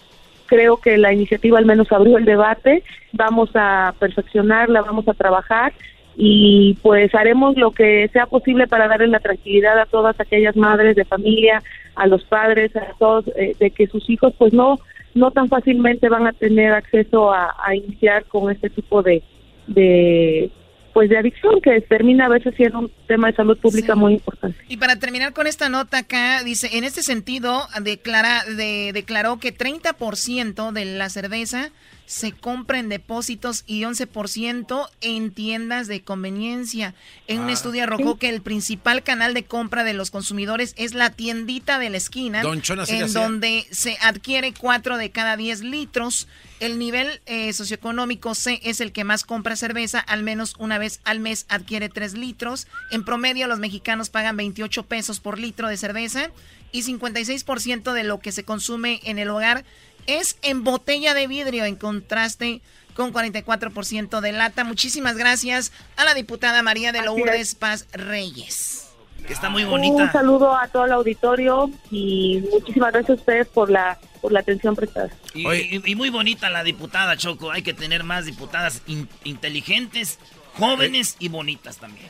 creo 0.44 0.76
que 0.76 0.98
la 0.98 1.14
iniciativa 1.14 1.58
al 1.58 1.64
menos 1.64 1.90
abrió 1.90 2.18
el 2.18 2.26
debate, 2.26 2.84
vamos 3.12 3.48
a 3.54 3.94
perfeccionarla, 3.98 4.82
vamos 4.82 5.08
a 5.08 5.14
trabajar 5.14 5.72
y 6.20 6.76
pues 6.82 7.14
haremos 7.14 7.56
lo 7.56 7.70
que 7.70 8.08
sea 8.12 8.26
posible 8.26 8.66
para 8.66 8.88
darle 8.88 9.06
la 9.06 9.20
tranquilidad 9.20 9.78
a 9.78 9.86
todas 9.86 10.18
aquellas 10.18 10.56
madres 10.56 10.96
de 10.96 11.04
familia, 11.04 11.62
a 11.94 12.08
los 12.08 12.24
padres, 12.24 12.74
a 12.74 12.92
todos, 12.98 13.28
eh, 13.36 13.54
de 13.56 13.70
que 13.70 13.86
sus 13.86 14.10
hijos 14.10 14.34
pues 14.36 14.52
no 14.52 14.78
no 15.14 15.30
tan 15.30 15.48
fácilmente 15.48 16.08
van 16.08 16.26
a 16.26 16.32
tener 16.32 16.72
acceso 16.72 17.32
a, 17.32 17.54
iniciar 17.72 18.24
con 18.24 18.50
este 18.50 18.68
tipo 18.68 19.02
de, 19.02 19.22
de 19.68 20.50
pues 20.92 21.08
de 21.08 21.18
adicción 21.18 21.60
que 21.60 21.80
termina 21.82 22.26
a 22.26 22.30
veces 22.30 22.52
siendo 22.56 22.90
tema 23.08 23.26
de 23.26 23.34
salud 23.34 23.58
pública 23.58 23.96
muy 23.96 24.14
importante. 24.14 24.56
Y 24.68 24.76
para 24.76 24.96
terminar 24.96 25.32
con 25.32 25.48
esta 25.48 25.68
nota 25.68 25.98
acá, 25.98 26.44
dice, 26.44 26.78
en 26.78 26.84
este 26.84 27.02
sentido, 27.02 27.66
declara, 27.80 28.44
de, 28.44 28.92
declaró 28.94 29.40
que 29.40 29.52
30% 29.52 30.70
de 30.70 30.84
la 30.84 31.08
cerveza 31.08 31.72
se 32.08 32.32
compra 32.32 32.78
en 32.78 32.88
depósitos 32.88 33.64
y 33.66 33.82
11% 33.82 34.88
en 35.02 35.30
tiendas 35.30 35.88
de 35.88 36.00
conveniencia. 36.00 36.94
En 37.26 37.40
un 37.40 37.50
ah. 37.50 37.52
estudio 37.52 37.82
arrojó 37.82 38.16
que 38.16 38.30
el 38.30 38.40
principal 38.40 39.02
canal 39.02 39.34
de 39.34 39.44
compra 39.44 39.84
de 39.84 39.92
los 39.92 40.10
consumidores 40.10 40.72
es 40.78 40.94
la 40.94 41.10
tiendita 41.10 41.78
de 41.78 41.90
la 41.90 41.98
esquina, 41.98 42.40
en 42.40 43.12
donde 43.12 43.66
se 43.70 43.98
adquiere 44.00 44.54
4 44.54 44.96
de 44.96 45.10
cada 45.10 45.36
10 45.36 45.60
litros. 45.60 46.28
El 46.60 46.78
nivel 46.78 47.20
eh, 47.26 47.52
socioeconómico 47.52 48.34
C 48.34 48.58
es 48.64 48.80
el 48.80 48.90
que 48.90 49.04
más 49.04 49.24
compra 49.24 49.54
cerveza, 49.54 50.00
al 50.00 50.22
menos 50.22 50.54
una 50.58 50.78
vez 50.78 51.00
al 51.04 51.20
mes 51.20 51.44
adquiere 51.50 51.90
3 51.90 52.14
litros. 52.14 52.68
En 52.90 52.97
promedio 53.04 53.46
los 53.46 53.58
mexicanos 53.58 54.10
pagan 54.10 54.36
28 54.36 54.84
pesos 54.84 55.20
por 55.20 55.38
litro 55.38 55.68
de 55.68 55.76
cerveza 55.76 56.30
y 56.72 56.82
56% 56.82 57.92
de 57.92 58.04
lo 58.04 58.20
que 58.20 58.32
se 58.32 58.44
consume 58.44 59.00
en 59.04 59.18
el 59.18 59.30
hogar 59.30 59.64
es 60.06 60.38
en 60.42 60.64
botella 60.64 61.14
de 61.14 61.26
vidrio, 61.26 61.64
en 61.64 61.76
contraste 61.76 62.60
con 62.94 63.12
44% 63.12 64.20
de 64.20 64.32
lata. 64.32 64.64
Muchísimas 64.64 65.16
gracias 65.16 65.72
a 65.96 66.04
la 66.04 66.14
diputada 66.14 66.62
María 66.62 66.92
de 66.92 67.02
Lourdes 67.02 67.54
Paz 67.54 67.86
Reyes. 67.92 68.88
Que 69.26 69.32
está 69.32 69.50
muy 69.50 69.64
bonita. 69.64 70.04
Un 70.04 70.12
saludo 70.12 70.56
a 70.56 70.68
todo 70.68 70.86
el 70.86 70.92
auditorio 70.92 71.70
y 71.90 72.42
muchísimas 72.50 72.92
gracias 72.92 73.18
a 73.18 73.20
ustedes 73.20 73.48
por 73.48 73.70
la 73.70 73.98
por 74.20 74.32
la 74.32 74.40
atención 74.40 74.74
prestada. 74.74 75.10
Y, 75.34 75.94
muy 75.94 76.10
bonita 76.10 76.50
la 76.50 76.64
diputada 76.64 77.16
Choco. 77.16 77.50
Hay 77.50 77.62
que 77.62 77.74
tener 77.74 78.04
más 78.04 78.24
diputadas 78.24 78.82
inteligentes, 79.24 80.18
jóvenes 80.54 81.16
y 81.18 81.28
bonitas 81.28 81.78
también. 81.78 82.08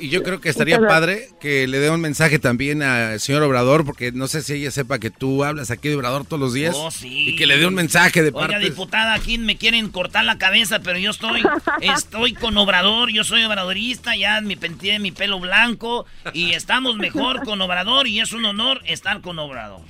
Y 0.00 0.08
yo 0.08 0.22
creo 0.22 0.40
que 0.40 0.48
estaría 0.48 0.80
padre 0.80 1.28
que 1.40 1.66
le 1.66 1.78
dé 1.78 1.90
un 1.90 2.00
mensaje 2.00 2.38
también 2.38 2.82
al 2.82 3.20
señor 3.20 3.42
Obrador, 3.42 3.84
porque 3.84 4.12
no 4.12 4.26
sé 4.28 4.42
si 4.42 4.54
ella 4.54 4.70
sepa 4.70 4.98
que 4.98 5.10
tú 5.10 5.44
hablas 5.44 5.70
aquí 5.70 5.88
de 5.88 5.96
Obrador 5.96 6.24
todos 6.24 6.40
los 6.40 6.52
días. 6.52 6.74
Oh, 6.76 6.90
y 7.02 7.36
que 7.36 7.46
le 7.46 7.56
dé 7.56 7.66
un 7.66 7.74
mensaje 7.74 8.22
de 8.22 8.32
parte. 8.32 8.56
Oiga, 8.56 8.58
diputada, 8.58 9.14
aquí 9.14 9.38
me 9.38 9.56
quieren 9.56 9.88
cortar 9.88 10.24
la 10.24 10.38
cabeza, 10.38 10.80
pero 10.80 10.98
yo 10.98 11.10
estoy, 11.10 11.42
estoy 11.80 12.34
con 12.34 12.56
Obrador, 12.56 13.10
yo 13.10 13.24
soy 13.24 13.44
obradorista, 13.44 14.16
ya 14.16 14.40
me 14.40 14.56
penteé 14.56 14.98
mi 14.98 15.12
pelo 15.12 15.40
blanco 15.40 16.06
y 16.32 16.52
estamos 16.52 16.96
mejor 16.96 17.44
con 17.44 17.60
Obrador 17.60 18.06
y 18.06 18.20
es 18.20 18.32
un 18.32 18.44
honor 18.44 18.80
estar 18.84 19.20
con 19.20 19.38
Obrador. 19.38 19.80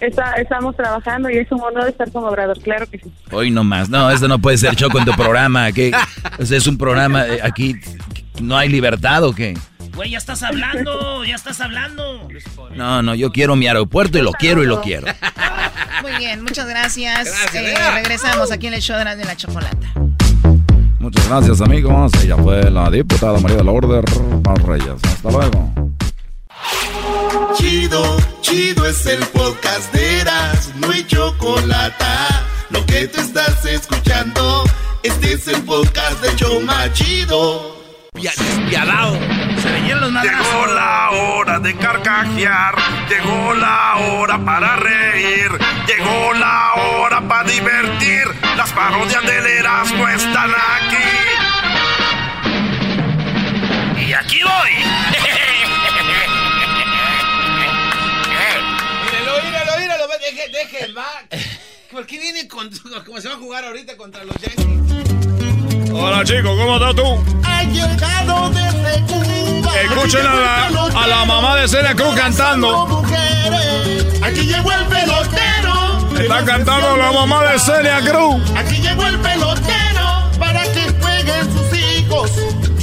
Estamos 0.00 0.76
trabajando 0.76 1.30
y 1.30 1.38
es 1.38 1.50
un 1.52 1.60
honor 1.60 1.88
estar 1.88 2.10
con 2.10 2.24
Obrador, 2.24 2.58
claro 2.60 2.86
que 2.86 2.98
sí. 2.98 3.12
Hoy 3.30 3.50
no 3.50 3.64
más, 3.64 3.88
no, 3.88 4.10
esto 4.10 4.28
no 4.28 4.38
puede 4.38 4.58
ser 4.58 4.76
Choco 4.76 4.98
en 4.98 5.04
tu 5.04 5.12
programa, 5.12 5.72
que 5.72 5.92
es 6.38 6.66
un 6.66 6.78
programa 6.78 7.26
eh, 7.26 7.40
aquí 7.42 7.76
¿No 8.40 8.56
hay 8.56 8.68
libertad 8.68 9.24
o 9.24 9.32
qué? 9.32 9.56
Güey, 9.94 10.10
ya 10.10 10.18
estás 10.18 10.42
hablando, 10.42 11.24
ya 11.24 11.34
estás 11.34 11.60
hablando. 11.60 12.28
No, 12.74 13.02
no, 13.02 13.14
yo 13.14 13.30
quiero 13.30 13.56
mi 13.56 13.66
aeropuerto 13.66 14.18
y 14.18 14.22
lo 14.22 14.32
quiero 14.32 14.62
y 14.62 14.66
lo 14.66 14.80
quiero. 14.80 15.06
Muy 16.02 16.12
bien, 16.16 16.42
muchas 16.42 16.66
gracias. 16.66 17.28
Eh, 17.54 17.74
regresamos 17.94 18.50
aquí 18.50 18.68
en 18.68 18.74
el 18.74 18.80
show 18.80 18.98
de 18.98 19.24
la 19.24 19.36
chocolata. 19.36 19.92
Muchas 20.98 21.28
gracias, 21.28 21.60
amigos. 21.60 22.12
Ella 22.24 22.36
fue 22.36 22.70
la 22.70 22.90
diputada 22.90 23.38
María 23.40 23.58
de 23.58 23.64
la 23.64 23.72
Order 23.72 24.04
Reyes. 24.64 25.02
Hasta 25.04 25.30
luego. 25.30 25.72
Chido, 27.54 28.16
chido 28.40 28.86
es 28.86 29.06
el 29.06 29.24
podcast 29.26 29.92
de 29.92 30.20
Eras, 30.20 30.70
no 30.76 30.90
hay 30.90 31.04
chocolate. 31.06 32.04
Lo 32.70 32.84
que 32.86 33.06
te 33.08 33.20
estás 33.20 33.64
escuchando, 33.64 34.64
este 35.02 35.34
es 35.34 35.48
el 35.48 35.62
podcast 35.62 36.20
de 36.22 36.36
Choma 36.36 36.92
Chido 36.92 37.82
despiadado. 38.14 39.18
Se 39.60 39.94
los 39.94 40.12
Llegó 40.12 40.66
la 40.66 41.10
hora 41.10 41.58
de 41.58 41.76
carcajear, 41.76 42.74
llegó 43.08 43.54
la 43.54 43.96
hora 43.96 44.38
para 44.44 44.76
reír, 44.76 45.50
llegó 45.86 46.32
la 46.34 46.72
hora 46.74 47.20
para 47.26 47.48
divertir. 47.48 48.24
Las 48.56 48.72
parodias 48.72 49.24
del 49.24 49.46
Erasmo 49.46 50.08
están 50.08 50.50
aquí. 50.50 50.96
Y 54.06 54.12
aquí 54.12 54.40
voy. 54.42 55.11
Míralo. 60.52 60.68
Deje, 60.68 60.78
deje, 60.78 60.92
va. 60.92 61.06
¿Por 61.90 62.06
qué 62.06 62.18
viene 62.18 62.48
con, 62.48 62.70
como 63.04 63.20
se 63.20 63.28
va 63.28 63.34
a 63.34 63.38
jugar 63.38 63.64
ahorita 63.64 63.96
contra 63.96 64.24
los 64.24 64.36
Yankees? 64.36 65.90
Hola 65.92 66.24
chicos, 66.24 66.56
¿cómo 66.56 66.76
estás 66.76 66.94
tú? 66.94 67.24
Ha 67.44 67.64
llegado 67.64 68.50
desde 68.50 69.00
Cuba. 69.06 69.80
Escuchen 69.80 70.26
a 70.26 70.34
la, 70.34 70.66
a 70.66 71.06
la 71.06 71.24
mamá 71.24 71.56
de 71.56 71.68
Celia 71.68 71.94
Cruz 71.94 72.14
cantando. 72.14 73.02
Aquí 74.22 74.42
llegó 74.42 74.72
el 74.72 74.86
pelotero. 74.86 76.18
Está 76.18 76.44
cantando 76.44 76.96
la 76.96 77.12
mamá 77.12 77.44
de 77.44 77.58
Celia 77.58 78.00
Cruz. 78.00 78.42
Aquí 78.56 78.76
llegó 78.76 79.06
el 79.06 79.18
pelotero 79.20 80.30
para 80.38 80.62
que 80.72 80.88
jueguen 81.00 81.52
sus 81.52 81.78
hijos. 81.78 82.30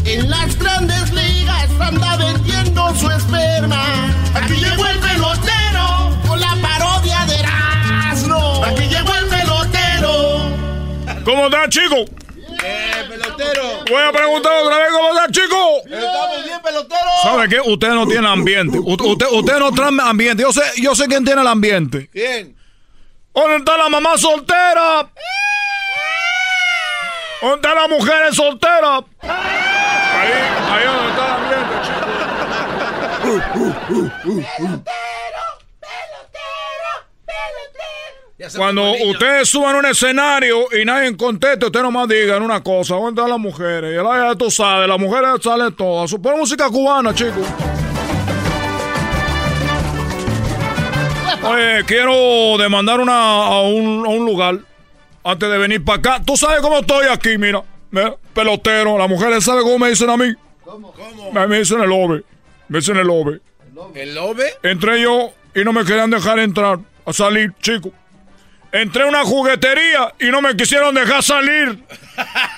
En 0.05 0.29
las 0.29 0.55
grandes 0.57 1.11
ligas 1.11 1.69
anda 1.79 2.17
vendiendo 2.17 2.95
su 2.95 3.09
¿Cómo 11.29 11.45
estás, 11.45 11.69
chicos? 11.69 12.09
¡Eh, 12.63 13.05
pelotero! 13.07 13.85
Voy 13.87 14.01
a 14.01 14.11
preguntar 14.11 14.51
otra 14.63 14.77
vez 14.79 14.87
cómo 14.91 15.09
está, 15.13 15.31
chico. 15.31 15.77
Estamos 15.85 16.43
bien, 16.43 16.59
pelotero. 16.59 17.09
¿Sabe 17.21 17.47
qué? 17.47 17.61
Usted 17.61 17.89
no 17.89 18.07
tiene 18.07 18.27
ambiente. 18.27 18.79
Usted, 18.79 19.27
usted 19.31 19.59
no 19.59 19.71
trae 19.71 19.91
ambiente. 20.01 20.41
Yo 20.41 20.51
sé, 20.51 20.63
yo 20.81 20.95
sé 20.95 21.05
quién 21.05 21.23
tiene 21.23 21.41
el 21.41 21.47
ambiente. 21.47 22.09
¿Quién? 22.11 22.57
¿Dónde 23.31 23.57
está 23.57 23.77
la 23.77 23.89
mamá 23.89 24.17
soltera? 24.17 25.07
¿Dónde 27.41 27.55
está 27.57 27.75
la 27.75 27.87
mujer 27.87 28.33
soltera? 28.33 28.95
Ahí, 29.21 30.31
ahí 30.71 30.83
donde 30.83 31.09
está 31.11 31.25
el 31.25 31.31
ambiente, 31.31 31.75
chico. 31.85 32.09
Cuando 38.55 38.91
ustedes 38.91 39.49
suban 39.49 39.75
un 39.75 39.85
escenario 39.85 40.67
y 40.79 40.85
nadie 40.85 41.15
conteste, 41.15 41.65
usted 41.65 41.81
nomás 41.81 42.07
digan 42.07 42.41
una 42.41 42.61
cosa, 42.61 42.95
¿dónde 42.95 43.21
están 43.21 43.29
las 43.29 43.39
mujeres? 43.39 43.91
Y 43.91 43.95
la, 43.95 44.35
tú 44.37 44.49
sabes, 44.49 44.87
las 44.87 44.99
mujeres 44.99 45.29
salen 45.41 45.73
todas. 45.73 46.09
Supone 46.09 46.37
música 46.37 46.69
cubana, 46.69 47.13
chicos. 47.13 47.47
Oye, 51.43 51.83
quiero 51.85 52.57
demandar 52.57 52.99
una, 52.99 53.47
a, 53.47 53.61
un, 53.61 54.05
a 54.05 54.09
un 54.09 54.25
lugar 54.25 54.59
antes 55.23 55.49
de 55.49 55.57
venir 55.57 55.83
para 55.83 55.99
acá. 55.99 56.21
Tú 56.25 56.35
sabes 56.35 56.61
cómo 56.61 56.79
estoy 56.79 57.07
aquí, 57.07 57.37
mira. 57.37 57.63
pelotero. 58.33 58.97
Las 58.97 59.09
mujeres 59.09 59.43
saben 59.43 59.63
cómo 59.63 59.79
me 59.79 59.89
dicen 59.89 60.09
a 60.09 60.17
mí. 60.17 60.33
¿Cómo? 60.63 60.91
¿Cómo? 60.91 61.31
Me, 61.47 61.59
dicen 61.59 61.81
el 61.81 61.91
ove. 61.91 62.23
Me 62.67 62.79
dicen 62.79 62.97
el 62.97 63.09
ove. 63.09 63.39
¿El 63.95 64.17
ove? 64.17 64.53
Entré 64.63 65.01
yo 65.01 65.31
y 65.55 65.63
no 65.63 65.73
me 65.73 65.85
querían 65.85 66.09
dejar 66.09 66.39
entrar 66.39 66.79
a 67.05 67.13
salir, 67.13 67.53
chicos. 67.61 67.91
Entré 68.71 69.03
a 69.03 69.07
una 69.07 69.23
juguetería 69.23 70.13
y 70.19 70.25
no 70.25 70.41
me 70.41 70.55
quisieron 70.55 70.93
dejar 70.93 71.23
salir. 71.23 71.83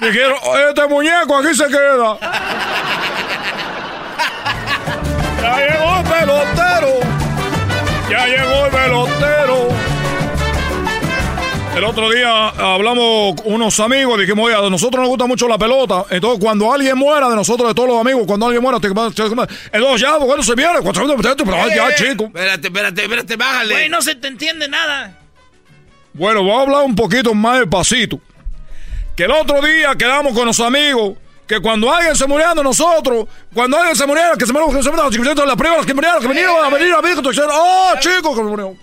Dijeron, 0.01 0.35
este 0.69 0.87
muñeco 0.87 1.37
aquí 1.37 1.55
se 1.55 1.67
queda. 1.67 2.17
Ya 5.41 5.57
llegó 5.57 5.97
el 5.97 6.03
pelotero. 6.03 6.99
Ya 8.09 8.27
llegó 8.27 8.65
el 8.65 8.71
pelotero. 8.71 9.67
El 11.75 11.85
otro 11.85 12.09
día 12.11 12.49
hablamos 12.49 13.41
con 13.41 13.53
unos 13.53 13.79
amigos, 13.79 14.19
dijimos, 14.19 14.47
oye, 14.47 14.55
a 14.55 14.69
nosotros 14.69 14.99
nos 14.99 15.07
gusta 15.07 15.25
mucho 15.25 15.47
la 15.47 15.57
pelota. 15.57 16.03
Entonces, 16.09 16.43
cuando 16.43 16.73
alguien 16.73 16.97
muera 16.97 17.29
de 17.29 17.35
nosotros, 17.37 17.69
de 17.69 17.73
todos 17.73 17.87
los 17.87 18.01
amigos, 18.01 18.23
cuando 18.27 18.47
alguien 18.47 18.61
muera, 18.61 18.81
te, 18.81 18.87
entonces 18.87 20.01
ya, 20.01 20.17
bueno, 20.17 20.43
se 20.43 20.55
viene, 20.55 20.73
ya, 21.73 21.95
chico. 21.95 22.25
Espérate, 22.25 22.67
espérate, 22.67 23.03
espérate, 23.03 23.35
bájale. 23.37 23.73
Güey, 23.73 23.89
no 23.89 24.01
se 24.01 24.15
te 24.15 24.27
entiende 24.27 24.67
nada. 24.67 25.20
Bueno, 26.13 26.43
voy 26.43 26.51
a 26.51 26.61
hablar 26.61 26.83
un 26.83 26.95
poquito 26.95 27.33
más 27.33 27.59
despacito. 27.59 28.19
Que 29.15 29.23
el 29.23 29.31
otro 29.31 29.61
día 29.61 29.95
quedamos 29.95 30.33
con 30.33 30.45
los 30.45 30.59
amigos 30.59 31.17
que 31.47 31.59
cuando 31.59 31.93
alguien 31.93 32.15
se 32.15 32.25
muriera 32.27 32.53
de 32.53 32.63
nosotros, 32.63 33.27
cuando 33.53 33.77
alguien 33.77 33.95
se 33.95 34.07
muriera, 34.07 34.35
que 34.37 34.45
se 34.45 34.53
muriera, 34.53 34.73
que 34.73 34.83
se 34.83 34.89
muriera, 34.89 35.09
que 35.09 35.41
se 35.41 35.45
la 35.45 35.55
primera, 35.55 35.83
que 35.85 35.93
muriera, 35.93 36.19
que 36.19 36.27
vinieron 36.27 36.63
a 36.63 36.69
venir 36.69 36.93
a 36.93 37.01
ver, 37.01 37.17
que 37.17 37.41
oh, 37.51 37.93
chico, 37.99 38.29
que 38.29 38.35
se 38.37 38.43
murió. 38.43 38.75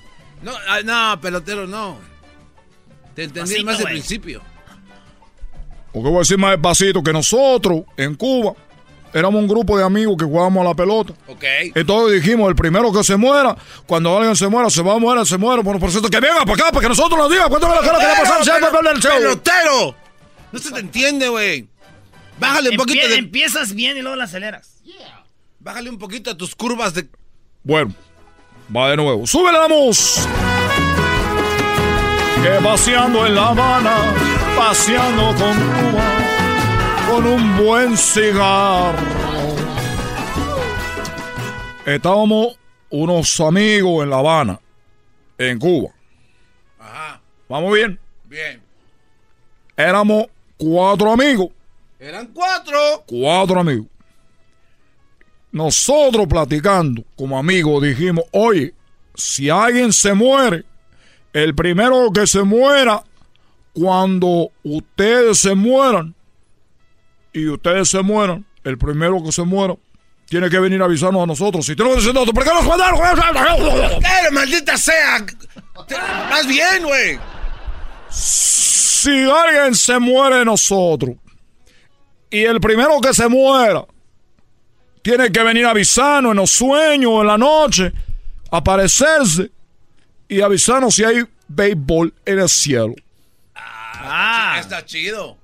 No, 0.43 0.53
no, 0.85 1.21
pelotero, 1.21 1.67
no. 1.67 1.99
Te 3.15 3.25
entendí 3.25 3.65
más 3.65 3.79
al 3.81 3.87
principio. 3.87 4.43
Porque 5.93 6.09
voy 6.09 6.17
a 6.17 6.19
decir 6.21 6.39
más 6.39 6.51
despacito 6.53 7.03
que 7.03 7.13
nosotros 7.13 7.85
en 7.97 8.15
Cuba 8.15 8.53
éramos 9.13 9.41
un 9.41 9.49
grupo 9.49 9.77
de 9.79 9.85
amigos 9.85 10.17
que 10.19 10.25
jugábamos 10.25 10.65
a 10.65 10.69
la 10.71 10.75
pelota. 10.75 11.13
Ok. 11.27 11.45
Entonces 11.75 12.23
dijimos, 12.23 12.49
el 12.49 12.55
primero 12.55 12.93
que 12.93 13.03
se 13.05 13.17
muera, 13.17 13.57
cuando 13.87 14.17
alguien 14.17 14.37
se 14.37 14.49
muera, 14.49 14.71
se 14.71 14.83
va 14.83 14.95
a 14.95 14.99
morir, 14.99 15.27
se 15.27 15.39
muere. 15.39 15.63
Bueno, 15.63 15.81
por 15.81 15.91
cierto, 15.91 16.09
que 16.09 16.21
venga 16.21 16.41
para 16.41 16.53
acá, 16.55 16.73
para 16.73 16.81
que 16.81 16.89
nosotros 16.89 17.19
nos 17.19 17.31
digan 17.31 17.49
cuánto 17.49 17.67
es 17.69 17.75
la 17.75 17.87
cara 17.87 17.99
que 17.99 18.07
le 18.07 18.15
pasamos. 18.21 19.01
¡Pelotero! 19.01 19.95
No 20.53 20.59
se 20.59 20.71
te 20.71 20.81
entiende, 20.81 21.29
güey. 21.29 21.69
Bájale 22.39 22.71
un 22.71 22.77
poquito 22.77 23.07
de... 23.09 23.17
Empiezas 23.17 23.75
bien 23.75 23.97
y 23.97 24.01
luego 24.01 24.17
la 24.17 24.25
aceleras. 24.25 24.83
Bájale 25.59 25.91
un 25.91 25.99
poquito 25.99 26.31
a 26.31 26.37
tus 26.37 26.55
curvas 26.55 26.95
de... 26.95 27.09
Bueno, 27.65 27.93
va 28.75 28.91
de 28.91 28.97
nuevo. 28.97 29.27
¡Súbele 29.27 29.59
la 29.59 29.69
mus! 29.69 30.21
Que 32.43 32.51
paseando 32.63 33.27
en 33.27 33.35
La 33.35 33.49
Habana, 33.49 34.15
paseando 34.57 35.35
con 35.35 35.55
Cuba, 35.55 36.19
con 37.09 37.27
un 37.27 37.57
buen 37.57 37.97
cigarro. 37.97 38.99
Estábamos 41.87 42.59
unos 42.91 43.41
amigos 43.41 44.05
en 44.05 44.11
La 44.11 44.19
Habana, 44.19 44.61
en 45.39 45.59
Cuba. 45.59 45.91
Ajá. 46.79 47.21
¿Vamos 47.49 47.73
bien? 47.73 47.99
Bien. 48.25 48.63
Éramos 49.77 50.27
cuatro 50.59 51.13
amigos. 51.13 51.49
Eran 51.99 52.27
cuatro. 52.27 52.79
Cuatro 53.07 53.61
amigos. 53.61 53.87
Nosotros 55.51 56.27
platicando 56.27 57.05
como 57.17 57.39
amigos 57.39 57.83
dijimos, 57.83 58.25
oye, 58.33 58.75
si 59.15 59.49
alguien 59.49 59.93
se 59.93 60.13
muere, 60.13 60.65
el 61.33 61.55
primero 61.55 62.11
que 62.13 62.27
se 62.27 62.43
muera, 62.43 63.03
cuando 63.73 64.51
ustedes 64.63 65.39
se 65.39 65.55
mueran, 65.55 66.15
y 67.33 67.49
ustedes 67.49 67.89
se 67.91 68.03
mueran, 68.03 68.45
el 68.65 68.79
primero 68.79 69.23
que 69.23 69.33
se 69.33 69.43
muera, 69.43 69.75
tiene 70.27 70.51
que 70.51 70.59
venir 70.59 70.83
a 70.83 70.85
avisarnos 70.85 71.23
a 71.23 71.27
nosotros. 71.27 71.65
Si 71.65 71.75
tenemos 71.75 71.97
que 71.97 72.01
decir 72.03 72.15
nosotros, 72.15 72.35
¿por 72.35 72.45
qué 72.45 72.55
nos 72.55 72.67
mandaron? 72.67 74.03
¡Eh, 74.03 74.31
maldita 74.31 74.77
sea! 74.77 75.25
Más 76.31 76.47
bien, 76.47 76.85
güey. 76.85 77.19
Si 78.11 79.23
alguien 79.23 79.75
se 79.75 79.99
muere 79.99 80.37
de 80.37 80.45
nosotros, 80.45 81.17
y 82.31 82.45
el 82.45 82.61
primero 82.61 83.01
que 83.01 83.15
se 83.15 83.27
muera, 83.29 83.87
tiene 85.03 85.33
que 85.33 85.43
venir 85.43 85.65
a 85.65 85.71
avisarnos 85.71 86.33
en 86.33 86.37
los 86.37 86.51
sueños, 86.51 87.13
en 87.21 87.27
la 87.27 87.39
noche, 87.39 87.93
aparecerse 88.51 89.51
y 90.29 90.43
avisarnos 90.43 90.95
si 90.95 91.05
hay 91.05 91.25
béisbol 91.49 92.13
en 92.27 92.39
el 92.39 92.49
cielo. 92.49 92.95
Ah, 93.55 94.59
está 94.61 94.85
chido. 94.85 95.38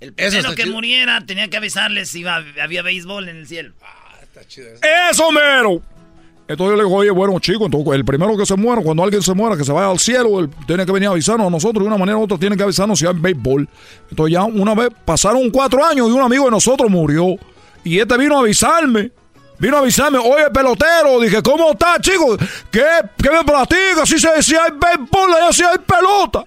El 0.00 0.12
primero 0.12 0.54
que 0.54 0.66
muriera 0.66 1.24
tenía 1.24 1.48
que 1.48 1.56
avisarles 1.56 2.10
si 2.10 2.20
iba, 2.20 2.44
había 2.62 2.82
béisbol 2.82 3.28
en 3.28 3.36
el 3.36 3.46
cielo. 3.46 3.72
Ah, 3.82 4.18
está 4.22 4.46
chido 4.46 4.68
eso. 4.68 4.80
¡Eso 5.10 5.32
mero! 5.32 5.82
Entonces 6.48 6.72
yo 6.72 6.76
le 6.76 6.84
digo, 6.84 6.94
oye, 6.94 7.10
bueno, 7.10 7.40
chico, 7.40 7.64
entonces 7.64 7.94
el 7.94 8.04
primero 8.04 8.36
que 8.36 8.46
se 8.46 8.54
muera, 8.54 8.80
cuando 8.80 9.02
alguien 9.02 9.20
se 9.20 9.34
muera, 9.34 9.56
que 9.56 9.64
se 9.64 9.72
vaya 9.72 9.90
al 9.90 9.98
cielo, 9.98 10.38
él 10.38 10.48
tiene 10.66 10.86
que 10.86 10.92
venir 10.92 11.08
a 11.08 11.12
avisarnos 11.12 11.48
a 11.48 11.50
nosotros, 11.50 11.82
de 11.82 11.88
una 11.88 11.98
manera 11.98 12.18
u 12.18 12.22
otra 12.22 12.38
tiene 12.38 12.56
que 12.56 12.62
avisarnos 12.62 12.98
si 12.98 13.06
hay 13.06 13.14
béisbol. 13.14 13.68
Entonces 14.10 14.32
ya 14.32 14.44
una 14.44 14.74
vez 14.74 14.90
pasaron 15.04 15.50
cuatro 15.50 15.84
años 15.84 16.08
y 16.08 16.12
un 16.12 16.20
amigo 16.20 16.44
de 16.44 16.52
nosotros 16.52 16.88
murió. 16.88 17.36
Y 17.82 17.98
este 17.98 18.16
vino 18.16 18.36
a 18.36 18.40
avisarme. 18.40 19.10
Vino 19.58 19.76
a 19.76 19.80
avisarme, 19.80 20.18
oye, 20.18 20.50
pelotero, 20.52 21.18
dije, 21.20 21.42
¿cómo 21.42 21.70
estás, 21.70 22.00
chico? 22.00 22.36
¿Qué, 22.70 22.84
qué 23.16 23.30
me 23.30 23.42
platica? 23.42 24.04
Si, 24.04 24.18
se, 24.18 24.42
si 24.42 24.54
hay 24.54 24.70
béisbol, 24.70 25.30
si 25.52 25.62
hay 25.62 25.78
pelota. 25.78 26.44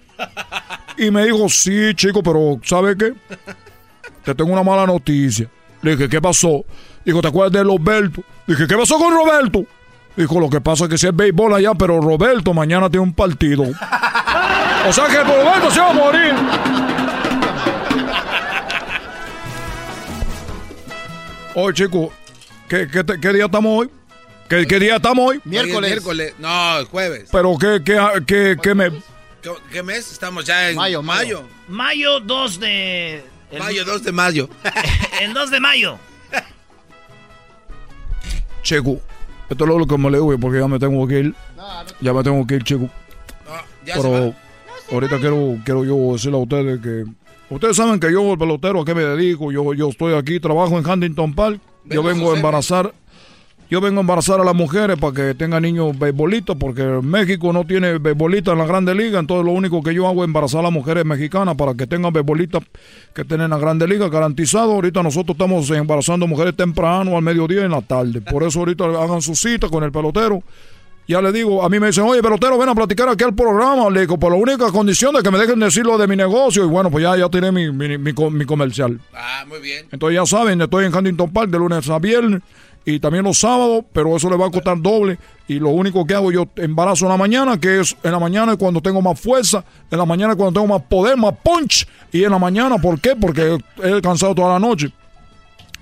Y 0.98 1.10
me 1.10 1.26
dijo, 1.26 1.50
sí, 1.50 1.94
chico, 1.96 2.22
pero 2.22 2.60
¿sabe 2.64 2.96
qué? 2.96 3.14
Te 4.24 4.36
tengo 4.36 4.52
una 4.52 4.64
mala 4.64 4.86
noticia. 4.86 5.48
Le 5.82 5.96
dije, 5.96 6.10
¿qué 6.10 6.22
pasó? 6.22 6.64
Dijo, 7.04 7.22
¿te 7.22 7.30
acuerdas 7.30 7.54
de 7.54 7.64
Roberto? 7.64 8.22
Dije, 8.46 8.68
¿qué 8.68 8.78
pasó 8.78 8.98
con 9.00 9.14
Roberto? 9.14 9.64
Dijo, 10.16 10.40
lo 10.40 10.50
que 10.50 10.62
pasa 10.62 10.84
es 10.84 10.90
que 10.90 10.98
si 10.98 11.08
hay 11.08 11.14
béisbol 11.14 11.56
allá, 11.56 11.74
pero 11.74 12.00
Roberto 12.02 12.54
mañana 12.54 12.90
tiene 12.90 13.06
un 13.06 13.14
partido. 13.14 13.64
o 13.64 14.94
sea 14.94 15.08
que 15.08 15.24
Roberto 15.24 15.72
se 15.72 15.80
va 15.80 15.90
a 15.90 15.94
morir. 15.94 16.36
Oye, 21.56 21.74
chico, 21.74 22.12
¿qué, 22.70 22.88
qué, 22.88 23.04
te- 23.04 23.20
qué 23.20 23.34
día 23.34 23.46
estamos 23.46 23.80
hoy? 23.82 23.90
¿Qué, 24.48 24.66
qué 24.66 24.80
día 24.80 24.96
estamos 24.96 25.30
hoy? 25.30 25.42
Miércoles. 25.44 25.92
miércoles. 25.92 26.34
No, 26.40 26.80
el 26.80 26.86
jueves. 26.86 27.30
Pero 27.32 27.58
qué, 27.58 27.82
qué, 27.84 28.00
qué, 28.26 28.58
qué 28.62 28.74
me... 28.76 28.90
¿Qué, 29.42 29.52
qué 29.72 29.84
mes? 29.84 30.12
Estamos 30.12 30.44
ya 30.46 30.70
en 30.70 30.76
Mayo, 30.76 31.02
mayo. 31.04 31.44
Mayo 31.68 32.20
2 32.20 32.60
de... 32.60 33.24
el- 33.52 33.60
Mayo 33.60 33.86
2 33.86 34.04
de 34.04 34.12
mayo. 34.12 34.50
el 35.22 35.34
2 35.34 35.52
de 35.52 35.60
mayo. 35.60 35.98
Chico, 38.64 39.00
esto 39.50 39.64
es 39.64 39.70
lo 39.70 39.88
que 39.88 39.98
me 39.98 40.12
le 40.12 40.18
digo 40.18 40.38
porque 40.40 40.60
ya 40.60 40.68
me 40.68 40.80
tengo 40.80 41.08
que 41.08 41.20
ir. 41.20 41.36
Ya 42.02 42.14
me 42.14 42.24
tengo 42.24 42.46
que 42.46 42.56
ir, 42.56 42.64
chico. 42.64 42.90
ya 43.86 43.96
se 43.96 44.02
Pero 44.02 44.34
ahorita 44.92 45.20
quiero, 45.20 45.58
quiero 45.64 45.86
yo 45.86 46.14
decirle 46.14 46.38
a 46.38 46.42
ustedes 46.42 46.82
que... 46.82 47.06
Ustedes 47.50 47.78
saben 47.78 48.00
que 48.00 48.12
yo, 48.12 48.32
el 48.34 48.38
pelotero, 48.38 48.82
a 48.82 48.86
qué 48.86 48.94
me 48.94 49.04
dedico. 49.04 49.52
Yo, 49.52 49.74
yo 49.74 49.90
estoy 49.90 50.14
aquí, 50.14 50.40
trabajo 50.40 50.78
en 50.78 50.86
Huntington 50.88 51.34
Park. 51.34 51.60
Yo 51.86 52.04
vengo 52.04 52.32
a 52.32 52.36
embarazar... 52.36 52.94
Yo 53.72 53.82
vengo 53.82 54.00
a 54.00 54.02
embarazar 54.02 54.42
a 54.42 54.44
las 54.44 54.56
mujeres 54.56 54.98
para 54.98 55.14
que 55.14 55.36
tengan 55.36 55.62
niños 55.62 55.96
beisbolistas, 56.00 56.56
porque 56.60 56.82
México 57.04 57.54
no 57.54 57.66
tiene 57.66 58.00
beisbolistas 58.00 58.54
en 58.54 58.58
la 58.58 58.66
Grande 58.66 58.96
Liga, 58.96 59.20
entonces 59.20 59.46
lo 59.46 59.52
único 59.52 59.84
que 59.84 59.94
yo 59.94 60.08
hago 60.08 60.24
es 60.24 60.28
embarazar 60.28 60.62
a 60.62 60.64
las 60.64 60.72
mujeres 60.72 61.06
mexicanas 61.06 61.56
para 61.56 61.76
que 61.76 61.86
tengan 61.86 62.12
beisbolistas 62.12 62.64
que 63.14 63.22
estén 63.22 63.42
en 63.42 63.52
la 63.52 63.60
Grande 63.60 63.88
Liga 63.88 64.10
garantizado. 64.10 64.72
Ahorita 64.72 65.04
nosotros 65.04 65.36
estamos 65.36 65.70
embarazando 65.70 66.26
mujeres 66.26 66.56
temprano, 66.56 67.16
al 67.16 67.22
mediodía 67.22 67.62
y 67.62 67.66
en 67.66 67.72
la 67.72 67.84
tarde. 67.84 68.22
Por 68.22 68.42
eso 68.42 68.58
ahorita 68.58 68.86
hagan 68.86 69.22
su 69.22 69.36
cita 69.36 69.70
con 69.70 69.84
el 69.84 69.92
pelotero. 69.92 70.42
Ya 71.10 71.24
le 71.24 71.32
digo, 71.32 71.64
a 71.64 71.70
mí 71.70 71.80
me 71.80 71.88
dicen, 71.88 72.04
oye, 72.04 72.22
pelotero, 72.22 72.56
ven 72.60 72.70
a 72.70 72.76
platicar 72.76 73.10
aquí 73.10 73.24
al 73.24 73.34
programa. 73.34 73.90
Le 73.90 74.02
digo, 74.02 74.20
por 74.20 74.32
la 74.32 74.38
única 74.38 74.72
condición 74.72 75.16
de 75.16 75.24
que 75.24 75.32
me 75.32 75.40
dejen 75.40 75.60
decir 75.60 75.84
lo 75.84 75.98
de 75.98 76.06
mi 76.06 76.16
negocio. 76.16 76.64
Y 76.64 76.68
bueno, 76.68 76.92
pues 76.92 77.02
ya, 77.02 77.18
ya 77.18 77.28
tiré 77.30 77.52
mi, 77.52 77.72
mi, 77.72 77.98
mi 77.98 78.14
mi 78.14 78.46
comercial. 78.46 79.02
Ah, 79.16 79.44
muy 79.48 79.60
bien. 79.60 79.88
Entonces 79.92 80.20
ya 80.20 80.28
saben, 80.28 80.62
estoy 80.62 80.86
en 80.86 80.96
Huntington 80.96 81.32
Park 81.32 81.50
de 81.50 81.58
lunes 81.58 81.90
a 81.90 81.98
viernes 81.98 82.44
y 82.86 83.00
también 83.00 83.24
los 83.24 83.40
sábados, 83.40 83.86
pero 83.92 84.16
eso 84.16 84.30
le 84.30 84.38
va 84.38 84.46
a 84.46 84.52
costar 84.52 84.80
doble. 84.80 85.18
Y 85.48 85.58
lo 85.58 85.70
único 85.70 86.06
que 86.06 86.14
hago 86.14 86.32
yo 86.32 86.48
embarazo 86.58 87.06
en 87.06 87.12
la 87.12 87.18
mañana, 87.18 87.60
que 87.60 87.80
es 87.80 87.98
en 88.04 88.12
la 88.12 88.20
mañana 88.20 88.56
cuando 88.56 88.80
tengo 88.80 89.02
más 89.02 89.20
fuerza, 89.20 89.64
en 89.90 89.98
la 89.98 90.06
mañana 90.06 90.36
cuando 90.36 90.62
tengo 90.62 90.72
más 90.72 90.86
poder, 90.88 91.18
más 91.18 91.34
punch. 91.44 91.88
Y 92.12 92.24
en 92.24 92.30
la 92.30 92.38
mañana, 92.38 92.78
¿por 92.78 93.02
qué? 93.02 93.16
Porque 93.16 93.58
he 93.84 94.00
cansado 94.02 94.36
toda 94.36 94.54
la 94.54 94.60
noche. 94.60 94.94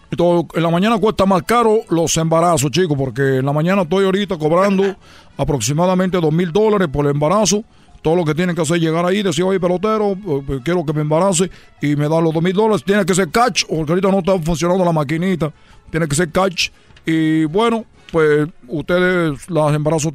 En 0.09 0.63
la 0.63 0.69
mañana 0.69 0.97
cuesta 0.97 1.25
más 1.25 1.43
caro 1.43 1.81
los 1.89 2.15
embarazos, 2.15 2.71
chicos, 2.71 2.97
porque 2.97 3.38
en 3.38 3.45
la 3.45 3.51
mañana 3.51 3.81
estoy 3.81 4.05
ahorita 4.05 4.38
cobrando 4.38 4.95
aproximadamente 5.38 6.19
dos 6.19 6.31
mil 6.31 6.51
dólares 6.51 6.88
por 6.88 7.05
el 7.05 7.11
embarazo. 7.11 7.63
Todo 8.01 8.15
lo 8.15 8.23
que 8.23 8.34
tienen 8.34 8.55
que 8.55 8.61
hacer 8.61 8.77
es 8.77 8.84
llegar 8.84 9.05
ahí, 9.05 9.21
decir, 9.21 9.43
oye, 9.43 9.59
pelotero, 9.59 10.11
eh, 10.13 10.43
pues, 10.45 10.61
quiero 10.63 10.85
que 10.85 10.93
me 10.93 11.01
embarace 11.01 11.49
y 11.81 11.95
me 11.95 12.07
dan 12.07 12.23
los 12.23 12.34
dos 12.34 12.41
mil 12.41 12.53
dólares. 12.53 12.84
Tiene 12.85 13.05
que 13.05 13.13
ser 13.13 13.29
catch, 13.29 13.65
porque 13.65 13.91
ahorita 13.91 14.09
no 14.09 14.19
está 14.19 14.39
funcionando 14.39 14.85
la 14.85 14.93
maquinita. 14.93 15.51
Tiene 15.89 16.07
que 16.07 16.15
ser 16.15 16.31
catch. 16.31 16.69
Y 17.05 17.43
bueno, 17.45 17.85
pues 18.11 18.47
ustedes, 18.67 19.49
los 19.49 19.73
embarazos 19.73 20.13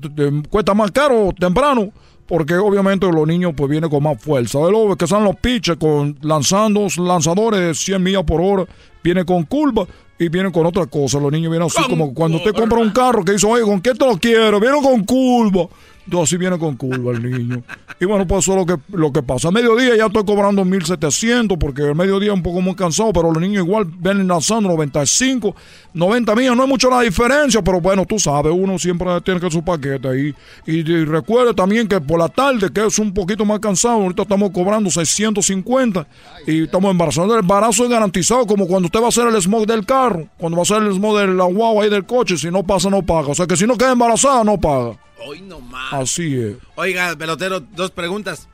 cuesta 0.48 0.72
más 0.72 0.90
caro 0.90 1.34
temprano, 1.38 1.92
porque 2.32 2.56
obviamente 2.56 3.06
los 3.12 3.26
niños 3.26 3.52
pues 3.54 3.68
vienen 3.68 3.90
con 3.90 4.02
más 4.02 4.18
fuerza. 4.18 4.58
De 4.60 4.72
lo 4.72 4.96
que 4.96 5.06
son 5.06 5.22
los 5.22 5.36
pitchers 5.36 5.78
con 5.78 6.16
lanzando 6.22 6.86
lanzadores 6.96 7.60
de 7.60 7.74
100 7.74 8.02
millas 8.02 8.24
por 8.24 8.40
hora, 8.40 8.64
vienen 9.04 9.26
con 9.26 9.42
curva 9.44 9.86
y 10.18 10.30
vienen 10.30 10.50
con 10.50 10.64
otra 10.64 10.86
cosa. 10.86 11.20
Los 11.20 11.30
niños 11.30 11.50
vienen 11.50 11.66
así 11.66 11.86
como 11.90 12.14
cuando 12.14 12.38
usted 12.38 12.54
compra 12.54 12.78
un 12.78 12.90
carro 12.90 13.22
que 13.22 13.32
dice, 13.32 13.46
oye, 13.46 13.64
¿con 13.64 13.82
qué 13.82 13.92
te 13.92 14.06
lo 14.06 14.16
quiero? 14.16 14.58
Viene 14.60 14.80
con 14.80 15.04
curva. 15.04 15.68
Entonces 16.04 16.30
así 16.30 16.36
viene 16.36 16.58
con 16.58 16.76
curva 16.76 17.12
el 17.12 17.22
niño. 17.22 17.62
Y 18.00 18.04
bueno, 18.04 18.26
pues 18.26 18.44
eso 18.44 18.52
es 18.52 18.58
lo 18.58 18.66
que, 18.66 18.82
lo 18.96 19.12
que 19.12 19.22
pasa. 19.22 19.48
A 19.48 19.50
mediodía 19.52 19.96
ya 19.96 20.06
estoy 20.06 20.24
cobrando 20.24 20.64
1700 20.64 21.56
porque 21.58 21.82
el 21.82 21.94
mediodía 21.94 22.32
es 22.32 22.34
un 22.34 22.42
poco 22.42 22.60
muy 22.60 22.74
cansado, 22.74 23.12
pero 23.12 23.30
los 23.32 23.40
niños 23.40 23.64
igual 23.64 23.84
vienen 23.84 24.26
lanzando 24.26 24.68
95, 24.70 25.54
90 25.94 26.34
millas. 26.34 26.56
No 26.56 26.62
hay 26.62 26.68
mucho 26.68 26.90
la 26.90 27.02
diferencia, 27.02 27.62
pero 27.62 27.80
bueno, 27.80 28.04
tú 28.04 28.18
sabes, 28.18 28.52
uno 28.54 28.78
siempre 28.78 29.20
tiene 29.20 29.38
que 29.38 29.50
su 29.50 29.62
paquete 29.62 30.08
ahí. 30.08 30.34
Y, 30.66 30.78
y 30.80 31.04
recuerde 31.04 31.54
también 31.54 31.86
que 31.86 32.00
por 32.00 32.18
la 32.18 32.28
tarde, 32.28 32.70
que 32.72 32.84
es 32.84 32.98
un 32.98 33.14
poquito 33.14 33.44
más 33.44 33.60
cansado, 33.60 33.94
ahorita 33.94 34.22
estamos 34.22 34.50
cobrando 34.50 34.90
650 34.90 36.06
y 36.48 36.64
estamos 36.64 36.90
embarazando. 36.90 37.34
El 37.34 37.40
embarazo 37.40 37.84
es 37.84 37.90
garantizado, 37.90 38.44
como 38.46 38.66
cuando 38.66 38.86
usted 38.86 39.00
va 39.00 39.06
a 39.06 39.08
hacer 39.08 39.28
el 39.28 39.40
smog 39.40 39.66
del 39.66 39.86
carro, 39.86 40.26
cuando 40.38 40.56
va 40.56 40.62
a 40.62 40.64
hacer 40.64 40.82
el 40.82 40.92
smog 40.94 41.18
de 41.18 41.28
la 41.28 41.44
guagua 41.44 41.84
ahí 41.84 41.90
del 41.90 42.04
coche, 42.04 42.36
si 42.36 42.50
no 42.50 42.64
pasa, 42.64 42.90
no 42.90 43.02
paga. 43.02 43.28
O 43.28 43.34
sea 43.34 43.46
que 43.46 43.56
si 43.56 43.66
no 43.66 43.76
queda 43.76 43.92
embarazada, 43.92 44.42
no 44.42 44.58
paga. 44.58 44.96
Hoy 45.24 45.40
no 45.40 45.60
más. 45.60 45.92
Así 45.92 46.36
es. 46.36 46.56
Oiga, 46.74 47.14
pelotero, 47.16 47.60
dos 47.60 47.90
preguntas. 47.90 48.48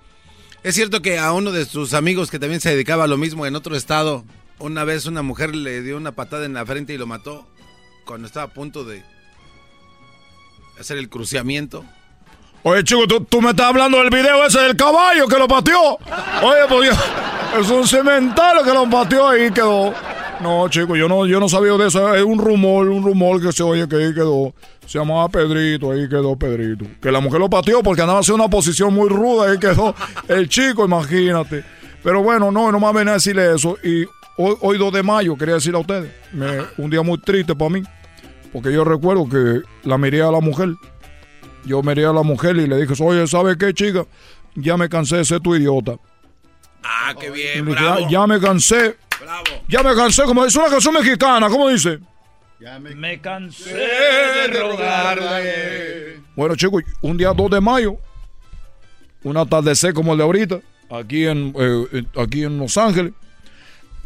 ¿Es 0.62 0.74
cierto 0.74 1.02
que 1.02 1.18
a 1.18 1.32
uno 1.32 1.52
de 1.52 1.64
sus 1.64 1.94
amigos 1.94 2.30
que 2.30 2.38
también 2.38 2.60
se 2.60 2.70
dedicaba 2.70 3.04
a 3.04 3.06
lo 3.06 3.16
mismo 3.16 3.46
en 3.46 3.54
otro 3.54 3.76
estado 3.76 4.24
una 4.58 4.84
vez 4.84 5.06
una 5.06 5.22
mujer 5.22 5.54
le 5.54 5.82
dio 5.82 5.96
una 5.96 6.12
patada 6.12 6.44
en 6.44 6.54
la 6.54 6.66
frente 6.66 6.92
y 6.92 6.98
lo 6.98 7.06
mató 7.06 7.46
cuando 8.04 8.26
estaba 8.26 8.46
a 8.46 8.52
punto 8.52 8.84
de 8.84 9.02
hacer 10.78 10.98
el 10.98 11.08
cruciamiento. 11.08 11.84
Oye, 12.64 12.82
chico, 12.82 13.06
¿tú, 13.06 13.40
me 13.40 13.50
estás 13.50 13.66
hablando 13.66 13.98
del 13.98 14.10
video 14.10 14.44
ese 14.44 14.60
del 14.60 14.76
caballo 14.76 15.28
que 15.28 15.38
lo 15.38 15.46
pateó. 15.46 15.94
Oye, 16.42 16.60
pues 16.68 16.90
es 17.60 17.70
un 17.70 17.86
cementerio 17.86 18.64
que 18.64 18.72
lo 18.72 18.90
pateó 18.90 19.36
y 19.36 19.50
quedó. 19.52 19.94
No, 20.40 20.68
chico, 20.68 20.94
yo 20.94 21.08
no, 21.08 21.26
yo 21.26 21.40
no 21.40 21.48
sabía 21.48 21.72
de 21.72 21.88
eso. 21.88 22.14
Es 22.14 22.22
un 22.22 22.38
rumor, 22.38 22.88
un 22.88 23.02
rumor 23.02 23.42
que 23.42 23.52
se 23.52 23.62
oye 23.62 23.88
que 23.88 23.96
ahí 23.96 24.14
quedó. 24.14 24.54
Se 24.86 24.98
llamaba 24.98 25.28
Pedrito, 25.28 25.90
ahí 25.90 26.08
quedó 26.08 26.36
Pedrito. 26.36 26.84
Que 27.02 27.10
la 27.10 27.20
mujer 27.20 27.40
lo 27.40 27.50
pateó 27.50 27.82
porque 27.82 28.02
andaba 28.02 28.20
haciendo 28.20 28.44
una 28.44 28.50
posición 28.50 28.94
muy 28.94 29.08
ruda, 29.08 29.50
ahí 29.50 29.58
quedó 29.58 29.94
el 30.28 30.48
chico, 30.48 30.84
imagínate. 30.84 31.64
Pero 32.02 32.22
bueno, 32.22 32.50
no, 32.50 32.70
no 32.70 32.78
me 32.78 32.92
venía 32.92 33.12
a 33.12 33.14
decirle 33.14 33.54
eso. 33.54 33.76
Y 33.82 34.04
hoy, 34.36 34.56
hoy 34.60 34.78
2 34.78 34.92
de 34.92 35.02
mayo, 35.02 35.36
quería 35.36 35.54
decirle 35.54 35.78
a 35.78 35.80
ustedes, 35.80 36.10
un 36.78 36.88
día 36.90 37.02
muy 37.02 37.18
triste 37.18 37.54
para 37.54 37.70
mí. 37.70 37.82
Porque 38.52 38.72
yo 38.72 38.84
recuerdo 38.84 39.28
que 39.28 39.60
la 39.82 39.98
miré 39.98 40.22
a 40.22 40.30
la 40.30 40.40
mujer. 40.40 40.70
Yo 41.64 41.82
miré 41.82 42.06
a 42.06 42.12
la 42.12 42.22
mujer 42.22 42.56
y 42.56 42.66
le 42.66 42.76
dije, 42.76 42.94
oye, 43.02 43.26
¿sabes 43.26 43.56
qué, 43.56 43.74
chica? 43.74 44.06
Ya 44.54 44.76
me 44.76 44.88
cansé 44.88 45.16
de 45.16 45.24
ser 45.24 45.40
tu 45.40 45.54
idiota. 45.54 45.96
Ah, 46.82 47.12
qué 47.20 47.30
bien, 47.30 47.66
bravo. 47.66 48.08
Ya, 48.08 48.26
me 48.26 48.40
cansé. 48.40 48.96
Bravo. 49.20 49.64
Ya 49.68 49.82
me 49.82 49.94
cansé, 49.94 50.22
como 50.24 50.44
es 50.44 50.54
una 50.54 50.68
canción 50.68 50.94
mexicana, 50.94 51.48
¿cómo 51.48 51.68
dice? 51.68 51.98
Ya 52.60 52.78
me, 52.78 53.20
cansé 53.20 53.72
de 53.72 54.46
rogarle. 54.48 56.20
Bueno, 56.34 56.56
chicos, 56.56 56.82
un 57.00 57.16
día 57.16 57.32
2 57.32 57.50
de 57.50 57.60
mayo, 57.60 57.96
un 59.22 59.36
atardecer 59.36 59.94
como 59.94 60.12
el 60.12 60.18
de 60.18 60.24
ahorita, 60.24 60.60
aquí 60.90 61.26
en, 61.26 61.54
eh, 61.56 62.04
aquí 62.16 62.42
en 62.42 62.58
Los 62.58 62.76
Ángeles. 62.76 63.12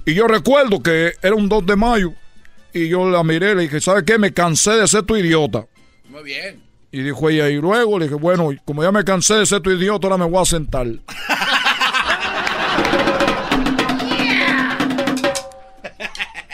Y 0.05 0.15
yo 0.15 0.27
recuerdo 0.27 0.83
que 0.83 1.15
era 1.23 1.35
un 1.35 1.49
2 1.49 1.65
de 1.65 1.77
mayo 1.77 2.13
y 2.75 2.89
yo 2.89 3.09
la 3.09 3.23
miré 3.23 3.53
y 3.53 3.55
le 3.55 3.63
dije, 3.63 3.81
¿sabes 3.81 4.05
qué? 4.05 4.19
Me 4.19 4.33
cansé 4.33 4.73
de 4.73 4.87
ser 4.87 5.05
tu 5.05 5.17
idiota. 5.17 5.67
Muy 6.09 6.23
bien. 6.23 6.63
Y 6.91 7.01
dijo 7.01 7.31
ella, 7.31 7.49
y 7.49 7.57
luego 7.57 7.99
le 7.99 8.07
dije, 8.07 8.17
bueno, 8.17 8.51
como 8.67 8.83
ya 8.83 8.93
me 8.93 9.03
cansé 9.03 9.35
de 9.35 9.47
ser 9.47 9.63
tu 9.63 9.71
idiota, 9.71 10.09
ahora 10.09 10.19
me 10.19 10.31
voy 10.31 10.43
a 10.43 10.45
sentar. 10.45 10.87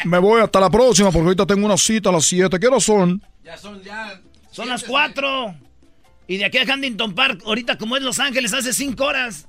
me 0.05 0.19
voy 0.19 0.43
hasta 0.43 0.61
la 0.61 0.71
próxima 0.71 1.11
porque 1.11 1.25
ahorita 1.25 1.47
tengo 1.47 1.67
una 1.67 1.77
cita 1.77 2.11
a 2.11 2.13
las 2.13 2.25
7. 2.25 2.59
¿Qué 2.59 2.67
hora 2.67 2.81
son? 2.81 3.23
Ya 3.45 3.57
son 3.57 3.83
ya. 3.83 4.21
Son 4.51 4.69
las 4.69 4.85
4. 4.85 5.55
Y 6.27 6.37
de 6.37 6.45
aquí 6.45 6.59
a 6.59 6.63
Huntington 6.63 7.15
Park, 7.15 7.43
ahorita 7.47 7.79
como 7.79 7.97
es 7.97 8.03
Los 8.03 8.19
Ángeles, 8.19 8.53
hace 8.53 8.73
5 8.73 9.05
horas. 9.05 9.47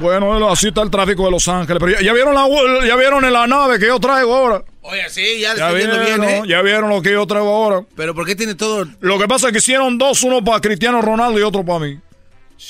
Bueno, 0.00 0.50
así 0.50 0.68
está 0.68 0.82
el 0.82 0.90
tráfico 0.90 1.24
de 1.24 1.30
Los 1.30 1.48
Ángeles. 1.48 1.82
Pero 1.82 2.00
ya, 2.00 2.12
vieron 2.12 2.34
la 2.34 2.46
ya 2.86 2.96
vieron 2.96 3.24
en 3.24 3.32
la 3.32 3.46
nave 3.46 3.78
que 3.78 3.86
yo 3.86 3.98
traigo 3.98 4.34
ahora. 4.34 4.62
Oye, 4.82 5.08
sí, 5.08 5.40
ya, 5.40 5.56
ya 5.56 5.72
vieron, 5.72 6.04
bien, 6.04 6.24
¿eh? 6.24 6.42
Ya 6.46 6.62
vieron 6.62 6.90
lo 6.90 7.00
que 7.00 7.12
yo 7.12 7.26
traigo 7.26 7.48
ahora. 7.48 7.86
Pero 7.96 8.14
¿por 8.14 8.26
qué 8.26 8.36
tiene 8.36 8.54
todo? 8.54 8.86
Lo 9.00 9.18
que 9.18 9.26
pasa 9.26 9.46
es 9.46 9.52
que 9.52 9.58
hicieron 9.58 9.98
dos, 9.98 10.22
uno 10.22 10.44
para 10.44 10.60
Cristiano 10.60 11.00
Ronaldo 11.00 11.38
y 11.38 11.42
otro 11.42 11.64
para 11.64 11.80
mí. 11.80 11.98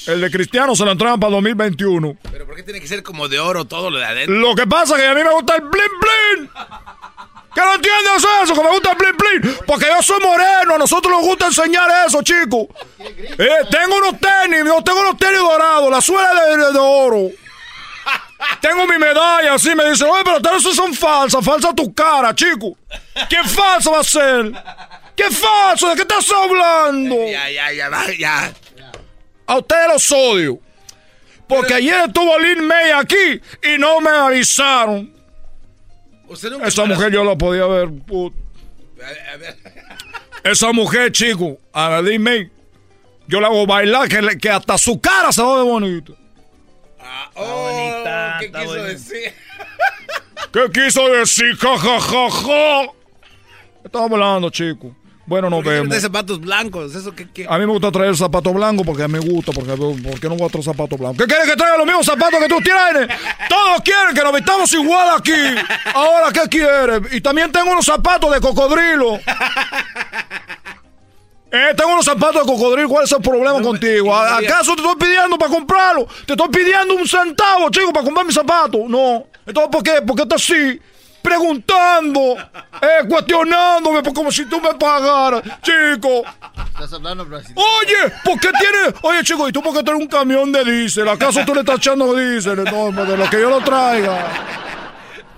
El 0.06 0.20
de 0.20 0.30
Cristiano 0.30 0.74
se 0.74 0.84
lo 0.84 0.92
entregan 0.92 1.18
para 1.18 1.32
2021. 1.32 2.16
Pero 2.30 2.46
¿por 2.46 2.56
qué 2.56 2.62
tiene 2.62 2.80
que 2.80 2.88
ser 2.88 3.02
como 3.02 3.28
de 3.28 3.38
oro 3.38 3.64
todo 3.64 3.90
lo 3.90 3.98
de 3.98 4.04
adentro? 4.04 4.34
Lo 4.34 4.54
que 4.54 4.66
pasa 4.66 4.94
es 4.96 5.02
que 5.02 5.08
a 5.08 5.14
mí 5.14 5.22
me 5.22 5.32
gusta 5.32 5.56
el 5.56 5.62
blin 5.62 5.90
blin. 6.00 6.50
¿Qué 7.54 7.60
no 7.60 7.74
entiendes 7.74 8.26
eso? 8.42 8.54
Que 8.54 8.62
me 8.62 8.70
gusta 8.70 8.90
el 8.92 8.96
blin 8.96 9.16
blin. 9.16 9.56
Porque 9.66 9.86
yo 9.86 10.02
soy 10.02 10.20
moreno, 10.20 10.74
a 10.74 10.78
nosotros 10.78 11.12
nos 11.12 11.24
gusta 11.24 11.46
enseñar 11.46 11.88
eso, 12.06 12.22
chicos. 12.22 12.66
Eh, 12.98 13.48
tengo 13.70 13.96
unos 13.96 14.20
tenis, 14.20 14.64
yo 14.64 14.82
tengo 14.82 15.00
unos 15.00 15.16
tenis 15.16 15.38
dorados, 15.38 15.90
la 15.90 16.00
suela 16.00 16.44
de, 16.44 16.72
de, 16.72 16.78
oro. 16.78 17.30
Tengo 18.60 18.86
mi 18.86 18.98
medalla, 18.98 19.54
así 19.54 19.74
me 19.74 19.88
dicen, 19.88 20.08
oye, 20.08 20.22
pero 20.24 20.40
todas 20.40 20.62
esas 20.62 20.74
son 20.74 20.94
falsas, 20.94 21.44
falsa 21.44 21.72
tu 21.74 21.92
cara, 21.94 22.34
chico. 22.34 22.76
¿Qué 23.28 23.42
falso 23.44 23.92
va 23.92 24.00
a 24.00 24.04
ser? 24.04 24.52
¿Qué 25.16 25.30
falso? 25.30 25.88
¿De 25.88 25.96
qué 25.96 26.02
estás 26.02 26.30
hablando? 26.30 27.16
Ya, 27.26 27.50
ya, 27.50 27.72
ya, 27.72 27.90
ya. 28.18 28.52
A 29.46 29.58
ustedes 29.58 29.88
los 29.92 30.12
odio. 30.12 30.60
Porque 31.48 31.74
ayer 31.74 32.06
estuvo 32.06 32.38
Lin 32.38 32.66
May 32.66 32.90
aquí 32.90 33.40
y 33.62 33.78
no 33.78 34.00
me 34.00 34.10
avisaron. 34.10 35.12
Esa 36.64 36.84
mujer 36.84 37.12
yo 37.12 37.22
la 37.22 37.36
podía 37.36 37.66
ver. 37.66 37.88
Esa 40.44 40.72
mujer, 40.72 41.12
chico, 41.12 41.58
a 41.72 42.00
Lin 42.00 42.22
May, 42.22 42.50
yo 43.28 43.40
la 43.40 43.48
hago 43.48 43.66
bailar 43.66 44.08
que, 44.08 44.38
que 44.38 44.50
hasta 44.50 44.76
su 44.78 45.00
cara 45.00 45.32
se 45.32 45.42
ve 45.42 45.62
bonita. 45.62 46.12
Ah, 47.00 47.30
oh, 47.34 48.38
¿Qué 48.40 48.50
quiso 48.50 48.74
decir? 48.74 49.32
¿Qué 50.52 50.70
quiso 50.72 51.08
decir? 51.08 51.56
Ja, 51.56 51.78
ja, 51.78 52.00
ja, 52.00 52.30
ja. 52.30 52.86
Estamos 53.84 54.12
hablando, 54.12 54.50
chico. 54.50 54.94
Bueno, 55.26 55.50
nos 55.50 55.64
vemos. 55.64 55.88
de 55.88 56.00
zapatos 56.00 56.40
blancos? 56.40 56.94
¿Eso 56.94 57.12
qué, 57.12 57.46
A 57.48 57.58
mí 57.58 57.66
me 57.66 57.72
gusta 57.72 57.90
traer 57.90 58.16
zapatos 58.16 58.54
blancos 58.54 58.86
porque 58.86 59.08
me 59.08 59.18
gusta, 59.18 59.50
porque 59.52 59.72
¿por 59.72 60.20
qué 60.20 60.28
no 60.28 60.36
voy 60.36 60.46
a 60.46 60.50
traer 60.50 60.64
zapatos 60.64 60.98
blancos? 60.98 61.18
¿Qué 61.18 61.26
quieres 61.26 61.50
que 61.50 61.56
traiga 61.56 61.76
los 61.76 61.86
mismos 61.86 62.06
zapatos 62.06 62.38
que 62.38 62.48
tú 62.48 62.58
tienes? 62.60 63.08
Todos 63.48 63.80
quieren 63.84 64.14
que 64.14 64.22
nos 64.22 64.32
vistamos 64.32 64.72
igual 64.72 65.16
aquí. 65.18 65.32
Ahora, 65.94 66.30
¿qué 66.32 66.48
quieres? 66.48 67.12
Y 67.12 67.20
también 67.20 67.50
tengo 67.50 67.72
unos 67.72 67.84
zapatos 67.84 68.32
de 68.32 68.40
cocodrilo. 68.40 69.18
Eh, 71.50 71.74
tengo 71.76 71.92
unos 71.92 72.04
zapatos 72.04 72.46
de 72.46 72.52
cocodrilo. 72.52 72.88
¿Cuál 72.88 73.04
es 73.04 73.12
el 73.12 73.22
problema 73.22 73.62
contigo? 73.62 74.14
¿Acaso 74.14 74.74
te 74.74 74.82
estoy 74.82 74.96
pidiendo 74.96 75.38
para 75.38 75.50
comprarlo? 75.50 76.06
Te 76.26 76.32
estoy 76.34 76.48
pidiendo 76.48 76.94
un 76.94 77.06
centavo, 77.06 77.70
chico, 77.70 77.92
para 77.92 78.04
comprar 78.04 78.26
mis 78.26 78.34
zapatos. 78.34 78.82
No. 78.88 79.24
Entonces, 79.46 79.70
¿por 79.70 79.82
qué? 79.82 80.02
¿Por 80.02 80.16
qué 80.16 80.22
estás 80.22 80.42
así? 80.42 80.80
Preguntando, 81.26 82.36
eh, 82.80 83.08
cuestionándome 83.08 84.00
como 84.14 84.30
si 84.30 84.44
tú 84.46 84.60
me 84.60 84.72
pagaras, 84.74 85.42
chico. 85.60 86.22
Estás 86.68 86.92
hablando 86.92 87.24
brasileño. 87.26 87.60
Oye, 87.60 88.12
¿por 88.24 88.38
qué 88.38 88.48
tienes? 88.58 88.94
Oye, 89.02 89.24
chico, 89.24 89.48
¿y 89.48 89.52
tú 89.52 89.60
por 89.60 89.74
qué 89.74 89.82
tienes 89.82 90.00
un 90.00 90.08
camión 90.08 90.52
de 90.52 90.64
diésel? 90.64 91.08
¿Acaso 91.08 91.40
tú 91.44 91.52
le 91.52 91.60
estás 91.60 91.78
echando 91.78 92.14
diésel? 92.14 92.62
No, 92.64 92.92
de 92.92 93.16
lo 93.16 93.28
que 93.28 93.40
yo 93.40 93.50
lo 93.50 93.60
traiga. 93.60 94.18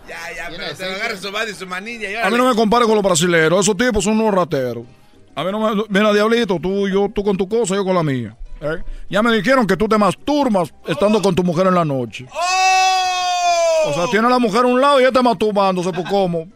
Ya, 0.06 0.19
ya, 0.36 0.48
pero 0.51 0.77
se 0.77 0.85
agarra 0.85 1.16
su 1.16 1.32
madre 1.32 1.52
y 1.52 1.55
su 1.55 1.66
manilla. 1.66 2.10
Y 2.10 2.16
a 2.16 2.28
mí 2.28 2.36
no 2.36 2.48
me 2.48 2.55
compares 2.55 2.86
con 2.86 2.94
los 2.94 3.05
brasileños. 3.05 3.60
Esos 3.60 3.77
tipos 3.77 4.05
son 4.05 4.20
unos 4.20 4.35
rateros. 4.35 4.85
A 5.35 5.43
mí 5.43 5.51
no 5.52 5.74
me... 5.74 5.85
Mira, 5.89 6.12
Diablito, 6.12 6.59
tú, 6.60 6.86
yo, 6.89 7.09
tú 7.15 7.24
con 7.24 7.36
tu 7.36 7.48
cosa, 7.48 7.74
yo 7.74 7.85
con 7.85 7.94
la 7.94 8.02
mía. 8.02 8.36
¿eh? 8.60 8.82
Ya 9.09 9.23
me 9.23 9.32
dijeron 9.32 9.66
que 9.66 9.77
tú 9.77 9.89
te 9.89 9.97
masturbas 9.97 10.70
estando 10.86 11.23
con 11.23 11.35
tu 11.35 11.43
mujer 11.43 11.66
en 11.66 11.74
la 11.77 11.85
noche. 11.85 12.27
¡Oh! 12.31 12.97
O 13.89 13.94
sea, 13.94 14.06
tiene 14.10 14.27
a 14.27 14.31
la 14.31 14.39
mujer 14.39 14.65
a 14.65 14.66
un 14.66 14.81
lado 14.81 14.98
y 14.98 15.02
ella 15.02 15.09
está 15.09 15.23
masturbándose, 15.23 15.93
¿por 15.93 16.05
cómo? 16.05 16.47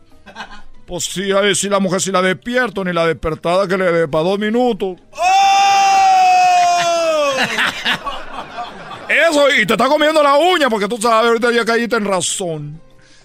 Pues 0.86 1.04
si, 1.04 1.30
si 1.54 1.68
la 1.68 1.80
mujer 1.80 2.00
si 2.00 2.12
la 2.12 2.20
despierto, 2.20 2.84
ni 2.84 2.92
la 2.92 3.06
despertada 3.06 3.66
que 3.66 3.78
le 3.78 3.90
dé 3.90 4.08
para 4.08 4.24
dos 4.24 4.38
minutos. 4.38 4.98
¡Oh! 5.12 5.18
Eso, 9.08 9.48
y 9.60 9.66
te 9.66 9.74
está 9.74 9.88
comiendo 9.88 10.22
la 10.22 10.36
uña 10.36 10.68
porque 10.68 10.88
tú 10.88 10.96
sabes, 10.98 11.28
ahorita 11.28 11.52
ya 11.52 11.64
caíste 11.64 11.96
en 11.96 12.04
razón. 12.04 12.80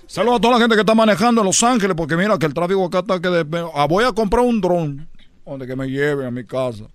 Saludos 0.06 0.38
a 0.38 0.42
toda 0.42 0.54
la 0.54 0.60
gente 0.60 0.76
que 0.76 0.82
está 0.82 0.96
manejando 0.96 1.42
en 1.42 1.48
Los 1.48 1.62
Ángeles 1.64 1.96
porque 1.96 2.16
mira 2.16 2.38
que 2.38 2.46
el 2.46 2.54
tráfico 2.54 2.86
acá 2.86 3.00
está 3.00 3.20
que... 3.20 3.46
Ah, 3.74 3.88
voy 3.88 4.06
a 4.06 4.14
comprar 4.14 4.46
un 4.46 4.62
dron 4.62 5.10
donde 5.46 5.68
que 5.68 5.76
me 5.76 5.88
lleve 5.88 6.26
a 6.26 6.32
mi 6.32 6.46
casa. 6.46 6.86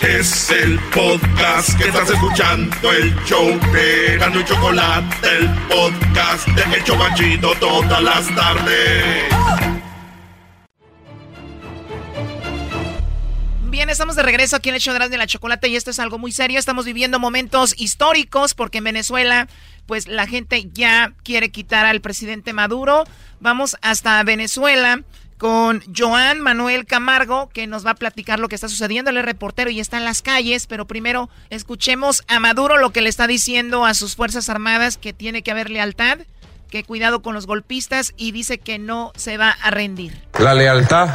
Es 0.00 0.50
el 0.50 0.78
podcast 0.94 1.74
que 1.78 1.88
estás 1.88 2.10
escuchando, 2.10 2.92
el 2.92 3.14
show 3.24 3.48
de 3.72 4.18
Gano 4.18 4.40
y 4.40 4.44
Chocolate, 4.44 5.28
el 5.38 5.48
podcast 5.68 6.46
de 6.48 6.76
Hecho 6.76 6.92
Chocachito 6.92 7.54
todas 7.58 8.02
las 8.02 8.34
tardes. 8.34 9.24
Bien, 13.70 13.88
estamos 13.88 14.16
de 14.16 14.22
regreso 14.22 14.56
aquí 14.56 14.68
en 14.68 14.74
el 14.74 14.82
show 14.82 14.94
de 14.94 15.16
la 15.16 15.26
chocolate 15.26 15.68
y 15.68 15.76
esto 15.76 15.90
es 15.90 15.98
algo 15.98 16.18
muy 16.18 16.30
serio. 16.30 16.58
Estamos 16.58 16.84
viviendo 16.84 17.18
momentos 17.18 17.74
históricos 17.78 18.52
porque 18.52 18.78
en 18.78 18.84
Venezuela, 18.84 19.48
pues 19.86 20.08
la 20.08 20.26
gente 20.26 20.68
ya 20.72 21.14
quiere 21.24 21.50
quitar 21.50 21.86
al 21.86 22.02
presidente 22.02 22.52
Maduro. 22.52 23.04
Vamos 23.40 23.78
hasta 23.80 24.22
Venezuela 24.24 25.02
con 25.38 25.82
Joan 25.94 26.40
Manuel 26.40 26.86
Camargo, 26.86 27.48
que 27.52 27.66
nos 27.66 27.86
va 27.86 27.90
a 27.90 27.94
platicar 27.94 28.38
lo 28.38 28.48
que 28.48 28.54
está 28.54 28.68
sucediendo. 28.68 29.10
Él 29.10 29.18
es 29.18 29.24
reportero 29.24 29.70
y 29.70 29.80
está 29.80 29.96
en 29.96 30.04
las 30.04 30.22
calles, 30.22 30.66
pero 30.66 30.86
primero 30.86 31.28
escuchemos 31.50 32.24
a 32.28 32.40
Maduro 32.40 32.78
lo 32.78 32.90
que 32.90 33.00
le 33.00 33.08
está 33.08 33.26
diciendo 33.26 33.84
a 33.84 33.94
sus 33.94 34.16
Fuerzas 34.16 34.48
Armadas, 34.48 34.96
que 34.96 35.12
tiene 35.12 35.42
que 35.42 35.50
haber 35.50 35.70
lealtad, 35.70 36.18
que 36.70 36.84
cuidado 36.84 37.22
con 37.22 37.34
los 37.34 37.46
golpistas 37.46 38.12
y 38.16 38.32
dice 38.32 38.58
que 38.58 38.78
no 38.78 39.12
se 39.16 39.36
va 39.36 39.50
a 39.50 39.70
rendir. 39.70 40.20
La 40.38 40.54
lealtad 40.54 41.10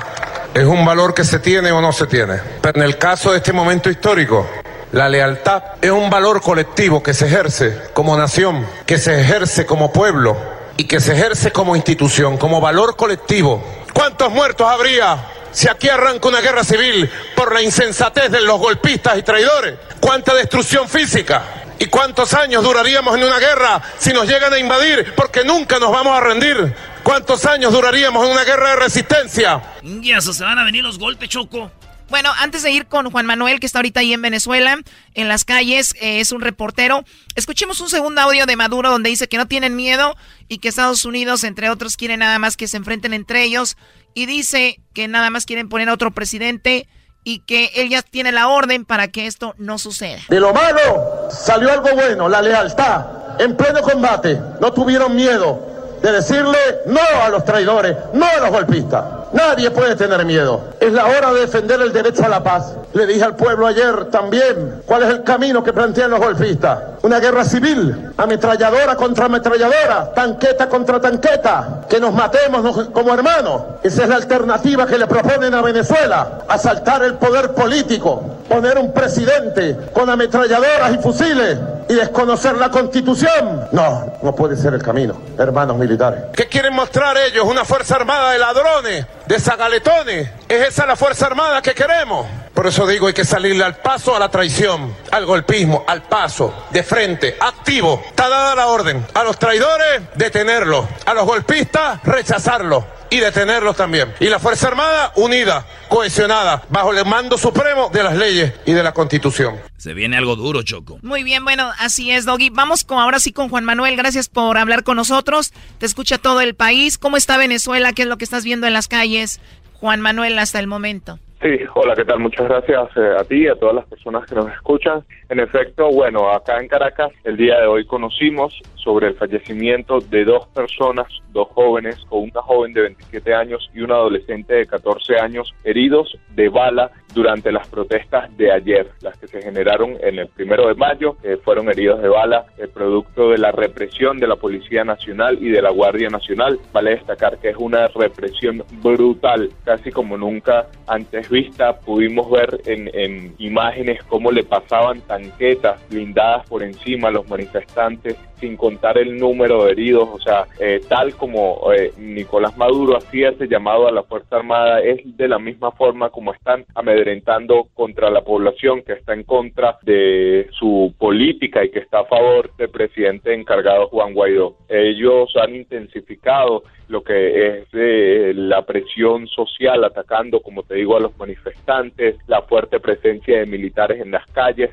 es 0.53 0.65
un 0.65 0.85
valor 0.85 1.13
que 1.13 1.23
se 1.23 1.39
tiene 1.39 1.71
o 1.71 1.81
no 1.81 1.91
se 1.91 2.07
tiene. 2.07 2.39
Pero 2.61 2.79
en 2.79 2.83
el 2.83 2.97
caso 2.97 3.31
de 3.31 3.37
este 3.37 3.53
momento 3.53 3.89
histórico, 3.89 4.47
la 4.91 5.07
lealtad 5.09 5.63
es 5.81 5.91
un 5.91 6.09
valor 6.09 6.41
colectivo 6.41 7.01
que 7.01 7.13
se 7.13 7.25
ejerce 7.25 7.77
como 7.93 8.17
nación, 8.17 8.65
que 8.85 8.97
se 8.97 9.19
ejerce 9.19 9.65
como 9.65 9.91
pueblo 9.91 10.60
y 10.77 10.85
que 10.85 10.99
se 10.99 11.13
ejerce 11.13 11.51
como 11.51 11.75
institución, 11.75 12.37
como 12.37 12.61
valor 12.61 12.95
colectivo 12.95 13.63
¿Cuántos 13.93 14.31
muertos 14.31 14.67
habría 14.67 15.17
si 15.51 15.67
aquí 15.67 15.89
arranca 15.89 16.27
una 16.29 16.39
guerra 16.39 16.63
civil 16.63 17.09
por 17.35 17.53
la 17.53 17.61
insensatez 17.61 18.31
de 18.31 18.41
los 18.41 18.57
golpistas 18.57 19.17
y 19.17 19.23
traidores? 19.23 19.77
¿Cuánta 19.99 20.33
destrucción 20.33 20.87
física? 20.87 21.43
¿Y 21.77 21.87
cuántos 21.87 22.33
años 22.33 22.63
duraríamos 22.63 23.17
en 23.17 23.23
una 23.23 23.39
guerra 23.39 23.81
si 23.97 24.13
nos 24.13 24.27
llegan 24.27 24.53
a 24.53 24.59
invadir? 24.59 25.13
Porque 25.15 25.43
nunca 25.43 25.79
nos 25.79 25.91
vamos 25.91 26.17
a 26.17 26.21
rendir. 26.21 26.73
¿Cuántos 27.03 27.45
años 27.45 27.73
duraríamos 27.73 28.25
en 28.25 28.31
una 28.31 28.43
guerra 28.43 28.69
de 28.69 28.75
resistencia? 28.77 29.61
Y 29.81 30.11
eso 30.11 30.31
se 30.31 30.43
van 30.43 30.59
a 30.59 30.63
venir 30.63 30.83
los 30.83 30.99
golpes, 30.99 31.29
Choco. 31.29 31.71
Bueno, 32.11 32.29
antes 32.39 32.61
de 32.61 32.71
ir 32.71 32.87
con 32.87 33.09
Juan 33.09 33.25
Manuel, 33.25 33.61
que 33.61 33.65
está 33.65 33.79
ahorita 33.79 34.01
ahí 34.01 34.11
en 34.11 34.21
Venezuela, 34.21 34.77
en 35.13 35.29
las 35.29 35.45
calles, 35.45 35.95
eh, 36.01 36.19
es 36.19 36.33
un 36.33 36.41
reportero, 36.41 37.05
escuchemos 37.35 37.79
un 37.79 37.89
segundo 37.89 38.19
audio 38.19 38.45
de 38.45 38.57
Maduro 38.57 38.91
donde 38.91 39.09
dice 39.09 39.29
que 39.29 39.37
no 39.37 39.47
tienen 39.47 39.77
miedo 39.77 40.17
y 40.49 40.57
que 40.57 40.67
Estados 40.67 41.05
Unidos, 41.05 41.45
entre 41.45 41.69
otros, 41.69 41.95
quiere 41.95 42.17
nada 42.17 42.37
más 42.37 42.57
que 42.57 42.67
se 42.67 42.75
enfrenten 42.75 43.13
entre 43.13 43.43
ellos 43.43 43.77
y 44.13 44.25
dice 44.25 44.81
que 44.93 45.07
nada 45.07 45.29
más 45.29 45.45
quieren 45.45 45.69
poner 45.69 45.87
a 45.87 45.93
otro 45.93 46.11
presidente 46.11 46.89
y 47.23 47.39
que 47.45 47.71
él 47.75 47.87
ya 47.87 48.01
tiene 48.01 48.33
la 48.33 48.49
orden 48.49 48.83
para 48.83 49.07
que 49.07 49.25
esto 49.25 49.55
no 49.57 49.77
suceda. 49.77 50.19
De 50.27 50.41
lo 50.41 50.53
malo 50.53 51.29
salió 51.31 51.71
algo 51.71 51.95
bueno, 51.95 52.27
la 52.27 52.41
lealtad. 52.41 53.39
En 53.39 53.55
pleno 53.55 53.81
combate 53.81 54.37
no 54.59 54.73
tuvieron 54.73 55.15
miedo 55.15 55.65
de 56.03 56.11
decirle 56.11 56.57
no 56.87 56.99
a 57.23 57.29
los 57.29 57.45
traidores, 57.45 57.95
no 58.11 58.25
a 58.25 58.37
los 58.41 58.49
golpistas. 58.49 59.20
Nadie 59.33 59.71
puede 59.71 59.95
tener 59.95 60.25
miedo. 60.25 60.61
Es 60.79 60.91
la 60.91 61.05
hora 61.05 61.31
de 61.33 61.41
defender 61.41 61.79
el 61.81 61.93
derecho 61.93 62.25
a 62.25 62.29
la 62.29 62.43
paz. 62.43 62.75
Le 62.93 63.05
dije 63.05 63.23
al 63.23 63.35
pueblo 63.35 63.65
ayer 63.65 64.05
también 64.05 64.81
cuál 64.85 65.03
es 65.03 65.09
el 65.09 65.23
camino 65.23 65.63
que 65.63 65.71
plantean 65.71 66.11
los 66.11 66.19
golpistas. 66.19 66.79
Una 67.01 67.19
guerra 67.19 67.45
civil, 67.45 68.11
ametralladora 68.17 68.95
contra 68.95 69.25
ametralladora, 69.25 70.11
tanqueta 70.13 70.67
contra 70.67 70.99
tanqueta, 70.99 71.85
que 71.89 71.99
nos 71.99 72.13
matemos 72.13 72.89
como 72.89 73.13
hermanos. 73.13 73.61
Esa 73.83 74.03
es 74.03 74.09
la 74.09 74.15
alternativa 74.15 74.85
que 74.85 74.97
le 74.97 75.07
proponen 75.07 75.53
a 75.53 75.61
Venezuela. 75.61 76.39
Asaltar 76.49 77.03
el 77.03 77.13
poder 77.15 77.53
político, 77.53 78.21
poner 78.49 78.77
un 78.77 78.93
presidente 78.93 79.77
con 79.93 80.09
ametralladoras 80.09 80.93
y 80.93 80.97
fusiles 80.97 81.57
y 81.89 81.95
desconocer 81.95 82.55
la 82.57 82.69
constitución. 82.69 83.67
No, 83.71 84.13
no 84.21 84.35
puede 84.35 84.55
ser 84.55 84.73
el 84.73 84.83
camino, 84.83 85.21
hermanos 85.37 85.77
militares. 85.77 86.23
¿Qué 86.33 86.47
quieren 86.47 86.73
mostrar 86.73 87.17
ellos? 87.17 87.45
¿Una 87.45 87.65
fuerza 87.65 87.95
armada 87.95 88.31
de 88.31 88.39
ladrones? 88.39 89.05
¿De 89.27 89.39
zagaletones? 89.39 90.29
¿Es 90.47 90.67
esa 90.69 90.85
la 90.85 90.95
fuerza 90.95 91.27
armada 91.27 91.61
que 91.61 91.73
queremos? 91.73 92.27
Por 92.53 92.67
eso 92.67 92.85
digo, 92.85 93.07
hay 93.07 93.13
que 93.13 93.25
salirle 93.25 93.63
al 93.63 93.77
paso 93.77 94.15
a 94.15 94.19
la 94.19 94.29
traición, 94.29 94.95
al 95.11 95.25
golpismo, 95.25 95.83
al 95.87 96.03
paso, 96.03 96.53
de 96.69 96.83
frente, 96.83 97.37
activo. 97.39 98.01
Está 98.07 98.29
dada 98.29 98.55
la 98.55 98.67
orden. 98.67 99.05
A 99.13 99.23
los 99.23 99.39
traidores, 99.39 100.01
detenerlos. 100.15 100.85
A 101.05 101.13
los 101.13 101.25
golpistas, 101.25 102.01
rechazarlos 102.03 102.83
y 103.11 103.19
detenerlos 103.19 103.75
también. 103.75 104.11
Y 104.19 104.29
la 104.29 104.39
Fuerza 104.39 104.69
Armada 104.69 105.11
unida, 105.17 105.67
cohesionada, 105.89 106.63
bajo 106.69 106.91
el 106.93 107.05
mando 107.05 107.37
supremo 107.37 107.89
de 107.93 108.03
las 108.03 108.17
leyes 108.17 108.53
y 108.65 108.71
de 108.71 108.81
la 108.81 108.93
Constitución. 108.93 109.57
Se 109.77 109.93
viene 109.93 110.17
algo 110.17 110.35
duro, 110.35 110.63
Choco. 110.63 110.97
Muy 111.03 111.23
bien, 111.23 111.43
bueno, 111.43 111.69
así 111.77 112.11
es, 112.11 112.25
Doggy. 112.25 112.49
Vamos 112.49 112.83
con 112.83 112.97
ahora 112.97 113.19
sí 113.19 113.33
con 113.33 113.49
Juan 113.49 113.65
Manuel. 113.65 113.97
Gracias 113.97 114.29
por 114.29 114.57
hablar 114.57 114.83
con 114.83 114.95
nosotros. 114.95 115.51
Te 115.77 115.85
escucha 115.85 116.17
todo 116.17 116.41
el 116.41 116.55
país. 116.55 116.97
¿Cómo 116.97 117.17
está 117.17 117.37
Venezuela? 117.37 117.93
¿Qué 117.93 118.03
es 118.03 118.07
lo 118.07 118.17
que 118.17 118.23
estás 118.23 118.45
viendo 118.45 118.65
en 118.65 118.73
las 118.73 118.87
calles? 118.87 119.41
Juan 119.73 119.99
Manuel, 119.99 120.39
hasta 120.39 120.59
el 120.59 120.67
momento. 120.67 121.19
Sí, 121.41 121.57
hola, 121.73 121.95
¿qué 121.95 122.05
tal? 122.05 122.19
Muchas 122.19 122.47
gracias 122.47 122.95
eh, 122.95 123.15
a 123.19 123.23
ti 123.23 123.45
y 123.45 123.47
a 123.47 123.55
todas 123.55 123.73
las 123.73 123.85
personas 123.87 124.29
que 124.29 124.35
nos 124.35 124.51
escuchan. 124.51 125.03
En 125.27 125.39
efecto, 125.39 125.89
bueno, 125.89 126.29
acá 126.29 126.59
en 126.59 126.67
Caracas 126.67 127.11
el 127.23 127.35
día 127.35 127.59
de 127.59 127.65
hoy 127.65 127.83
conocimos 127.87 128.53
sobre 128.83 129.07
el 129.07 129.15
fallecimiento 129.15 129.99
de 129.99 130.25
dos 130.25 130.47
personas, 130.47 131.07
dos 131.31 131.47
jóvenes, 131.49 131.97
o 132.09 132.19
una 132.19 132.41
joven 132.41 132.73
de 132.73 132.81
27 132.81 133.33
años 133.33 133.69
y 133.73 133.81
un 133.81 133.91
adolescente 133.91 134.55
de 134.55 134.65
14 134.65 135.19
años 135.19 135.53
heridos 135.63 136.17
de 136.35 136.49
bala 136.49 136.91
durante 137.13 137.51
las 137.51 137.67
protestas 137.67 138.35
de 138.37 138.51
ayer, 138.51 138.89
las 139.01 139.17
que 139.17 139.27
se 139.27 139.41
generaron 139.41 139.97
en 140.01 140.19
el 140.19 140.27
primero 140.27 140.67
de 140.67 140.75
mayo, 140.75 141.17
que 141.21 141.37
fueron 141.37 141.69
heridos 141.69 142.01
de 142.01 142.07
bala, 142.07 142.45
el 142.57 142.69
producto 142.69 143.29
de 143.29 143.37
la 143.37 143.51
represión 143.51 144.17
de 144.17 144.27
la 144.27 144.35
Policía 144.35 144.83
Nacional 144.83 145.37
y 145.41 145.49
de 145.49 145.61
la 145.61 145.71
Guardia 145.71 146.09
Nacional. 146.09 146.59
Vale 146.71 146.91
destacar 146.91 147.37
que 147.39 147.49
es 147.49 147.57
una 147.57 147.87
represión 147.87 148.63
brutal, 148.81 149.51
casi 149.65 149.91
como 149.91 150.17
nunca 150.17 150.67
antes 150.87 151.29
vista. 151.29 151.79
Pudimos 151.79 152.29
ver 152.31 152.61
en, 152.65 152.89
en 152.93 153.35
imágenes 153.39 154.03
cómo 154.03 154.31
le 154.31 154.43
pasaban 154.43 155.01
tanquetas 155.01 155.81
blindadas 155.89 156.47
por 156.47 156.63
encima 156.63 157.09
a 157.09 157.11
los 157.11 157.27
manifestantes 157.29 158.17
sin 158.41 158.57
contar 158.57 158.97
el 158.97 159.17
número 159.17 159.63
de 159.63 159.71
heridos, 159.71 160.09
o 160.11 160.19
sea, 160.19 160.45
eh, 160.59 160.81
tal 160.89 161.15
como 161.15 161.71
eh, 161.71 161.93
Nicolás 161.97 162.57
Maduro 162.57 162.97
hacía 162.97 163.29
ese 163.29 163.47
llamado 163.47 163.87
a 163.87 163.91
la 163.91 164.03
Fuerza 164.03 164.35
Armada, 164.35 164.81
es 164.81 164.99
de 165.15 165.27
la 165.27 165.39
misma 165.39 165.71
forma 165.71 166.09
como 166.09 166.33
están 166.33 166.65
amedrentando 166.75 167.67
contra 167.73 168.09
la 168.09 168.21
población 168.21 168.81
que 168.81 168.93
está 168.93 169.13
en 169.13 169.23
contra 169.23 169.77
de 169.83 170.47
su 170.51 170.93
política 170.97 171.63
y 171.63 171.69
que 171.69 171.79
está 171.79 171.99
a 171.99 172.05
favor 172.05 172.53
del 172.57 172.69
presidente 172.69 173.33
encargado 173.33 173.87
Juan 173.87 174.13
Guaidó. 174.13 174.55
Ellos 174.67 175.31
han 175.41 175.55
intensificado 175.55 176.63
lo 176.91 177.03
que 177.03 177.47
es 177.47 177.67
eh, 177.73 178.33
la 178.35 178.65
presión 178.65 179.27
social 179.27 179.83
atacando, 179.83 180.41
como 180.41 180.63
te 180.63 180.75
digo, 180.75 180.97
a 180.97 180.99
los 180.99 181.17
manifestantes, 181.17 182.17
la 182.27 182.41
fuerte 182.43 182.79
presencia 182.79 183.39
de 183.39 183.45
militares 183.45 184.01
en 184.01 184.11
las 184.11 184.25
calles. 184.27 184.71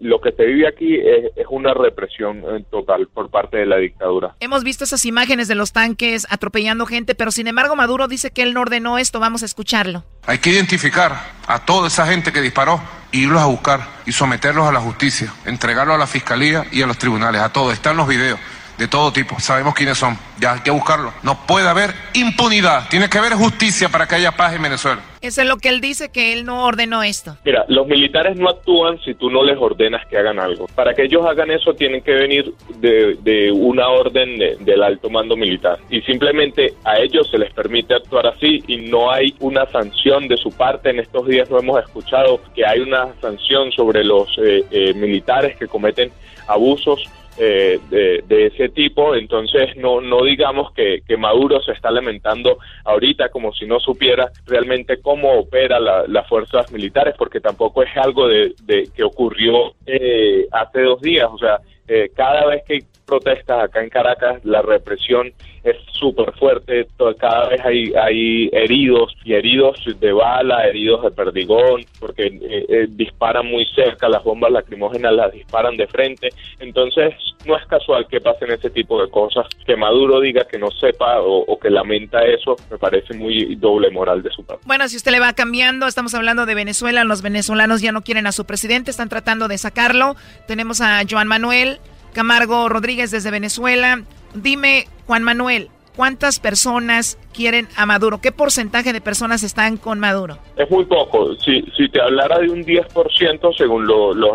lo 0.00 0.20
que 0.20 0.32
se 0.32 0.46
vive 0.46 0.66
aquí 0.66 0.96
es, 0.96 1.30
es 1.36 1.46
una 1.50 1.74
represión 1.74 2.42
total 2.70 3.08
por 3.08 3.30
parte 3.30 3.58
de 3.58 3.66
la 3.66 3.76
dictadura. 3.76 4.34
Hemos 4.40 4.64
visto 4.64 4.84
esas 4.84 5.04
imágenes 5.04 5.46
de 5.46 5.54
los 5.54 5.72
tanques 5.72 6.26
atropellando 6.30 6.86
gente, 6.86 7.14
pero 7.14 7.30
sin 7.30 7.46
embargo 7.46 7.76
Maduro 7.76 8.08
dice 8.08 8.30
que 8.30 8.42
él 8.42 8.54
no 8.54 8.62
ordenó 8.62 8.98
esto. 8.98 9.20
Vamos 9.20 9.42
a 9.42 9.46
escucharlo. 9.46 10.04
Hay 10.26 10.38
que 10.38 10.50
identificar 10.50 11.12
a 11.46 11.64
toda 11.64 11.88
esa 11.88 12.06
gente 12.06 12.32
que 12.32 12.40
disparó, 12.40 12.80
irlos 13.12 13.40
a 13.40 13.46
buscar 13.46 13.80
y 14.06 14.12
someterlos 14.12 14.66
a 14.66 14.72
la 14.72 14.80
justicia, 14.80 15.32
entregarlos 15.44 15.96
a 15.96 15.98
la 15.98 16.06
fiscalía 16.06 16.64
y 16.72 16.82
a 16.82 16.86
los 16.86 16.98
tribunales, 16.98 17.40
a 17.40 17.52
todos. 17.52 17.72
Están 17.72 17.96
los 17.96 18.08
videos 18.08 18.38
de 18.78 18.88
todo 18.88 19.12
tipo. 19.12 19.38
Sabemos 19.40 19.74
quiénes 19.74 19.98
son. 19.98 20.16
Ya 20.40 20.54
hay 20.54 20.60
que 20.60 20.70
buscarlo. 20.70 21.12
No 21.22 21.46
puede 21.46 21.68
haber 21.68 21.92
impunidad. 22.14 22.88
Tiene 22.88 23.08
que 23.10 23.18
haber 23.18 23.34
justicia 23.34 23.88
para 23.88 24.06
que 24.06 24.14
haya 24.14 24.32
paz 24.32 24.54
en 24.54 24.62
Venezuela. 24.62 25.02
Eso 25.20 25.42
es 25.42 25.48
lo 25.48 25.56
que 25.56 25.68
él 25.68 25.80
dice, 25.80 26.10
que 26.10 26.32
él 26.32 26.44
no 26.44 26.64
ordenó 26.64 27.02
esto. 27.02 27.36
Mira, 27.44 27.64
los 27.66 27.88
militares 27.88 28.36
no 28.36 28.48
actúan 28.48 29.00
si 29.04 29.14
tú 29.14 29.30
no 29.30 29.42
les 29.42 29.58
ordenas 29.58 30.06
que 30.06 30.16
hagan 30.16 30.38
algo. 30.38 30.66
Para 30.76 30.94
que 30.94 31.02
ellos 31.02 31.26
hagan 31.26 31.50
eso 31.50 31.74
tienen 31.74 32.02
que 32.02 32.12
venir 32.12 32.54
de, 32.76 33.50
una 33.52 33.88
orden 33.88 34.38
del 34.38 34.82
alto 34.82 35.10
mando 35.10 35.36
militar. 35.36 35.78
Y 35.90 36.00
simplemente 36.02 36.74
a 36.84 36.98
ellos 36.98 37.28
se 37.30 37.38
les 37.38 37.52
permite 37.52 37.94
actuar 37.94 38.28
así 38.28 38.62
y 38.68 38.76
no 38.76 39.10
hay 39.10 39.34
una 39.40 39.66
sanción 39.66 40.28
de 40.28 40.36
su 40.36 40.52
parte. 40.52 40.90
En 40.90 41.00
estos 41.00 41.26
días 41.26 41.50
no 41.50 41.58
hemos 41.58 41.82
escuchado 41.82 42.40
que 42.54 42.64
hay 42.64 42.78
una 42.78 43.08
sanción 43.20 43.72
sobre 43.72 44.04
los 44.04 44.28
eh, 44.38 44.64
eh, 44.70 44.94
militares 44.94 45.56
que 45.56 45.66
cometen 45.66 46.12
abusos 46.46 47.02
eh, 47.40 47.80
de, 47.90 48.46
ese 48.46 48.68
tipo, 48.70 49.14
entonces 49.14 49.76
no, 49.76 50.00
no 50.00 50.24
digamos 50.24 50.72
que, 50.72 51.02
Maduro 51.18 51.60
se 51.62 51.72
está 51.72 51.90
lamentando 51.90 52.58
ahorita 52.84 53.28
como 53.28 53.52
si 53.52 53.66
no 53.66 53.80
supiera 53.80 54.30
realmente 54.46 55.00
cómo 55.00 55.32
opera 55.32 55.78
las 55.80 56.28
fuerzas 56.28 56.70
militares, 56.72 57.14
porque 57.18 57.40
tampoco 57.40 57.82
es 57.82 57.96
algo 57.96 58.28
de, 58.28 58.54
que 58.94 59.02
ocurrió 59.02 59.74
eh, 59.86 60.46
hace 60.52 60.82
dos 60.82 61.00
días, 61.00 61.28
o 61.32 61.38
sea, 61.38 61.60
eh, 61.88 62.10
cada 62.14 62.46
vez 62.46 62.62
que 62.66 62.84
protestas 63.08 63.64
acá 63.64 63.82
en 63.82 63.88
Caracas, 63.88 64.44
la 64.44 64.60
represión 64.60 65.32
es 65.64 65.76
súper 65.92 66.32
fuerte, 66.34 66.86
cada 67.18 67.48
vez 67.48 67.60
hay, 67.64 67.92
hay 67.94 68.48
heridos 68.52 69.14
y 69.24 69.34
heridos 69.34 69.82
de 69.98 70.12
bala, 70.12 70.66
heridos 70.66 71.02
de 71.02 71.10
perdigón, 71.10 71.84
porque 71.98 72.26
eh, 72.26 72.66
eh, 72.68 72.86
disparan 72.90 73.46
muy 73.46 73.66
cerca, 73.74 74.08
las 74.08 74.22
bombas 74.22 74.52
lacrimógenas 74.52 75.12
las 75.12 75.32
disparan 75.32 75.76
de 75.76 75.86
frente, 75.86 76.28
entonces 76.60 77.14
no 77.46 77.56
es 77.56 77.66
casual 77.66 78.06
que 78.08 78.20
pasen 78.20 78.52
ese 78.52 78.70
tipo 78.70 79.02
de 79.02 79.10
cosas, 79.10 79.46
que 79.66 79.76
Maduro 79.76 80.20
diga 80.20 80.46
que 80.46 80.58
no 80.58 80.70
sepa 80.70 81.20
o, 81.20 81.58
que 81.58 81.70
lamenta 81.70 82.24
eso, 82.24 82.56
me 82.70 82.78
parece 82.78 83.14
muy 83.14 83.56
doble 83.56 83.90
moral 83.90 84.22
de 84.22 84.30
su 84.30 84.44
parte. 84.44 84.62
Bueno, 84.66 84.88
si 84.88 84.96
usted 84.96 85.12
le 85.12 85.20
va 85.20 85.32
cambiando, 85.32 85.86
estamos 85.86 86.14
hablando 86.14 86.46
de 86.46 86.54
Venezuela, 86.54 87.04
los 87.04 87.22
venezolanos 87.22 87.80
ya 87.80 87.90
no 87.90 88.02
quieren 88.02 88.26
a 88.26 88.32
su 88.32 88.44
presidente, 88.44 88.90
están 88.90 89.08
tratando 89.08 89.48
de 89.48 89.58
sacarlo, 89.58 90.14
tenemos 90.46 90.80
a 90.80 91.02
Joan 91.08 91.26
Manuel 91.26 91.78
Camargo 92.12 92.68
Rodríguez 92.68 93.10
desde 93.10 93.30
Venezuela. 93.30 94.02
Dime, 94.34 94.88
Juan 95.06 95.22
Manuel, 95.22 95.70
¿cuántas 95.96 96.38
personas 96.38 97.18
quieren 97.38 97.68
a 97.76 97.86
Maduro? 97.86 98.20
¿Qué 98.20 98.32
porcentaje 98.32 98.92
de 98.92 99.00
personas 99.00 99.44
están 99.44 99.76
con 99.76 100.00
Maduro? 100.00 100.38
Es 100.56 100.68
muy 100.72 100.84
poco. 100.86 101.36
Si, 101.36 101.62
si 101.76 101.88
te 101.88 102.00
hablara 102.00 102.40
de 102.40 102.50
un 102.50 102.64
10%, 102.64 103.56
según 103.56 103.86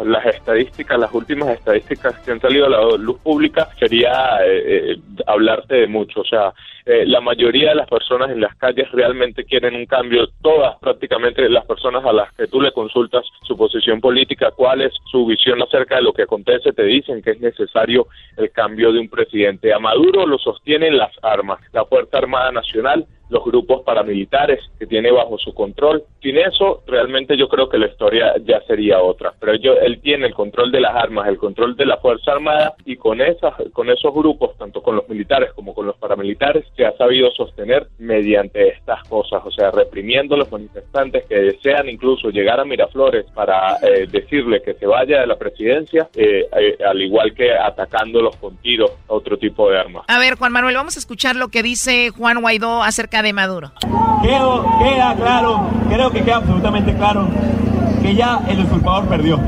las 0.10 0.26
estadísticas, 0.26 0.98
las 0.98 1.14
últimas 1.14 1.50
estadísticas 1.50 2.18
que 2.20 2.32
han 2.32 2.40
salido 2.40 2.68
a 2.68 2.70
la 2.70 2.98
luz 2.98 3.20
pública, 3.20 3.68
sería 3.78 4.38
eh, 4.46 4.94
eh, 4.94 4.98
hablarte 5.28 5.76
de 5.76 5.88
mucho. 5.88 6.22
O 6.22 6.26
sea, 6.26 6.54
eh, 6.86 7.06
la 7.06 7.22
mayoría 7.22 7.70
de 7.70 7.76
las 7.76 7.90
personas 7.90 8.30
en 8.30 8.42
las 8.42 8.56
calles 8.58 8.92
realmente 8.92 9.46
quieren 9.46 9.76
un 9.76 9.86
cambio. 9.86 10.28
Todas, 10.42 10.78
prácticamente, 10.80 11.48
las 11.50 11.66
personas 11.66 12.04
a 12.06 12.12
las 12.12 12.34
que 12.34 12.48
tú 12.48 12.62
le 12.62 12.74
consultas 12.74 13.26
su 13.44 13.56
posición 13.56 14.02
política, 14.02 14.52
cuál 14.52 14.82
es 14.82 14.94
su 15.10 15.26
visión 15.26 15.62
acerca 15.62 15.96
de 15.96 16.02
lo 16.02 16.12
que 16.12 16.24
acontece, 16.24 16.74
te 16.74 16.84
dicen 16.84 17.22
que 17.22 17.32
es 17.32 17.40
necesario 17.40 18.08
el 18.36 18.52
cambio 18.52 18.92
de 18.92 19.00
un 19.00 19.08
presidente. 19.08 19.74
A 19.74 19.80
Maduro 19.80 20.28
lo 20.28 20.38
sostienen 20.38 20.98
las 20.98 21.12
armas, 21.22 21.60
la 21.72 21.86
Fuerza 21.86 22.18
Armada 22.18 22.52
Nacional, 22.52 22.93
time 22.94 23.06
los 23.34 23.44
grupos 23.44 23.82
paramilitares 23.82 24.60
que 24.80 24.86
tiene 24.86 25.12
bajo 25.12 25.38
su 25.38 25.54
control. 25.54 26.04
Sin 26.22 26.38
eso, 26.38 26.84
realmente 26.86 27.36
yo 27.36 27.50
creo 27.50 27.68
que 27.68 27.80
la 27.80 27.88
historia 27.88 28.36
ya 28.46 28.62
sería 28.62 29.02
otra. 29.02 29.34
Pero 29.40 29.56
yo, 29.56 29.74
él 29.74 30.00
tiene 30.02 30.28
el 30.28 30.34
control 30.34 30.72
de 30.72 30.80
las 30.80 30.96
armas, 30.96 31.28
el 31.28 31.38
control 31.38 31.76
de 31.76 31.86
la 31.86 31.98
Fuerza 31.98 32.32
Armada 32.32 32.76
y 32.86 32.96
con, 32.96 33.20
esas, 33.22 33.54
con 33.74 33.90
esos 33.90 34.14
grupos, 34.14 34.56
tanto 34.58 34.82
con 34.82 34.96
los 34.96 35.10
militares 35.10 35.52
como 35.54 35.74
con 35.74 35.88
los 35.88 35.98
paramilitares, 35.98 36.66
se 36.78 36.86
ha 36.86 36.96
sabido 36.96 37.32
sostener 37.32 37.88
mediante 37.98 38.70
estas 38.70 39.04
cosas, 39.10 39.42
o 39.44 39.52
sea, 39.52 39.72
reprimiendo 39.72 40.36
a 40.36 40.38
los 40.38 40.52
manifestantes 40.52 41.26
que 41.26 41.36
desean 41.36 41.90
incluso 41.90 42.30
llegar 42.30 42.60
a 42.60 42.66
Miraflores 42.66 43.26
para 43.34 43.78
eh, 43.82 44.08
decirle 44.12 44.62
que 44.62 44.76
se 44.76 44.86
vaya 44.86 45.22
de 45.22 45.28
la 45.28 45.38
presidencia, 45.38 46.08
eh, 46.16 46.46
eh, 46.56 46.78
al 46.86 47.02
igual 47.02 47.34
que 47.34 47.52
atacándolos 47.52 48.36
con 48.38 48.58
tiros 48.58 48.92
a 49.10 49.14
otro 49.14 49.38
tipo 49.38 49.70
de 49.72 49.80
armas. 49.80 50.06
A 50.08 50.20
ver, 50.20 50.36
Juan 50.36 50.52
Manuel, 50.52 50.76
vamos 50.76 50.96
a 50.98 51.00
escuchar 51.00 51.36
lo 51.36 51.48
que 51.48 51.64
dice 51.64 52.12
Juan 52.12 52.42
Guaidó 52.42 52.84
acerca 52.84 53.23
de 53.24 53.34
Maduro. 53.34 53.72
queda 54.80 55.16
claro, 55.16 55.62
creo 55.90 56.12
que 56.12 56.22
queda 56.22 56.38
absolutamente 56.38 56.94
claro 56.95 57.28
que 58.02 58.14
ya 58.14 58.41
el 58.48 58.60
usurpador 58.60 59.06
perdió. 59.06 59.40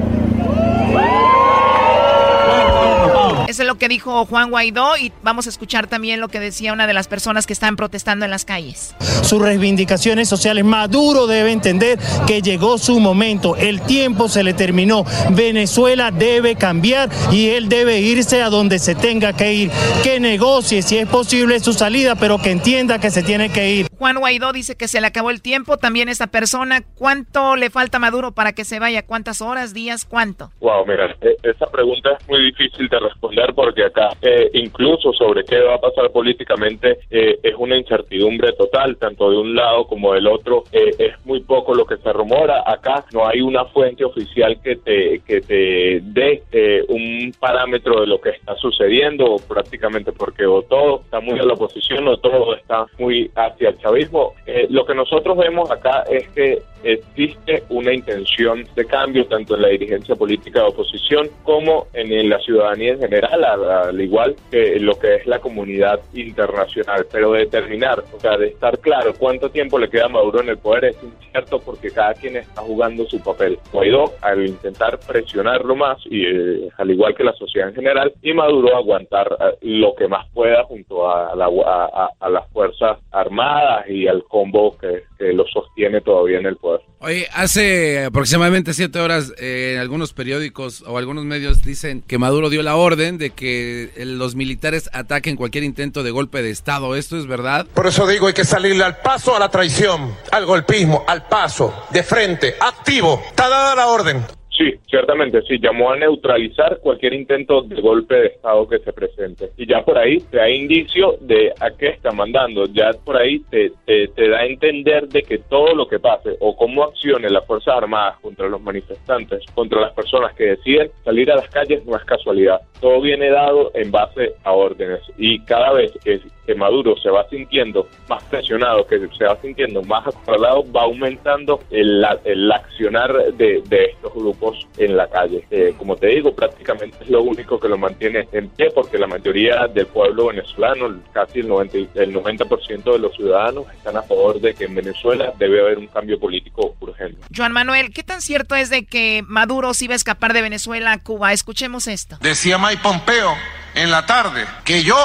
Eso 3.56 3.64
es 3.64 3.70
lo 3.70 3.76
que 3.76 3.88
dijo 3.88 4.26
Juan 4.26 4.50
Guaidó 4.50 4.98
y 4.98 5.14
vamos 5.24 5.46
a 5.46 5.50
escuchar 5.50 5.88
también 5.88 6.20
lo 6.20 6.28
que 6.28 6.42
decía 6.42 6.74
una 6.74 6.88
de 6.88 6.94
las 6.94 7.08
personas 7.08 7.48
que 7.48 7.54
están 7.54 7.78
protestando 7.78 8.26
en 8.26 8.32
las 8.32 8.44
calles. 8.44 8.94
Sus 9.22 9.42
reivindicaciones 9.42 10.28
sociales, 10.28 10.66
Maduro 10.66 11.26
debe 11.26 11.54
entender 11.54 11.98
que 12.28 12.42
llegó 12.42 12.78
su 12.78 13.00
momento, 13.00 13.56
el 13.56 13.80
tiempo 13.80 14.28
se 14.28 14.44
le 14.44 14.54
terminó, 14.54 15.06
Venezuela 15.30 16.12
debe 16.12 16.58
cambiar 16.58 17.10
y 17.32 17.52
él 17.52 17.70
debe 17.70 18.02
irse 18.02 18.42
a 18.42 18.50
donde 18.50 18.78
se 18.78 18.94
tenga 18.94 19.32
que 19.32 19.54
ir, 19.54 19.72
que 20.04 20.20
negocie 20.20 20.82
si 20.82 20.98
es 20.98 21.08
posible 21.08 21.62
su 21.62 21.72
salida, 21.72 22.16
pero 22.16 22.40
que 22.40 22.52
entienda 22.52 23.00
que 23.00 23.10
se 23.10 23.24
tiene 23.24 23.54
que 23.54 23.72
ir. 23.72 23.88
Juan 23.98 24.18
Guaidó 24.18 24.52
dice 24.52 24.76
que 24.76 24.90
se 24.90 25.00
le 25.00 25.08
acabó 25.08 25.32
el 25.32 25.42
tiempo, 25.42 25.78
también 25.78 26.10
esta 26.10 26.28
persona, 26.28 26.82
¿cuánto 26.96 27.56
le 27.56 27.70
falta 27.70 27.98
a 27.98 28.02
Maduro 28.02 28.34
para 28.34 28.52
que 28.52 28.66
se 28.66 28.80
vaya? 28.80 29.06
¿Cuántas 29.06 29.42
horas, 29.42 29.74
días, 29.74 30.04
cuánto? 30.04 30.52
Wow, 30.60 30.86
mira, 30.86 31.16
e, 31.22 31.38
esa 31.44 31.68
pregunta 31.68 32.10
es 32.20 32.28
muy 32.28 32.44
difícil 32.48 32.90
de 32.90 33.00
responder 33.00 33.45
porque 33.54 33.84
acá 33.84 34.10
eh, 34.22 34.50
incluso 34.54 35.14
sobre 35.14 35.44
qué 35.44 35.60
va 35.60 35.76
a 35.76 35.80
pasar 35.80 36.12
políticamente 36.12 37.00
eh, 37.10 37.40
es 37.44 37.56
una 37.58 37.78
incertidumbre 37.78 38.54
total, 38.54 38.98
tanto 38.98 39.30
de 39.30 39.38
un 39.38 39.56
lado 39.56 39.86
como 39.88 40.14
del 40.14 40.28
otro. 40.28 40.64
Eh, 40.72 40.92
es 40.98 41.26
muy 41.26 41.42
poco 41.42 41.74
lo 41.74 41.86
que 41.86 41.98
se 41.98 42.12
rumora. 42.12 42.64
Acá 42.66 43.06
no 43.14 43.28
hay 43.28 43.42
una 43.42 43.66
fuente 43.66 44.04
oficial 44.04 44.60
que 44.62 44.78
te, 44.78 45.20
que 45.26 45.42
te 45.42 46.02
dé 46.02 46.44
un 46.88 47.34
parámetro 47.40 48.02
de 48.02 48.08
lo 48.08 48.20
que 48.20 48.30
está 48.30 48.56
sucediendo 48.56 49.36
prácticamente 49.48 50.12
porque 50.12 50.46
o 50.46 50.62
todo 50.64 51.02
está 51.02 51.20
muy 51.20 51.40
a 51.40 51.44
la 51.44 51.54
oposición 51.54 52.08
o 52.08 52.18
todo 52.18 52.56
está 52.56 52.86
muy 52.98 53.30
hacia 53.36 53.70
el 53.70 53.78
chavismo. 53.78 54.34
lo 54.70 54.86
que 54.86 54.96
nosotros 54.96 55.38
vemos 55.38 55.70
acá 55.72 56.04
es 56.10 56.28
que 56.30 56.62
existe 56.86 57.64
una 57.70 57.94
intención 57.94 58.66
de 58.76 58.86
cambio 58.86 59.26
tanto 59.26 59.56
en 59.56 59.62
la 59.64 59.70
dirigencia 59.70 60.16
política 60.16 60.62
de 60.62 60.68
oposición 60.68 61.30
como 61.44 61.88
en, 61.94 62.30
la 62.30 62.40
ciudadanía 62.40 62.94
en 62.94 63.00
general, 63.00 63.35
al, 63.44 64.00
igual 64.00 64.36
que 64.50 64.80
lo 64.80 64.98
que 64.98 65.16
es 65.16 65.28
la 65.28 65.40
comunidad 65.40 66.00
internacional. 66.14 67.06
Pero 67.12 67.34
determinar, 67.34 68.04
o 68.16 68.20
sea, 68.20 68.38
de 68.38 68.48
estar 68.48 68.80
claro 68.80 69.14
cuánto 69.18 69.50
tiempo 69.50 69.78
le 69.80 69.90
queda 69.90 70.06
a 70.06 70.10
Maduro 70.10 70.42
en 70.42 70.50
el 70.50 70.58
poder 70.58 70.86
es 70.86 70.98
incierto 71.04 71.60
porque 71.60 71.92
cada 71.92 72.14
quien 72.14 72.38
está 72.38 72.62
jugando 72.62 73.06
su 73.06 73.20
papel. 73.22 73.60
Guaidó, 73.72 74.14
al 74.22 74.46
intentar 74.46 75.00
presionarlo 75.00 75.76
más, 75.76 75.98
y 76.06 76.26
eh, 76.26 76.70
al 76.78 76.92
igual 76.92 77.16
que 77.16 77.24
la 77.24 77.34
sociedad 77.34 77.70
en 77.70 77.76
general, 77.76 78.14
y 78.22 78.34
Maduro 78.34 78.76
aguantar 78.76 79.36
eh, 79.40 79.58
lo 79.62 79.96
que 79.96 80.08
más 80.08 80.28
pueda 80.34 80.64
junto 80.64 81.10
a, 81.10 81.32
a 81.32 82.30
las 82.30 82.52
Fuerzas 82.52 83.00
Armadas 83.12 83.90
y 83.90 84.08
al 84.08 84.24
combo 84.24 84.78
que, 84.78 85.04
lo 85.34 85.46
sostiene 85.48 86.02
todavía 86.02 86.40
en 86.40 86.46
el 86.46 86.58
poder. 86.58 86.82
Oye, 87.00 87.28
hace 87.34 88.04
aproximadamente 88.06 88.74
siete 88.74 89.00
horas 89.00 89.34
eh, 89.40 89.74
en 89.74 89.80
algunos 89.80 90.14
periódicos 90.14 90.84
o 90.86 90.98
algunos 90.98 91.24
medios 91.26 91.64
dicen 91.64 92.04
que 92.06 92.18
Maduro 92.18 92.50
dio 92.50 92.62
la 92.62 92.76
orden 92.76 93.15
de 93.18 93.32
que 93.32 93.92
los 93.98 94.36
militares 94.36 94.90
ataquen 94.94 95.36
cualquier 95.36 95.64
intento 95.64 96.04
de 96.04 96.12
golpe 96.12 96.42
de 96.42 96.50
Estado. 96.52 96.96
¿Esto 96.96 97.18
es 97.18 97.28
verdad? 97.28 97.66
Por 97.74 97.88
eso 97.88 98.08
digo, 98.08 98.28
hay 98.28 98.34
que 98.34 98.46
salirle 98.46 98.84
al 98.84 98.98
paso 98.98 99.36
a 99.36 99.40
la 99.40 99.50
traición, 99.50 100.16
al 100.32 100.46
golpismo, 100.46 101.04
al 101.08 101.28
paso, 101.28 101.74
de 101.92 102.04
frente, 102.04 102.56
activo. 102.60 103.22
Está 103.30 103.50
dada 103.50 103.76
la 103.76 103.88
orden. 103.88 104.26
Sí, 104.58 104.74
ciertamente, 104.88 105.42
sí, 105.42 105.60
llamó 105.60 105.92
a 105.92 105.98
neutralizar 105.98 106.80
cualquier 106.80 107.14
intento 107.14 107.62
de 107.64 107.82
golpe 107.82 108.16
de 108.16 108.28
Estado 108.28 108.66
que 108.70 108.80
se 108.80 108.94
presente. 108.94 109.50
Y 109.58 109.68
ya 109.68 109.84
por 109.84 109.98
ahí 109.98 110.20
te 110.20 110.38
da 110.38 110.50
indicio 110.50 111.18
de 111.20 111.54
a 111.60 111.72
qué 111.72 111.90
está 111.90 112.12
mandando, 112.12 112.66
ya 112.68 112.92
por 113.04 113.18
ahí 113.18 113.40
te, 113.50 113.74
te, 113.86 114.30
da 114.30 114.38
a 114.40 114.46
entender 114.46 115.10
de 115.10 115.24
que 115.24 115.40
todo 115.40 115.76
lo 115.76 115.88
que 115.88 116.00
pase 116.00 116.38
o 116.40 116.56
cómo 116.56 116.86
accione 116.86 117.30
las 117.30 117.46
Fuerzas 117.46 117.76
Armadas 117.76 118.18
contra 118.22 118.48
los 118.48 118.62
manifestantes, 118.62 119.44
contra 119.54 119.82
las 119.82 119.94
personas 119.94 120.34
que 120.36 120.46
deciden 120.46 120.90
salir 121.04 121.30
a 121.32 121.36
las 121.36 121.50
calles, 121.50 121.86
no 121.86 121.98
es 121.98 122.06
casualidad. 122.06 122.62
Todo 122.80 123.02
viene 123.02 123.30
dado 123.30 123.72
en 123.74 123.92
base 123.92 124.36
a 124.46 124.54
órdenes 124.54 125.02
y 125.18 125.40
cada 125.40 125.74
vez 125.74 125.92
que, 126.02 126.22
que 126.46 126.56
Maduro 126.56 126.96
se 126.98 127.10
va 127.10 127.28
sintiendo 127.30 127.88
más 128.08 128.24
presionado, 128.26 128.88
que 128.88 129.00
se 129.18 129.26
va 129.26 129.36
sintiendo 129.42 129.82
más 129.84 130.08
acorralado, 130.08 130.64
va 130.72 130.84
aumentando 130.84 131.60
el, 131.72 132.06
el 132.24 132.52
accionar 132.52 133.34
de, 133.34 133.62
de 133.68 133.86
estos 133.86 134.14
grupos 134.14 134.45
en 134.78 134.98
la 134.98 135.08
calle. 135.08 135.46
Eh, 135.50 135.74
como 135.78 135.96
te 135.96 136.08
digo, 136.08 136.36
prácticamente 136.36 136.98
es 137.02 137.10
lo 137.10 137.22
único 137.24 137.60
que 137.60 137.68
lo 137.68 137.78
mantiene 137.78 138.28
en 138.32 138.50
pie 138.50 138.72
porque 138.74 138.98
la 138.98 139.08
mayoría 139.08 139.68
del 139.68 139.88
pueblo 139.88 140.28
venezolano, 140.28 141.02
casi 141.14 141.40
el 141.40 141.50
90%, 141.50 141.90
el 141.96 142.14
90 142.14 142.46
de 142.92 143.00
los 143.00 143.16
ciudadanos 143.16 143.66
están 143.74 143.98
a 143.98 144.02
favor 144.02 144.40
de 144.40 144.54
que 144.54 144.66
en 144.66 144.76
Venezuela 144.76 145.34
debe 145.38 145.62
haber 145.62 145.78
un 145.78 145.88
cambio 145.88 146.20
político 146.20 146.76
urgente. 146.80 147.22
Joan 147.36 147.52
Manuel, 147.52 147.92
¿qué 147.94 148.04
tan 148.04 148.22
cierto 148.22 148.56
es 148.56 148.70
de 148.70 148.86
que 148.86 149.24
Maduro 149.28 149.74
sí 149.74 149.88
va 149.88 149.94
a 149.94 149.98
escapar 149.98 150.34
de 150.34 150.42
Venezuela 150.42 150.92
a 150.92 151.00
Cuba? 151.00 151.34
Escuchemos 151.34 151.88
esto. 151.88 152.18
Decía 152.22 152.58
Mike 152.58 152.82
Pompeo 152.82 153.34
en 153.76 153.92
la 153.92 154.06
tarde 154.06 154.46
que 154.64 154.84
yo 154.84 154.96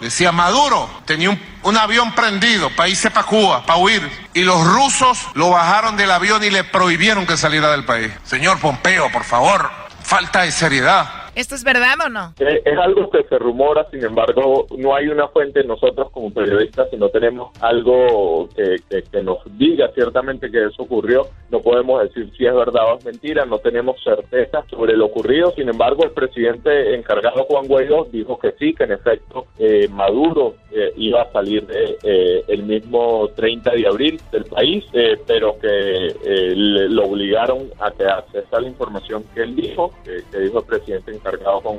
Decía 0.00 0.32
Maduro, 0.32 0.88
tenía 1.04 1.36
un, 1.62 1.76
avión 1.76 2.14
prendido 2.14 2.70
para 2.70 2.88
irse 2.88 3.10
para 3.10 3.26
Cuba, 3.26 3.66
para 3.66 3.78
huir. 3.78 4.10
Y 4.32 4.42
los 4.42 4.66
rusos 4.66 5.26
lo 5.34 5.50
bajaron 5.50 5.96
del 5.96 6.10
avión 6.10 6.42
y 6.42 6.50
le 6.50 6.64
prohibieron 6.64 7.26
que 7.26 7.36
saliera 7.36 7.70
del 7.70 7.84
país. 7.84 8.10
Señor 8.24 8.58
Pompeo, 8.58 9.12
por 9.12 9.24
favor, 9.24 9.70
falta 10.02 10.42
de 10.42 10.52
seriedad. 10.52 11.19
¿Esto 11.40 11.54
es 11.54 11.64
verdad 11.64 11.94
o 12.04 12.10
no? 12.10 12.34
Eh, 12.38 12.60
es, 12.66 12.78
algo 12.78 13.08
que 13.08 13.22
se 13.22 13.38
rumora, 13.38 13.88
sin 13.90 14.04
embargo, 14.04 14.66
no 14.76 14.94
hay 14.94 15.08
una 15.08 15.26
fuente 15.28 15.64
nosotros 15.64 16.10
como 16.10 16.30
periodistas, 16.30 16.90
si 16.90 16.98
no 16.98 17.08
tenemos 17.08 17.50
algo 17.62 18.46
que, 18.54 18.76
nos 19.22 19.38
diga 19.56 19.90
ciertamente 19.94 20.50
que 20.50 20.66
eso 20.66 20.82
ocurrió, 20.82 21.28
no 21.48 21.60
podemos 21.60 22.02
decir 22.02 22.30
si 22.36 22.44
es 22.44 22.54
verdad 22.54 22.92
o 22.92 22.98
es 22.98 23.04
mentira, 23.06 23.46
no 23.46 23.58
tenemos 23.58 23.96
certeza 24.04 24.64
sobre 24.68 24.94
lo 24.98 25.06
ocurrido, 25.06 25.50
sin 25.52 25.70
embargo, 25.70 26.04
el 26.04 26.10
presidente 26.10 26.94
encargado 26.94 27.44
Juan 27.44 27.66
Guaidó 27.66 28.06
dijo 28.12 28.38
que 28.38 28.52
sí, 28.58 28.74
que 28.74 28.84
en 28.84 28.92
efecto 28.92 29.46
eh, 29.58 29.88
Maduro 29.88 30.56
eh, 30.70 30.92
iba 30.96 31.22
a 31.22 31.32
salir 31.32 31.66
el 32.02 32.62
mismo 32.64 33.30
30 33.34 33.70
de 33.72 33.86
abril 33.86 34.20
del 34.30 34.44
país, 34.44 34.84
pero 35.26 35.58
que 35.58 36.14
lo 36.88 37.04
obligaron 37.04 37.70
a 37.80 37.90
quedarse. 37.92 38.40
Esa 38.40 38.56
es 38.56 38.62
la 38.62 38.68
información 38.68 39.24
que 39.34 39.42
él 39.42 39.56
dijo, 39.56 39.92
que 40.04 40.38
dijo 40.38 40.58
el 40.58 40.64
presidente 40.64 41.12
cargado 41.30 41.60
con 41.62 41.78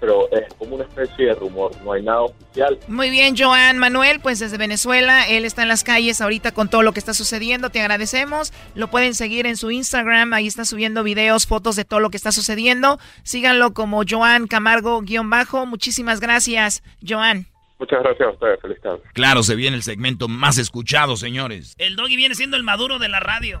pero 0.00 0.30
es 0.32 0.52
como 0.54 0.76
una 0.76 0.84
especie 0.84 1.26
de 1.26 1.34
rumor, 1.34 1.72
no 1.84 1.92
hay 1.92 2.02
nada 2.02 2.22
oficial. 2.22 2.78
Muy 2.88 3.10
bien, 3.10 3.34
Joan 3.36 3.78
Manuel, 3.78 4.20
pues 4.20 4.38
desde 4.38 4.58
Venezuela, 4.58 5.28
él 5.28 5.44
está 5.44 5.62
en 5.62 5.68
las 5.68 5.84
calles 5.84 6.20
ahorita 6.20 6.52
con 6.52 6.68
todo 6.68 6.82
lo 6.82 6.92
que 6.92 6.98
está 6.98 7.14
sucediendo, 7.14 7.70
te 7.70 7.80
agradecemos, 7.80 8.52
lo 8.74 8.88
pueden 8.88 9.14
seguir 9.14 9.46
en 9.46 9.56
su 9.56 9.70
Instagram, 9.70 10.32
ahí 10.32 10.46
está 10.46 10.64
subiendo 10.64 11.02
videos, 11.02 11.46
fotos 11.46 11.76
de 11.76 11.84
todo 11.84 12.00
lo 12.00 12.10
que 12.10 12.16
está 12.16 12.32
sucediendo, 12.32 12.98
síganlo 13.22 13.74
como 13.74 14.02
Joan 14.08 14.46
Camargo-bajo, 14.46 15.66
muchísimas 15.66 16.20
gracias, 16.20 16.82
Joan. 17.06 17.46
Muchas 17.78 18.00
gracias 18.00 18.28
a 18.28 18.30
ustedes, 18.30 18.60
feliz 18.60 18.80
tarde. 18.80 19.00
Claro, 19.12 19.42
se 19.42 19.56
viene 19.56 19.76
el 19.76 19.82
segmento 19.82 20.28
más 20.28 20.56
escuchado, 20.58 21.16
señores. 21.16 21.74
El 21.78 21.96
doggy 21.96 22.14
viene 22.14 22.36
siendo 22.36 22.56
el 22.56 22.62
maduro 22.62 23.00
de 23.00 23.08
la 23.08 23.18
radio. 23.18 23.60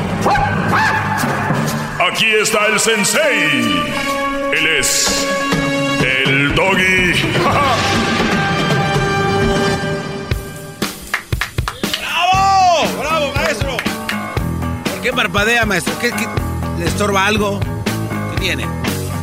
Aquí 2.11 2.25
está 2.25 2.67
el 2.67 2.77
sensei. 2.77 3.61
Él 4.53 4.67
es 4.79 5.25
el 6.03 6.53
doggy. 6.53 7.13
¡Bravo! 11.99 12.97
¡Bravo, 12.99 13.33
maestro! 13.33 13.77
qué 15.01 15.13
parpadea, 15.13 15.65
maestro? 15.65 15.97
¿Qué, 15.99 16.11
le 16.79 16.85
estorba 16.85 17.25
algo? 17.25 17.61
¿Qué 18.35 18.41
tiene? 18.41 18.67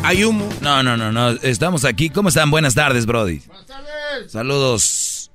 ¿Hay 0.03 0.25
humo? 0.25 0.49
No, 0.63 0.83
no, 0.83 0.97
no, 0.97 1.13
no. 1.13 1.33
Estamos 1.43 1.85
aquí. 1.85 2.09
¿Cómo 2.09 2.31
están? 2.31 2.51
Buenas 2.51 2.75
tardes, 2.75 3.05
Brody. 3.05 3.43
Buenas 3.47 3.67
tardes. 3.67 4.33
Saludos, 4.33 5.31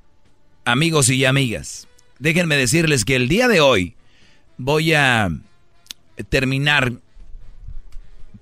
amigos 0.65 1.07
y 1.09 1.23
amigas. 1.23 1.87
Déjenme 2.17 2.57
decirles 2.57 3.05
que 3.05 3.15
el 3.15 3.29
día 3.29 3.47
de 3.47 3.61
hoy 3.61 3.95
voy 4.57 4.95
a 4.95 5.29
terminar 6.29 6.93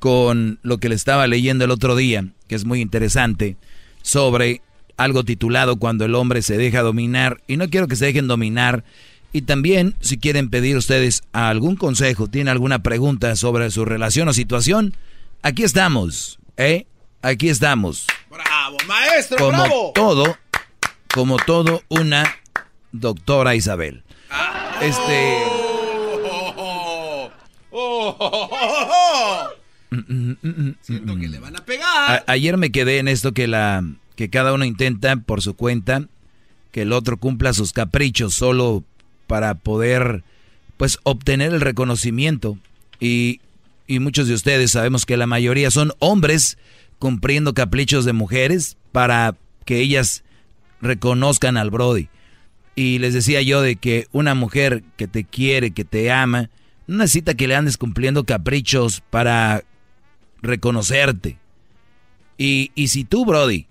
con 0.02 0.58
lo 0.64 0.80
que 0.80 0.90
le 0.90 0.96
estaba 0.96 1.28
leyendo 1.28 1.64
el 1.64 1.70
otro 1.70 1.96
día, 1.96 2.26
que 2.48 2.56
es 2.56 2.66
muy 2.66 2.82
interesante, 2.82 3.56
sobre 4.02 4.64
algo 4.98 5.24
titulado 5.24 5.76
Cuando 5.76 6.06
el 6.06 6.16
hombre 6.16 6.42
se 6.42 6.58
deja 6.58 6.82
dominar. 6.82 7.40
Y 7.46 7.56
no 7.56 7.70
quiero 7.70 7.88
que 7.88 7.96
se 7.96 8.06
dejen 8.06 8.28
dominar. 8.28 8.84
Y 9.32 9.44
también, 9.44 9.94
si 10.00 10.18
quieren 10.18 10.50
pedir 10.50 10.76
ustedes 10.76 11.22
algún 11.34 11.76
consejo, 11.76 12.26
tienen 12.26 12.50
alguna 12.50 12.82
pregunta 12.82 13.36
sobre 13.36 13.70
su 13.70 13.86
relación 13.86 14.28
o 14.28 14.34
situación, 14.34 14.96
aquí 15.44 15.62
estamos, 15.62 16.40
¿eh? 16.58 16.88
Aquí 17.22 17.50
estamos. 17.50 18.08
Bravo, 18.28 18.78
maestro, 18.88 19.38
como 19.38 19.92
todo, 19.94 20.36
como 21.14 21.38
todo, 21.38 21.84
una 21.90 22.38
doctora 22.92 23.54
Isabel. 23.54 24.02
este. 24.82 25.62
Siento 30.82 31.18
que 31.18 31.28
le 31.28 31.40
van 31.40 31.58
a 31.58 31.66
pegar. 31.66 32.24
ayer 32.28 32.58
me 32.58 32.72
quedé 32.72 33.00
en 33.00 33.08
esto 33.08 33.34
que 33.34 33.48
la 33.48 33.84
que 34.16 34.30
cada 34.30 34.54
uno 34.54 34.66
intenta 34.66 35.16
por 35.18 35.42
su 35.42 35.56
cuenta 35.56 36.08
que 36.72 36.84
el 36.84 36.94
otro 36.94 37.18
cumpla 37.18 37.54
sus 37.54 37.74
caprichos 37.74 38.34
solo 38.34 38.84
para 39.28 39.56
poder 39.56 40.24
pues 40.78 40.98
obtener 41.04 41.54
el 41.54 41.62
reconocimiento 41.62 42.58
y, 43.00 43.42
y 43.88 44.00
muchos 44.00 44.28
de 44.28 44.34
ustedes 44.34 44.72
sabemos 44.72 45.06
que 45.06 45.18
la 45.18 45.28
mayoría 45.28 45.72
son 45.72 45.92
hombres 46.00 46.58
cumpliendo 47.00 47.54
caprichos 47.54 48.06
de 48.06 48.14
mujeres 48.14 48.78
para 48.92 49.36
que 49.66 49.80
ellas 49.80 50.24
reconozcan 50.82 51.58
al 51.58 51.72
Brody. 51.72 52.10
Y 52.76 53.00
les 53.00 53.14
decía 53.14 53.42
yo 53.42 53.62
de 53.62 53.76
que 53.76 54.08
una 54.12 54.36
mujer 54.36 54.84
que 54.98 55.08
te 55.08 55.24
quiere, 55.24 55.72
que 55.72 55.84
te 55.84 56.12
ama, 56.12 56.50
no 56.88 56.98
necesita 56.98 57.34
que 57.34 57.48
le 57.48 57.56
andes 57.56 57.78
cumpliendo 57.78 58.24
caprichos 58.24 59.02
para 59.10 59.64
reconocerte. 60.42 61.38
Y, 62.38 62.72
y 62.76 62.88
si 62.90 63.04
tú, 63.04 63.26
Brody, 63.26 63.68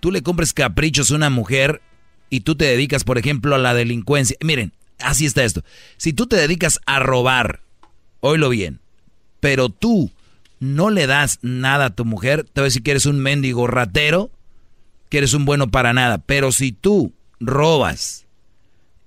tú 0.00 0.10
le 0.10 0.22
compres 0.22 0.52
caprichos 0.52 1.10
a 1.10 1.16
una 1.16 1.30
mujer 1.30 1.82
y 2.30 2.40
tú 2.40 2.56
te 2.56 2.64
dedicas, 2.64 3.04
por 3.04 3.18
ejemplo, 3.18 3.54
a 3.54 3.58
la 3.58 3.74
delincuencia. 3.74 4.36
Miren, 4.40 4.72
así 4.98 5.26
está 5.26 5.44
esto. 5.44 5.62
Si 5.96 6.12
tú 6.12 6.26
te 6.26 6.36
dedicas 6.36 6.80
a 6.86 6.98
robar, 6.98 7.60
oílo 8.20 8.48
bien, 8.48 8.80
pero 9.40 9.68
tú 9.68 10.10
no 10.60 10.90
le 10.90 11.06
das 11.06 11.38
nada 11.42 11.86
a 11.86 11.94
tu 11.94 12.04
mujer, 12.04 12.44
te 12.44 12.60
voy 12.60 12.66
a 12.66 12.70
decir 12.70 12.82
que 12.82 12.90
eres 12.90 13.06
un 13.06 13.20
mendigo 13.20 13.66
ratero, 13.66 14.30
que 15.08 15.18
eres 15.18 15.34
un 15.34 15.44
bueno 15.44 15.70
para 15.70 15.92
nada. 15.92 16.18
Pero 16.18 16.52
si 16.52 16.72
tú 16.72 17.12
robas 17.40 18.26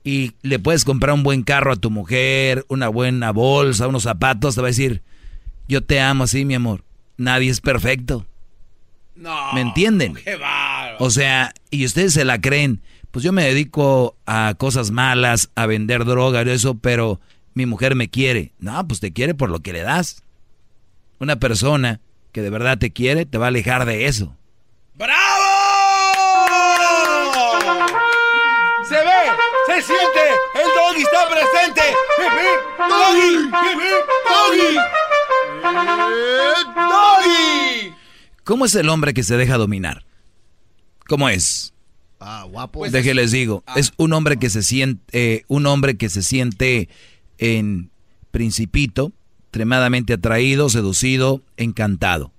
y 0.04 0.34
le 0.42 0.60
puedes 0.60 0.86
comprar 0.86 1.14
un 1.14 1.24
buen 1.24 1.44
carro 1.44 1.74
a 1.74 1.76
tu 1.76 1.92
mujer, 1.92 2.66
una 2.70 2.88
buena 2.88 3.32
bolsa, 3.32 3.88
unos 3.88 4.04
zapatos, 4.04 4.56
te 4.56 4.62
va 4.62 4.68
a 4.68 4.72
decir, 4.72 5.02
yo 5.68 5.84
te 5.84 6.00
amo 6.00 6.24
así, 6.24 6.46
mi 6.46 6.56
amor. 6.56 6.84
Nadie 7.22 7.52
es 7.52 7.62
perfecto. 7.62 8.26
No. 9.14 9.54
¿Me 9.54 9.62
entienden? 9.62 10.16
Qué 10.16 10.40
o 10.98 11.12
sea, 11.12 11.54
y 11.70 11.86
ustedes 11.86 12.14
se 12.14 12.26
la 12.26 12.42
creen. 12.42 12.82
Pues 13.12 13.24
yo 13.24 13.32
me 13.32 13.44
dedico 13.44 14.18
a 14.26 14.56
cosas 14.58 14.90
malas, 14.90 15.52
a 15.54 15.68
vender 15.68 16.06
droga 16.06 16.42
y 16.42 16.50
eso, 16.50 16.80
pero 16.80 17.20
mi 17.54 17.68
mujer 17.68 17.94
me 17.94 18.10
quiere. 18.10 18.54
No, 18.58 18.88
pues 18.88 19.02
te 19.02 19.14
quiere 19.14 19.36
por 19.36 19.52
lo 19.52 19.60
que 19.60 19.72
le 19.72 19.84
das. 19.84 20.24
Una 21.20 21.36
persona 21.36 22.00
que 22.32 22.42
de 22.42 22.50
verdad 22.50 22.80
te 22.80 22.92
quiere 22.92 23.28
te 23.28 23.38
va 23.38 23.46
a 23.46 23.50
alejar 23.50 23.86
de 23.86 24.08
eso. 24.08 24.36
¡Bravo! 24.96 25.14
Se 28.90 28.96
ve, 28.96 29.22
se 29.68 29.82
siente, 29.84 30.26
el 30.56 30.70
doggy 30.76 31.04
está 31.04 31.30
presente. 31.30 31.82
Doggy, 32.80 33.52
doggy, 33.52 33.92
doggy. 34.28 35.01
¿Cómo 38.44 38.66
es 38.66 38.76
el 38.76 38.90
hombre 38.90 39.14
que 39.14 39.24
se 39.24 39.38
deja 39.38 39.58
dominar? 39.58 40.04
¿Cómo 41.08 41.30
es? 41.30 41.74
Ah, 42.20 42.46
guapo. 42.50 42.88
Deje 42.88 43.14
les 43.14 43.32
digo, 43.32 43.64
ah. 43.66 43.74
es 43.78 43.94
un 43.98 44.14
hombre 44.14 44.38
que 44.38 44.50
se 44.50 44.62
siente, 44.62 45.04
eh, 45.12 45.44
un 45.48 45.66
hombre 45.66 45.98
que 45.98 46.10
se 46.10 46.22
siente 46.22 46.90
en 47.38 47.90
principito, 48.32 49.12
extremadamente 49.44 50.14
atraído, 50.14 50.70
seducido, 50.70 51.42
encantado. 51.58 52.32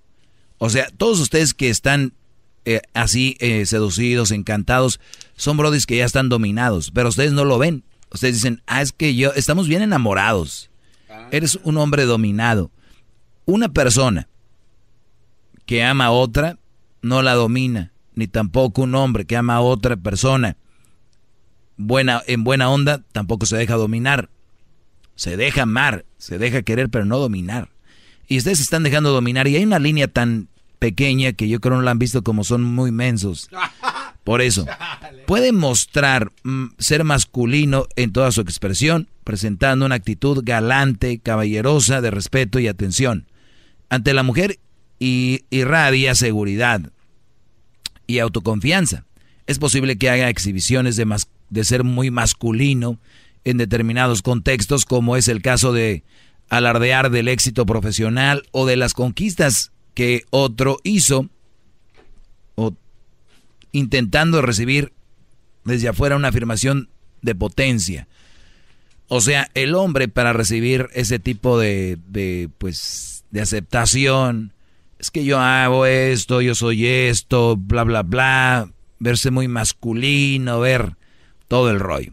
O 0.58 0.70
sea, 0.70 0.88
todos 0.96 1.18
ustedes 1.18 1.54
que 1.54 1.68
están 1.70 2.12
eh, 2.64 2.80
así 2.94 3.36
eh, 3.40 3.66
seducidos, 3.66 4.30
encantados, 4.30 5.00
son 5.36 5.56
brodis 5.56 5.86
que 5.86 5.96
ya 5.96 6.04
están 6.04 6.28
dominados, 6.28 6.92
pero 6.92 7.08
ustedes 7.08 7.32
no 7.32 7.44
lo 7.44 7.58
ven. 7.58 7.82
Ustedes 8.12 8.34
dicen, 8.34 8.62
ah, 8.66 8.82
es 8.82 8.92
que 8.92 9.14
yo, 9.16 9.32
estamos 9.34 9.66
bien 9.66 9.82
enamorados. 9.82 10.70
Ah. 11.10 11.28
Eres 11.32 11.58
un 11.64 11.78
hombre 11.78 12.04
dominado. 12.04 12.70
Una 13.44 13.70
persona 13.70 14.28
que 15.66 15.84
ama 15.84 16.06
a 16.06 16.10
otra 16.10 16.58
no 17.02 17.22
la 17.22 17.34
domina, 17.34 17.92
ni 18.14 18.26
tampoco 18.28 18.82
un 18.82 18.94
hombre 18.94 19.24
que 19.24 19.36
ama 19.36 19.56
a 19.56 19.60
otra 19.60 19.96
persona 19.96 20.56
buena, 21.76 22.22
en 22.26 22.44
buena 22.44 22.70
onda 22.70 23.02
tampoco 23.12 23.46
se 23.46 23.56
deja 23.56 23.74
dominar. 23.74 24.30
Se 25.14 25.36
deja 25.36 25.62
amar, 25.62 26.04
se 26.16 26.38
deja 26.38 26.62
querer, 26.62 26.88
pero 26.88 27.04
no 27.04 27.18
dominar. 27.18 27.68
Y 28.28 28.38
ustedes 28.38 28.58
se 28.58 28.64
están 28.64 28.82
dejando 28.82 29.12
dominar 29.12 29.46
y 29.46 29.56
hay 29.56 29.64
una 29.64 29.78
línea 29.78 30.08
tan 30.08 30.48
pequeña 30.78 31.32
que 31.32 31.48
yo 31.48 31.60
creo 31.60 31.76
no 31.76 31.82
la 31.82 31.90
han 31.90 31.98
visto 31.98 32.22
como 32.22 32.44
son 32.44 32.62
muy 32.62 32.90
mensos. 32.90 33.50
Por 34.24 34.40
eso, 34.40 34.66
puede 35.26 35.52
mostrar 35.52 36.30
mm, 36.44 36.66
ser 36.78 37.02
masculino 37.02 37.86
en 37.96 38.12
toda 38.12 38.30
su 38.30 38.40
expresión, 38.40 39.08
presentando 39.24 39.84
una 39.84 39.96
actitud 39.96 40.42
galante, 40.44 41.18
caballerosa, 41.18 42.00
de 42.00 42.12
respeto 42.12 42.60
y 42.60 42.68
atención. 42.68 43.26
Ante 43.92 44.14
la 44.14 44.22
mujer 44.22 44.58
y 44.98 45.44
irradia 45.50 46.14
seguridad 46.14 46.80
y 48.06 48.20
autoconfianza. 48.20 49.04
Es 49.46 49.58
posible 49.58 49.98
que 49.98 50.08
haga 50.08 50.30
exhibiciones 50.30 50.96
de, 50.96 51.64
ser 51.64 51.84
muy 51.84 52.10
masculino 52.10 52.98
en 53.44 53.58
determinados 53.58 54.22
contextos, 54.22 54.86
como 54.86 55.18
es 55.18 55.28
el 55.28 55.42
caso 55.42 55.74
de 55.74 56.04
alardear 56.48 57.10
del 57.10 57.28
éxito 57.28 57.66
profesional 57.66 58.44
o 58.50 58.64
de 58.64 58.76
las 58.76 58.94
conquistas 58.94 59.72
que 59.92 60.24
otro 60.30 60.78
hizo, 60.84 61.28
o 62.54 62.72
intentando 63.72 64.40
recibir 64.40 64.94
desde 65.66 65.88
afuera 65.88 66.16
una 66.16 66.28
afirmación 66.28 66.88
de 67.20 67.34
potencia. 67.34 68.08
O 69.08 69.20
sea, 69.20 69.50
el 69.52 69.74
hombre 69.74 70.08
para 70.08 70.32
recibir 70.32 70.88
ese 70.94 71.18
tipo 71.18 71.58
de, 71.58 71.98
de 72.08 72.48
pues, 72.56 73.11
de 73.32 73.40
aceptación, 73.40 74.52
es 74.98 75.10
que 75.10 75.24
yo 75.24 75.40
hago 75.40 75.84
esto, 75.84 76.40
yo 76.40 76.54
soy 76.54 76.86
esto, 76.86 77.56
bla, 77.56 77.82
bla, 77.82 78.02
bla, 78.02 78.68
verse 79.00 79.32
muy 79.32 79.48
masculino, 79.48 80.60
ver 80.60 80.96
todo 81.48 81.70
el 81.70 81.80
rollo. 81.80 82.12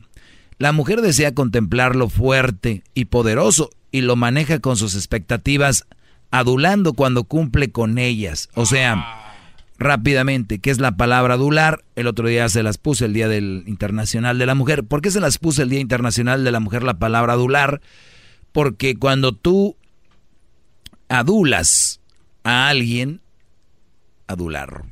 La 0.57 0.71
mujer 0.71 1.01
desea 1.01 1.35
contemplarlo 1.35 2.09
fuerte 2.09 2.83
y 2.95 3.05
poderoso 3.05 3.69
y 3.91 4.01
lo 4.01 4.15
maneja 4.15 4.59
con 4.59 4.75
sus 4.75 4.95
expectativas, 4.95 5.85
adulando 6.31 6.93
cuando 6.93 7.25
cumple 7.25 7.71
con 7.71 7.97
ellas. 7.97 8.49
O 8.55 8.65
sea, 8.65 9.35
rápidamente, 9.77 10.59
¿qué 10.59 10.71
es 10.71 10.79
la 10.79 10.97
palabra 10.97 11.35
adular? 11.35 11.83
El 11.95 12.07
otro 12.07 12.27
día 12.27 12.49
se 12.49 12.63
las 12.63 12.77
puse 12.77 13.05
el 13.05 13.13
Día 13.13 13.27
del 13.27 13.63
Internacional 13.67 14.37
de 14.37 14.45
la 14.45 14.55
Mujer. 14.55 14.83
¿Por 14.83 15.01
qué 15.01 15.11
se 15.11 15.21
las 15.21 15.37
puse 15.37 15.63
el 15.63 15.69
Día 15.69 15.79
Internacional 15.79 16.43
de 16.43 16.51
la 16.51 16.59
Mujer 16.59 16.83
la 16.83 16.99
palabra 16.99 17.33
adular? 17.33 17.81
Porque 18.51 18.95
cuando 18.95 19.33
tú 19.33 19.77
adulas 21.09 21.99
a 22.43 22.69
alguien, 22.69 23.21
adular. 24.27 24.85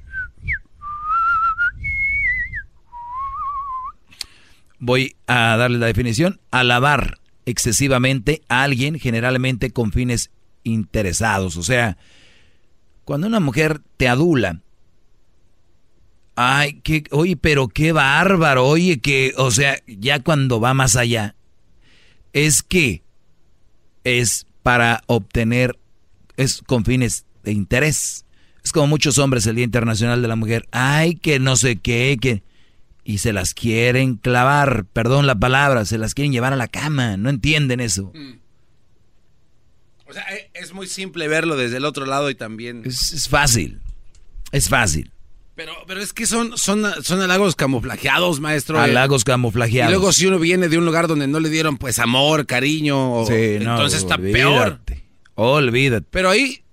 Voy 4.80 5.16
a 5.26 5.56
darle 5.58 5.78
la 5.80 5.88
definición. 5.88 6.40
Alabar 6.52 7.20
excesivamente 7.46 8.42
a 8.50 8.64
alguien, 8.64 9.00
generalmente 9.00 9.72
con 9.72 9.92
fines 9.92 10.32
interesados. 10.64 11.58
O 11.58 11.64
sea, 11.64 11.98
cuando 13.06 13.28
una 13.28 13.40
mujer 13.40 13.82
te 13.96 14.08
adula, 14.08 14.62
ay, 16.36 16.82
que, 16.82 17.06
oye, 17.12 17.38
pero 17.38 17.70
qué 17.70 17.94
bárbaro, 17.94 18.68
oye, 18.68 19.00
que, 19.00 19.34
o 19.38 19.50
sea, 19.50 19.80
ya 19.88 20.22
cuando 20.22 20.60
va 20.60 20.74
más 20.74 20.96
allá, 20.96 21.36
es 22.34 22.62
que 22.62 23.02
es 24.04 24.46
para 24.62 25.02
obtener, 25.08 25.80
es 26.38 26.62
con 26.66 26.86
fines 26.86 27.26
de 27.44 27.52
interés. 27.52 28.26
Es 28.64 28.72
como 28.72 28.88
muchos 28.88 29.18
hombres 29.18 29.46
el 29.48 29.56
Día 29.56 29.66
Internacional 29.66 30.22
de 30.22 30.28
la 30.28 30.36
Mujer. 30.36 30.68
Ay, 30.72 31.16
que 31.16 31.40
no 31.40 31.58
sé 31.58 31.78
qué, 31.78 32.18
que... 32.22 32.44
Y 33.04 33.20
se 33.20 33.32
las 33.32 33.54
quieren 33.54 34.16
clavar, 34.16 34.84
perdón 34.92 35.28
la 35.28 35.36
palabra, 35.36 35.86
se 35.86 35.98
las 35.98 36.14
quieren 36.14 36.34
llevar 36.34 36.52
a 36.52 36.58
la 36.58 36.68
cama. 36.68 37.16
No 37.16 37.30
entienden 37.30 37.80
eso. 37.80 38.12
Mm. 38.14 38.40
Es 40.54 40.74
muy 40.74 40.88
simple 40.88 41.28
verlo 41.30 41.56
desde 41.56 41.78
el 41.78 41.86
otro 41.86 42.06
lado 42.06 42.30
y 42.30 42.36
también... 42.36 42.84
Es, 42.86 43.28
fácil, 43.30 43.80
es 44.52 44.68
fácil. 44.68 45.12
Pero, 45.56 45.72
pero 45.88 46.02
es 46.02 46.14
que 46.14 46.26
son, 46.26 46.58
son, 46.58 46.86
son 47.02 47.22
halagos 47.22 47.56
camuflajeados, 47.56 48.40
maestro. 48.42 48.80
Halagos 48.80 49.24
camuflajeados. 49.24 49.90
Y 49.90 49.96
luego 49.96 50.12
si 50.12 50.28
uno 50.28 50.38
viene 50.38 50.68
de 50.68 50.78
un 50.78 50.86
lugar 50.86 51.08
donde 51.08 51.28
no 51.28 51.40
le 51.40 51.50
dieron 51.50 51.78
pues 51.78 52.00
amor, 52.00 52.46
cariño, 52.46 53.28
entonces 53.30 54.02
está 54.02 54.18
peor. 54.18 54.82
Olvídate. 55.38 56.06
Pero 56.12 56.30
ahí... 56.30 56.64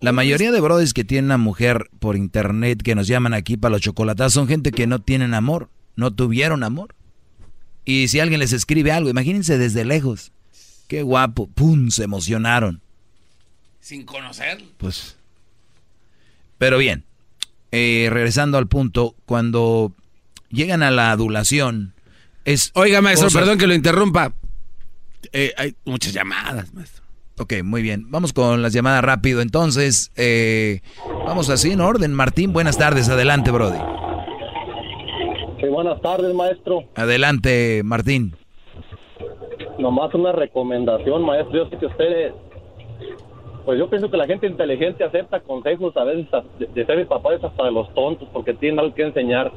La 0.00 0.12
mayoría 0.12 0.50
de 0.50 0.62
brothers 0.62 0.94
que 0.94 1.04
tienen 1.04 1.26
una 1.26 1.36
mujer 1.36 1.90
por 1.98 2.16
internet 2.16 2.80
que 2.82 2.94
nos 2.94 3.06
llaman 3.06 3.34
aquí 3.34 3.58
para 3.58 3.72
los 3.72 3.82
chocolates 3.82 4.32
son 4.32 4.48
gente 4.48 4.72
que 4.72 4.86
no 4.86 5.02
tienen 5.02 5.34
amor, 5.34 5.68
no 5.94 6.10
tuvieron 6.10 6.62
amor. 6.62 6.94
Y 7.84 8.08
si 8.08 8.18
alguien 8.18 8.40
les 8.40 8.54
escribe 8.54 8.92
algo, 8.92 9.10
imagínense 9.10 9.58
desde 9.58 9.84
lejos. 9.84 10.32
Qué 10.88 11.02
guapo, 11.02 11.48
pum, 11.48 11.90
se 11.90 12.04
emocionaron. 12.04 12.80
Sin 13.80 14.04
conocer. 14.04 14.64
Pues. 14.78 15.18
Pero 16.56 16.78
bien, 16.78 17.04
eh, 17.70 18.08
regresando 18.10 18.56
al 18.56 18.68
punto, 18.68 19.14
cuando 19.26 19.94
llegan 20.48 20.82
a 20.82 20.90
la 20.90 21.10
adulación, 21.10 21.92
es. 22.46 22.70
Oiga, 22.72 23.02
maestro, 23.02 23.28
perdón 23.28 23.58
que 23.58 23.66
lo 23.66 23.74
interrumpa. 23.74 24.32
Eh, 25.32 25.52
hay 25.58 25.76
muchas 25.84 26.14
llamadas, 26.14 26.72
maestro. 26.72 26.99
Ok, 27.40 27.54
muy 27.64 27.80
bien. 27.80 28.04
Vamos 28.10 28.34
con 28.34 28.60
las 28.60 28.74
llamadas 28.74 29.02
rápido. 29.02 29.40
Entonces, 29.40 30.12
eh, 30.14 30.80
vamos 31.24 31.48
así 31.48 31.72
en 31.72 31.80
orden. 31.80 32.12
Martín, 32.12 32.52
buenas 32.52 32.76
tardes. 32.76 33.08
Adelante, 33.08 33.50
Brody. 33.50 33.78
Sí, 35.58 35.66
buenas 35.68 36.02
tardes, 36.02 36.34
maestro. 36.34 36.84
Adelante, 36.96 37.80
Martín. 37.82 38.34
Nomás 39.78 40.12
una 40.12 40.32
recomendación, 40.32 41.22
maestro. 41.24 41.64
Yo 41.64 41.70
sé 41.70 41.78
que 41.78 41.86
ustedes, 41.86 42.34
pues 43.64 43.78
yo 43.78 43.88
pienso 43.88 44.10
que 44.10 44.18
la 44.18 44.26
gente 44.26 44.46
inteligente 44.46 45.02
acepta 45.02 45.40
consejos 45.40 45.96
a 45.96 46.04
veces 46.04 46.26
de, 46.58 46.84
ser 46.84 46.98
mis 46.98 47.06
papás 47.06 47.42
hasta 47.42 47.64
de 47.64 47.72
los 47.72 47.92
tontos 47.94 48.28
porque 48.34 48.52
tienen 48.52 48.80
algo 48.80 48.94
que 48.94 49.04
enseñar. 49.04 49.50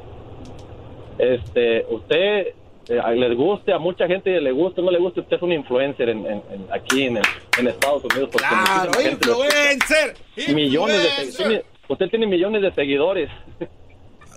Este, 1.18 1.84
usted 1.90 2.54
eh, 2.88 3.16
les 3.16 3.36
guste, 3.36 3.72
a 3.72 3.78
mucha 3.78 4.06
gente 4.06 4.40
le 4.40 4.52
guste, 4.52 4.82
no 4.82 4.90
le 4.90 4.98
guste, 4.98 5.20
usted 5.20 5.36
es 5.36 5.42
un 5.42 5.52
influencer 5.52 6.08
en, 6.08 6.42
aquí 6.70 7.04
en, 7.04 7.18
Estados 7.66 8.04
Unidos. 8.04 8.30
claro, 8.30 8.90
influencer, 9.00 10.14
Millones 10.54 11.38
de, 11.38 11.64
usted 11.88 12.10
tiene 12.10 12.26
millones 12.26 12.62
de 12.62 12.72
seguidores. 12.72 13.30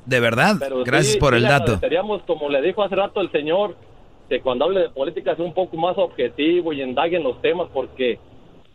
De 0.06 0.20
verdad, 0.22 0.56
gracias 0.86 1.18
por 1.18 1.36
el 1.36 1.44
dato. 1.44 1.78
Seríamos, 1.80 2.22
como 2.24 2.50
le 2.50 2.62
dijo 2.62 2.82
hace 2.82 2.96
rato 2.96 3.20
el 3.20 3.32
señor, 3.32 3.76
que 4.30 4.40
cuando 4.42 4.66
hable 4.66 4.82
de 4.82 4.90
política 4.90 5.36
sea 5.36 5.44
un 5.44 5.54
poco 5.54 5.76
más 5.78 5.98
objetivo 5.98 6.72
y 6.72 6.82
indague 6.82 7.18
en 7.18 7.24
los 7.24 7.42
temas, 7.42 7.68
porque 7.74 8.20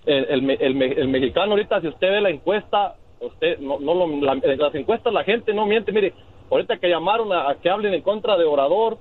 el, 0.05 0.51
el, 0.51 1.09
mexicano 1.09 1.53
ahorita, 1.53 1.81
si 1.81 1.89
usted 1.89 2.11
ve 2.11 2.21
la 2.21 2.31
encuesta, 2.31 2.97
usted 3.21 3.59
no, 3.59 3.79
no 3.79 3.95
lo, 3.95 4.07
las 4.21 4.75
encuestas 4.75 5.13
la 5.13 5.25
gente 5.25 5.55
no 5.55 5.65
miente, 5.65 5.93
mire, 5.93 6.13
ahorita 6.51 6.79
que 6.79 6.89
llamaron 6.89 7.33
a, 7.33 7.57
que 7.63 7.71
hablen 7.71 7.95
en 7.95 8.03
contra 8.03 8.37
de 8.37 8.45
Orador, 8.45 8.99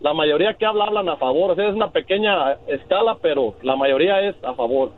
la 0.00 0.14
mayoría 0.14 0.54
que 0.54 0.64
habla 0.64 0.84
hablan 0.84 1.08
a 1.08 1.16
favor, 1.16 1.50
o 1.50 1.54
sea, 1.56 1.68
es 1.68 1.74
una 1.74 1.90
pequeña 1.90 2.52
escala, 2.68 3.18
pero 3.20 3.54
la 3.62 3.76
mayoría 3.76 4.20
es 4.20 4.36
a 4.44 4.54
favor. 4.54 4.92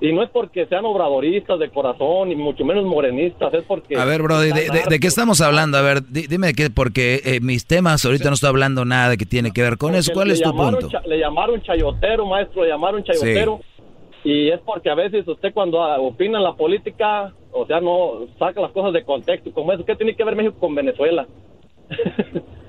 Y 0.00 0.12
no 0.12 0.22
es 0.22 0.30
porque 0.30 0.66
sean 0.66 0.84
obradoristas 0.84 1.60
de 1.60 1.70
corazón, 1.70 2.28
ni 2.28 2.34
mucho 2.34 2.64
menos 2.64 2.84
morenistas, 2.84 3.54
es 3.54 3.62
porque... 3.62 3.96
A 3.96 4.04
ver, 4.04 4.20
bro, 4.20 4.40
¿de, 4.40 4.52
qué 5.00 5.06
estamos 5.06 5.40
hablando? 5.40 5.78
A 5.78 5.82
ver, 5.82 6.02
dime 6.08 6.54
qué, 6.54 6.70
porque 6.70 7.20
eh, 7.24 7.38
mis 7.40 7.66
temas, 7.66 8.04
ahorita 8.04 8.28
no 8.28 8.34
estoy 8.34 8.48
hablando 8.48 8.84
nada 8.84 9.16
que 9.16 9.26
tiene 9.26 9.52
que 9.52 9.62
ver 9.62 9.76
con 9.76 9.94
eso. 9.94 10.12
¿Cuál 10.12 10.32
es 10.32 10.42
tu 10.42 10.50
punto? 10.50 10.88
Le 11.06 11.18
llamaron 11.18 11.62
chayotero, 11.62 12.26
maestro, 12.26 12.64
le 12.64 12.70
llamaron 12.70 13.04
chayotero. 13.04 13.60
Y 14.24 14.50
es 14.50 14.60
porque 14.60 14.90
a 14.90 14.94
veces 14.94 15.26
usted 15.26 15.52
cuando 15.52 15.82
ah, 15.82 16.00
opina 16.00 16.38
en 16.38 16.44
la 16.44 16.54
política, 16.54 17.32
o 17.52 17.66
sea, 17.66 17.80
no 17.80 18.26
saca 18.38 18.60
las 18.60 18.72
cosas 18.72 18.92
de 18.92 19.04
contexto, 19.04 19.52
como 19.52 19.72
eso. 19.72 19.84
¿Qué 19.84 19.96
tiene 19.96 20.16
que 20.16 20.24
ver 20.24 20.34
México 20.34 20.56
con 20.58 20.74
Venezuela? 20.74 21.26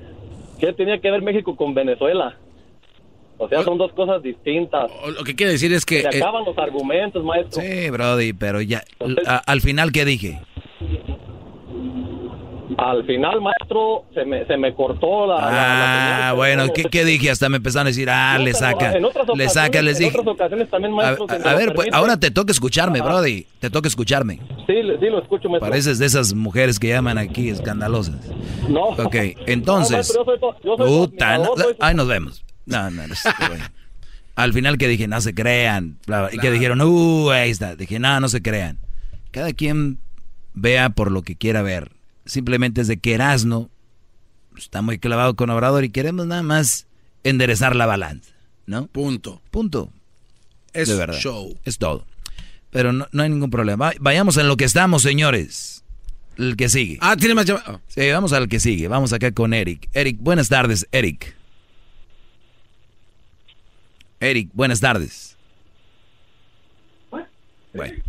¿Qué 0.60 0.74
tenía 0.74 1.00
que 1.00 1.12
ver 1.12 1.22
México 1.22 1.56
con 1.56 1.74
Venezuela? 1.74 2.38
O 3.38 3.50
sea, 3.50 3.64
son 3.64 3.78
dos 3.78 3.92
cosas 3.94 4.22
distintas. 4.22 4.90
Lo 5.18 5.24
que 5.24 5.36
quiere 5.36 5.54
decir 5.54 5.74
es 5.74 5.86
que... 5.86 6.02
Se 6.02 6.08
eh, 6.08 6.22
acaban 6.22 6.46
los 6.46 6.58
argumentos, 6.58 7.24
maestro. 7.24 7.62
Sí, 7.62 7.90
Brody, 7.90 8.34
pero 8.34 8.62
ya... 8.62 8.84
al 9.46 9.62
final, 9.62 9.92
¿qué 9.92 10.06
dije? 10.06 10.40
Al 12.78 13.06
final, 13.06 13.42
maestro, 13.42 14.06
se 14.14 14.26
me, 14.26 14.46
se 14.46 14.58
me 14.58 14.74
cortó 14.74 15.28
la... 15.28 16.30
Ah, 16.30 16.34
bueno, 16.34 16.66
¿qué, 16.74 16.84
¿qué, 16.86 17.06
dije? 17.06 17.30
Hasta 17.30 17.50
me 17.50 17.58
empezaron 17.58 17.88
a 17.88 17.90
decir, 17.90 18.10
ah, 18.10 18.38
le 18.38 18.54
saca, 18.54 18.94
le 19.36 19.50
saca, 19.50 19.82
les 19.82 20.00
dije... 20.00 20.12
En 20.14 20.20
otras 20.20 20.36
ocasiones 20.36 20.70
también, 20.70 20.94
maestro, 20.94 21.28
a, 21.30 21.54
ver, 21.56 21.74
pues, 21.74 21.90
ahora 21.92 22.18
te 22.18 22.32
toca 22.32 22.52
escucharme, 22.52 23.02
Brody, 23.02 23.46
te 23.60 23.70
toca 23.70 23.88
escucharme. 23.88 24.40
Sí, 24.68 24.76
sí, 25.00 25.10
lo 25.10 25.22
escucho, 25.22 25.50
maestro. 25.50 25.70
Pareces 25.70 26.00
de 26.00 26.06
esas 26.06 26.34
mujeres 26.34 26.80
que 26.80 26.90
llaman 26.90 27.18
aquí 27.18 27.50
escandalosas. 27.50 28.16
No. 28.70 28.90
Ok, 28.90 29.16
entonces... 29.48 30.14
No, 30.16 30.26
maestro, 30.26 30.60
yo 30.64 30.78
soy, 30.78 31.18
yo 31.18 31.56
soy 31.56 31.76
Ahí 31.80 31.96
nos 31.96 32.08
vemos. 32.08 32.44
No, 32.66 32.90
no, 32.90 33.08
no. 33.08 33.14
Al 34.36 34.54
final 34.54 34.78
que 34.78 34.88
dije, 34.88 35.08
no 35.08 35.22
se 35.22 35.36
crean. 35.36 36.00
Y 36.32 36.40
que 36.40 36.50
dijeron, 36.50 36.82
uh, 36.82 37.30
ahí 37.30 37.52
está. 37.52 37.76
Dije, 37.76 38.00
no, 38.00 38.20
no 38.20 38.30
se 38.30 38.42
crean. 38.42 38.80
Cada 39.32 39.54
quien 39.54 40.00
vea 40.54 40.90
por 40.90 41.12
lo 41.12 41.22
que 41.22 41.36
quiera 41.36 41.62
ver. 41.62 41.92
Simplemente 42.26 42.82
es 42.82 42.88
de 42.88 42.98
que 42.98 43.14
Erasno 43.14 43.70
está 44.58 44.82
muy 44.82 45.00
clavado 45.00 45.36
con 45.36 45.50
Obrador 45.50 45.84
y 45.84 45.90
queremos 45.90 46.26
nada 46.28 46.44
más 46.44 46.88
enderezar 47.24 47.76
la 47.76 47.86
balanza. 47.86 48.32
¿No? 48.66 48.88
Punto. 48.88 49.42
Punto. 49.52 49.92
Es 50.74 50.88
de 50.88 50.96
verdad. 50.96 51.18
show. 51.18 51.58
Es 51.66 51.78
todo. 51.78 52.06
Pero 52.70 52.92
no, 52.94 53.08
hay 53.12 53.30
ningún 53.30 53.52
problema. 53.52 53.92
Vayamos 54.00 54.38
en 54.38 54.48
lo 54.48 54.58
que 54.58 54.66
estamos, 54.66 55.04
señores. 55.04 55.84
El 56.38 56.56
que 56.56 56.70
sigue. 56.70 56.98
Ah, 57.02 57.16
tiene 57.16 57.36
más 57.36 57.46
llamadas. 57.46 57.80
Sí, 57.88 58.10
vamos 58.10 58.34
al 58.34 58.48
que 58.48 58.60
sigue. 58.60 58.88
Vamos 58.88 59.14
acá 59.14 59.32
con 59.32 59.54
Eric. 59.54 59.90
Eric, 59.94 60.18
buenas 60.20 60.50
tardes, 60.50 60.88
Eric. 60.92 61.36
Eric, 64.20 64.50
buenas 64.54 64.80
tardes. 64.80 65.38
Bueno, 67.74 68.04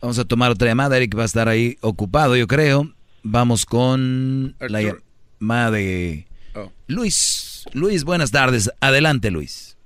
vamos 0.00 0.18
a 0.18 0.24
tomar 0.24 0.50
otra 0.50 0.68
llamada. 0.68 0.96
Eric 0.96 1.16
va 1.16 1.22
a 1.22 1.26
estar 1.26 1.48
ahí 1.48 1.78
ocupado, 1.80 2.36
yo 2.36 2.46
creo. 2.46 2.92
Vamos 3.22 3.66
con 3.66 4.54
la 4.60 4.80
llamada 4.80 5.70
de 5.70 6.26
oh. 6.54 6.70
Luis. 6.86 7.66
Luis, 7.72 8.04
buenas 8.04 8.30
tardes. 8.30 8.70
Adelante, 8.80 9.30
Luis. 9.30 9.78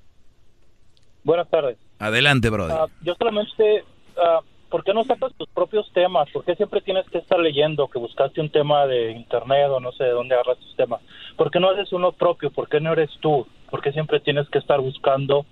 Buenas 1.25 1.49
tardes. 1.51 1.79
Adelante, 1.99 2.51
brother. 2.51 2.77
Ah, 2.79 2.87
yo 3.03 3.15
solamente, 3.19 3.85
uh, 4.17 4.45
¿por 4.71 4.85
qué 4.85 4.95
no 4.95 5.05
sacas 5.05 5.33
tus 5.37 5.49
propios 5.49 5.91
temas? 5.93 6.29
¿Por 6.31 6.45
qué 6.45 6.55
siempre 6.57 6.81
tienes 6.81 7.05
que 7.11 7.19
estar 7.19 7.39
leyendo 7.39 7.89
que 7.89 7.99
buscaste 7.99 8.41
un 8.41 8.51
tema 8.51 8.87
de 8.87 9.13
internet 9.13 9.69
o 9.71 9.81
no 9.81 9.93
sé 9.93 10.05
de 10.05 10.11
dónde 10.11 10.35
agarras 10.35 10.59
tus 10.59 10.77
temas? 10.77 11.01
¿Por 11.37 11.51
qué 11.51 11.61
no 11.61 11.71
haces 11.71 11.93
uno 11.93 12.13
propio? 12.13 12.51
¿Por 12.51 12.69
qué 12.69 12.81
no 12.81 12.93
eres 12.93 13.11
tú? 13.21 13.47
¿Por 13.71 13.83
qué 13.83 13.93
siempre 13.93 14.21
tienes 14.21 14.49
que 14.49 14.59
estar 14.59 14.81
buscando 14.81 15.45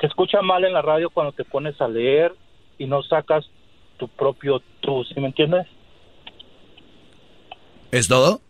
se 0.00 0.06
escucha 0.06 0.42
mal 0.42 0.64
en 0.64 0.72
la 0.72 0.82
radio 0.82 1.10
cuando 1.10 1.32
te 1.32 1.44
pones 1.44 1.80
a 1.80 1.88
leer 1.88 2.34
y 2.78 2.86
no 2.86 3.02
sacas 3.02 3.48
tu 3.96 4.08
propio 4.08 4.60
tú, 4.80 5.04
¿sí 5.04 5.18
me 5.20 5.28
entiendes? 5.28 5.66
¿Es 7.90 8.08
todo? 8.08 8.40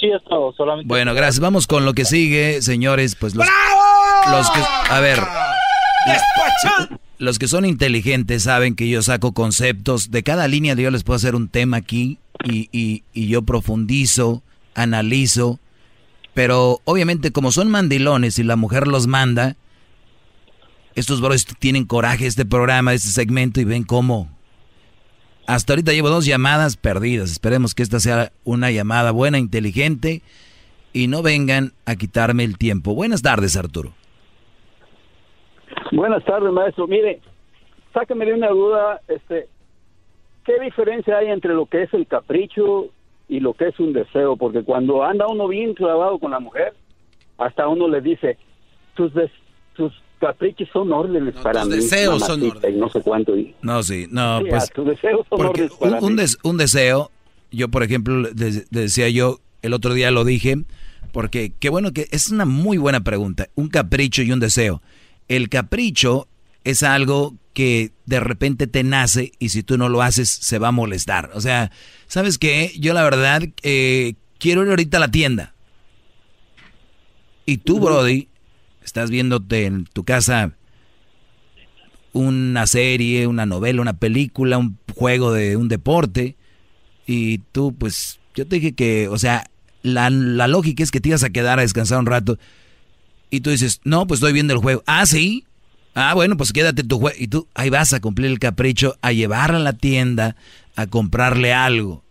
Sí, 0.00 0.08
es 0.08 0.22
todo, 0.24 0.52
solamente. 0.52 0.88
Bueno, 0.88 1.14
gracias. 1.14 1.40
Vamos 1.40 1.66
con 1.66 1.84
lo 1.84 1.94
que 1.94 2.04
sigue, 2.04 2.60
señores. 2.62 3.14
Pues 3.14 3.34
los, 3.34 3.46
los 4.30 4.50
que, 4.50 4.60
a 4.90 5.00
ver, 5.00 5.18
los 7.18 7.38
que 7.38 7.48
son 7.48 7.64
inteligentes 7.64 8.42
saben 8.42 8.76
que 8.76 8.88
yo 8.88 9.02
saco 9.02 9.32
conceptos 9.32 10.10
de 10.10 10.22
cada 10.22 10.48
línea. 10.48 10.74
De 10.74 10.82
yo 10.82 10.90
les 10.90 11.02
puedo 11.02 11.16
hacer 11.16 11.34
un 11.34 11.48
tema 11.48 11.78
aquí 11.78 12.18
y, 12.44 12.68
y, 12.72 13.04
y 13.14 13.28
yo 13.28 13.42
profundizo, 13.42 14.42
analizo. 14.74 15.58
Pero 16.34 16.82
obviamente 16.84 17.32
como 17.32 17.50
son 17.50 17.70
mandilones 17.70 18.38
y 18.38 18.42
la 18.42 18.56
mujer 18.56 18.86
los 18.86 19.06
manda, 19.06 19.56
estos 20.94 21.22
brothers 21.22 21.46
tienen 21.58 21.86
coraje 21.86 22.26
este 22.26 22.44
programa, 22.44 22.92
este 22.92 23.08
segmento 23.08 23.60
y 23.60 23.64
ven 23.64 23.84
cómo. 23.84 24.35
Hasta 25.46 25.72
ahorita 25.72 25.92
llevo 25.92 26.08
dos 26.08 26.26
llamadas 26.26 26.76
perdidas. 26.76 27.30
Esperemos 27.30 27.74
que 27.74 27.82
esta 27.82 28.00
sea 28.00 28.32
una 28.44 28.70
llamada 28.70 29.12
buena, 29.12 29.38
inteligente 29.38 30.22
y 30.92 31.08
no 31.08 31.22
vengan 31.22 31.72
a 31.84 31.96
quitarme 31.96 32.44
el 32.44 32.58
tiempo. 32.58 32.94
Buenas 32.94 33.22
tardes, 33.22 33.56
Arturo. 33.56 33.92
Buenas 35.92 36.24
tardes, 36.24 36.52
maestro. 36.52 36.86
Mire, 36.86 37.20
sáqueme 37.92 38.26
de 38.26 38.34
una 38.34 38.48
duda, 38.48 39.00
este, 39.08 39.48
¿qué 40.44 40.58
diferencia 40.60 41.18
hay 41.18 41.28
entre 41.28 41.54
lo 41.54 41.66
que 41.66 41.82
es 41.82 41.94
el 41.94 42.06
capricho 42.06 42.86
y 43.28 43.40
lo 43.40 43.54
que 43.54 43.68
es 43.68 43.78
un 43.78 43.92
deseo? 43.92 44.36
Porque 44.36 44.64
cuando 44.64 45.04
anda 45.04 45.26
uno 45.28 45.46
bien 45.48 45.74
clavado 45.74 46.18
con 46.18 46.32
la 46.32 46.40
mujer, 46.40 46.74
hasta 47.38 47.68
uno 47.68 47.88
le 47.88 48.00
dice, 48.00 48.36
tus, 48.94 49.12
tus 49.74 49.92
caprichos 50.26 50.68
son 50.72 50.92
órdenes 50.92 51.34
para 51.36 51.64
mí. 51.64 51.76
deseos 51.76 52.24
son 52.24 52.42
órdenes. 52.42 52.78
No 52.78 52.88
sé 52.88 53.00
cuánto. 53.02 53.34
No, 53.62 53.82
sí, 53.82 54.06
no, 54.10 54.40
pues. 54.48 54.70
deseos 54.76 55.26
son 55.28 55.46
órdenes 55.46 55.72
para 55.74 56.00
un, 56.00 56.20
un, 56.42 56.56
deseo, 56.56 57.10
yo 57.50 57.68
por 57.68 57.82
ejemplo, 57.82 58.28
decía 58.32 59.08
yo, 59.08 59.40
el 59.62 59.72
otro 59.72 59.94
día 59.94 60.10
lo 60.10 60.24
dije, 60.24 60.56
porque 61.12 61.52
qué 61.58 61.68
bueno 61.68 61.92
que 61.92 62.08
es 62.10 62.30
una 62.30 62.44
muy 62.44 62.78
buena 62.78 63.00
pregunta. 63.00 63.48
Un 63.54 63.68
capricho 63.68 64.22
y 64.22 64.32
un 64.32 64.40
deseo. 64.40 64.82
El 65.28 65.48
capricho 65.48 66.28
es 66.64 66.82
algo 66.82 67.34
que 67.52 67.92
de 68.04 68.20
repente 68.20 68.66
te 68.66 68.82
nace 68.82 69.32
y 69.38 69.48
si 69.48 69.62
tú 69.62 69.78
no 69.78 69.88
lo 69.88 70.02
haces 70.02 70.28
se 70.28 70.58
va 70.58 70.68
a 70.68 70.72
molestar. 70.72 71.30
O 71.34 71.40
sea, 71.40 71.70
¿sabes 72.06 72.38
qué? 72.38 72.72
Yo 72.78 72.92
la 72.92 73.02
verdad 73.02 73.42
eh, 73.62 74.14
quiero 74.38 74.62
ir 74.62 74.70
ahorita 74.70 74.98
a 74.98 75.00
la 75.00 75.10
tienda. 75.10 75.54
Y 77.46 77.58
tú, 77.58 77.78
Brody, 77.78 78.28
estás 78.86 79.10
viéndote 79.10 79.66
en 79.66 79.84
tu 79.84 80.04
casa 80.04 80.52
una 82.16 82.66
serie, 82.66 83.26
una 83.26 83.44
novela, 83.44 83.82
una 83.82 83.98
película, 83.98 84.56
un 84.58 84.78
juego 84.94 85.32
de 85.32 85.56
un 85.56 85.68
deporte. 85.68 86.36
Y 87.06 87.38
tú, 87.52 87.74
pues, 87.74 88.20
yo 88.34 88.46
te 88.46 88.56
dije 88.56 88.74
que, 88.74 89.08
o 89.08 89.18
sea, 89.18 89.50
la, 89.82 90.08
la 90.08 90.48
lógica 90.48 90.82
es 90.82 90.90
que 90.90 91.00
te 91.00 91.10
ibas 91.10 91.24
a 91.24 91.30
quedar 91.30 91.58
a 91.58 91.62
descansar 91.62 91.98
un 91.98 92.06
rato. 92.06 92.38
Y 93.30 93.40
tú 93.40 93.50
dices, 93.50 93.80
no, 93.84 94.06
pues 94.06 94.18
estoy 94.18 94.32
viendo 94.32 94.54
el 94.54 94.60
juego. 94.60 94.82
Ah, 94.86 95.04
sí. 95.04 95.44
Ah, 95.94 96.14
bueno, 96.14 96.36
pues 96.36 96.52
quédate 96.52 96.82
tu 96.84 96.98
juego. 96.98 97.16
Y 97.18 97.28
tú 97.28 97.48
ahí 97.54 97.70
vas 97.70 97.92
a 97.92 98.00
cumplir 98.00 98.30
el 98.30 98.38
capricho, 98.38 98.96
a 99.02 99.12
llevarla 99.12 99.58
a 99.58 99.62
la 99.62 99.72
tienda, 99.74 100.36
a 100.74 100.86
comprarle 100.86 101.52
algo. 101.52 102.02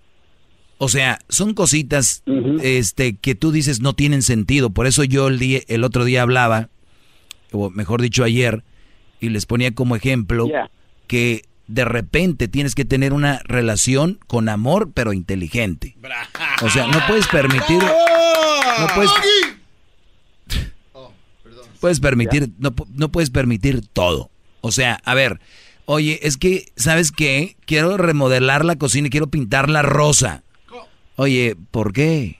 O 0.77 0.89
sea, 0.89 1.19
son 1.29 1.53
cositas 1.53 2.23
este, 2.61 3.15
que 3.15 3.35
tú 3.35 3.51
dices 3.51 3.79
no 3.79 3.93
tienen 3.93 4.21
sentido. 4.21 4.71
Por 4.71 4.87
eso 4.87 5.03
yo 5.03 5.27
el, 5.29 5.39
día, 5.39 5.61
el 5.67 5.83
otro 5.83 6.03
día 6.03 6.21
hablaba, 6.21 6.69
o 7.51 7.69
mejor 7.69 8.01
dicho 8.01 8.23
ayer, 8.23 8.63
y 9.21 9.29
les 9.29 9.45
ponía 9.45 9.73
como 9.73 9.95
ejemplo 9.95 10.47
que 11.07 11.43
de 11.67 11.85
repente 11.85 12.47
tienes 12.47 12.75
que 12.75 12.85
tener 12.85 13.13
una 13.13 13.41
relación 13.45 14.19
con 14.27 14.49
amor, 14.49 14.91
pero 14.93 15.13
inteligente. 15.13 15.95
O 16.61 16.69
sea, 16.69 16.87
no 16.87 16.99
puedes 17.07 17.27
permitir... 17.27 17.81
No 18.77 18.87
puedes, 18.93 19.11
puedes 21.79 21.99
permitir, 22.01 22.49
no, 22.59 22.75
no 22.93 23.09
puedes 23.09 23.29
permitir 23.29 23.87
todo. 23.87 24.29
O 24.59 24.71
sea, 24.73 24.99
a 25.05 25.13
ver, 25.13 25.39
oye, 25.85 26.19
es 26.23 26.35
que, 26.35 26.65
¿sabes 26.75 27.13
qué? 27.13 27.55
Quiero 27.65 27.95
remodelar 27.95 28.65
la 28.65 28.75
cocina 28.75 29.07
y 29.07 29.11
quiero 29.11 29.27
pintarla 29.27 29.81
rosa. 29.81 30.43
Oye, 31.15 31.55
¿por 31.71 31.93
qué? 31.93 32.37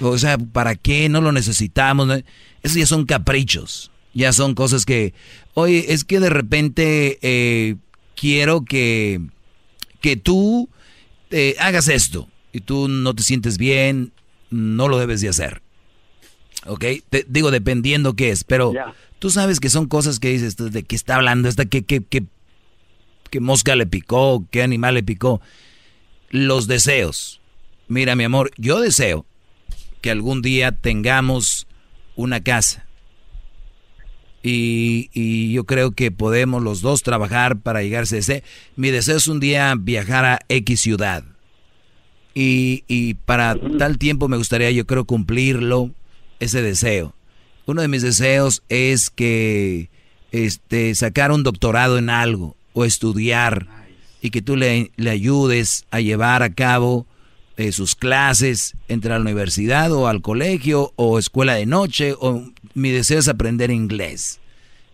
O 0.00 0.18
sea, 0.18 0.38
¿para 0.38 0.76
qué? 0.76 1.08
No 1.08 1.20
lo 1.20 1.32
necesitamos. 1.32 2.08
Esos 2.62 2.76
ya 2.76 2.86
son 2.86 3.06
caprichos. 3.06 3.90
Ya 4.14 4.32
son 4.32 4.54
cosas 4.54 4.84
que, 4.84 5.14
oye, 5.54 5.92
es 5.92 6.04
que 6.04 6.18
de 6.18 6.30
repente 6.30 7.18
eh, 7.22 7.76
quiero 8.16 8.64
que, 8.64 9.20
que 10.00 10.16
tú 10.16 10.68
eh, 11.30 11.56
hagas 11.60 11.88
esto 11.88 12.28
y 12.52 12.60
tú 12.60 12.88
no 12.88 13.14
te 13.14 13.22
sientes 13.22 13.58
bien, 13.58 14.12
no 14.50 14.88
lo 14.88 14.98
debes 14.98 15.20
de 15.20 15.28
hacer. 15.28 15.62
¿ok? 16.66 16.84
Te, 17.10 17.26
digo, 17.28 17.50
dependiendo 17.50 18.14
qué 18.14 18.30
es, 18.30 18.44
pero 18.44 18.72
tú 19.18 19.30
sabes 19.30 19.60
que 19.60 19.70
son 19.70 19.86
cosas 19.86 20.18
que 20.18 20.30
dices, 20.30 20.56
¿de 20.56 20.82
qué 20.82 20.96
está 20.96 21.16
hablando? 21.16 21.48
¿Esta 21.48 21.66
qué, 21.66 21.84
qué, 21.84 22.02
qué, 22.02 22.24
qué 23.30 23.40
mosca 23.40 23.76
le 23.76 23.86
picó? 23.86 24.44
¿Qué 24.50 24.62
animal 24.62 24.94
le 24.94 25.02
picó? 25.02 25.40
Los 26.30 26.66
deseos. 26.66 27.40
Mira, 27.88 28.16
mi 28.16 28.24
amor, 28.24 28.50
yo 28.56 28.80
deseo 28.80 29.26
que 30.00 30.10
algún 30.10 30.42
día 30.42 30.72
tengamos 30.72 31.66
una 32.16 32.42
casa. 32.42 32.84
Y, 34.42 35.10
y, 35.12 35.52
yo 35.52 35.64
creo 35.64 35.90
que 35.90 36.10
podemos 36.10 36.62
los 36.62 36.80
dos 36.80 37.02
trabajar 37.02 37.58
para 37.58 37.82
llegarse 37.82 38.16
a 38.16 38.18
ese. 38.20 38.44
Mi 38.76 38.90
deseo 38.90 39.16
es 39.16 39.26
un 39.26 39.40
día 39.40 39.74
viajar 39.76 40.24
a 40.24 40.38
X 40.48 40.80
ciudad. 40.80 41.24
Y, 42.34 42.84
y 42.86 43.14
para 43.14 43.56
tal 43.78 43.98
tiempo 43.98 44.28
me 44.28 44.36
gustaría, 44.36 44.70
yo 44.70 44.86
creo, 44.86 45.04
cumplirlo 45.04 45.90
ese 46.38 46.62
deseo. 46.62 47.14
Uno 47.66 47.82
de 47.82 47.88
mis 47.88 48.02
deseos 48.02 48.62
es 48.68 49.10
que 49.10 49.90
este, 50.32 50.94
sacar 50.94 51.32
un 51.32 51.42
doctorado 51.42 51.98
en 51.98 52.10
algo 52.10 52.56
o 52.72 52.84
estudiar 52.84 53.66
y 54.20 54.30
que 54.30 54.42
tú 54.42 54.56
le, 54.56 54.90
ayudes 55.08 55.84
a 55.90 56.00
llevar 56.00 56.42
a 56.42 56.52
cabo 56.52 57.06
eh, 57.58 57.72
sus 57.72 57.96
clases, 57.96 58.76
entre 58.86 59.12
a 59.12 59.16
la 59.16 59.22
universidad 59.22 59.92
o 59.92 60.06
al 60.06 60.22
colegio 60.22 60.92
o 60.94 61.18
escuela 61.18 61.54
de 61.54 61.66
noche 61.66 62.14
o 62.20 62.44
mi 62.74 62.90
deseo 62.90 63.18
es 63.18 63.26
aprender 63.26 63.72
inglés 63.72 64.40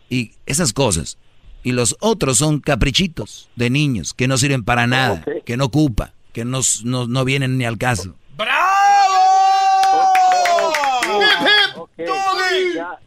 y 0.08 0.32
esas 0.46 0.72
cosas. 0.72 1.18
Y 1.62 1.72
los 1.72 1.94
otros 2.00 2.38
son 2.38 2.60
caprichitos 2.60 3.50
de 3.54 3.68
niños 3.68 4.14
que 4.14 4.28
no 4.28 4.38
sirven 4.38 4.64
para 4.64 4.86
nada, 4.86 5.22
que 5.44 5.58
no 5.58 5.66
ocupa, 5.66 6.14
que 6.32 6.46
no, 6.46 6.60
no, 6.84 7.06
no 7.06 7.24
vienen 7.26 7.58
ni 7.58 7.66
al 7.66 7.76
caso. 7.76 8.14
Ya, 12.74 12.98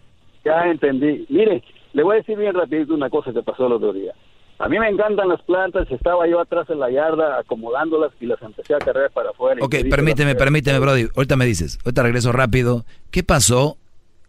ya 0.45 0.65
entendí. 0.67 1.25
Mire, 1.29 1.63
le 1.93 2.03
voy 2.03 2.15
a 2.15 2.17
decir 2.19 2.37
bien 2.37 2.53
rapidito 2.53 2.93
una 2.93 3.09
cosa 3.09 3.33
que 3.33 3.41
pasó 3.41 3.65
el 3.65 3.73
otro 3.73 3.91
día. 3.91 4.13
A 4.59 4.67
mí 4.67 4.79
me 4.79 4.89
encantan 4.89 5.29
las 5.29 5.41
plantas, 5.43 5.87
estaba 5.91 6.27
yo 6.27 6.39
atrás 6.39 6.67
en 6.69 6.79
la 6.79 6.89
yarda 6.89 7.37
acomodándolas 7.39 8.11
y 8.19 8.25
las 8.25 8.41
empecé 8.41 8.73
a 8.73 8.79
cargar 8.79 9.11
para 9.11 9.29
afuera. 9.29 9.63
Ok, 9.63 9.75
permíteme, 9.89 10.33
permíteme, 10.35 10.79
Brody. 10.79 11.09
Ahorita 11.15 11.35
me 11.35 11.45
dices, 11.45 11.77
ahorita 11.85 12.01
regreso 12.01 12.31
rápido. 12.31 12.83
¿Qué 13.11 13.21
pasó 13.23 13.77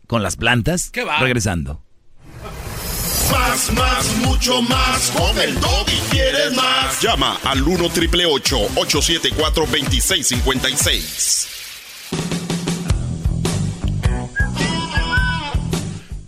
con 0.07 0.23
las 0.23 0.37
plantas? 0.37 0.91
¿Qué 0.91 1.03
va? 1.05 1.19
Regresando. 1.21 1.81
Más, 3.33 3.73
más, 3.73 4.17
mucho 4.27 4.61
más. 4.63 5.11
Con 5.17 5.39
el 5.41 5.55
y 5.55 6.11
quieres 6.11 6.55
más. 6.55 7.01
Llama 7.01 7.39
al 7.45 7.63
1 7.63 7.89
triple 7.89 8.27
874 8.27 9.65
2656. 9.65 11.55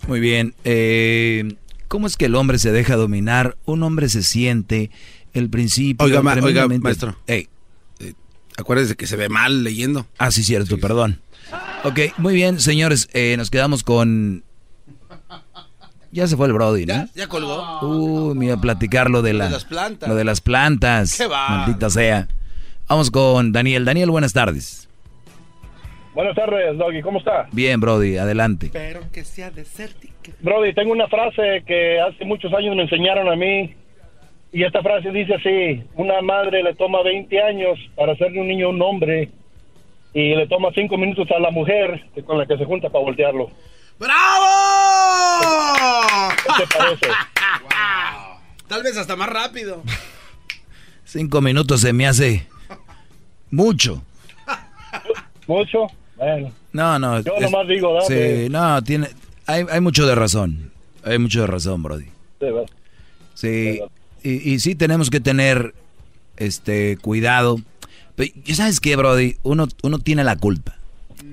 Muy 0.06 0.20
bien. 0.20 0.54
Eh, 0.64 1.56
¿Cómo 1.90 2.06
es 2.06 2.16
que 2.16 2.26
el 2.26 2.36
hombre 2.36 2.60
se 2.60 2.70
deja 2.70 2.94
dominar? 2.94 3.56
Un 3.64 3.82
hombre 3.82 4.08
se 4.08 4.22
siente 4.22 4.92
el 5.32 5.50
principio. 5.50 6.06
Oiga, 6.06 6.20
oiga 6.40 6.68
maestro. 6.68 7.16
Hey. 7.26 7.48
Eh, 7.98 8.14
acuérdese 8.56 8.94
que 8.94 9.08
se 9.08 9.16
ve 9.16 9.28
mal 9.28 9.64
leyendo. 9.64 10.06
Ah, 10.16 10.30
sí, 10.30 10.44
cierto, 10.44 10.78
perdón. 10.78 11.20
Ok, 11.82 11.98
muy 12.16 12.32
bien, 12.32 12.60
señores. 12.60 13.08
Eh, 13.12 13.34
nos 13.36 13.50
quedamos 13.50 13.82
con. 13.82 14.44
Ya 16.12 16.28
se 16.28 16.36
fue 16.36 16.46
el 16.46 16.52
Brody, 16.52 16.86
¿no? 16.86 16.94
Ya, 16.94 17.08
ya 17.12 17.26
colgó. 17.26 17.80
Uh, 17.80 18.36
me 18.36 18.44
iba 18.46 18.54
a 18.54 18.60
platicar 18.60 19.10
lo 19.10 19.20
de, 19.20 19.32
la, 19.32 19.50
las 19.50 19.64
plantas. 19.64 20.08
Lo 20.08 20.14
de 20.14 20.22
las 20.22 20.40
plantas. 20.40 21.18
¿Qué 21.18 21.26
va? 21.26 21.48
Maldita 21.48 21.90
sea. 21.90 22.28
Vamos 22.88 23.10
con 23.10 23.50
Daniel. 23.50 23.84
Daniel, 23.84 24.12
buenas 24.12 24.32
tardes. 24.32 24.88
Buenas 26.14 26.34
tardes, 26.34 26.76
Doggy, 26.76 27.02
¿cómo 27.02 27.18
está? 27.18 27.48
Bien, 27.52 27.80
Brody, 27.80 28.18
adelante. 28.18 28.66
Espero 28.66 29.02
que 29.12 29.24
sea 29.24 29.50
desértico. 29.50 30.14
Brody, 30.40 30.74
tengo 30.74 30.92
una 30.92 31.06
frase 31.06 31.62
que 31.66 32.00
hace 32.00 32.24
muchos 32.24 32.52
años 32.52 32.74
me 32.74 32.82
enseñaron 32.82 33.28
a 33.28 33.36
mí. 33.36 33.74
Y 34.52 34.64
esta 34.64 34.82
frase 34.82 35.10
dice 35.10 35.34
así: 35.34 35.84
Una 35.94 36.20
madre 36.20 36.64
le 36.64 36.74
toma 36.74 37.02
20 37.02 37.40
años 37.42 37.78
para 37.94 38.12
hacerle 38.12 38.40
un 38.40 38.48
niño 38.48 38.70
un 38.70 38.82
hombre. 38.82 39.30
Y 40.12 40.34
le 40.34 40.48
toma 40.48 40.70
5 40.74 40.96
minutos 40.98 41.30
a 41.30 41.38
la 41.38 41.52
mujer 41.52 42.04
con 42.26 42.36
la 42.38 42.46
que 42.46 42.56
se 42.56 42.64
junta 42.64 42.88
para 42.88 43.04
voltearlo. 43.04 43.48
¡Bravo! 44.00 44.46
¿Qué 46.36 46.64
te 46.64 46.76
parece? 46.76 47.06
Tal 48.68 48.82
vez 48.82 48.96
hasta 48.96 49.14
más 49.14 49.28
rápido. 49.28 49.82
Cinco 51.04 51.40
minutos 51.40 51.80
se 51.80 51.92
me 51.92 52.06
hace 52.06 52.46
mucho. 53.50 54.02
¿Mucho? 55.48 55.88
Bueno. 56.20 56.52
No, 56.72 56.98
no. 56.98 57.20
Yo 57.20 57.40
nomás 57.40 57.66
digo, 57.66 57.98
Sí, 58.06 58.48
no, 58.50 58.82
tiene, 58.82 59.08
hay, 59.46 59.64
hay 59.70 59.80
mucho 59.80 60.06
de 60.06 60.14
razón. 60.14 60.70
Hay 61.02 61.18
mucho 61.18 61.40
de 61.40 61.46
razón, 61.46 61.82
Brody. 61.82 62.06
Sí, 62.38 62.46
Sí, 63.34 63.80
y, 64.22 64.52
y, 64.52 64.60
sí 64.60 64.74
tenemos 64.74 65.08
que 65.08 65.20
tener 65.20 65.74
este 66.36 66.98
cuidado. 66.98 67.58
Pero, 68.16 68.32
¿Sabes 68.52 68.80
qué, 68.80 68.96
Brody? 68.96 69.36
Uno, 69.42 69.66
uno 69.82 69.98
tiene 69.98 70.24
la 70.24 70.36
culpa. 70.36 70.76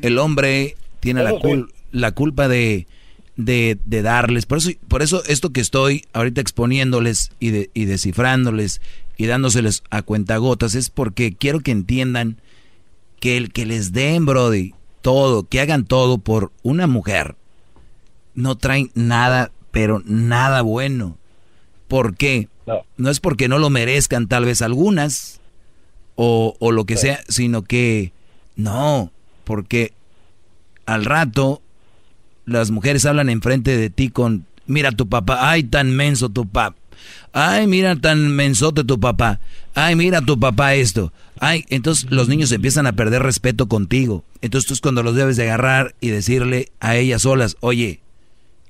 El 0.01 0.17
hombre 0.19 0.77
tiene 1.01 1.21
la, 1.21 1.33
cul 1.33 1.73
la 1.91 2.13
culpa 2.13 2.47
de, 2.47 2.87
de, 3.35 3.77
de, 3.83 4.01
darles. 4.01 4.45
Por 4.45 4.59
eso, 4.59 4.71
por 4.87 5.01
eso 5.01 5.21
esto 5.25 5.49
que 5.49 5.59
estoy 5.59 6.05
ahorita 6.13 6.39
exponiéndoles 6.39 7.31
y, 7.39 7.49
de, 7.49 7.69
y 7.73 7.85
descifrándoles 7.85 8.79
y 9.17 9.25
dándoseles 9.25 9.83
a 9.89 10.01
cuentagotas 10.01 10.75
es 10.75 10.89
porque 10.89 11.33
quiero 11.33 11.59
que 11.59 11.71
entiendan 11.71 12.37
que 13.19 13.37
el 13.37 13.51
que 13.51 13.65
les 13.65 13.91
den, 13.93 14.25
Brody, 14.25 14.73
todo, 15.01 15.43
que 15.43 15.61
hagan 15.61 15.85
todo 15.85 16.17
por 16.17 16.51
una 16.63 16.87
mujer, 16.87 17.35
no 18.33 18.55
traen 18.55 18.91
nada, 18.93 19.51
pero 19.71 20.01
nada 20.05 20.61
bueno. 20.61 21.17
¿Por 21.87 22.15
qué? 22.15 22.49
No, 22.97 23.09
es 23.09 23.19
porque 23.19 23.47
no 23.47 23.59
lo 23.59 23.69
merezcan 23.69 24.27
tal 24.27 24.45
vez 24.45 24.61
algunas 24.61 25.39
o, 26.15 26.55
o 26.59 26.71
lo 26.71 26.85
que 26.85 26.97
sea, 26.97 27.21
sino 27.29 27.63
que 27.63 28.11
no, 28.55 29.11
porque 29.45 29.93
al 30.85 31.05
rato 31.05 31.61
las 32.45 32.71
mujeres 32.71 33.05
hablan 33.05 33.29
enfrente 33.29 33.77
de 33.77 33.89
ti 33.89 34.09
con, 34.09 34.45
mira 34.65 34.91
tu 34.91 35.07
papá, 35.07 35.49
ay 35.49 35.63
tan 35.63 35.95
menso 35.95 36.29
tu 36.29 36.45
papá, 36.47 36.75
ay 37.33 37.67
mira 37.67 37.95
tan 37.95 38.31
mensote 38.31 38.83
tu 38.83 38.99
papá, 38.99 39.39
ay 39.75 39.95
mira 39.95 40.21
tu 40.21 40.39
papá 40.39 40.75
esto, 40.75 41.11
ay, 41.39 41.65
entonces 41.69 42.09
los 42.09 42.27
niños 42.27 42.51
empiezan 42.51 42.87
a 42.87 42.93
perder 42.93 43.23
respeto 43.23 43.67
contigo, 43.67 44.23
entonces 44.41 44.67
tú 44.67 44.73
es 44.73 44.81
cuando 44.81 45.03
los 45.03 45.15
debes 45.15 45.37
de 45.37 45.43
agarrar 45.43 45.95
y 45.99 46.09
decirle 46.09 46.71
a 46.79 46.95
ellas 46.95 47.23
solas, 47.23 47.57
oye, 47.59 48.01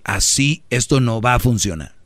así 0.03 0.63
esto 0.69 0.99
no 0.99 1.21
va 1.21 1.35
a 1.35 1.39
funcionar. 1.39 1.97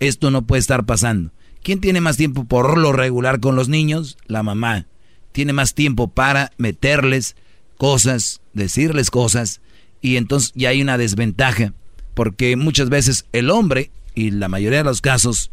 Esto 0.00 0.30
no 0.30 0.42
puede 0.42 0.60
estar 0.60 0.84
pasando. 0.84 1.32
¿Quién 1.62 1.80
tiene 1.80 2.00
más 2.00 2.16
tiempo 2.16 2.44
por 2.44 2.78
lo 2.78 2.92
regular 2.92 3.40
con 3.40 3.56
los 3.56 3.68
niños? 3.68 4.16
La 4.26 4.42
mamá. 4.42 4.86
Tiene 5.32 5.52
más 5.52 5.74
tiempo 5.74 6.08
para 6.08 6.52
meterles 6.56 7.36
cosas, 7.76 8.40
decirles 8.54 9.10
cosas, 9.10 9.60
y 10.00 10.16
entonces 10.16 10.52
ya 10.54 10.70
hay 10.70 10.82
una 10.82 10.98
desventaja, 10.98 11.74
porque 12.14 12.56
muchas 12.56 12.88
veces 12.88 13.26
el 13.32 13.50
hombre, 13.50 13.90
y 14.18 14.32
la 14.32 14.48
mayoría 14.48 14.78
de 14.78 14.84
los 14.84 15.00
casos, 15.00 15.52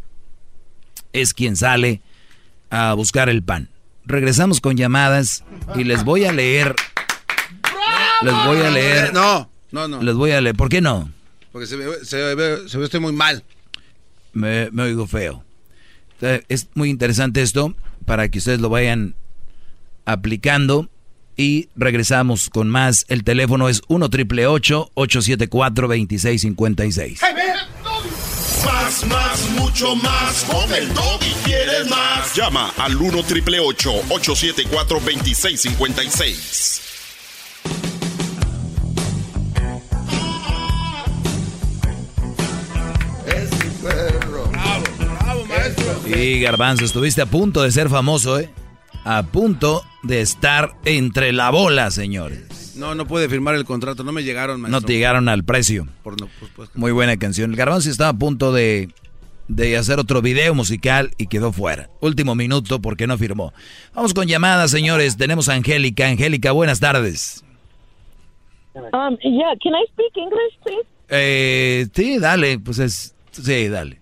es 1.13 1.35
quien 1.35 1.55
sale 1.55 2.01
a 2.71 2.95
buscar 2.95 3.29
el 3.29 3.43
pan. 3.43 3.69
Regresamos 4.05 4.59
con 4.59 4.75
llamadas 4.75 5.43
y 5.75 5.83
les 5.83 6.03
voy 6.03 6.25
a 6.25 6.31
leer. 6.31 6.75
Les 8.23 8.33
voy 8.33 8.57
a 8.57 8.71
leer. 8.71 9.13
No, 9.13 9.49
no, 9.71 9.87
no. 9.87 10.01
Les 10.01 10.15
voy 10.15 10.31
a 10.31 10.41
leer. 10.41 10.55
¿Por 10.55 10.69
qué 10.69 10.81
no? 10.81 11.11
Porque 11.51 11.67
se 11.67 11.75
ve, 11.75 12.03
se 12.03 12.17
ve, 12.33 12.67
se 12.67 12.79
ve 12.79 12.85
estoy 12.85 12.99
muy 12.99 13.13
mal. 13.13 13.43
Me, 14.33 14.71
me 14.71 14.81
oigo 14.81 15.05
feo. 15.05 15.43
Es 16.49 16.67
muy 16.73 16.89
interesante 16.89 17.43
esto 17.43 17.75
para 18.05 18.29
que 18.29 18.39
ustedes 18.39 18.59
lo 18.61 18.69
vayan 18.69 19.13
aplicando. 20.05 20.89
Y 21.37 21.69
regresamos 21.75 22.49
con 22.49 22.69
más. 22.69 23.05
El 23.09 23.23
teléfono 23.23 23.69
es 23.69 23.81
1 23.89 24.09
triple 24.09 24.47
874 24.47 25.87
2656. 25.87 27.21
Más, 28.65 29.05
más, 29.05 29.49
mucho 29.51 29.95
más. 29.95 30.43
Con 30.45 30.73
el 30.73 30.89
y 30.89 31.33
quieres 31.45 31.89
más. 31.89 32.33
Llama 32.35 32.73
al 32.77 32.95
1 32.95 33.23
triple 33.23 33.59
874 33.59 34.99
2656. 34.99 36.81
Sí, 46.05 46.39
Garbanzo, 46.39 46.85
estuviste 46.85 47.21
a 47.21 47.25
punto 47.25 47.63
de 47.63 47.71
ser 47.71 47.89
famoso, 47.89 48.39
¿eh? 48.39 48.49
A 49.03 49.23
punto 49.23 49.83
de 50.03 50.21
estar 50.21 50.75
entre 50.85 51.31
la 51.33 51.49
bola, 51.49 51.91
señores. 51.91 52.64
No, 52.75 52.95
no 52.95 53.05
puede 53.05 53.29
firmar 53.29 53.55
el 53.55 53.65
contrato, 53.65 54.03
no 54.03 54.11
me 54.11 54.23
llegaron, 54.23 54.61
maestro. 54.61 54.79
No 54.79 54.85
te 54.85 54.93
llegaron 54.93 55.29
al 55.29 55.43
precio. 55.43 55.87
Por 56.03 56.19
no, 56.19 56.27
pues, 56.39 56.51
pues, 56.55 56.75
Muy 56.75 56.91
buena 56.91 57.17
canción. 57.17 57.51
El 57.51 57.57
Garbanzo 57.57 57.89
estaba 57.89 58.09
a 58.09 58.13
punto 58.13 58.51
de, 58.51 58.89
de 59.47 59.77
hacer 59.77 59.99
otro 59.99 60.21
video 60.21 60.53
musical 60.53 61.11
y 61.17 61.27
quedó 61.27 61.51
fuera. 61.51 61.89
Último 62.01 62.35
minuto 62.35 62.81
porque 62.81 63.07
no 63.07 63.17
firmó. 63.17 63.53
Vamos 63.93 64.13
con 64.13 64.27
llamadas, 64.27 64.71
señores. 64.71 65.17
Tenemos 65.17 65.49
a 65.49 65.53
Angélica. 65.53 66.07
Angélica, 66.07 66.51
buenas 66.51 66.79
tardes. 66.79 67.43
Um, 68.75 69.17
yeah, 69.23 69.55
can 69.63 69.73
I 69.73 69.85
speak 69.93 70.17
English, 70.17 70.59
please? 70.63 70.85
Eh, 71.09 71.87
sí, 71.93 72.19
dale, 72.19 72.59
pues 72.59 72.79
es, 72.79 73.15
sí, 73.31 73.69
dale. 73.69 73.99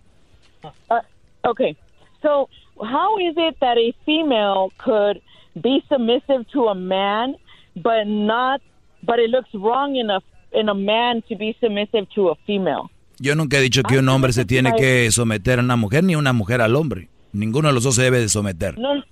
Uh, 0.90 1.00
okay. 1.44 1.78
So, 2.24 2.50
how 2.82 3.18
is 3.20 3.36
it 3.38 3.56
that 3.60 3.78
a 3.78 3.94
female 4.06 4.72
could 4.84 5.22
be 5.62 5.84
submissive 5.90 6.48
to 6.54 6.70
a 6.70 6.76
man, 6.76 7.36
but 7.76 8.06
not, 8.06 8.62
but 9.04 9.20
it 9.20 9.30
looks 9.30 9.50
wrong 9.54 9.95
in 9.95 10.10
a 10.10 10.20
in 10.52 10.70
a 10.70 10.76
man 10.76 11.24
to 11.30 11.36
be 11.36 11.56
submissive 11.60 12.08
to 12.16 12.30
a 12.30 12.36
female? 12.45 12.90
Yo 13.20 13.36
nunca 13.36 13.58
he 13.58 13.62
dicho 13.62 13.84
que 13.84 14.00
un 14.00 14.10
hombre 14.10 14.34
se 14.34 14.45
tiene 14.45 14.74
que 14.76 15.12
someter 15.12 15.60
a 15.60 15.62
una 15.62 15.76
mujer 15.76 16.04
ni 16.04 16.16
una 16.16 16.34
mujer 16.34 16.62
al 16.62 16.76
hombre. 16.76 17.10
Ninguno 17.32 17.70
de 17.70 17.74
los 17.74 17.84
dos 17.84 17.95
se 17.95 18.04
debe 18.04 18.20
de 18.20 18.30
someter. 18.30 18.78
No. 18.78 19.04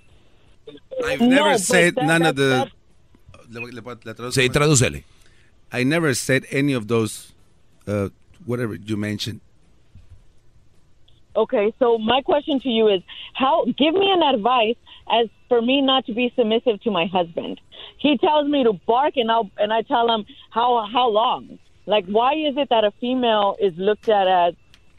I've 1.05 1.21
never 1.21 1.51
no, 1.51 1.57
said 1.57 1.95
that, 1.95 2.05
none 2.05 2.25
of 2.25 2.35
the. 2.35 2.71
Sí, 4.31 4.49
tradúcele. 4.49 5.03
I 5.73 5.83
never 5.83 6.13
said 6.15 6.45
any 6.51 6.73
of 6.73 6.87
those, 6.87 7.33
uh, 7.87 8.09
whatever 8.45 8.75
you 8.75 8.97
mentioned. 8.97 9.41
Okay, 11.35 11.73
so 11.79 11.97
my 11.97 12.21
question 12.21 12.59
to 12.59 12.69
you 12.69 12.87
is 12.87 13.01
how 13.33 13.65
give 13.77 13.93
me 13.93 14.11
an 14.11 14.21
advice 14.21 14.75
as 15.09 15.27
for 15.47 15.61
me 15.61 15.81
not 15.81 16.05
to 16.05 16.13
be 16.13 16.31
submissive 16.35 16.81
to 16.83 16.91
my 16.91 17.05
husband. 17.05 17.59
He 17.97 18.17
tells 18.17 18.47
me 18.47 18.63
to 18.63 18.73
bark 18.73 19.15
and 19.15 19.31
I 19.31 19.41
and 19.57 19.71
I 19.71 19.81
tell 19.83 20.13
him 20.13 20.25
how 20.49 20.85
how 20.91 21.09
long? 21.09 21.59
Like 21.85 22.05
why 22.05 22.33
is 22.33 22.57
it 22.57 22.69
that 22.69 22.83
a 22.83 22.91
female 22.99 23.55
is 23.59 23.73
looked 23.77 24.09
at 24.09 24.27
as 24.27 24.55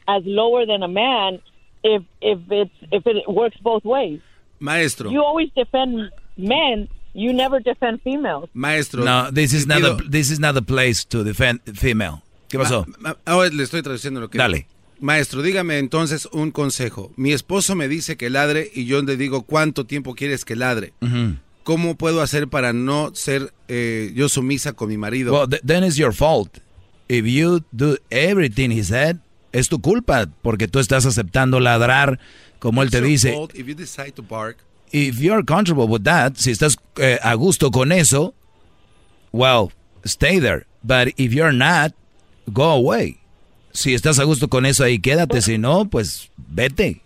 as 0.07 0.23
lower 0.25 0.65
than 0.65 0.81
a 0.83 0.87
man 0.87 1.39
if 1.83 2.03
if 2.21 2.39
it's 2.49 2.77
if 2.91 3.05
it 3.05 3.29
works 3.29 3.57
both 3.57 3.85
ways? 3.85 4.19
Maestro. 4.59 5.09
You 5.09 5.23
always 5.23 5.49
defend 5.55 6.09
men, 6.37 6.87
you 7.13 7.33
never 7.33 7.59
defend 7.59 8.01
females. 8.01 8.49
Maestro. 8.53 9.03
No, 9.03 9.29
this 9.29 9.53
is 9.53 9.67
not 9.67 9.81
a, 9.81 9.95
this 10.09 10.31
is 10.31 10.39
not 10.39 10.55
the 10.55 10.61
place 10.61 11.03
to 11.05 11.23
defend 11.23 11.59
female. 11.77 12.21
¿Qué 12.49 12.57
pasó? 12.57 12.85
Ma, 12.99 13.09
ma, 13.09 13.15
oh, 13.27 13.49
le 13.51 13.63
estoy 13.63 13.81
traduciendo 13.81 14.19
lo 14.19 14.29
que 14.29 14.37
Dale. 14.37 14.67
Maestro, 14.99 15.41
dígame 15.41 15.79
entonces 15.79 16.27
un 16.31 16.51
consejo. 16.51 17.11
Mi 17.15 17.33
esposo 17.33 17.75
me 17.75 17.87
dice 17.87 18.15
que 18.17 18.29
ladre 18.29 18.69
y 18.73 18.85
yo 18.85 19.01
le 19.01 19.17
digo 19.17 19.43
cuánto 19.43 19.85
tiempo 19.85 20.15
quieres 20.15 20.45
que 20.45 20.55
ladre. 20.55 20.93
Uh 21.01 21.05
-huh. 21.05 21.37
¿Cómo 21.63 21.95
puedo 21.95 22.21
hacer 22.21 22.47
para 22.49 22.73
no 22.73 23.15
ser 23.15 23.53
eh, 23.67 24.11
yo 24.15 24.27
sumisa 24.27 24.73
con 24.73 24.89
mi 24.89 24.97
marido? 24.97 25.33
Well, 25.33 25.47
th 25.49 25.61
then 25.65 25.83
it's 25.83 25.95
your 25.95 26.13
fault. 26.13 26.59
If 27.07 27.25
you 27.25 27.63
do 27.71 27.97
everything 28.09 28.71
he 28.71 28.83
said, 28.83 29.17
es 29.51 29.69
tu 29.69 29.79
culpa 29.79 30.27
porque 30.41 30.67
tú 30.67 30.79
estás 30.79 31.05
aceptando 31.05 31.59
ladrar 31.59 32.19
como 32.59 32.81
él 32.81 32.89
te 32.89 33.01
dice. 33.01 33.33
If 33.53 33.67
you 33.67 33.75
decide 33.75 34.11
to 34.13 34.23
bark, 34.23 34.57
if 34.91 35.19
you're 35.19 35.43
comfortable 35.43 35.85
with 35.85 36.03
that, 36.03 36.35
si 36.37 36.51
estás 36.51 36.77
eh, 36.97 37.19
a 37.21 37.33
gusto 37.35 37.71
con 37.71 37.91
eso, 37.91 38.33
well, 39.31 39.71
stay 40.05 40.39
there. 40.39 40.65
But 40.81 41.13
if 41.17 41.33
you're 41.33 41.53
not, 41.53 41.93
go 42.51 42.71
away. 42.71 43.22
Si 43.73 43.93
estás 43.93 44.19
a 44.19 44.23
gusto 44.23 44.47
con 44.47 44.65
eso 44.65 44.83
ahí, 44.83 44.99
quédate. 44.99 45.41
Si 45.41 45.57
no, 45.57 45.85
pues 45.85 46.29
vete. 46.37 47.01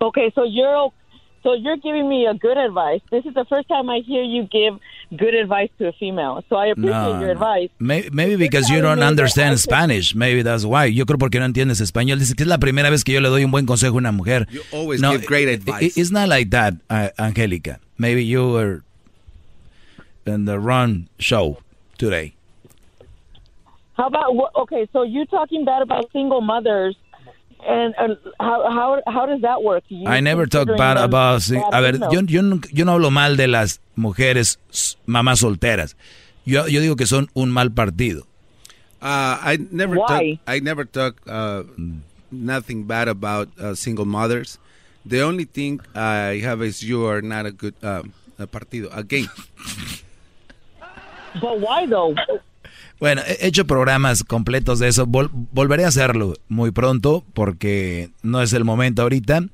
Okay, 0.00 0.30
so 0.34 0.44
you're 0.44 0.92
so 1.42 1.54
you're 1.54 1.76
giving 1.76 2.08
me 2.08 2.26
a 2.26 2.34
good 2.34 2.56
advice. 2.56 3.00
This 3.10 3.24
is 3.26 3.34
the 3.34 3.44
first 3.46 3.68
time 3.68 3.90
I 3.90 4.00
hear 4.06 4.22
you 4.22 4.44
give 4.44 4.78
good 5.16 5.34
advice 5.34 5.70
to 5.78 5.88
a 5.88 5.92
female. 5.92 6.44
So 6.48 6.56
I 6.56 6.66
appreciate 6.66 7.14
no, 7.14 7.20
your 7.20 7.30
advice. 7.30 7.70
Maybe, 7.80 8.08
maybe 8.12 8.36
because 8.36 8.68
you 8.70 8.80
don't 8.80 9.02
understand 9.02 9.58
Spanish. 9.58 10.14
Maybe 10.14 10.42
that's 10.42 10.64
why. 10.64 10.86
Yo 10.86 11.06
creo 11.06 11.18
porque 11.18 11.40
no 11.40 11.46
entiendes 11.46 11.80
español. 11.80 12.18
Dice 12.20 12.34
que 12.34 12.44
es 12.44 12.48
la 12.48 12.58
primera 12.58 12.90
vez 12.90 13.02
que 13.02 13.14
yo 13.14 13.20
le 13.20 13.28
doy 13.28 13.44
un 13.44 13.50
buen 13.50 13.66
consejo 13.66 13.94
a 13.94 13.98
una 13.98 14.12
mujer. 14.12 14.46
You 14.50 14.62
always 14.72 15.00
no, 15.00 15.12
give 15.12 15.26
great 15.26 15.48
advice. 15.48 15.96
It's 15.96 16.12
not 16.12 16.28
like 16.28 16.50
that, 16.50 16.74
uh, 16.88 17.08
Angelica. 17.18 17.80
Maybe 17.98 18.24
you 18.24 18.52
were 18.52 18.82
in 20.26 20.44
the 20.44 20.58
wrong 20.58 21.08
show 21.18 21.58
today. 21.98 22.37
How 23.98 24.06
about 24.06 24.30
okay? 24.62 24.88
So 24.92 25.02
you 25.02 25.26
talking 25.26 25.64
bad 25.64 25.82
about 25.82 26.06
single 26.12 26.40
mothers, 26.40 26.96
and, 27.66 27.94
and 27.98 28.16
how 28.38 28.70
how 28.70 29.02
how 29.10 29.26
does 29.26 29.42
that 29.42 29.62
work? 29.62 29.82
You 29.88 30.06
I 30.06 30.20
never 30.20 30.46
talk 30.46 30.68
bad 30.68 30.96
about. 30.96 31.42
Bad 31.50 31.74
a 31.74 31.82
ver, 31.82 31.98
yo, 32.12 32.22
yo, 32.22 32.40
no, 32.40 32.60
yo 32.70 32.84
no 32.84 32.92
hablo 32.92 33.10
mal 33.10 33.36
de 33.36 33.48
las 33.48 33.80
mujeres 33.96 34.58
mamás 35.04 35.40
solteras. 35.40 35.96
Yo 36.44 36.68
yo 36.68 36.80
digo 36.80 36.94
que 36.94 37.06
son 37.06 37.28
un 37.34 37.50
mal 37.50 37.72
partido. 37.72 38.22
Uh, 39.02 39.34
I 39.42 39.58
never 39.72 39.96
Why? 39.96 40.06
talk. 40.06 40.22
I 40.46 40.60
never 40.60 40.84
talk 40.84 41.20
uh, 41.26 41.64
nothing 42.30 42.84
bad 42.84 43.08
about 43.08 43.48
uh, 43.58 43.74
single 43.74 44.06
mothers. 44.06 44.58
The 45.04 45.22
only 45.22 45.44
thing 45.44 45.80
I 45.94 46.40
have 46.44 46.62
is 46.62 46.84
you 46.84 47.04
are 47.06 47.20
not 47.20 47.46
a 47.46 47.50
good 47.50 47.74
uh, 47.82 48.02
a 48.38 48.46
partido 48.46 48.94
again. 48.96 49.26
but 51.40 51.58
why 51.58 51.86
though? 51.86 52.14
Bueno, 53.00 53.22
he 53.26 53.46
hecho 53.46 53.66
programas 53.66 54.24
completos 54.24 54.78
de 54.78 54.88
eso. 54.88 55.06
Vol 55.06 55.30
volveré 55.32 55.84
a 55.84 55.88
hacerlo 55.88 56.34
muy 56.48 56.70
pronto 56.70 57.24
porque 57.34 58.10
no 58.22 58.42
es 58.42 58.52
el 58.52 58.64
momento 58.64 59.02
ahorita. 59.02 59.44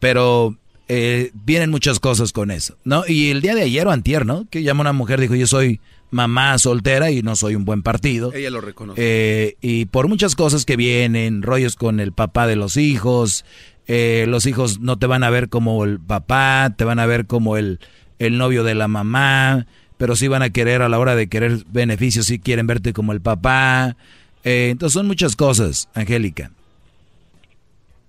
Pero 0.00 0.56
eh, 0.88 1.30
vienen 1.32 1.70
muchas 1.70 1.98
cosas 1.98 2.32
con 2.32 2.50
eso, 2.50 2.76
¿no? 2.84 3.04
Y 3.06 3.30
el 3.30 3.40
día 3.40 3.54
de 3.54 3.62
ayer 3.62 3.86
o 3.86 3.90
antier, 3.90 4.26
¿no? 4.26 4.46
Que 4.50 4.62
llama 4.62 4.82
una 4.82 4.92
mujer, 4.92 5.20
dijo, 5.20 5.34
yo 5.34 5.46
soy 5.46 5.80
mamá 6.10 6.58
soltera 6.58 7.10
y 7.10 7.22
no 7.22 7.36
soy 7.36 7.54
un 7.54 7.64
buen 7.64 7.82
partido. 7.82 8.32
Ella 8.34 8.50
lo 8.50 8.60
reconoce. 8.60 9.00
Eh, 9.02 9.56
y 9.62 9.86
por 9.86 10.08
muchas 10.08 10.34
cosas 10.34 10.64
que 10.64 10.76
vienen, 10.76 11.42
rollos 11.42 11.76
con 11.76 12.00
el 12.00 12.12
papá 12.12 12.46
de 12.46 12.56
los 12.56 12.76
hijos, 12.76 13.44
eh, 13.86 14.26
los 14.28 14.46
hijos 14.46 14.80
no 14.80 14.98
te 14.98 15.06
van 15.06 15.24
a 15.24 15.30
ver 15.30 15.48
como 15.48 15.84
el 15.84 15.98
papá, 16.00 16.74
te 16.76 16.84
van 16.84 16.98
a 16.98 17.06
ver 17.06 17.26
como 17.26 17.56
el, 17.56 17.80
el 18.18 18.36
novio 18.36 18.62
de 18.62 18.74
la 18.74 18.88
mamá 18.88 19.66
pero 20.04 20.16
sí 20.16 20.28
van 20.28 20.42
a 20.42 20.50
querer 20.50 20.82
a 20.82 20.90
la 20.90 20.98
hora 20.98 21.16
de 21.16 21.28
querer 21.28 21.64
beneficios, 21.68 22.26
sí 22.26 22.38
quieren 22.38 22.66
verte 22.66 22.92
como 22.92 23.12
el 23.12 23.22
papá. 23.22 23.96
Eh, 24.44 24.68
entonces 24.70 24.92
son 24.92 25.06
muchas 25.06 25.34
cosas, 25.34 25.88
Angélica. 25.94 26.50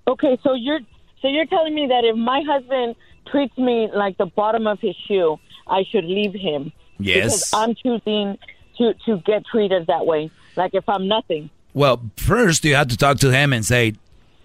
Okay, 0.06 0.38
so 0.44 0.56
you're 0.58 0.84
so 1.22 1.30
you're 1.30 1.48
telling 1.48 1.74
me 1.74 1.88
that 1.88 2.04
if 2.04 2.18
my 2.18 2.42
husband 2.42 2.98
treats 3.32 3.58
me 3.58 3.90
like 3.94 4.18
the 4.18 4.26
bottom 4.36 4.68
of 4.68 4.78
his 4.82 4.94
shoe, 5.08 5.40
I 5.68 5.86
should 5.90 6.04
leave 6.04 6.34
him. 6.34 6.74
Yes. 7.00 7.16
Because 7.16 7.54
I'm 7.54 7.76
choosing 7.76 8.38
to 8.78 8.94
to 9.06 9.22
get 9.26 9.46
treated 9.46 9.88
that 9.88 10.06
way, 10.06 10.30
like 10.58 10.72
if 10.74 10.84
I'm 10.90 11.08
nothing. 11.08 11.50
Well, 11.74 12.02
first 12.18 12.66
you 12.66 12.76
have 12.76 12.90
to 12.90 12.98
talk 12.98 13.20
to 13.20 13.32
him 13.32 13.54
and 13.54 13.64
say, 13.64 13.94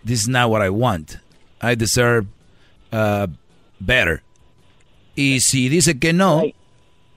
"This 0.04 0.20
is 0.20 0.28
not 0.28 0.50
what 0.50 0.62
I 0.62 0.70
want. 0.70 1.18
I 1.60 1.74
deserve 1.74 2.28
uh, 2.92 3.26
better." 3.80 4.22
Y 5.16 5.40
si 5.40 5.68
dice 5.68 5.98
que 5.98 6.12
no, 6.12 6.42
right. 6.42 6.54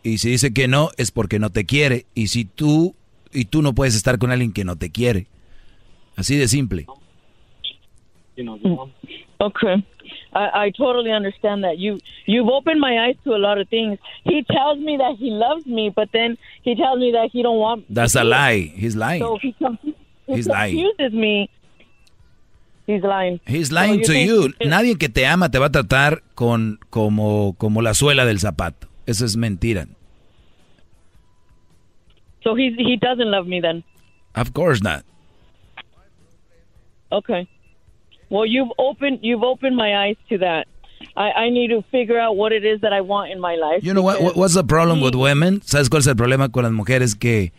Y 0.04 0.18
si 0.18 0.32
dice 0.32 0.54
que 0.54 0.68
no, 0.68 0.90
es 0.98 1.12
porque 1.12 1.40
no 1.40 1.50
te 1.50 1.66
quiere. 1.66 2.06
Y 2.14 2.28
si 2.28 2.46
tú, 2.46 2.96
y 3.32 3.46
tú 3.46 3.62
no 3.62 3.74
puedes 3.74 3.96
estar 3.96 4.18
con 4.20 4.32
alguien 4.32 4.52
que 4.52 4.66
no 4.66 4.76
te 4.76 4.90
quiere. 4.92 5.28
Así 6.16 6.36
de 6.36 6.48
simple. 6.48 6.86
llevamos. 8.36 8.90
Okay. 9.40 9.84
I, 10.36 10.68
I 10.68 10.72
totally 10.72 11.12
understand 11.12 11.64
that. 11.64 11.78
You 11.78 12.00
you've 12.26 12.50
opened 12.50 12.80
my 12.80 12.98
eyes 13.08 13.16
to 13.24 13.36
a 13.36 13.38
lot 13.40 13.60
of 13.60 13.68
things. 13.70 14.00
He 14.24 14.44
tells 14.44 14.78
me 14.80 14.98
that 14.98 15.16
he 15.18 15.30
loves 15.32 15.66
me, 15.66 15.90
but 15.96 16.10
then 16.12 16.38
he 16.64 16.76
tells 16.76 17.00
me 17.00 17.12
that 17.12 17.30
he 17.32 17.42
don't 17.44 17.60
want 17.60 17.86
That's 17.90 18.16
a 18.16 18.24
lie. 18.24 18.72
He's 18.76 18.96
lying. 18.96 19.22
So 19.22 19.38
he, 19.42 19.56
he 20.28 20.36
He's 20.36 20.48
lying. 20.48 20.76
confuses 20.78 21.14
me. 21.14 21.50
He's 22.88 23.02
lying. 23.04 23.40
He's 23.46 23.72
lying 23.72 24.04
So 24.04 24.14
to 24.14 24.20
you. 24.20 24.54
Nadie 24.66 24.98
que 24.98 25.10
te 25.10 25.26
ama 25.26 25.50
te 25.50 25.60
va 25.60 25.68
a 25.68 25.72
tratar 25.72 26.22
con 26.36 26.80
como 26.90 27.56
como 27.58 27.82
la 27.82 27.94
suela 27.94 28.26
del 28.26 28.40
zapato. 28.40 28.88
Eso 29.06 29.26
es 29.26 29.36
mentira. 29.36 29.88
So 32.44 32.56
he 32.56 32.72
he 32.78 32.98
doesn't 32.98 33.30
love 33.32 33.48
me 33.48 33.62
then. 33.62 33.84
Of 34.36 34.54
course 34.54 34.82
not. 34.82 35.04
Okay. 37.12 37.48
Well, 38.30 38.46
you've 38.46 38.72
opened 38.78 39.20
you've 39.22 39.44
opened 39.44 39.76
my 39.76 39.96
eyes 39.96 40.18
to 40.30 40.38
that. 40.40 40.68
I, 41.16 41.32
I 41.46 41.50
need 41.50 41.70
to 41.70 41.84
figure 41.92 42.18
out 42.20 42.36
what 42.36 42.52
it 42.54 42.64
is 42.66 42.82
that 42.82 42.94
I 42.94 43.02
want 43.02 43.32
in 43.32 43.40
my 43.40 43.56
life. 43.56 43.84
You 43.84 43.94
know 43.94 44.02
what, 44.02 44.22
what- 44.22 44.36
what's 44.38 44.54
the 44.56 44.64
problem 44.64 45.02
with 45.02 45.16
women? 45.16 45.62
¿Sabes 45.62 45.90
cuál 45.90 46.00
es 46.00 46.08
el 46.08 46.16
problema 46.16 46.50
con 46.50 46.64
las 46.64 46.72
mujeres? 46.72 47.14
Que 47.16 47.52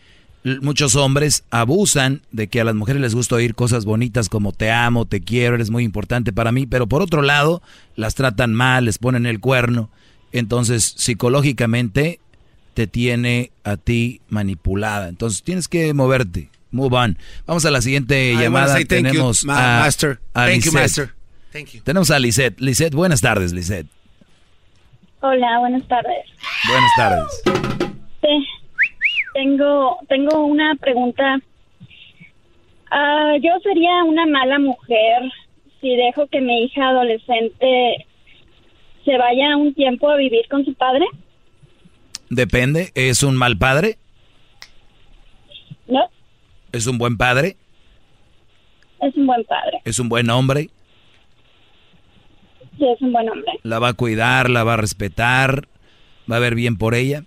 muchos 0.62 0.96
hombres 0.96 1.44
abusan 1.50 2.22
de 2.32 2.48
que 2.48 2.60
a 2.60 2.64
las 2.64 2.74
mujeres 2.74 3.00
les 3.02 3.14
gusta 3.14 3.36
oír 3.36 3.54
cosas 3.54 3.84
bonitas 3.84 4.28
como 4.28 4.52
te 4.52 4.70
amo, 4.70 5.04
te 5.06 5.20
quiero, 5.20 5.54
eres 5.54 5.70
muy 5.70 5.84
importante 5.84 6.32
para 6.32 6.52
mí, 6.52 6.66
pero 6.66 6.86
por 6.86 7.00
otro 7.02 7.22
lado 7.22 7.62
las 7.96 8.14
tratan 8.14 8.52
mal, 8.54 8.86
les 8.86 8.98
ponen 8.98 9.24
el 9.26 9.40
cuerno. 9.40 9.88
Entonces, 10.34 10.94
psicológicamente 10.98 12.18
te 12.74 12.86
tiene 12.86 13.52
a 13.62 13.76
ti 13.76 14.20
manipulada. 14.28 15.08
Entonces, 15.08 15.42
tienes 15.42 15.68
que 15.68 15.94
moverte. 15.94 16.50
Move 16.72 16.96
on. 16.96 17.18
Vamos 17.46 17.64
a 17.64 17.70
la 17.70 17.80
siguiente 17.80 18.32
I 18.32 18.36
llamada. 18.36 18.74
say 18.74 18.84
thank 18.84 19.04
you, 19.04 19.10
Tenemos 19.12 19.44
a, 19.44 19.46
master. 19.46 20.18
a 20.34 20.46
Thank 20.46 20.64
you, 20.64 20.72
Lisette. 20.72 20.82
master. 20.82 21.14
Thank 21.52 21.68
you. 21.68 21.80
Tenemos 21.82 22.10
a 22.10 22.18
Lisette. 22.18 22.60
Lisette, 22.60 22.94
buenas 22.94 23.20
tardes, 23.20 23.52
Lisette. 23.52 23.86
Hola, 25.20 25.60
buenas 25.60 25.86
tardes. 25.86 26.26
Buenas 26.68 26.90
tardes. 26.96 27.42
Sí, 28.20 28.46
tengo, 29.34 29.98
tengo 30.08 30.44
una 30.46 30.74
pregunta. 30.80 31.38
Ah, 32.90 33.34
yo 33.40 33.50
sería 33.62 34.02
una 34.04 34.26
mala 34.26 34.58
mujer 34.58 35.22
si 35.80 35.94
dejo 35.96 36.26
que 36.26 36.40
mi 36.40 36.64
hija 36.64 36.88
adolescente 36.88 38.06
se 39.04 39.16
vaya 39.18 39.56
un 39.56 39.74
tiempo 39.74 40.08
a 40.10 40.16
vivir 40.16 40.46
con 40.50 40.64
su 40.64 40.74
padre. 40.74 41.04
Depende. 42.30 42.90
¿Es 42.94 43.22
un 43.22 43.36
mal 43.36 43.56
padre? 43.58 43.98
No, 45.86 46.00
¿Es 46.72 46.86
un 46.86 46.98
buen 46.98 47.16
padre? 47.16 47.56
es 49.00 49.14
un 49.16 49.26
buen 49.26 49.44
padre. 49.44 49.80
¿Es 49.84 49.98
un 49.98 50.08
buen 50.08 50.30
hombre? 50.30 50.70
Sí, 52.78 52.86
es 52.88 53.00
un 53.02 53.12
buen 53.12 53.28
hombre. 53.28 53.52
¿La 53.62 53.78
va 53.78 53.88
a 53.88 53.92
cuidar? 53.92 54.48
¿La 54.48 54.64
va 54.64 54.74
a 54.74 54.76
respetar? 54.78 55.68
¿Va 56.30 56.36
a 56.36 56.40
ver 56.40 56.54
bien 56.54 56.78
por 56.78 56.94
ella? 56.94 57.24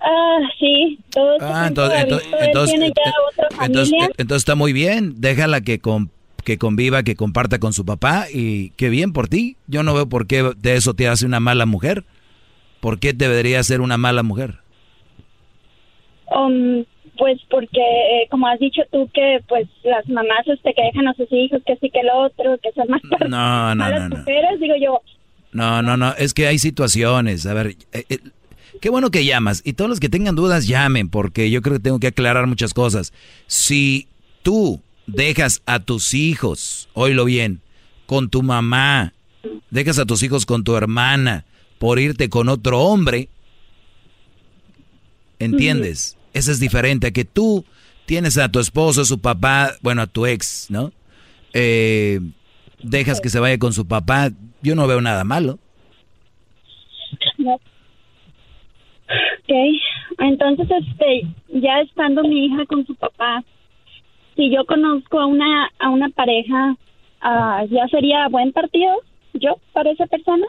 Ah, 0.00 0.38
sí, 0.60 0.98
todo 1.10 1.36
Ah, 1.40 1.64
entonces, 1.68 2.00
entonces, 2.02 2.74
él 2.74 2.82
entonces, 3.60 3.92
entonces, 4.18 4.36
está 4.42 4.54
muy 4.54 4.72
bien. 4.72 5.14
Déjala 5.20 5.62
que, 5.62 5.78
con- 5.80 6.10
que 6.46 6.58
conviva, 6.58 7.02
que 7.02 7.16
comparta 7.16 7.58
con 7.58 7.72
su 7.72 7.84
papá 7.84 8.26
y 8.32 8.70
qué 8.76 8.88
bien 8.88 9.12
por 9.12 9.26
ti. 9.26 9.56
Yo 9.66 9.82
no 9.82 9.94
veo 9.94 10.08
por 10.08 10.28
qué 10.28 10.52
de 10.56 10.76
eso 10.76 10.94
te 10.94 11.08
hace 11.08 11.26
una 11.26 11.40
mala 11.40 11.66
mujer. 11.66 12.04
¿Por 12.80 13.00
qué 13.00 13.12
debería 13.12 13.60
ser 13.64 13.80
una 13.80 13.96
mala 13.96 14.22
mujer? 14.22 14.60
Um, 16.30 16.84
pues 17.18 17.40
porque, 17.50 17.80
eh, 17.80 18.28
como 18.30 18.46
has 18.46 18.60
dicho 18.60 18.82
tú, 18.92 19.10
que 19.12 19.40
pues 19.48 19.66
las 19.82 20.08
mamás 20.08 20.46
este, 20.46 20.72
que 20.72 20.82
dejan 20.82 21.08
a 21.08 21.14
sus 21.14 21.26
hijos, 21.32 21.60
que 21.66 21.76
sí 21.80 21.90
que 21.90 21.98
el 21.98 22.10
otro, 22.14 22.56
que 22.62 22.70
son 22.76 22.86
más 22.90 23.02
No, 23.28 23.74
no, 23.74 23.76
malas 23.84 24.02
no, 24.02 24.08
no. 24.10 24.16
mujeres, 24.18 24.60
digo 24.60 24.74
yo, 24.80 25.00
No, 25.50 25.82
no, 25.82 25.96
no, 25.96 26.14
es 26.14 26.32
que 26.32 26.46
hay 26.46 26.60
situaciones. 26.60 27.44
A 27.46 27.54
ver, 27.54 27.74
eh, 27.92 28.04
eh, 28.08 28.18
qué 28.80 28.88
bueno 28.88 29.10
que 29.10 29.24
llamas. 29.24 29.62
Y 29.64 29.72
todos 29.72 29.90
los 29.90 29.98
que 29.98 30.08
tengan 30.08 30.36
dudas, 30.36 30.68
llamen, 30.68 31.08
porque 31.10 31.50
yo 31.50 31.60
creo 31.60 31.78
que 31.78 31.82
tengo 31.82 31.98
que 31.98 32.06
aclarar 32.06 32.46
muchas 32.46 32.72
cosas. 32.72 33.12
Si 33.48 34.06
tú 34.44 34.80
dejas 35.06 35.62
a 35.66 35.80
tus 35.80 36.14
hijos, 36.14 36.88
oílo 36.94 37.24
bien, 37.24 37.60
con 38.06 38.30
tu 38.30 38.42
mamá, 38.42 39.12
dejas 39.70 39.98
a 39.98 40.06
tus 40.06 40.22
hijos 40.22 40.46
con 40.46 40.64
tu 40.64 40.76
hermana 40.76 41.44
por 41.78 41.98
irte 41.98 42.28
con 42.28 42.48
otro 42.48 42.80
hombre, 42.80 43.28
¿entiendes? 45.38 46.16
Eso 46.32 46.50
es 46.50 46.60
diferente 46.60 47.08
a 47.08 47.10
que 47.10 47.24
tú 47.24 47.64
tienes 48.06 48.38
a 48.38 48.50
tu 48.50 48.60
esposo, 48.60 49.04
su 49.04 49.20
papá, 49.20 49.72
bueno, 49.82 50.02
a 50.02 50.06
tu 50.06 50.26
ex, 50.26 50.70
¿no? 50.70 50.92
Eh, 51.52 52.20
dejas 52.82 53.20
que 53.20 53.28
se 53.28 53.40
vaya 53.40 53.58
con 53.58 53.72
su 53.72 53.86
papá, 53.86 54.30
yo 54.62 54.74
no 54.74 54.86
veo 54.86 55.00
nada 55.00 55.24
malo. 55.24 55.58
no. 57.38 57.54
Ok, 59.48 59.52
entonces, 60.18 60.66
este, 60.68 61.28
ya 61.48 61.80
estando 61.80 62.22
mi 62.24 62.46
hija 62.46 62.66
con 62.66 62.84
su 62.86 62.94
papá, 62.96 63.44
si 64.36 64.50
yo 64.54 64.64
conozco 64.66 65.18
a 65.20 65.26
una, 65.26 65.70
a 65.78 65.90
una 65.90 66.08
pareja, 66.10 66.76
ah, 67.20 67.64
¿ya 67.70 67.86
sería 67.88 68.28
buen 68.28 68.52
partido 68.52 68.92
yo 69.34 69.56
para 69.72 69.90
esa 69.90 70.06
persona? 70.06 70.46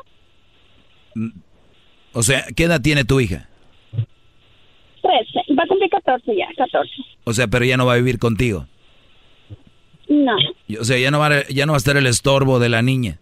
O 2.14 2.22
sea, 2.24 2.46
¿qué 2.56 2.64
edad 2.64 2.82
tiene 2.82 3.04
tu 3.06 3.20
hija? 3.20 3.48
Trece, 5.02 5.54
va 5.58 5.64
a 5.64 5.68
cumplir 5.68 5.90
14 5.90 6.36
ya, 6.36 6.48
14. 6.58 6.92
O 7.26 7.34
sea, 7.34 7.48
pero 7.48 7.66
ya 7.66 7.78
no 7.78 7.86
va 7.86 7.94
a 7.94 7.98
vivir 7.98 8.20
contigo. 8.20 8.66
No. 10.10 10.36
O 10.80 10.84
sea, 10.84 10.98
ya 10.98 11.12
no 11.12 11.20
va, 11.20 11.28
a- 11.28 11.48
ya 11.50 11.66
no 11.66 11.74
va 11.74 11.78
a 11.78 11.84
estar 11.84 11.98
el 11.98 12.08
estorbo 12.08 12.60
de 12.60 12.70
la 12.70 12.82
niña. 12.82 13.20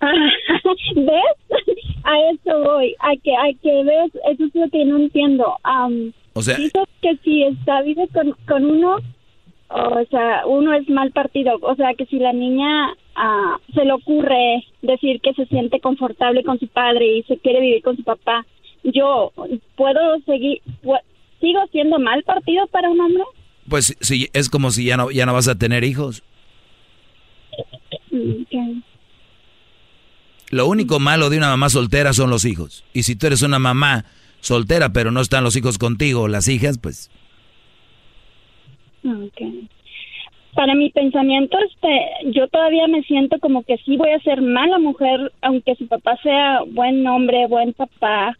¿Ves? 0.94 1.36
A 2.04 2.14
eso 2.30 2.60
voy, 2.62 2.94
a 3.00 3.16
que, 3.20 3.34
a 3.34 3.48
que 3.60 3.82
ves, 3.82 4.12
eso 4.32 4.44
es 4.44 4.54
lo 4.54 4.70
que 4.70 4.84
no 4.84 4.96
entiendo. 4.96 5.58
Am, 5.64 6.12
O 6.36 6.42
sea- 6.42 6.56
dices 6.56 6.82
que 7.02 7.16
si 7.24 7.42
está 7.44 7.82
vive 7.82 8.06
con, 8.12 8.32
con 8.46 8.64
uno, 8.64 8.96
o 9.68 10.04
sea, 10.10 10.46
uno 10.46 10.72
es 10.74 10.88
mal 10.88 11.10
partido. 11.10 11.58
O 11.62 11.74
sea, 11.74 11.94
que 11.94 12.06
si 12.06 12.18
la 12.18 12.32
niña 12.32 12.94
ah, 13.16 13.56
se 13.74 13.84
le 13.84 13.92
ocurre 13.92 14.64
decir 14.82 15.20
que 15.22 15.32
se 15.34 15.46
siente 15.46 15.80
confortable 15.80 16.44
con 16.44 16.58
su 16.60 16.68
padre 16.68 17.16
y 17.18 17.22
se 17.24 17.38
quiere 17.38 17.60
vivir 17.60 17.82
con 17.82 17.96
su 17.96 18.04
papá, 18.04 18.44
yo 18.84 19.32
puedo 19.74 20.20
seguir, 20.26 20.60
pu- 20.82 21.00
sigo 21.40 21.60
siendo 21.72 21.98
mal 21.98 22.22
partido 22.22 22.66
para 22.68 22.90
un 22.90 23.00
hombre. 23.00 23.24
Pues 23.68 23.96
sí, 24.00 24.28
es 24.32 24.48
como 24.48 24.70
si 24.70 24.84
ya 24.84 24.96
no, 24.96 25.10
ya 25.10 25.26
no 25.26 25.32
vas 25.32 25.48
a 25.48 25.56
tener 25.58 25.82
hijos. 25.84 26.22
Mm. 28.10 28.80
Lo 30.50 30.66
único 30.68 31.00
malo 31.00 31.28
de 31.28 31.38
una 31.38 31.48
mamá 31.48 31.68
soltera 31.68 32.12
son 32.12 32.30
los 32.30 32.44
hijos. 32.44 32.84
Y 32.92 33.02
si 33.02 33.16
tú 33.16 33.26
eres 33.26 33.42
una 33.42 33.58
mamá 33.58 34.04
soltera, 34.46 34.92
pero 34.92 35.10
no 35.10 35.20
están 35.20 35.44
los 35.44 35.56
hijos 35.56 35.78
contigo, 35.78 36.28
las 36.28 36.48
hijas, 36.48 36.78
pues 36.78 37.10
Ok. 39.06 39.68
Para 40.54 40.74
mi 40.74 40.90
pensamiento, 40.90 41.58
este, 41.58 42.32
yo 42.32 42.48
todavía 42.48 42.86
me 42.88 43.02
siento 43.02 43.38
como 43.40 43.62
que 43.62 43.76
sí 43.84 43.96
voy 43.96 44.10
a 44.10 44.20
ser 44.20 44.40
mala 44.40 44.78
mujer, 44.78 45.32
aunque 45.42 45.74
su 45.76 45.86
papá 45.86 46.16
sea 46.22 46.62
buen 46.66 47.06
hombre, 47.06 47.46
buen 47.46 47.74
papá. 47.74 48.36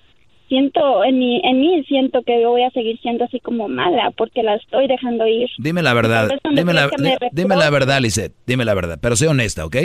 Siento 0.48 1.04
en 1.04 1.18
mí, 1.18 1.42
en 1.44 1.60
mí 1.60 1.84
siento 1.86 2.22
que 2.22 2.40
yo 2.40 2.50
voy 2.50 2.62
a 2.62 2.70
seguir 2.70 2.98
siendo 3.00 3.24
así 3.24 3.40
como 3.40 3.68
mala 3.68 4.12
porque 4.16 4.42
la 4.42 4.54
estoy 4.54 4.86
dejando 4.86 5.26
ir. 5.26 5.48
dime 5.58 5.82
la 5.82 5.92
verdad. 5.92 6.30
Dime 6.54 6.72
la, 6.72 6.88
dime 7.32 7.56
verdad, 7.70 8.00
Lisette. 8.00 8.32
Dime 8.46 8.64
la 8.64 8.72
verdad. 8.72 8.98
Pero 9.02 9.16
sé 9.16 9.28
honesta, 9.28 9.66
¿ok? 9.66 9.76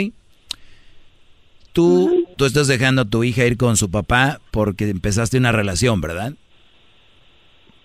Tú, 1.72 2.26
tú 2.36 2.44
estás 2.44 2.66
dejando 2.66 3.02
a 3.02 3.04
tu 3.06 3.24
hija 3.24 3.44
ir 3.46 3.56
con 3.56 3.76
su 3.76 3.90
papá 3.90 4.40
porque 4.50 4.88
empezaste 4.90 5.38
una 5.38 5.52
relación, 5.52 6.00
¿verdad? 6.00 6.34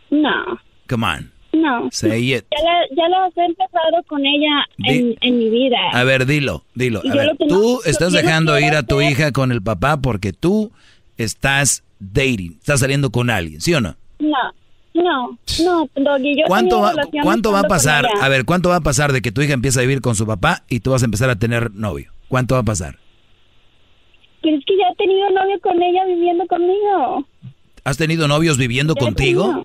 No, 0.09 0.59
Come 0.89 1.05
on. 1.05 1.31
no. 1.53 1.89
Say 1.91 2.33
it. 2.35 2.45
Ya 2.51 2.63
la, 2.63 2.79
ya 2.95 3.09
las 3.09 3.37
he 3.37 3.45
empezado 3.45 4.03
con 4.07 4.25
ella 4.25 4.65
en, 4.85 5.15
en 5.21 5.37
mi 5.37 5.49
vida. 5.49 5.77
A 5.91 6.03
ver, 6.03 6.25
dilo, 6.25 6.63
dilo. 6.75 7.01
A 7.09 7.13
ver, 7.15 7.27
no- 7.39 7.47
tú 7.47 7.79
lo 7.83 7.89
estás 7.89 8.11
no 8.13 8.17
dejando 8.17 8.57
ir 8.59 8.73
a 8.73 8.83
tu 8.83 8.99
hacer- 8.99 9.11
hija 9.11 9.31
con 9.31 9.51
el 9.51 9.61
papá 9.61 9.97
porque 10.01 10.31
tú 10.33 10.71
estás 11.17 11.83
dating, 11.99 12.53
estás 12.59 12.79
saliendo 12.79 13.09
con 13.11 13.29
alguien, 13.29 13.59
¿sí 13.59 13.73
o 13.73 13.81
no? 13.81 13.95
No, 14.19 14.53
no, 14.93 15.37
no, 15.63 15.89
Doggy, 15.95 16.37
yo 16.37 16.43
¿Cuánto 16.47 16.79
va, 16.81 16.93
¿cuánto 17.21 17.51
va 17.51 17.59
a 17.61 17.63
pasar? 17.63 18.07
A 18.21 18.29
ver, 18.29 18.45
¿cuánto 18.45 18.69
va 18.69 18.77
a 18.77 18.81
pasar 18.81 19.11
de 19.13 19.21
que 19.21 19.31
tu 19.31 19.41
hija 19.41 19.53
empieza 19.53 19.79
a 19.79 19.83
vivir 19.83 20.01
con 20.01 20.15
su 20.15 20.25
papá 20.25 20.63
y 20.69 20.79
tú 20.79 20.91
vas 20.91 21.01
a 21.01 21.05
empezar 21.05 21.29
a 21.29 21.35
tener 21.37 21.71
novio? 21.73 22.11
¿Cuánto 22.29 22.55
va 22.55 22.61
a 22.61 22.65
pasar? 22.65 22.97
Pero 24.41 24.57
es 24.57 24.65
que 24.65 24.77
ya 24.77 24.87
he 24.91 24.95
tenido 24.95 25.29
novio 25.31 25.59
con 25.61 25.81
ella 25.81 26.05
viviendo 26.05 26.45
conmigo. 26.47 27.25
¿Has 27.83 27.97
tenido 27.97 28.27
novios 28.27 28.57
viviendo 28.57 28.93
Ya 28.95 29.01
contigo? 29.05 29.43
tenido. 29.47 29.63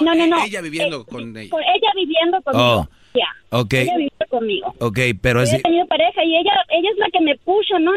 No, 0.00 0.14
no, 0.14 0.26
no. 0.26 0.44
Ella 0.44 0.60
viviendo 0.60 1.04
con 1.04 1.36
ella. 1.36 1.50
Con 1.50 1.60
ella 1.62 1.88
viviendo 1.96 2.40
conmigo. 2.42 2.64
Oh, 2.80 2.88
Ya. 3.14 3.26
ok. 3.58 3.72
Ella 3.74 3.92
viviendo 3.96 4.26
conmigo. 4.30 4.74
Ok, 4.78 4.98
pero 5.20 5.40
Yo 5.40 5.44
es... 5.44 5.54
he 5.54 5.60
tenido 5.62 5.86
pareja 5.86 6.24
y 6.24 6.36
ella 6.36 6.52
ella 6.70 6.88
es 6.92 6.98
la 6.98 7.08
que 7.10 7.20
me 7.20 7.36
pucha, 7.38 7.78
no, 7.80 7.90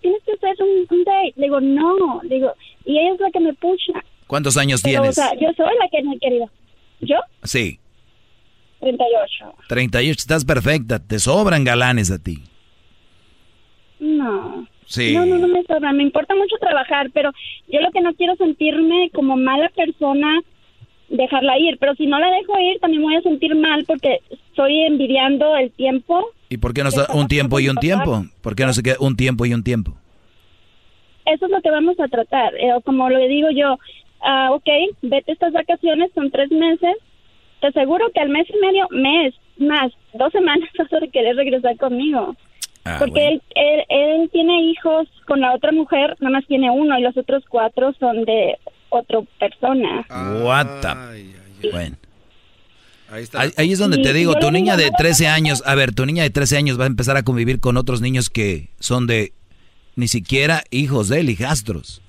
tienes 0.00 0.22
que 0.24 0.32
hacer 0.32 0.54
un, 0.60 0.86
un 0.96 1.04
date. 1.04 1.32
Le 1.36 1.44
digo, 1.46 1.60
no, 1.60 2.20
le 2.22 2.34
digo, 2.36 2.52
y 2.84 2.98
ella 2.98 3.14
es 3.14 3.20
la 3.20 3.30
que 3.30 3.40
me 3.40 3.52
pucha. 3.54 3.92
¿Cuántos 4.28 4.56
años 4.56 4.80
Pero, 4.82 5.00
tienes? 5.02 5.18
o 5.18 5.22
sea, 5.22 5.34
yo 5.34 5.48
soy 5.56 5.74
la 5.80 5.88
que 5.90 6.02
no 6.02 6.12
he 6.14 6.18
querido. 6.18 6.48
¿Yo? 7.00 7.16
Sí. 7.42 7.78
38. 8.80 9.54
38, 9.68 10.10
estás 10.18 10.44
perfecta. 10.44 10.98
Te 10.98 11.18
sobran 11.18 11.64
galanes 11.64 12.10
a 12.10 12.18
ti. 12.22 12.42
No. 13.98 14.66
Sí. 14.86 15.14
No, 15.14 15.26
no, 15.26 15.38
no 15.38 15.48
me 15.48 15.62
sobra. 15.64 15.92
Me 15.92 16.02
importa 16.02 16.34
mucho 16.34 16.56
trabajar, 16.60 17.10
pero 17.12 17.30
yo 17.68 17.80
lo 17.80 17.90
que 17.90 18.00
no 18.00 18.14
quiero 18.14 18.36
sentirme 18.36 19.10
como 19.12 19.36
mala 19.36 19.68
persona 19.70 20.40
dejarla 21.08 21.58
ir. 21.58 21.78
Pero 21.78 21.94
si 21.94 22.06
no 22.06 22.18
la 22.18 22.30
dejo 22.30 22.58
ir, 22.58 22.78
también 22.80 23.02
me 23.02 23.08
voy 23.08 23.16
a 23.16 23.22
sentir 23.22 23.54
mal 23.54 23.84
porque 23.86 24.20
estoy 24.30 24.80
envidiando 24.84 25.56
el 25.56 25.70
tiempo. 25.72 26.30
¿Y 26.48 26.58
por 26.58 26.74
qué 26.74 26.82
no 26.82 26.88
está 26.88 27.12
un 27.12 27.28
tiempo 27.28 27.60
y 27.60 27.68
un 27.68 27.76
tiempo? 27.76 28.24
¿Por 28.42 28.54
qué 28.54 28.64
no 28.64 28.72
se 28.72 28.82
queda 28.82 28.96
un 29.00 29.16
tiempo 29.16 29.46
y 29.46 29.54
un 29.54 29.62
tiempo? 29.62 29.94
Eso 31.26 31.46
es 31.46 31.50
lo 31.50 31.60
que 31.60 31.70
vamos 31.70 31.98
a 32.00 32.08
tratar. 32.08 32.54
Eh, 32.54 32.70
como 32.84 33.08
lo 33.08 33.18
digo 33.18 33.48
yo, 33.50 33.78
ah, 34.20 34.50
ok, 34.52 34.68
vete 35.02 35.32
estas 35.32 35.52
vacaciones, 35.52 36.10
son 36.14 36.30
tres 36.30 36.50
meses. 36.50 36.96
Te 37.60 37.68
aseguro 37.68 38.10
que 38.12 38.20
al 38.20 38.28
mes 38.28 38.46
y 38.50 38.58
medio, 38.58 38.86
mes, 38.90 39.34
más, 39.56 39.92
dos 40.12 40.32
semanas 40.32 40.68
vas 40.78 40.92
a 40.92 41.06
querer 41.06 41.36
regresar 41.36 41.76
conmigo. 41.76 42.36
Ah, 42.86 42.96
Porque 42.98 43.26
él, 43.28 43.42
él, 43.54 43.84
él 43.88 44.30
tiene 44.32 44.62
hijos 44.70 45.08
con 45.26 45.40
la 45.40 45.54
otra 45.54 45.72
mujer, 45.72 46.16
nada 46.20 46.36
más 46.38 46.46
tiene 46.46 46.70
uno 46.70 46.98
y 46.98 47.02
los 47.02 47.16
otros 47.16 47.42
cuatro 47.48 47.94
son 47.98 48.24
de 48.24 48.58
otra 48.90 49.20
persona. 49.38 50.06
What 50.42 50.80
the- 50.82 51.70
Bueno. 51.70 51.96
Ahí, 53.10 53.50
ahí 53.56 53.72
es 53.72 53.78
donde 53.78 53.98
te 53.98 54.12
digo, 54.12 54.34
tu 54.34 54.50
niña 54.50 54.76
digo, 54.76 54.86
de 54.86 54.90
no, 54.90 54.96
13 54.98 55.28
años, 55.28 55.62
a 55.66 55.74
ver, 55.74 55.94
tu 55.94 56.04
niña 56.04 56.24
de 56.24 56.30
13 56.30 56.56
años 56.56 56.78
va 56.78 56.84
a 56.84 56.88
empezar 56.88 57.16
a 57.16 57.22
convivir 57.22 57.60
con 57.60 57.76
otros 57.76 58.00
niños 58.00 58.28
que 58.28 58.68
son 58.80 59.06
de 59.06 59.32
ni 59.96 60.08
siquiera 60.08 60.62
hijos 60.70 61.08
de 61.08 61.20
él, 61.20 61.30
hijastros. 61.30 62.02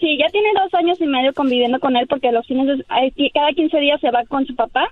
Sí, 0.00 0.16
ya 0.18 0.26
tiene 0.28 0.48
dos 0.54 0.72
años 0.74 0.98
y 1.00 1.06
medio 1.06 1.34
conviviendo 1.34 1.78
con 1.78 1.94
él 1.96 2.06
porque 2.08 2.32
los 2.32 2.46
fines 2.46 2.66
de, 2.78 2.84
ay, 2.88 3.12
cada 3.34 3.52
15 3.52 3.78
días 3.80 4.00
se 4.00 4.10
va 4.10 4.24
con 4.24 4.46
su 4.46 4.54
papá 4.56 4.88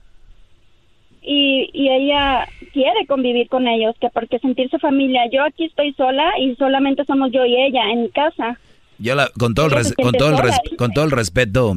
y, 1.31 1.69
y 1.75 1.91
ella 1.91 2.49
quiere 2.73 3.07
convivir 3.07 3.49
con 3.49 3.69
ellos, 3.69 3.95
que 4.01 4.09
porque 4.09 4.39
sentirse 4.39 4.79
familia. 4.79 5.29
Yo 5.31 5.45
aquí 5.45 5.67
estoy 5.67 5.93
sola 5.93 6.33
y 6.41 6.55
solamente 6.57 7.05
somos 7.05 7.31
yo 7.33 7.45
y 7.45 7.55
ella 7.55 7.91
en 7.91 8.03
mi 8.05 8.09
casa. 8.09 8.59
Yo 8.99 9.15
la, 9.15 9.29
con 9.39 9.53
todo 9.55 9.67
el 9.67 9.73
res- 9.73 9.95
con 9.95 10.13
todo 10.13 10.31
el 10.31 10.39
res- 10.39 10.61
con 10.79 10.91
todo 10.93 11.05
el 11.05 11.11
respeto, 11.11 11.75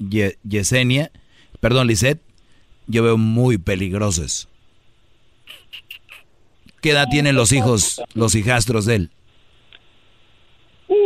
Ye- 0.00 0.36
Yesenia, 0.42 1.10
perdón, 1.60 1.86
Lisette, 1.86 2.20
yo 2.88 3.04
veo 3.04 3.16
muy 3.16 3.56
peligrosos. 3.56 4.48
¿Qué 6.80 6.90
edad 6.90 7.06
tienen 7.08 7.36
los 7.36 7.52
hijos, 7.52 8.02
los 8.14 8.34
hijastros 8.34 8.86
de 8.86 8.96
él? 8.96 9.10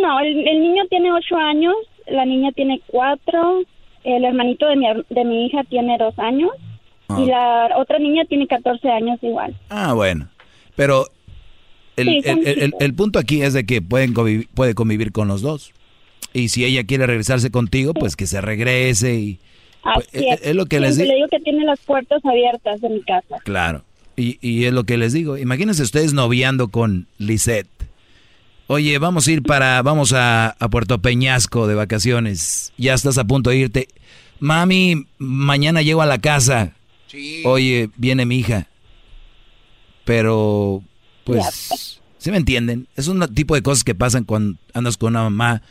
No, 0.03 0.19
el, 0.20 0.48
el 0.48 0.61
niño 0.62 0.85
tiene 0.89 1.12
ocho 1.12 1.36
años, 1.36 1.74
la 2.07 2.24
niña 2.24 2.51
tiene 2.53 2.81
cuatro, 2.86 3.62
el 4.03 4.24
hermanito 4.24 4.66
de 4.66 4.77
mi, 4.77 4.86
de 5.11 5.24
mi 5.24 5.47
hija 5.47 5.62
tiene 5.65 5.98
dos 5.98 6.19
años 6.19 6.51
y 7.19 7.27
la 7.27 7.69
otra 7.77 7.99
niña 7.99 8.24
tiene 8.28 8.47
14 8.47 8.89
años 8.89 9.19
igual. 9.23 9.57
Ah, 9.69 9.93
bueno. 9.93 10.28
Pero 10.74 11.07
el, 11.97 12.07
Sí, 12.07 12.20
el- 12.24 12.74
el- 12.78 12.95
punto 12.95 13.19
aquí 13.19 13.43
es 13.43 13.53
de 13.55 13.65
que 13.65 13.81
pueden 13.83 14.12
convivir, 14.12 14.49
puede 14.55 14.74
convivir 14.74 15.12
con 15.12 15.28
los 15.28 15.41
dos. 15.43 15.73
Y 16.33 16.49
si 16.49 16.65
ella 16.65 16.85
quiere 16.85 17.07
regresarse 17.07 17.51
contigo, 17.51 17.95
pues 17.95 18.16
que 18.16 18.27
se 18.27 18.41
regrese 18.41 19.15
y... 19.15 19.39
pues, 19.83 20.09
Así 20.09 20.28
es, 20.28 20.41
es 20.43 20.55
lo 20.55 20.66
que 20.66 20.81
les 20.81 20.97
digo. 20.99 21.09
le 21.09 21.15
digo 21.15 21.28
que 21.31 21.41
tiene 21.41 21.65
las 21.65 21.81
puertas 21.81 22.23
abiertas 22.24 22.81
de 22.81 22.89
mi 22.91 23.03
casa. 23.03 23.37
Claro. 23.45 23.83
Y, 24.16 24.39
y 24.47 24.65
es 24.65 24.73
lo 24.73 24.85
que 24.85 24.99
les 24.99 25.12
digo. 25.15 25.39
Imagínense 25.39 25.83
ustedes 25.83 26.12
noviando 26.12 26.69
con 26.69 27.07
Lisette. 27.19 27.69
Oye, 28.66 28.99
vamos 28.99 29.28
a 29.28 29.33
ir 29.33 29.43
para, 29.43 29.81
vamos 29.83 30.12
a, 30.12 30.49
a 30.59 30.69
Puerto 30.69 30.99
Peñasco 31.01 31.66
de 31.69 31.74
vacaciones. 31.77 32.73
Ya 32.77 32.95
estás 32.95 33.16
a 33.16 33.24
punto 33.24 33.51
de 33.51 33.57
irte. 33.59 33.89
Mami, 34.41 35.07
mañana 35.19 35.83
llego 35.83 36.03
a 36.03 36.07
la 36.07 36.19
casa. 36.19 36.73
Oye, 37.45 37.91
viene 37.97 38.27
mi 38.27 38.39
hija. 38.39 38.69
Pero, 40.05 40.83
pues, 41.24 42.01
¿sí 42.19 42.31
me 42.31 42.37
entienden? 42.37 42.87
Es 42.97 43.09
un 43.09 43.20
tipo 43.35 43.55
de 43.55 43.62
cosas 43.62 43.85
que 43.85 43.95
pasan 43.95 44.24
cuando 44.24 44.59
andas 44.73 44.97
con 44.97 45.11
una 45.11 45.24
mamá 45.24 45.62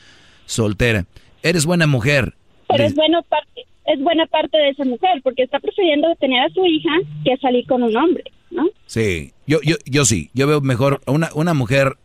soltera. 0.45 1.06
Eres 1.44 1.66
buena 1.66 1.88
mujer. 1.88 2.36
Pero 2.68 2.84
es 2.84 2.95
bueno 2.95 3.22
parte, 3.24 3.66
es 3.86 3.99
buena 4.02 4.26
parte 4.26 4.57
de 4.57 4.70
esa 4.70 4.84
mujer 4.84 5.22
porque 5.24 5.44
está 5.44 5.60
prefiriendo 5.60 6.14
tener 6.20 6.41
a 6.41 6.49
su 6.49 6.66
hija 6.66 6.91
que 7.24 7.38
salir 7.38 7.66
con 7.66 7.84
un 7.84 7.95
hombre, 7.95 8.24
¿no? 8.52 8.66
Sí, 8.88 9.32
yo, 9.48 9.60
yo, 9.62 9.76
yo 9.86 10.06
sí, 10.06 10.32
yo 10.34 10.48
veo 10.48 10.62
mejor, 10.62 11.02
una, 11.06 11.30
una 11.34 11.53
mujer 11.53 11.98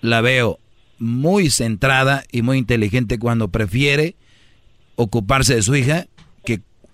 la 0.00 0.20
veo 0.20 0.58
muy 0.98 1.50
centrada 1.50 2.24
y 2.32 2.42
muy 2.42 2.58
inteligente 2.58 3.18
cuando 3.18 3.48
prefiere 3.48 4.14
ocuparse 4.94 5.56
de 5.56 5.62
su 5.62 5.74
hija 5.74 6.06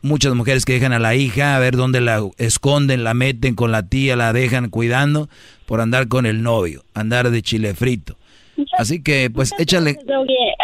muchas 0.02 0.34
mujeres 0.34 0.64
que 0.64 0.74
dejan 0.74 0.92
a 0.92 0.98
la 0.98 1.14
hija 1.14 1.56
a 1.56 1.58
ver 1.58 1.76
dónde 1.76 2.00
la 2.00 2.20
esconden, 2.38 3.04
la 3.04 3.14
meten 3.14 3.54
con 3.54 3.72
la 3.72 3.84
tía, 3.88 4.16
la 4.16 4.32
dejan 4.32 4.68
cuidando 4.68 5.28
por 5.66 5.80
andar 5.80 6.08
con 6.08 6.26
el 6.26 6.42
novio, 6.42 6.84
andar 6.94 7.30
de 7.30 7.42
chile 7.42 7.74
frito. 7.74 8.16
Así 8.76 9.02
que 9.02 9.30
pues 9.30 9.52
échale, 9.58 9.96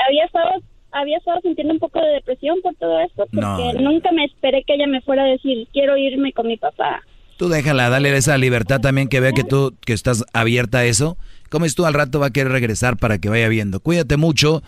había 0.07 0.25
estado 0.27 0.51
había 0.91 1.19
estado 1.19 1.39
sintiendo 1.43 1.75
un 1.75 1.79
poco 1.81 2.01
de 2.01 2.09
depresión 2.15 2.57
por 2.63 2.75
todo 2.77 2.99
esto 3.01 3.25
porque 3.33 3.41
No. 3.41 3.73
nunca 3.75 4.11
me 4.13 4.25
esperé 4.25 4.65
que 4.67 4.75
ella 4.75 4.87
me 4.87 5.01
fuera 5.03 5.23
a 5.23 5.27
decir 5.27 5.69
quiero 5.73 5.97
irme 5.97 6.33
con 6.33 6.47
mi 6.47 6.57
papá. 6.57 7.03
tú 7.37 7.49
déjala, 7.49 7.89
dale 7.89 8.17
esa 8.17 8.37
libertad 8.39 8.81
también 8.81 9.09
que 9.09 9.21
vea 9.21 9.33
que 9.33 9.45
tú 9.45 9.75
que 9.87 9.93
estás 9.93 10.25
abierta 10.33 10.79
a 10.79 10.85
eso. 10.87 11.17
Como 11.51 11.65
es 11.67 11.75
tú 11.75 11.87
al 11.87 11.95
rato 11.95 12.19
va 12.21 12.27
a 12.27 12.31
querer 12.31 12.53
regresar 12.53 12.97
para 12.97 13.19
que 13.19 13.29
vaya 13.29 13.49
viendo. 13.49 13.81
Cuídate 13.81 14.17
mucho 14.17 14.63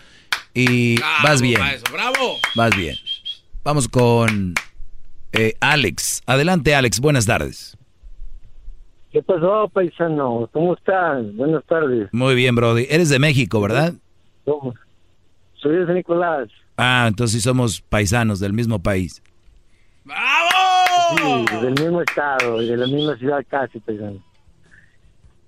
y 0.53 0.95
vas 1.23 1.41
bien. 1.41 1.59
¡Bravo! 1.91 2.37
Vas 2.55 2.75
bien. 2.77 2.95
Vamos 3.63 3.87
con 3.87 4.55
eh, 5.33 5.53
Alex. 5.59 6.23
Adelante, 6.25 6.73
Alex. 6.73 6.99
Buenas 6.99 7.25
tardes. 7.25 7.77
¿Qué 9.11 9.21
pasó, 9.21 9.69
paisano? 9.71 10.49
¿Cómo 10.51 10.73
estás? 10.73 11.35
Buenas 11.35 11.63
tardes. 11.65 12.09
Muy 12.11 12.33
bien, 12.33 12.55
Brody. 12.55 12.87
Eres 12.89 13.09
de 13.09 13.19
México, 13.19 13.61
¿verdad? 13.61 13.93
¿Cómo? 14.45 14.73
Soy 15.55 15.75
de 15.75 15.85
San 15.85 15.95
Nicolás. 15.95 16.49
Ah, 16.77 17.05
entonces 17.07 17.35
sí 17.35 17.41
somos 17.41 17.81
paisanos 17.81 18.39
del 18.39 18.53
mismo 18.53 18.79
país. 18.79 19.21
Sí, 20.05 21.45
del 21.61 21.73
mismo 21.73 22.01
estado 22.01 22.61
y 22.61 22.67
de 22.69 22.77
la 22.77 22.87
misma 22.87 23.15
ciudad 23.17 23.45
casi, 23.47 23.79
paisano. 23.79 24.23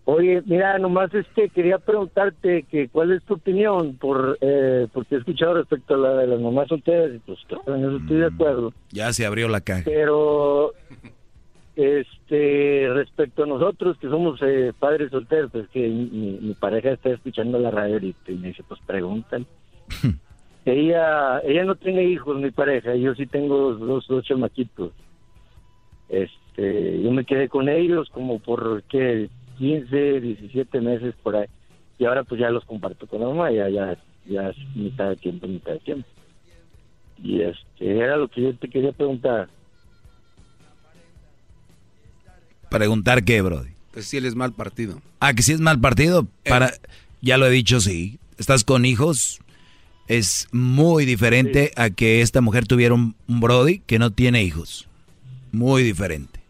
Oye, 0.05 0.43
mira, 0.45 0.77
nomás 0.79 1.13
este 1.13 1.47
quería 1.49 1.77
preguntarte 1.79 2.63
que 2.63 2.89
cuál 2.89 3.13
es 3.13 3.23
tu 3.23 3.35
opinión 3.35 3.95
por 3.95 4.37
eh, 4.41 4.87
porque 4.91 5.15
he 5.15 5.17
escuchado 5.19 5.53
respecto 5.53 5.93
a 5.93 5.97
la 5.97 6.13
de 6.15 6.27
las 6.27 6.41
mamás 6.41 6.67
solteras 6.67 7.15
y 7.15 7.19
pues 7.19 7.39
claro, 7.47 7.75
en 7.75 7.85
eso 7.85 7.97
estoy 7.97 8.17
de 8.17 8.25
acuerdo. 8.25 8.73
Ya 8.91 9.13
se 9.13 9.25
abrió 9.25 9.47
la 9.47 9.61
caja. 9.61 9.83
Pero 9.85 10.73
este 11.77 12.89
respecto 12.93 13.43
a 13.43 13.47
nosotros 13.47 13.97
que 13.97 14.09
somos 14.09 14.41
eh, 14.41 14.73
padres 14.77 15.09
solteros, 15.09 15.51
pues 15.51 15.69
que 15.69 15.87
mi, 15.87 16.37
mi 16.41 16.53
pareja 16.53 16.91
está 16.91 17.11
escuchando 17.11 17.57
la 17.57 17.71
radio 17.71 17.93
ahorita 17.93 18.31
y 18.31 18.35
me 18.35 18.47
dice, 18.49 18.63
pues 18.67 18.81
pregúntale. 18.85 19.45
ella 20.65 21.39
ella 21.45 21.63
no 21.63 21.75
tiene 21.75 22.03
hijos, 22.03 22.37
mi 22.41 22.51
pareja, 22.51 22.93
yo 22.95 23.15
sí 23.15 23.25
tengo 23.25 23.73
dos, 23.75 24.05
dos 24.09 24.25
chamaquitos. 24.25 24.91
Este, 26.09 27.01
yo 27.01 27.09
me 27.11 27.23
quedé 27.23 27.47
con 27.47 27.69
ellos 27.69 28.09
como 28.09 28.39
por 28.39 28.83
qué 28.83 29.29
15, 29.63 30.19
17 30.19 30.81
meses 30.81 31.15
por 31.23 31.37
ahí. 31.37 31.47
Y 31.97 32.03
ahora 32.03 32.25
pues 32.25 32.41
ya 32.41 32.49
los 32.49 32.65
comparto 32.65 33.07
con 33.07 33.21
la 33.21 33.27
mamá, 33.27 33.49
ya 33.49 33.69
ya 33.69 33.97
ya 34.25 34.49
es 34.49 34.57
mitad 34.75 35.09
de 35.09 35.15
tiempo, 35.15 35.47
mitad 35.47 35.71
de 35.71 35.79
tiempo. 35.79 36.07
Y 37.23 37.41
este 37.41 37.97
era 37.97 38.17
lo 38.17 38.27
que 38.27 38.41
yo 38.41 38.55
te 38.55 38.67
quería 38.67 38.91
preguntar. 38.91 39.47
Preguntar 42.69 43.23
qué, 43.23 43.41
Brody. 43.41 43.69
Pues 43.93 44.05
sí, 44.05 44.17
él 44.17 44.25
es 44.25 44.35
mal 44.35 44.51
partido. 44.51 45.01
Ah, 45.21 45.33
que 45.33 45.43
si 45.43 45.53
es 45.53 45.61
mal 45.61 45.79
partido, 45.79 46.27
para, 46.43 46.71
ya 47.21 47.37
lo 47.37 47.45
he 47.45 47.51
dicho, 47.51 47.79
sí. 47.79 48.19
Estás 48.37 48.65
con 48.65 48.83
hijos, 48.83 49.39
es 50.09 50.49
muy 50.51 51.05
diferente 51.05 51.71
a 51.77 51.89
que 51.89 52.21
esta 52.21 52.41
mujer 52.41 52.67
tuviera 52.67 52.95
un, 52.95 53.15
un 53.29 53.39
Brody 53.39 53.79
que 53.79 53.99
no 53.99 54.11
tiene 54.11 54.43
hijos. 54.43 54.89
Muy 55.53 55.83
diferente. 55.83 56.42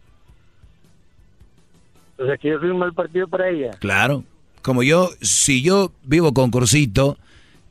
O 2.18 2.26
sea 2.26 2.36
que 2.36 2.48
yo 2.48 2.60
soy 2.60 2.70
un 2.70 2.78
mal 2.78 2.92
partido 2.92 3.28
para 3.28 3.48
ella. 3.48 3.70
Claro. 3.80 4.24
Como 4.62 4.82
yo, 4.82 5.10
si 5.20 5.62
yo 5.62 5.92
vivo 6.04 6.32
con 6.32 6.50
Cursito 6.50 7.18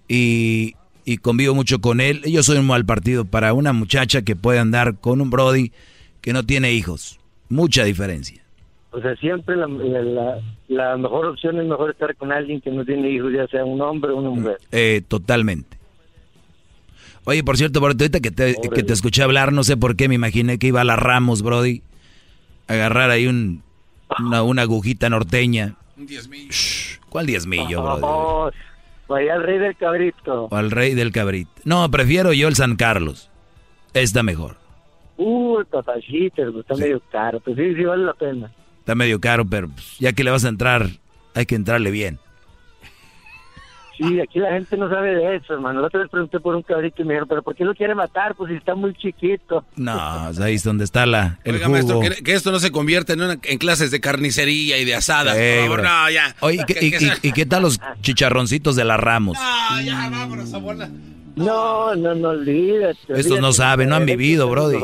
y, 0.08 0.76
y 1.06 1.18
convivo 1.18 1.56
mucho 1.56 1.80
con 1.80 2.02
él, 2.02 2.22
yo 2.24 2.44
soy 2.44 2.58
un 2.58 2.68
mal 2.68 2.86
partido 2.86 3.26
para 3.26 3.54
una 3.54 3.74
muchacha 3.74 4.22
que 4.22 4.36
puede 4.36 4.60
andar 4.60 5.00
con 5.00 5.22
un 5.22 5.30
Brody 5.30 5.72
que 6.22 6.34
no 6.34 6.44
tiene 6.44 6.74
hijos. 6.74 7.20
Mucha 7.50 7.84
diferencia. 7.84 8.44
O 8.92 9.02
sea, 9.02 9.16
siempre 9.16 9.56
la, 9.56 9.68
la, 10.68 10.98
mejor 10.98 11.26
opción 11.26 11.60
es 11.60 11.66
mejor 11.66 11.90
estar 11.90 12.16
con 12.16 12.32
alguien 12.32 12.62
que 12.62 12.70
no 12.70 12.86
tiene 12.86 13.10
hijos, 13.10 13.34
ya 13.34 13.48
sea 13.48 13.66
un 13.66 13.82
hombre 13.82 14.12
o 14.12 14.18
una 14.18 14.30
mujer. 14.30 14.58
Eh, 14.72 15.02
totalmente. 15.08 15.78
Oye, 17.26 17.44
por 17.44 17.58
cierto, 17.58 17.80
Brody, 17.80 18.04
ahorita 18.04 18.20
que 18.20 18.30
te, 18.30 18.56
que 18.56 18.84
te 18.84 18.94
escuché 18.94 19.24
hablar, 19.24 19.52
no 19.52 19.64
sé 19.64 19.78
por 19.78 19.96
qué, 19.96 20.08
me 20.08 20.16
imaginé 20.16 20.60
que 20.60 20.68
iba 20.68 20.82
a 20.82 20.84
la 20.84 20.96
Ramos, 20.96 21.42
Brody, 21.42 21.82
a 22.68 22.74
agarrar 22.74 23.10
ahí 23.10 23.26
un, 23.26 23.64
una, 24.20 24.44
una 24.44 24.62
agujita 24.64 25.10
norteña. 25.10 25.76
Un 25.98 26.06
diezmillo. 26.08 26.52
¿Cuál 27.10 27.26
diezmillo? 27.28 27.84
Oh, 27.84 28.50
vaya 29.08 29.34
al 29.36 29.44
rey 29.44 29.60
del 29.60 29.76
cabrito. 29.76 30.46
O 30.52 30.56
al 30.56 30.72
rey 30.72 30.94
del 30.96 31.12
cabrit. 31.12 31.48
No, 31.64 31.90
prefiero 31.92 32.34
yo 32.34 32.48
el 32.48 32.56
San 32.56 32.76
Carlos. 32.76 33.30
Está 33.94 34.24
mejor. 34.24 34.58
jugo, 35.16 35.60
el 35.60 35.66
papachito, 35.68 36.60
está 36.60 36.76
medio 36.76 37.00
caro, 37.12 37.40
pero 37.40 37.56
sí, 37.56 37.76
sí 37.76 37.84
vale 37.84 38.06
la 38.06 38.14
pena. 38.14 38.52
Está 38.80 38.96
medio 38.96 39.20
caro, 39.22 39.46
pero 39.46 39.70
pues, 39.70 39.98
ya 40.00 40.14
que 40.14 40.24
le 40.24 40.32
vas 40.32 40.44
a 40.46 40.50
entrar, 40.50 40.88
hay 41.36 41.46
que 41.46 41.56
entrarle 41.56 41.92
bien. 41.92 42.20
Sí, 43.98 44.20
aquí 44.20 44.40
la 44.40 44.54
gente 44.54 44.76
no 44.76 44.90
sabe 44.90 45.16
de 45.16 45.36
eso, 45.36 45.54
hermano. 45.54 45.82
La 45.82 45.88
otra 45.88 46.02
vez 46.02 46.10
pregunté 46.10 46.40
por 46.40 46.56
un 46.56 46.64
cabrito 46.64 47.02
y 47.02 47.06
me 47.06 47.14
dijeron, 47.14 47.28
¿pero 47.28 47.44
por 47.44 47.56
qué 47.56 47.64
lo 47.64 47.76
quiere 47.76 47.94
matar? 47.94 48.34
Pues 48.34 48.50
si 48.50 48.58
está 48.58 48.74
muy 48.74 48.94
chiquito. 48.96 49.64
No, 49.76 49.94
ahí 50.42 50.56
es 50.56 50.64
donde 50.64 50.84
está 50.84 51.06
la, 51.06 51.40
el 51.44 51.56
Oiga, 51.56 51.70
maestro, 51.70 52.00
que, 52.00 52.34
esto 52.34 52.52
no 52.52 52.60
se 52.60 52.72
convierte 52.72 53.14
en, 53.14 53.22
en, 53.22 53.58
clases 53.60 53.92
de 53.92 54.00
carnicería 54.00 54.80
y 54.80 54.86
de 54.86 54.96
asada. 54.96 55.34
no, 55.34 56.10
ya. 56.10 56.36
Oye, 56.40 56.66
y, 56.82 57.32
qué 57.32 57.46
tal 57.46 57.64
los 57.64 57.80
chicharroncitos 58.02 58.76
de 58.76 58.84
la 58.84 58.98
Ramos? 58.98 59.38
No, 59.38 59.82
ya, 59.82 60.10
vámonos, 60.10 60.54
abuela. 60.54 60.90
No, 61.36 61.96
no, 61.96 62.16
no, 62.16 62.30
olvídate. 62.30 62.98
Estos 63.10 63.40
no 63.40 63.54
saben, 63.54 63.90
no 63.90 63.96
han 63.96 64.06
vivido, 64.06 64.50
brody. 64.50 64.78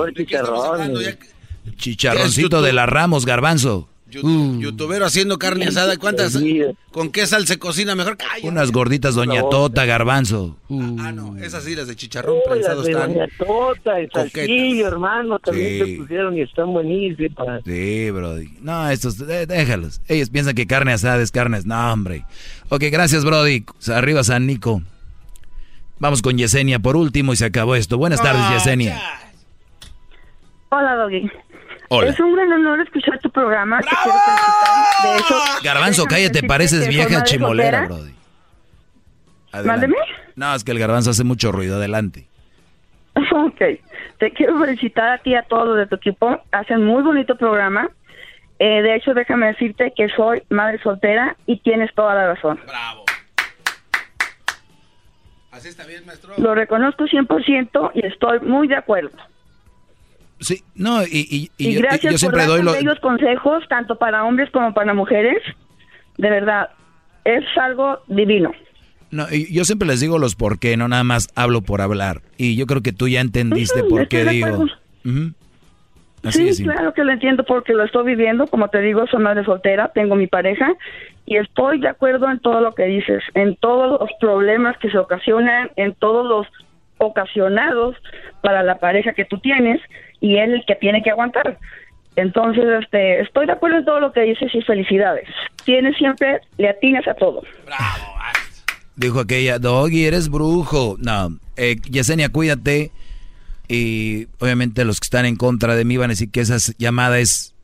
Chicharroncito 1.77 2.61
de 2.61 2.73
la 2.73 2.86
Ramos, 2.86 3.26
garbanzo. 3.26 3.88
Youtubero 4.10 5.06
haciendo 5.06 5.38
carne 5.38 5.65
asada. 5.65 5.98
¿Cuántas? 5.98 6.38
¿Con 6.91 7.11
qué 7.11 7.27
sal 7.27 7.48
se 7.48 7.60
cocina 7.60 7.95
mejor? 7.95 8.18
Unas 8.44 8.72
gorditas 8.72 9.15
Doña 9.15 9.41
Tota, 9.49 9.86
garbanzo. 9.86 10.57
Ah, 10.99 11.11
no, 11.11 11.38
esas 11.38 11.64
sí, 11.64 11.76
las 11.76 11.88
de 11.88 11.95
chicharrón 11.95 12.40
prensados 12.48 12.88
están. 12.88 13.14
Doña 13.14 13.27
Tota, 13.38 13.99
el 13.99 14.10
salsillo, 14.11 14.88
hermano, 14.88 15.40
también 15.40 15.86
se 15.86 15.98
pusieron 15.98 16.38
y 16.38 16.41
están 16.41 16.73
buenísimas. 16.73 17.61
Sí, 17.65 18.11
brody. 18.11 18.49
No, 18.61 18.90
estos, 18.90 19.18
déjalos. 19.18 20.02
Ellos 20.07 20.30
piensan 20.30 20.56
que 20.56 20.68
carne 20.68 20.94
asada 20.94 21.22
es 21.22 21.31
carne. 21.31 21.60
No, 21.65 21.94
hombre. 21.94 22.26
Ok, 22.69 22.84
gracias, 22.91 23.23
brody. 23.23 23.65
Arriba 23.94 24.23
San 24.23 24.45
Nico. 24.48 24.81
Vamos 25.99 26.22
con 26.22 26.38
Yesenia 26.38 26.80
por 26.80 26.95
último 26.95 27.34
y 27.34 27.36
se 27.36 27.45
acabó 27.45 27.76
esto. 27.76 27.98
Buenas 27.98 28.22
tardes, 28.22 28.41
Yesenia. 28.52 29.02
Hola, 30.69 30.95
Doggy. 30.95 31.30
Es 32.05 32.19
un 32.19 32.35
gran 32.35 32.51
honor 32.51 32.81
escuchar 32.81 33.17
tu 33.19 33.29
programa. 33.31 33.79
Te 33.79 33.87
quiero 33.87 34.19
felicitar. 34.19 35.11
De 35.11 35.17
hecho, 35.19 35.35
garbanzo, 35.63 36.05
cállate, 36.05 36.43
pareces 36.43 36.87
vieja 36.87 37.23
chimolera, 37.23 37.85
Brody. 37.87 38.13
Mándeme. 39.65 39.95
No, 40.35 40.53
es 40.53 40.63
que 40.63 40.71
el 40.71 40.79
garbanzo 40.79 41.09
hace 41.09 41.23
mucho 41.23 41.51
ruido. 41.51 41.77
Adelante. 41.77 42.27
Ok. 43.31 43.61
Te 44.19 44.31
quiero 44.31 44.59
felicitar 44.59 45.09
a 45.09 45.17
ti 45.17 45.31
y 45.31 45.35
a 45.35 45.43
todos 45.43 45.77
de 45.77 45.87
tu 45.87 45.95
equipo. 45.95 46.41
Hacen 46.51 46.83
muy 46.85 47.01
bonito 47.03 47.35
programa. 47.35 47.89
Eh, 48.59 48.81
de 48.81 48.95
hecho, 48.95 49.13
déjame 49.13 49.47
decirte 49.47 49.93
que 49.95 50.09
soy 50.09 50.43
madre 50.49 50.79
soltera 50.83 51.35
y 51.45 51.57
tienes 51.59 51.93
toda 51.95 52.13
la 52.13 52.33
razón. 52.33 52.59
Bravo. 52.67 53.05
Así 55.51 55.69
está 55.69 55.85
bien, 55.85 56.05
maestro. 56.05 56.33
Lo 56.37 56.53
reconozco 56.53 57.05
100% 57.05 57.91
y 57.95 58.05
estoy 58.05 58.39
muy 58.41 58.67
de 58.67 58.75
acuerdo. 58.75 59.17
Sí, 60.39 60.63
no, 60.75 61.03
y, 61.03 61.51
y, 61.57 61.75
gracias 61.75 62.13
yo, 62.13 62.17
siempre 62.17 62.45
por 62.45 62.63
doy 62.63 62.83
los 62.83 62.99
consejos, 62.99 63.63
tanto 63.67 63.97
para 63.97 64.23
hombres 64.23 64.49
como 64.51 64.73
para 64.73 64.93
mujeres. 64.93 65.41
De 66.17 66.29
verdad, 66.29 66.69
es 67.25 67.43
algo 67.57 67.99
divino. 68.07 68.51
No, 69.11 69.25
yo 69.29 69.65
siempre 69.65 69.87
les 69.87 69.99
digo 69.99 70.17
los 70.19 70.35
por 70.35 70.59
qué, 70.59 70.77
no 70.77 70.87
nada 70.87 71.03
más 71.03 71.27
hablo 71.35 71.61
por 71.61 71.81
hablar. 71.81 72.21
Y 72.37 72.55
yo 72.55 72.67
creo 72.67 72.81
que 72.81 72.93
tú 72.93 73.07
ya 73.07 73.21
entendiste 73.21 73.83
por 73.83 74.07
qué 74.07 74.23
digo. 74.25 74.67
sí, 76.29 76.63
claro 76.63 76.93
que 76.93 77.03
lo 77.03 77.11
entiendo 77.11 77.43
porque 77.43 77.73
lo 77.73 77.83
estoy 77.83 78.05
viviendo. 78.05 78.47
Como 78.47 78.69
te 78.69 78.81
digo, 78.81 79.07
soy 79.07 79.21
madre 79.21 79.43
soltera, 79.43 79.91
tengo 79.93 80.15
mi 80.15 80.27
pareja 80.27 80.73
y 81.25 81.37
estoy 81.37 81.79
de 81.79 81.89
acuerdo 81.89 82.29
en 82.29 82.39
todo 82.39 82.61
lo 82.61 82.73
que 82.73 82.85
dices, 82.85 83.23
en 83.33 83.55
todos 83.57 83.99
los 83.99 84.09
problemas 84.19 84.77
que 84.77 84.89
se 84.89 84.97
ocasionan, 84.97 85.71
en 85.75 85.93
todos 85.95 86.25
los 86.25 86.47
ocasionados 86.99 87.95
para 88.41 88.63
la 88.63 88.77
pareja 88.77 89.13
que 89.13 89.26
tú 89.26 89.39
tienes 89.39 89.81
y 90.21 90.38
él 90.38 90.53
el 90.53 90.65
que 90.65 90.76
tiene 90.76 91.01
que 91.01 91.09
aguantar. 91.09 91.57
Entonces, 92.15 92.63
este, 92.81 93.21
estoy 93.21 93.47
de 93.47 93.53
acuerdo 93.53 93.77
en 93.77 93.85
todo 93.85 93.99
lo 93.99 94.11
que 94.11 94.21
dices 94.21 94.53
y 94.53 94.61
felicidades. 94.61 95.27
Tienes 95.65 95.97
siempre, 95.97 96.41
le 96.57 96.69
atinas 96.69 97.07
a 97.07 97.13
todo. 97.13 97.41
Bravo. 97.65 98.19
Dijo 98.99 99.21
aquella, 99.21 99.59
Doggy, 99.59 100.05
eres 100.05 100.27
brujo. 100.27 100.97
No, 100.99 101.39
eh, 101.55 101.77
Yesenia, 101.89 102.30
cuídate. 102.30 102.91
Y 103.69 104.27
obviamente 104.39 104.84
los 104.84 104.99
que 104.99 105.05
están 105.05 105.26
en 105.26 105.38
contra 105.38 105.76
de 105.76 105.85
mí 105.85 105.95
van 105.95 106.09
a 106.09 106.13
decir 106.13 106.31
que 106.31 106.41
esa 106.41 106.57
llamada 106.77 107.19
es 107.19 107.55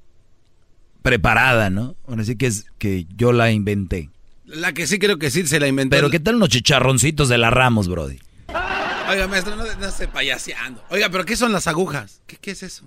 preparada, 1.01 1.69
¿no? 1.69 1.95
Van 2.07 2.19
a 2.19 2.21
decir 2.21 2.37
que, 2.37 2.47
es, 2.47 2.67
que 2.77 3.05
yo 3.17 3.33
la 3.33 3.51
inventé. 3.51 4.09
La 4.45 4.71
que 4.71 4.87
sí 4.87 4.97
creo 4.97 5.17
que 5.17 5.29
sí 5.29 5.45
se 5.45 5.59
la 5.59 5.67
inventé. 5.67 5.97
Pero 5.97 6.09
¿qué 6.09 6.21
tal 6.21 6.35
unos 6.35 6.49
chicharroncitos 6.49 7.27
de 7.27 7.37
la 7.37 7.49
Ramos, 7.49 7.89
Brody? 7.89 8.19
Oiga, 9.09 9.27
maestro, 9.27 9.55
no, 9.55 9.63
no 9.63 9.85
esté 9.85 10.07
payaseando. 10.07 10.83
Oiga, 10.89 11.09
¿pero 11.09 11.25
qué 11.25 11.35
son 11.35 11.51
las 11.51 11.67
agujas? 11.67 12.21
¿Qué, 12.27 12.51
es 12.51 12.63
eso? 12.63 12.85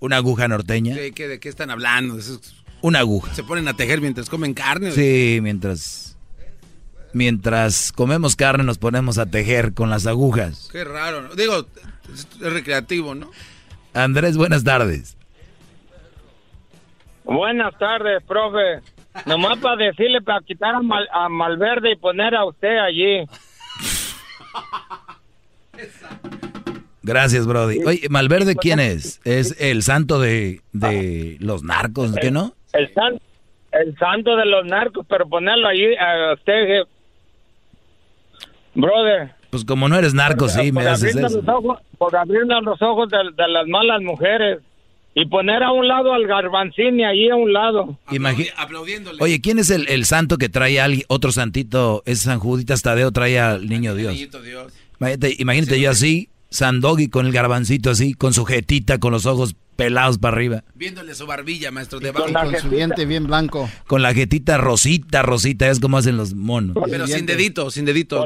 ¿Una 0.00 0.16
aguja 0.16 0.48
norteña? 0.48 0.94
¿De 0.94 1.12
qué, 1.12 1.28
de 1.28 1.38
qué 1.40 1.48
están 1.48 1.70
hablando? 1.70 2.18
Una 2.80 3.00
aguja. 3.00 3.32
¿Se 3.34 3.44
ponen 3.44 3.68
a 3.68 3.74
tejer 3.74 4.00
mientras 4.00 4.28
comen 4.28 4.54
carne? 4.54 4.90
Sí, 4.90 5.38
mientras... 5.42 6.16
Mientras 7.14 7.92
comemos 7.92 8.36
carne 8.36 8.64
nos 8.64 8.78
ponemos 8.78 9.18
a 9.18 9.26
tejer 9.26 9.74
con 9.74 9.90
las 9.90 10.06
agujas. 10.06 10.70
Qué 10.72 10.82
raro. 10.82 11.34
Digo, 11.34 11.66
es 12.10 12.26
recreativo, 12.40 13.14
¿no? 13.14 13.30
Andrés, 13.92 14.38
buenas 14.38 14.64
tardes. 14.64 15.18
Buenas 17.24 17.76
tardes, 17.78 18.22
profe. 18.24 18.80
Nomás 19.26 19.58
para 19.58 19.76
decirle, 19.76 20.22
para 20.22 20.40
quitar 20.40 20.74
a, 20.74 20.80
a 21.12 21.28
Malverde 21.28 21.92
y 21.92 21.96
poner 21.96 22.34
a 22.34 22.46
usted 22.46 22.78
allí. 22.78 23.26
Gracias, 27.02 27.46
Brody. 27.46 27.82
Oye, 27.84 28.08
Malverde, 28.08 28.54
¿quién 28.54 28.78
es? 28.78 29.20
¿Es 29.24 29.56
el 29.60 29.82
santo 29.82 30.20
de, 30.20 30.60
de 30.72 31.36
los 31.40 31.64
narcos, 31.64 32.14
¿qué 32.20 32.30
no? 32.30 32.54
El, 32.72 32.90
el 33.72 33.98
santo 33.98 34.36
de 34.36 34.46
los 34.46 34.64
narcos, 34.66 35.04
pero 35.08 35.28
ponerlo 35.28 35.68
ahí 35.68 35.94
a 35.96 36.34
usted, 36.34 36.84
brother. 38.74 39.34
Pues 39.50 39.64
como 39.64 39.88
no 39.88 39.98
eres 39.98 40.14
narco, 40.14 40.48
sí, 40.48 40.72
me 40.72 40.86
haces 40.86 41.16
eso. 41.16 41.42
por 41.98 42.16
abrirnos 42.16 42.62
los 42.64 42.80
ojos 42.80 43.10
de, 43.10 43.48
las 43.48 43.66
malas 43.66 44.00
mujeres 44.00 44.60
y 45.14 45.26
poner 45.26 45.62
a 45.62 45.72
un 45.72 45.86
lado 45.86 46.14
al 46.14 46.26
Garbanzini 46.26 47.04
ahí 47.04 47.28
a 47.28 47.36
un 47.36 47.52
lado. 47.52 47.98
aplaudiéndole. 48.56 49.18
Oye, 49.20 49.40
¿quién 49.42 49.58
es 49.58 49.70
el, 49.70 49.88
el 49.88 50.06
santo 50.06 50.38
que 50.38 50.48
trae 50.48 50.80
a 50.80 50.84
alguien, 50.84 51.04
otro 51.08 51.32
santito? 51.32 52.02
Es 52.06 52.20
San 52.20 52.38
Juditas 52.38 52.80
Tadeo, 52.80 53.12
trae 53.12 53.38
al 53.38 53.68
niño 53.68 53.94
Dios. 53.94 54.14
Dios. 54.14 54.72
Imagínate, 55.38 55.80
yo 55.80 55.90
así, 55.90 56.30
Sandogi 56.50 57.08
con 57.08 57.26
el 57.26 57.32
garbancito 57.32 57.90
así, 57.90 58.14
con 58.14 58.32
su 58.32 58.44
jetita, 58.44 58.98
con 58.98 59.12
los 59.12 59.26
ojos 59.26 59.56
pelados 59.76 60.18
para 60.18 60.36
arriba. 60.36 60.64
Viéndole 60.74 61.14
su 61.14 61.26
barbilla, 61.26 61.70
maestro, 61.70 61.98
debajo. 61.98 62.26
Con, 62.32 62.56
su 62.56 62.68
diente 62.70 63.06
bien 63.06 63.26
blanco. 63.26 63.68
Con 63.86 64.02
la 64.02 64.14
jetita 64.14 64.58
rosita, 64.58 65.22
rosita, 65.22 65.68
es 65.68 65.80
como 65.80 65.98
hacen 65.98 66.16
los 66.16 66.34
monos. 66.34 66.76
Pero 66.88 67.06
sin 67.06 67.26
dedito, 67.26 67.70
sin 67.70 67.84
dedito. 67.84 68.24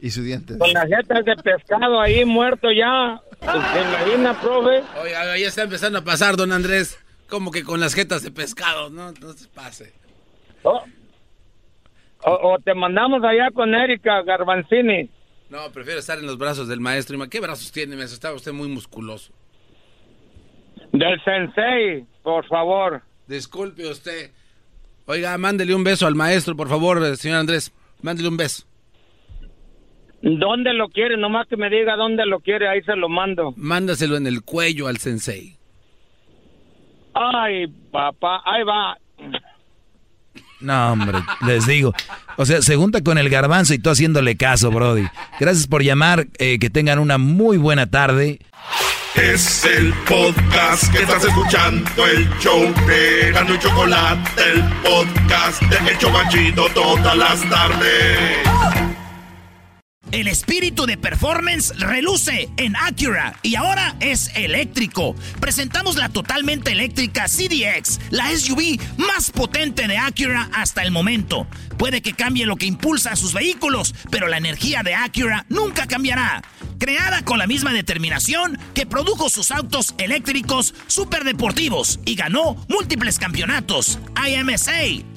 y 0.00 0.10
su 0.10 0.22
diente. 0.22 0.56
Con 0.58 0.72
la 0.72 0.86
jeta 0.86 1.22
de 1.22 1.36
pescado 1.36 2.00
ahí 2.00 2.24
muerto 2.24 2.68
ya. 2.70 3.20
¿Se 3.40 3.80
imagina, 3.80 4.40
profe? 4.40 4.82
Oiga, 5.02 5.38
ya 5.38 5.48
está 5.48 5.64
empezando 5.64 5.98
a 5.98 6.04
pasar, 6.04 6.36
don 6.36 6.52
Andrés. 6.52 6.98
Como 7.28 7.50
que 7.50 7.64
con 7.64 7.80
las 7.80 7.94
jetas 7.94 8.22
de 8.22 8.30
pescado, 8.30 8.88
¿no? 8.88 9.12
No 9.12 9.32
se 9.32 9.48
pase. 9.48 9.92
Oh. 10.62 10.82
O, 12.24 12.54
o, 12.54 12.58
te 12.60 12.74
mandamos 12.74 13.22
allá 13.24 13.50
con 13.52 13.74
Erika 13.74 14.22
Garbanzini. 14.22 15.10
No, 15.50 15.70
prefiero 15.72 16.00
estar 16.00 16.18
en 16.18 16.26
los 16.26 16.38
brazos 16.38 16.68
del 16.68 16.80
maestro. 16.80 17.18
¿Qué 17.28 17.40
brazos 17.40 17.70
tiene? 17.70 17.96
Me 17.96 18.04
Está 18.04 18.32
usted 18.32 18.52
muy 18.52 18.68
musculoso. 18.68 19.32
Del 20.92 21.22
sensei, 21.24 22.04
por 22.22 22.46
favor. 22.46 23.02
Disculpe 23.26 23.86
usted. 23.88 24.30
Oiga, 25.06 25.36
mándele 25.38 25.74
un 25.74 25.84
beso 25.84 26.06
al 26.06 26.14
maestro, 26.14 26.56
por 26.56 26.68
favor, 26.68 27.02
eh, 27.04 27.16
señor 27.16 27.38
Andrés. 27.38 27.72
Mándele 28.02 28.28
un 28.28 28.36
beso. 28.36 28.66
¿Dónde 30.22 30.72
lo 30.72 30.88
quiere? 30.88 31.16
Nomás 31.16 31.46
que 31.46 31.56
me 31.56 31.70
diga 31.70 31.94
dónde 31.96 32.26
lo 32.26 32.40
quiere, 32.40 32.68
ahí 32.68 32.82
se 32.82 32.96
lo 32.96 33.08
mando. 33.08 33.54
Mándaselo 33.56 34.16
en 34.16 34.26
el 34.26 34.42
cuello 34.42 34.88
al 34.88 34.96
sensei. 34.96 35.56
Ay, 37.14 37.66
papá, 37.92 38.42
ahí 38.44 38.62
va. 38.64 38.98
No, 40.60 40.92
hombre, 40.92 41.18
les 41.46 41.66
digo. 41.66 41.92
O 42.36 42.46
sea, 42.46 42.62
se 42.62 42.76
junta 42.76 43.02
con 43.02 43.18
el 43.18 43.28
garbanzo 43.28 43.74
y 43.74 43.78
tú 43.78 43.90
haciéndole 43.90 44.36
caso, 44.36 44.70
Brody. 44.70 45.06
Gracias 45.38 45.66
por 45.66 45.82
llamar. 45.82 46.26
Eh, 46.38 46.58
que 46.58 46.70
tengan 46.70 46.98
una 46.98 47.18
muy 47.18 47.56
buena 47.56 47.90
tarde. 47.90 48.40
Es 49.14 49.64
el 49.64 49.94
podcast 50.06 50.92
que 50.92 50.98
estás 51.02 51.24
escuchando, 51.24 52.06
el 52.06 52.28
show 52.38 52.60
de 52.86 53.32
Gano 53.32 53.54
y 53.54 53.58
Chocolate, 53.58 54.30
el 54.52 54.62
podcast 54.82 55.62
de 55.62 55.90
El 55.90 55.98
Chocachito 55.98 56.68
todas 56.74 57.16
las 57.16 57.40
tardes. 57.48 58.75
El 60.12 60.28
espíritu 60.28 60.86
de 60.86 60.96
performance 60.96 61.76
reluce 61.78 62.48
en 62.56 62.76
Acura 62.76 63.34
y 63.42 63.56
ahora 63.56 63.96
es 63.98 64.30
eléctrico. 64.36 65.16
Presentamos 65.40 65.96
la 65.96 66.08
totalmente 66.08 66.70
eléctrica 66.70 67.26
CDX, 67.26 67.98
la 68.10 68.30
SUV 68.30 68.78
más 68.98 69.30
potente 69.30 69.88
de 69.88 69.98
Acura 69.98 70.48
hasta 70.52 70.82
el 70.82 70.92
momento. 70.92 71.48
Puede 71.78 72.02
que 72.02 72.14
cambie 72.14 72.46
lo 72.46 72.56
que 72.56 72.66
impulsa 72.66 73.12
a 73.12 73.16
sus 73.16 73.32
vehículos, 73.32 73.94
pero 74.10 74.28
la 74.28 74.38
energía 74.38 74.82
de 74.82 74.94
Acura 74.94 75.44
nunca 75.48 75.86
cambiará. 75.86 76.42
creada 76.78 77.22
con 77.24 77.38
la 77.38 77.46
misma 77.46 77.72
determinación 77.72 78.58
que 78.74 78.84
produjo 78.84 79.30
sus 79.30 79.50
autos 79.50 79.94
eléctricos 79.98 80.74
superdeportivos 80.86 82.00
y 82.04 82.14
ganó 82.14 82.56
múltiples 82.68 83.18
campeonatos. 83.18 83.98
IMSA, 84.14 84.72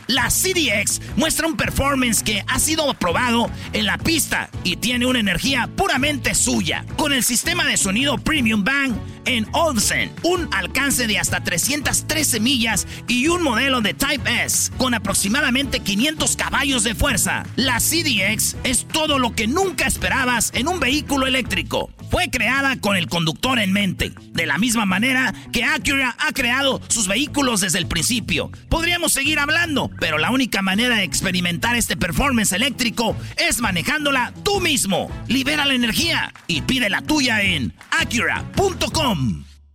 la 0.08 0.30
CDX 0.30 1.02
muestra 1.18 1.48
un 1.48 1.56
performance 1.56 2.24
que 2.24 2.44
ha 2.48 2.60
sido 2.60 2.90
aprobado 2.90 3.50
en 3.74 3.86
la 3.86 3.98
pista 3.98 4.50
y 4.64 4.78
tiene 4.78 5.06
una 5.06 5.20
energía 5.20 5.70
puramente 5.76 6.34
suya. 6.34 6.86
Con 6.98 7.14
el 7.14 7.24
sistema 7.24 7.66
de 7.66 7.78
sonido 7.78 8.18
Premium 8.18 8.64
Bang 8.64 8.96
en 9.26 9.46
Olsen, 9.52 10.12
un 10.24 10.50
alcance 10.54 11.06
de 11.06 11.20
hasta 11.20 11.44
313 11.44 12.40
millas 12.40 12.88
y 13.08 13.28
un 13.28 13.44
modelo 13.44 13.82
de 13.82 13.94
Type 13.94 14.46
S 14.46 14.72
con 14.78 14.96
aproximadamente 14.96 15.82
500 15.82 16.36
caballos 16.50 16.84
de 16.84 16.96
fuerza. 16.96 17.46
La 17.58 17.78
CDX 17.78 18.56
es 18.64 18.88
todo 18.88 19.20
lo 19.20 19.36
que 19.36 19.46
nunca 19.46 19.86
esperabas 19.86 20.52
en 20.56 20.68
un 20.68 20.80
vehículo 20.80 21.28
eléctrico. 21.28 21.92
Fue 22.10 22.32
creada 22.32 22.76
con 22.78 22.98
el 22.98 23.08
conductor 23.08 23.60
en 23.60 23.72
mente, 23.72 24.14
de 24.32 24.48
la 24.48 24.58
misma 24.58 24.88
manera 24.88 25.32
que 25.54 25.64
Acura 25.64 26.16
ha 26.18 26.32
creado 26.32 26.82
sus 26.88 27.08
vehículos 27.08 27.62
desde 27.62 27.78
el 27.78 27.86
principio. 27.86 28.50
Podríamos 28.68 29.14
seguir 29.14 29.38
hablando, 29.38 29.92
pero 30.00 30.18
la 30.18 30.32
única 30.32 30.64
manera 30.64 30.96
de 30.96 31.04
experimentar 31.04 31.76
este 31.76 31.96
performance 31.96 32.52
eléctrico 32.52 33.16
es 33.38 33.62
manejándola 33.62 34.34
tú 34.44 34.60
mismo. 34.60 35.12
Libera 35.28 35.68
la 35.68 35.76
energía 35.76 36.34
y 36.48 36.64
pide 36.64 36.90
la 36.90 37.04
tuya 37.04 37.44
en 37.44 37.76
acura.com. 37.92 39.49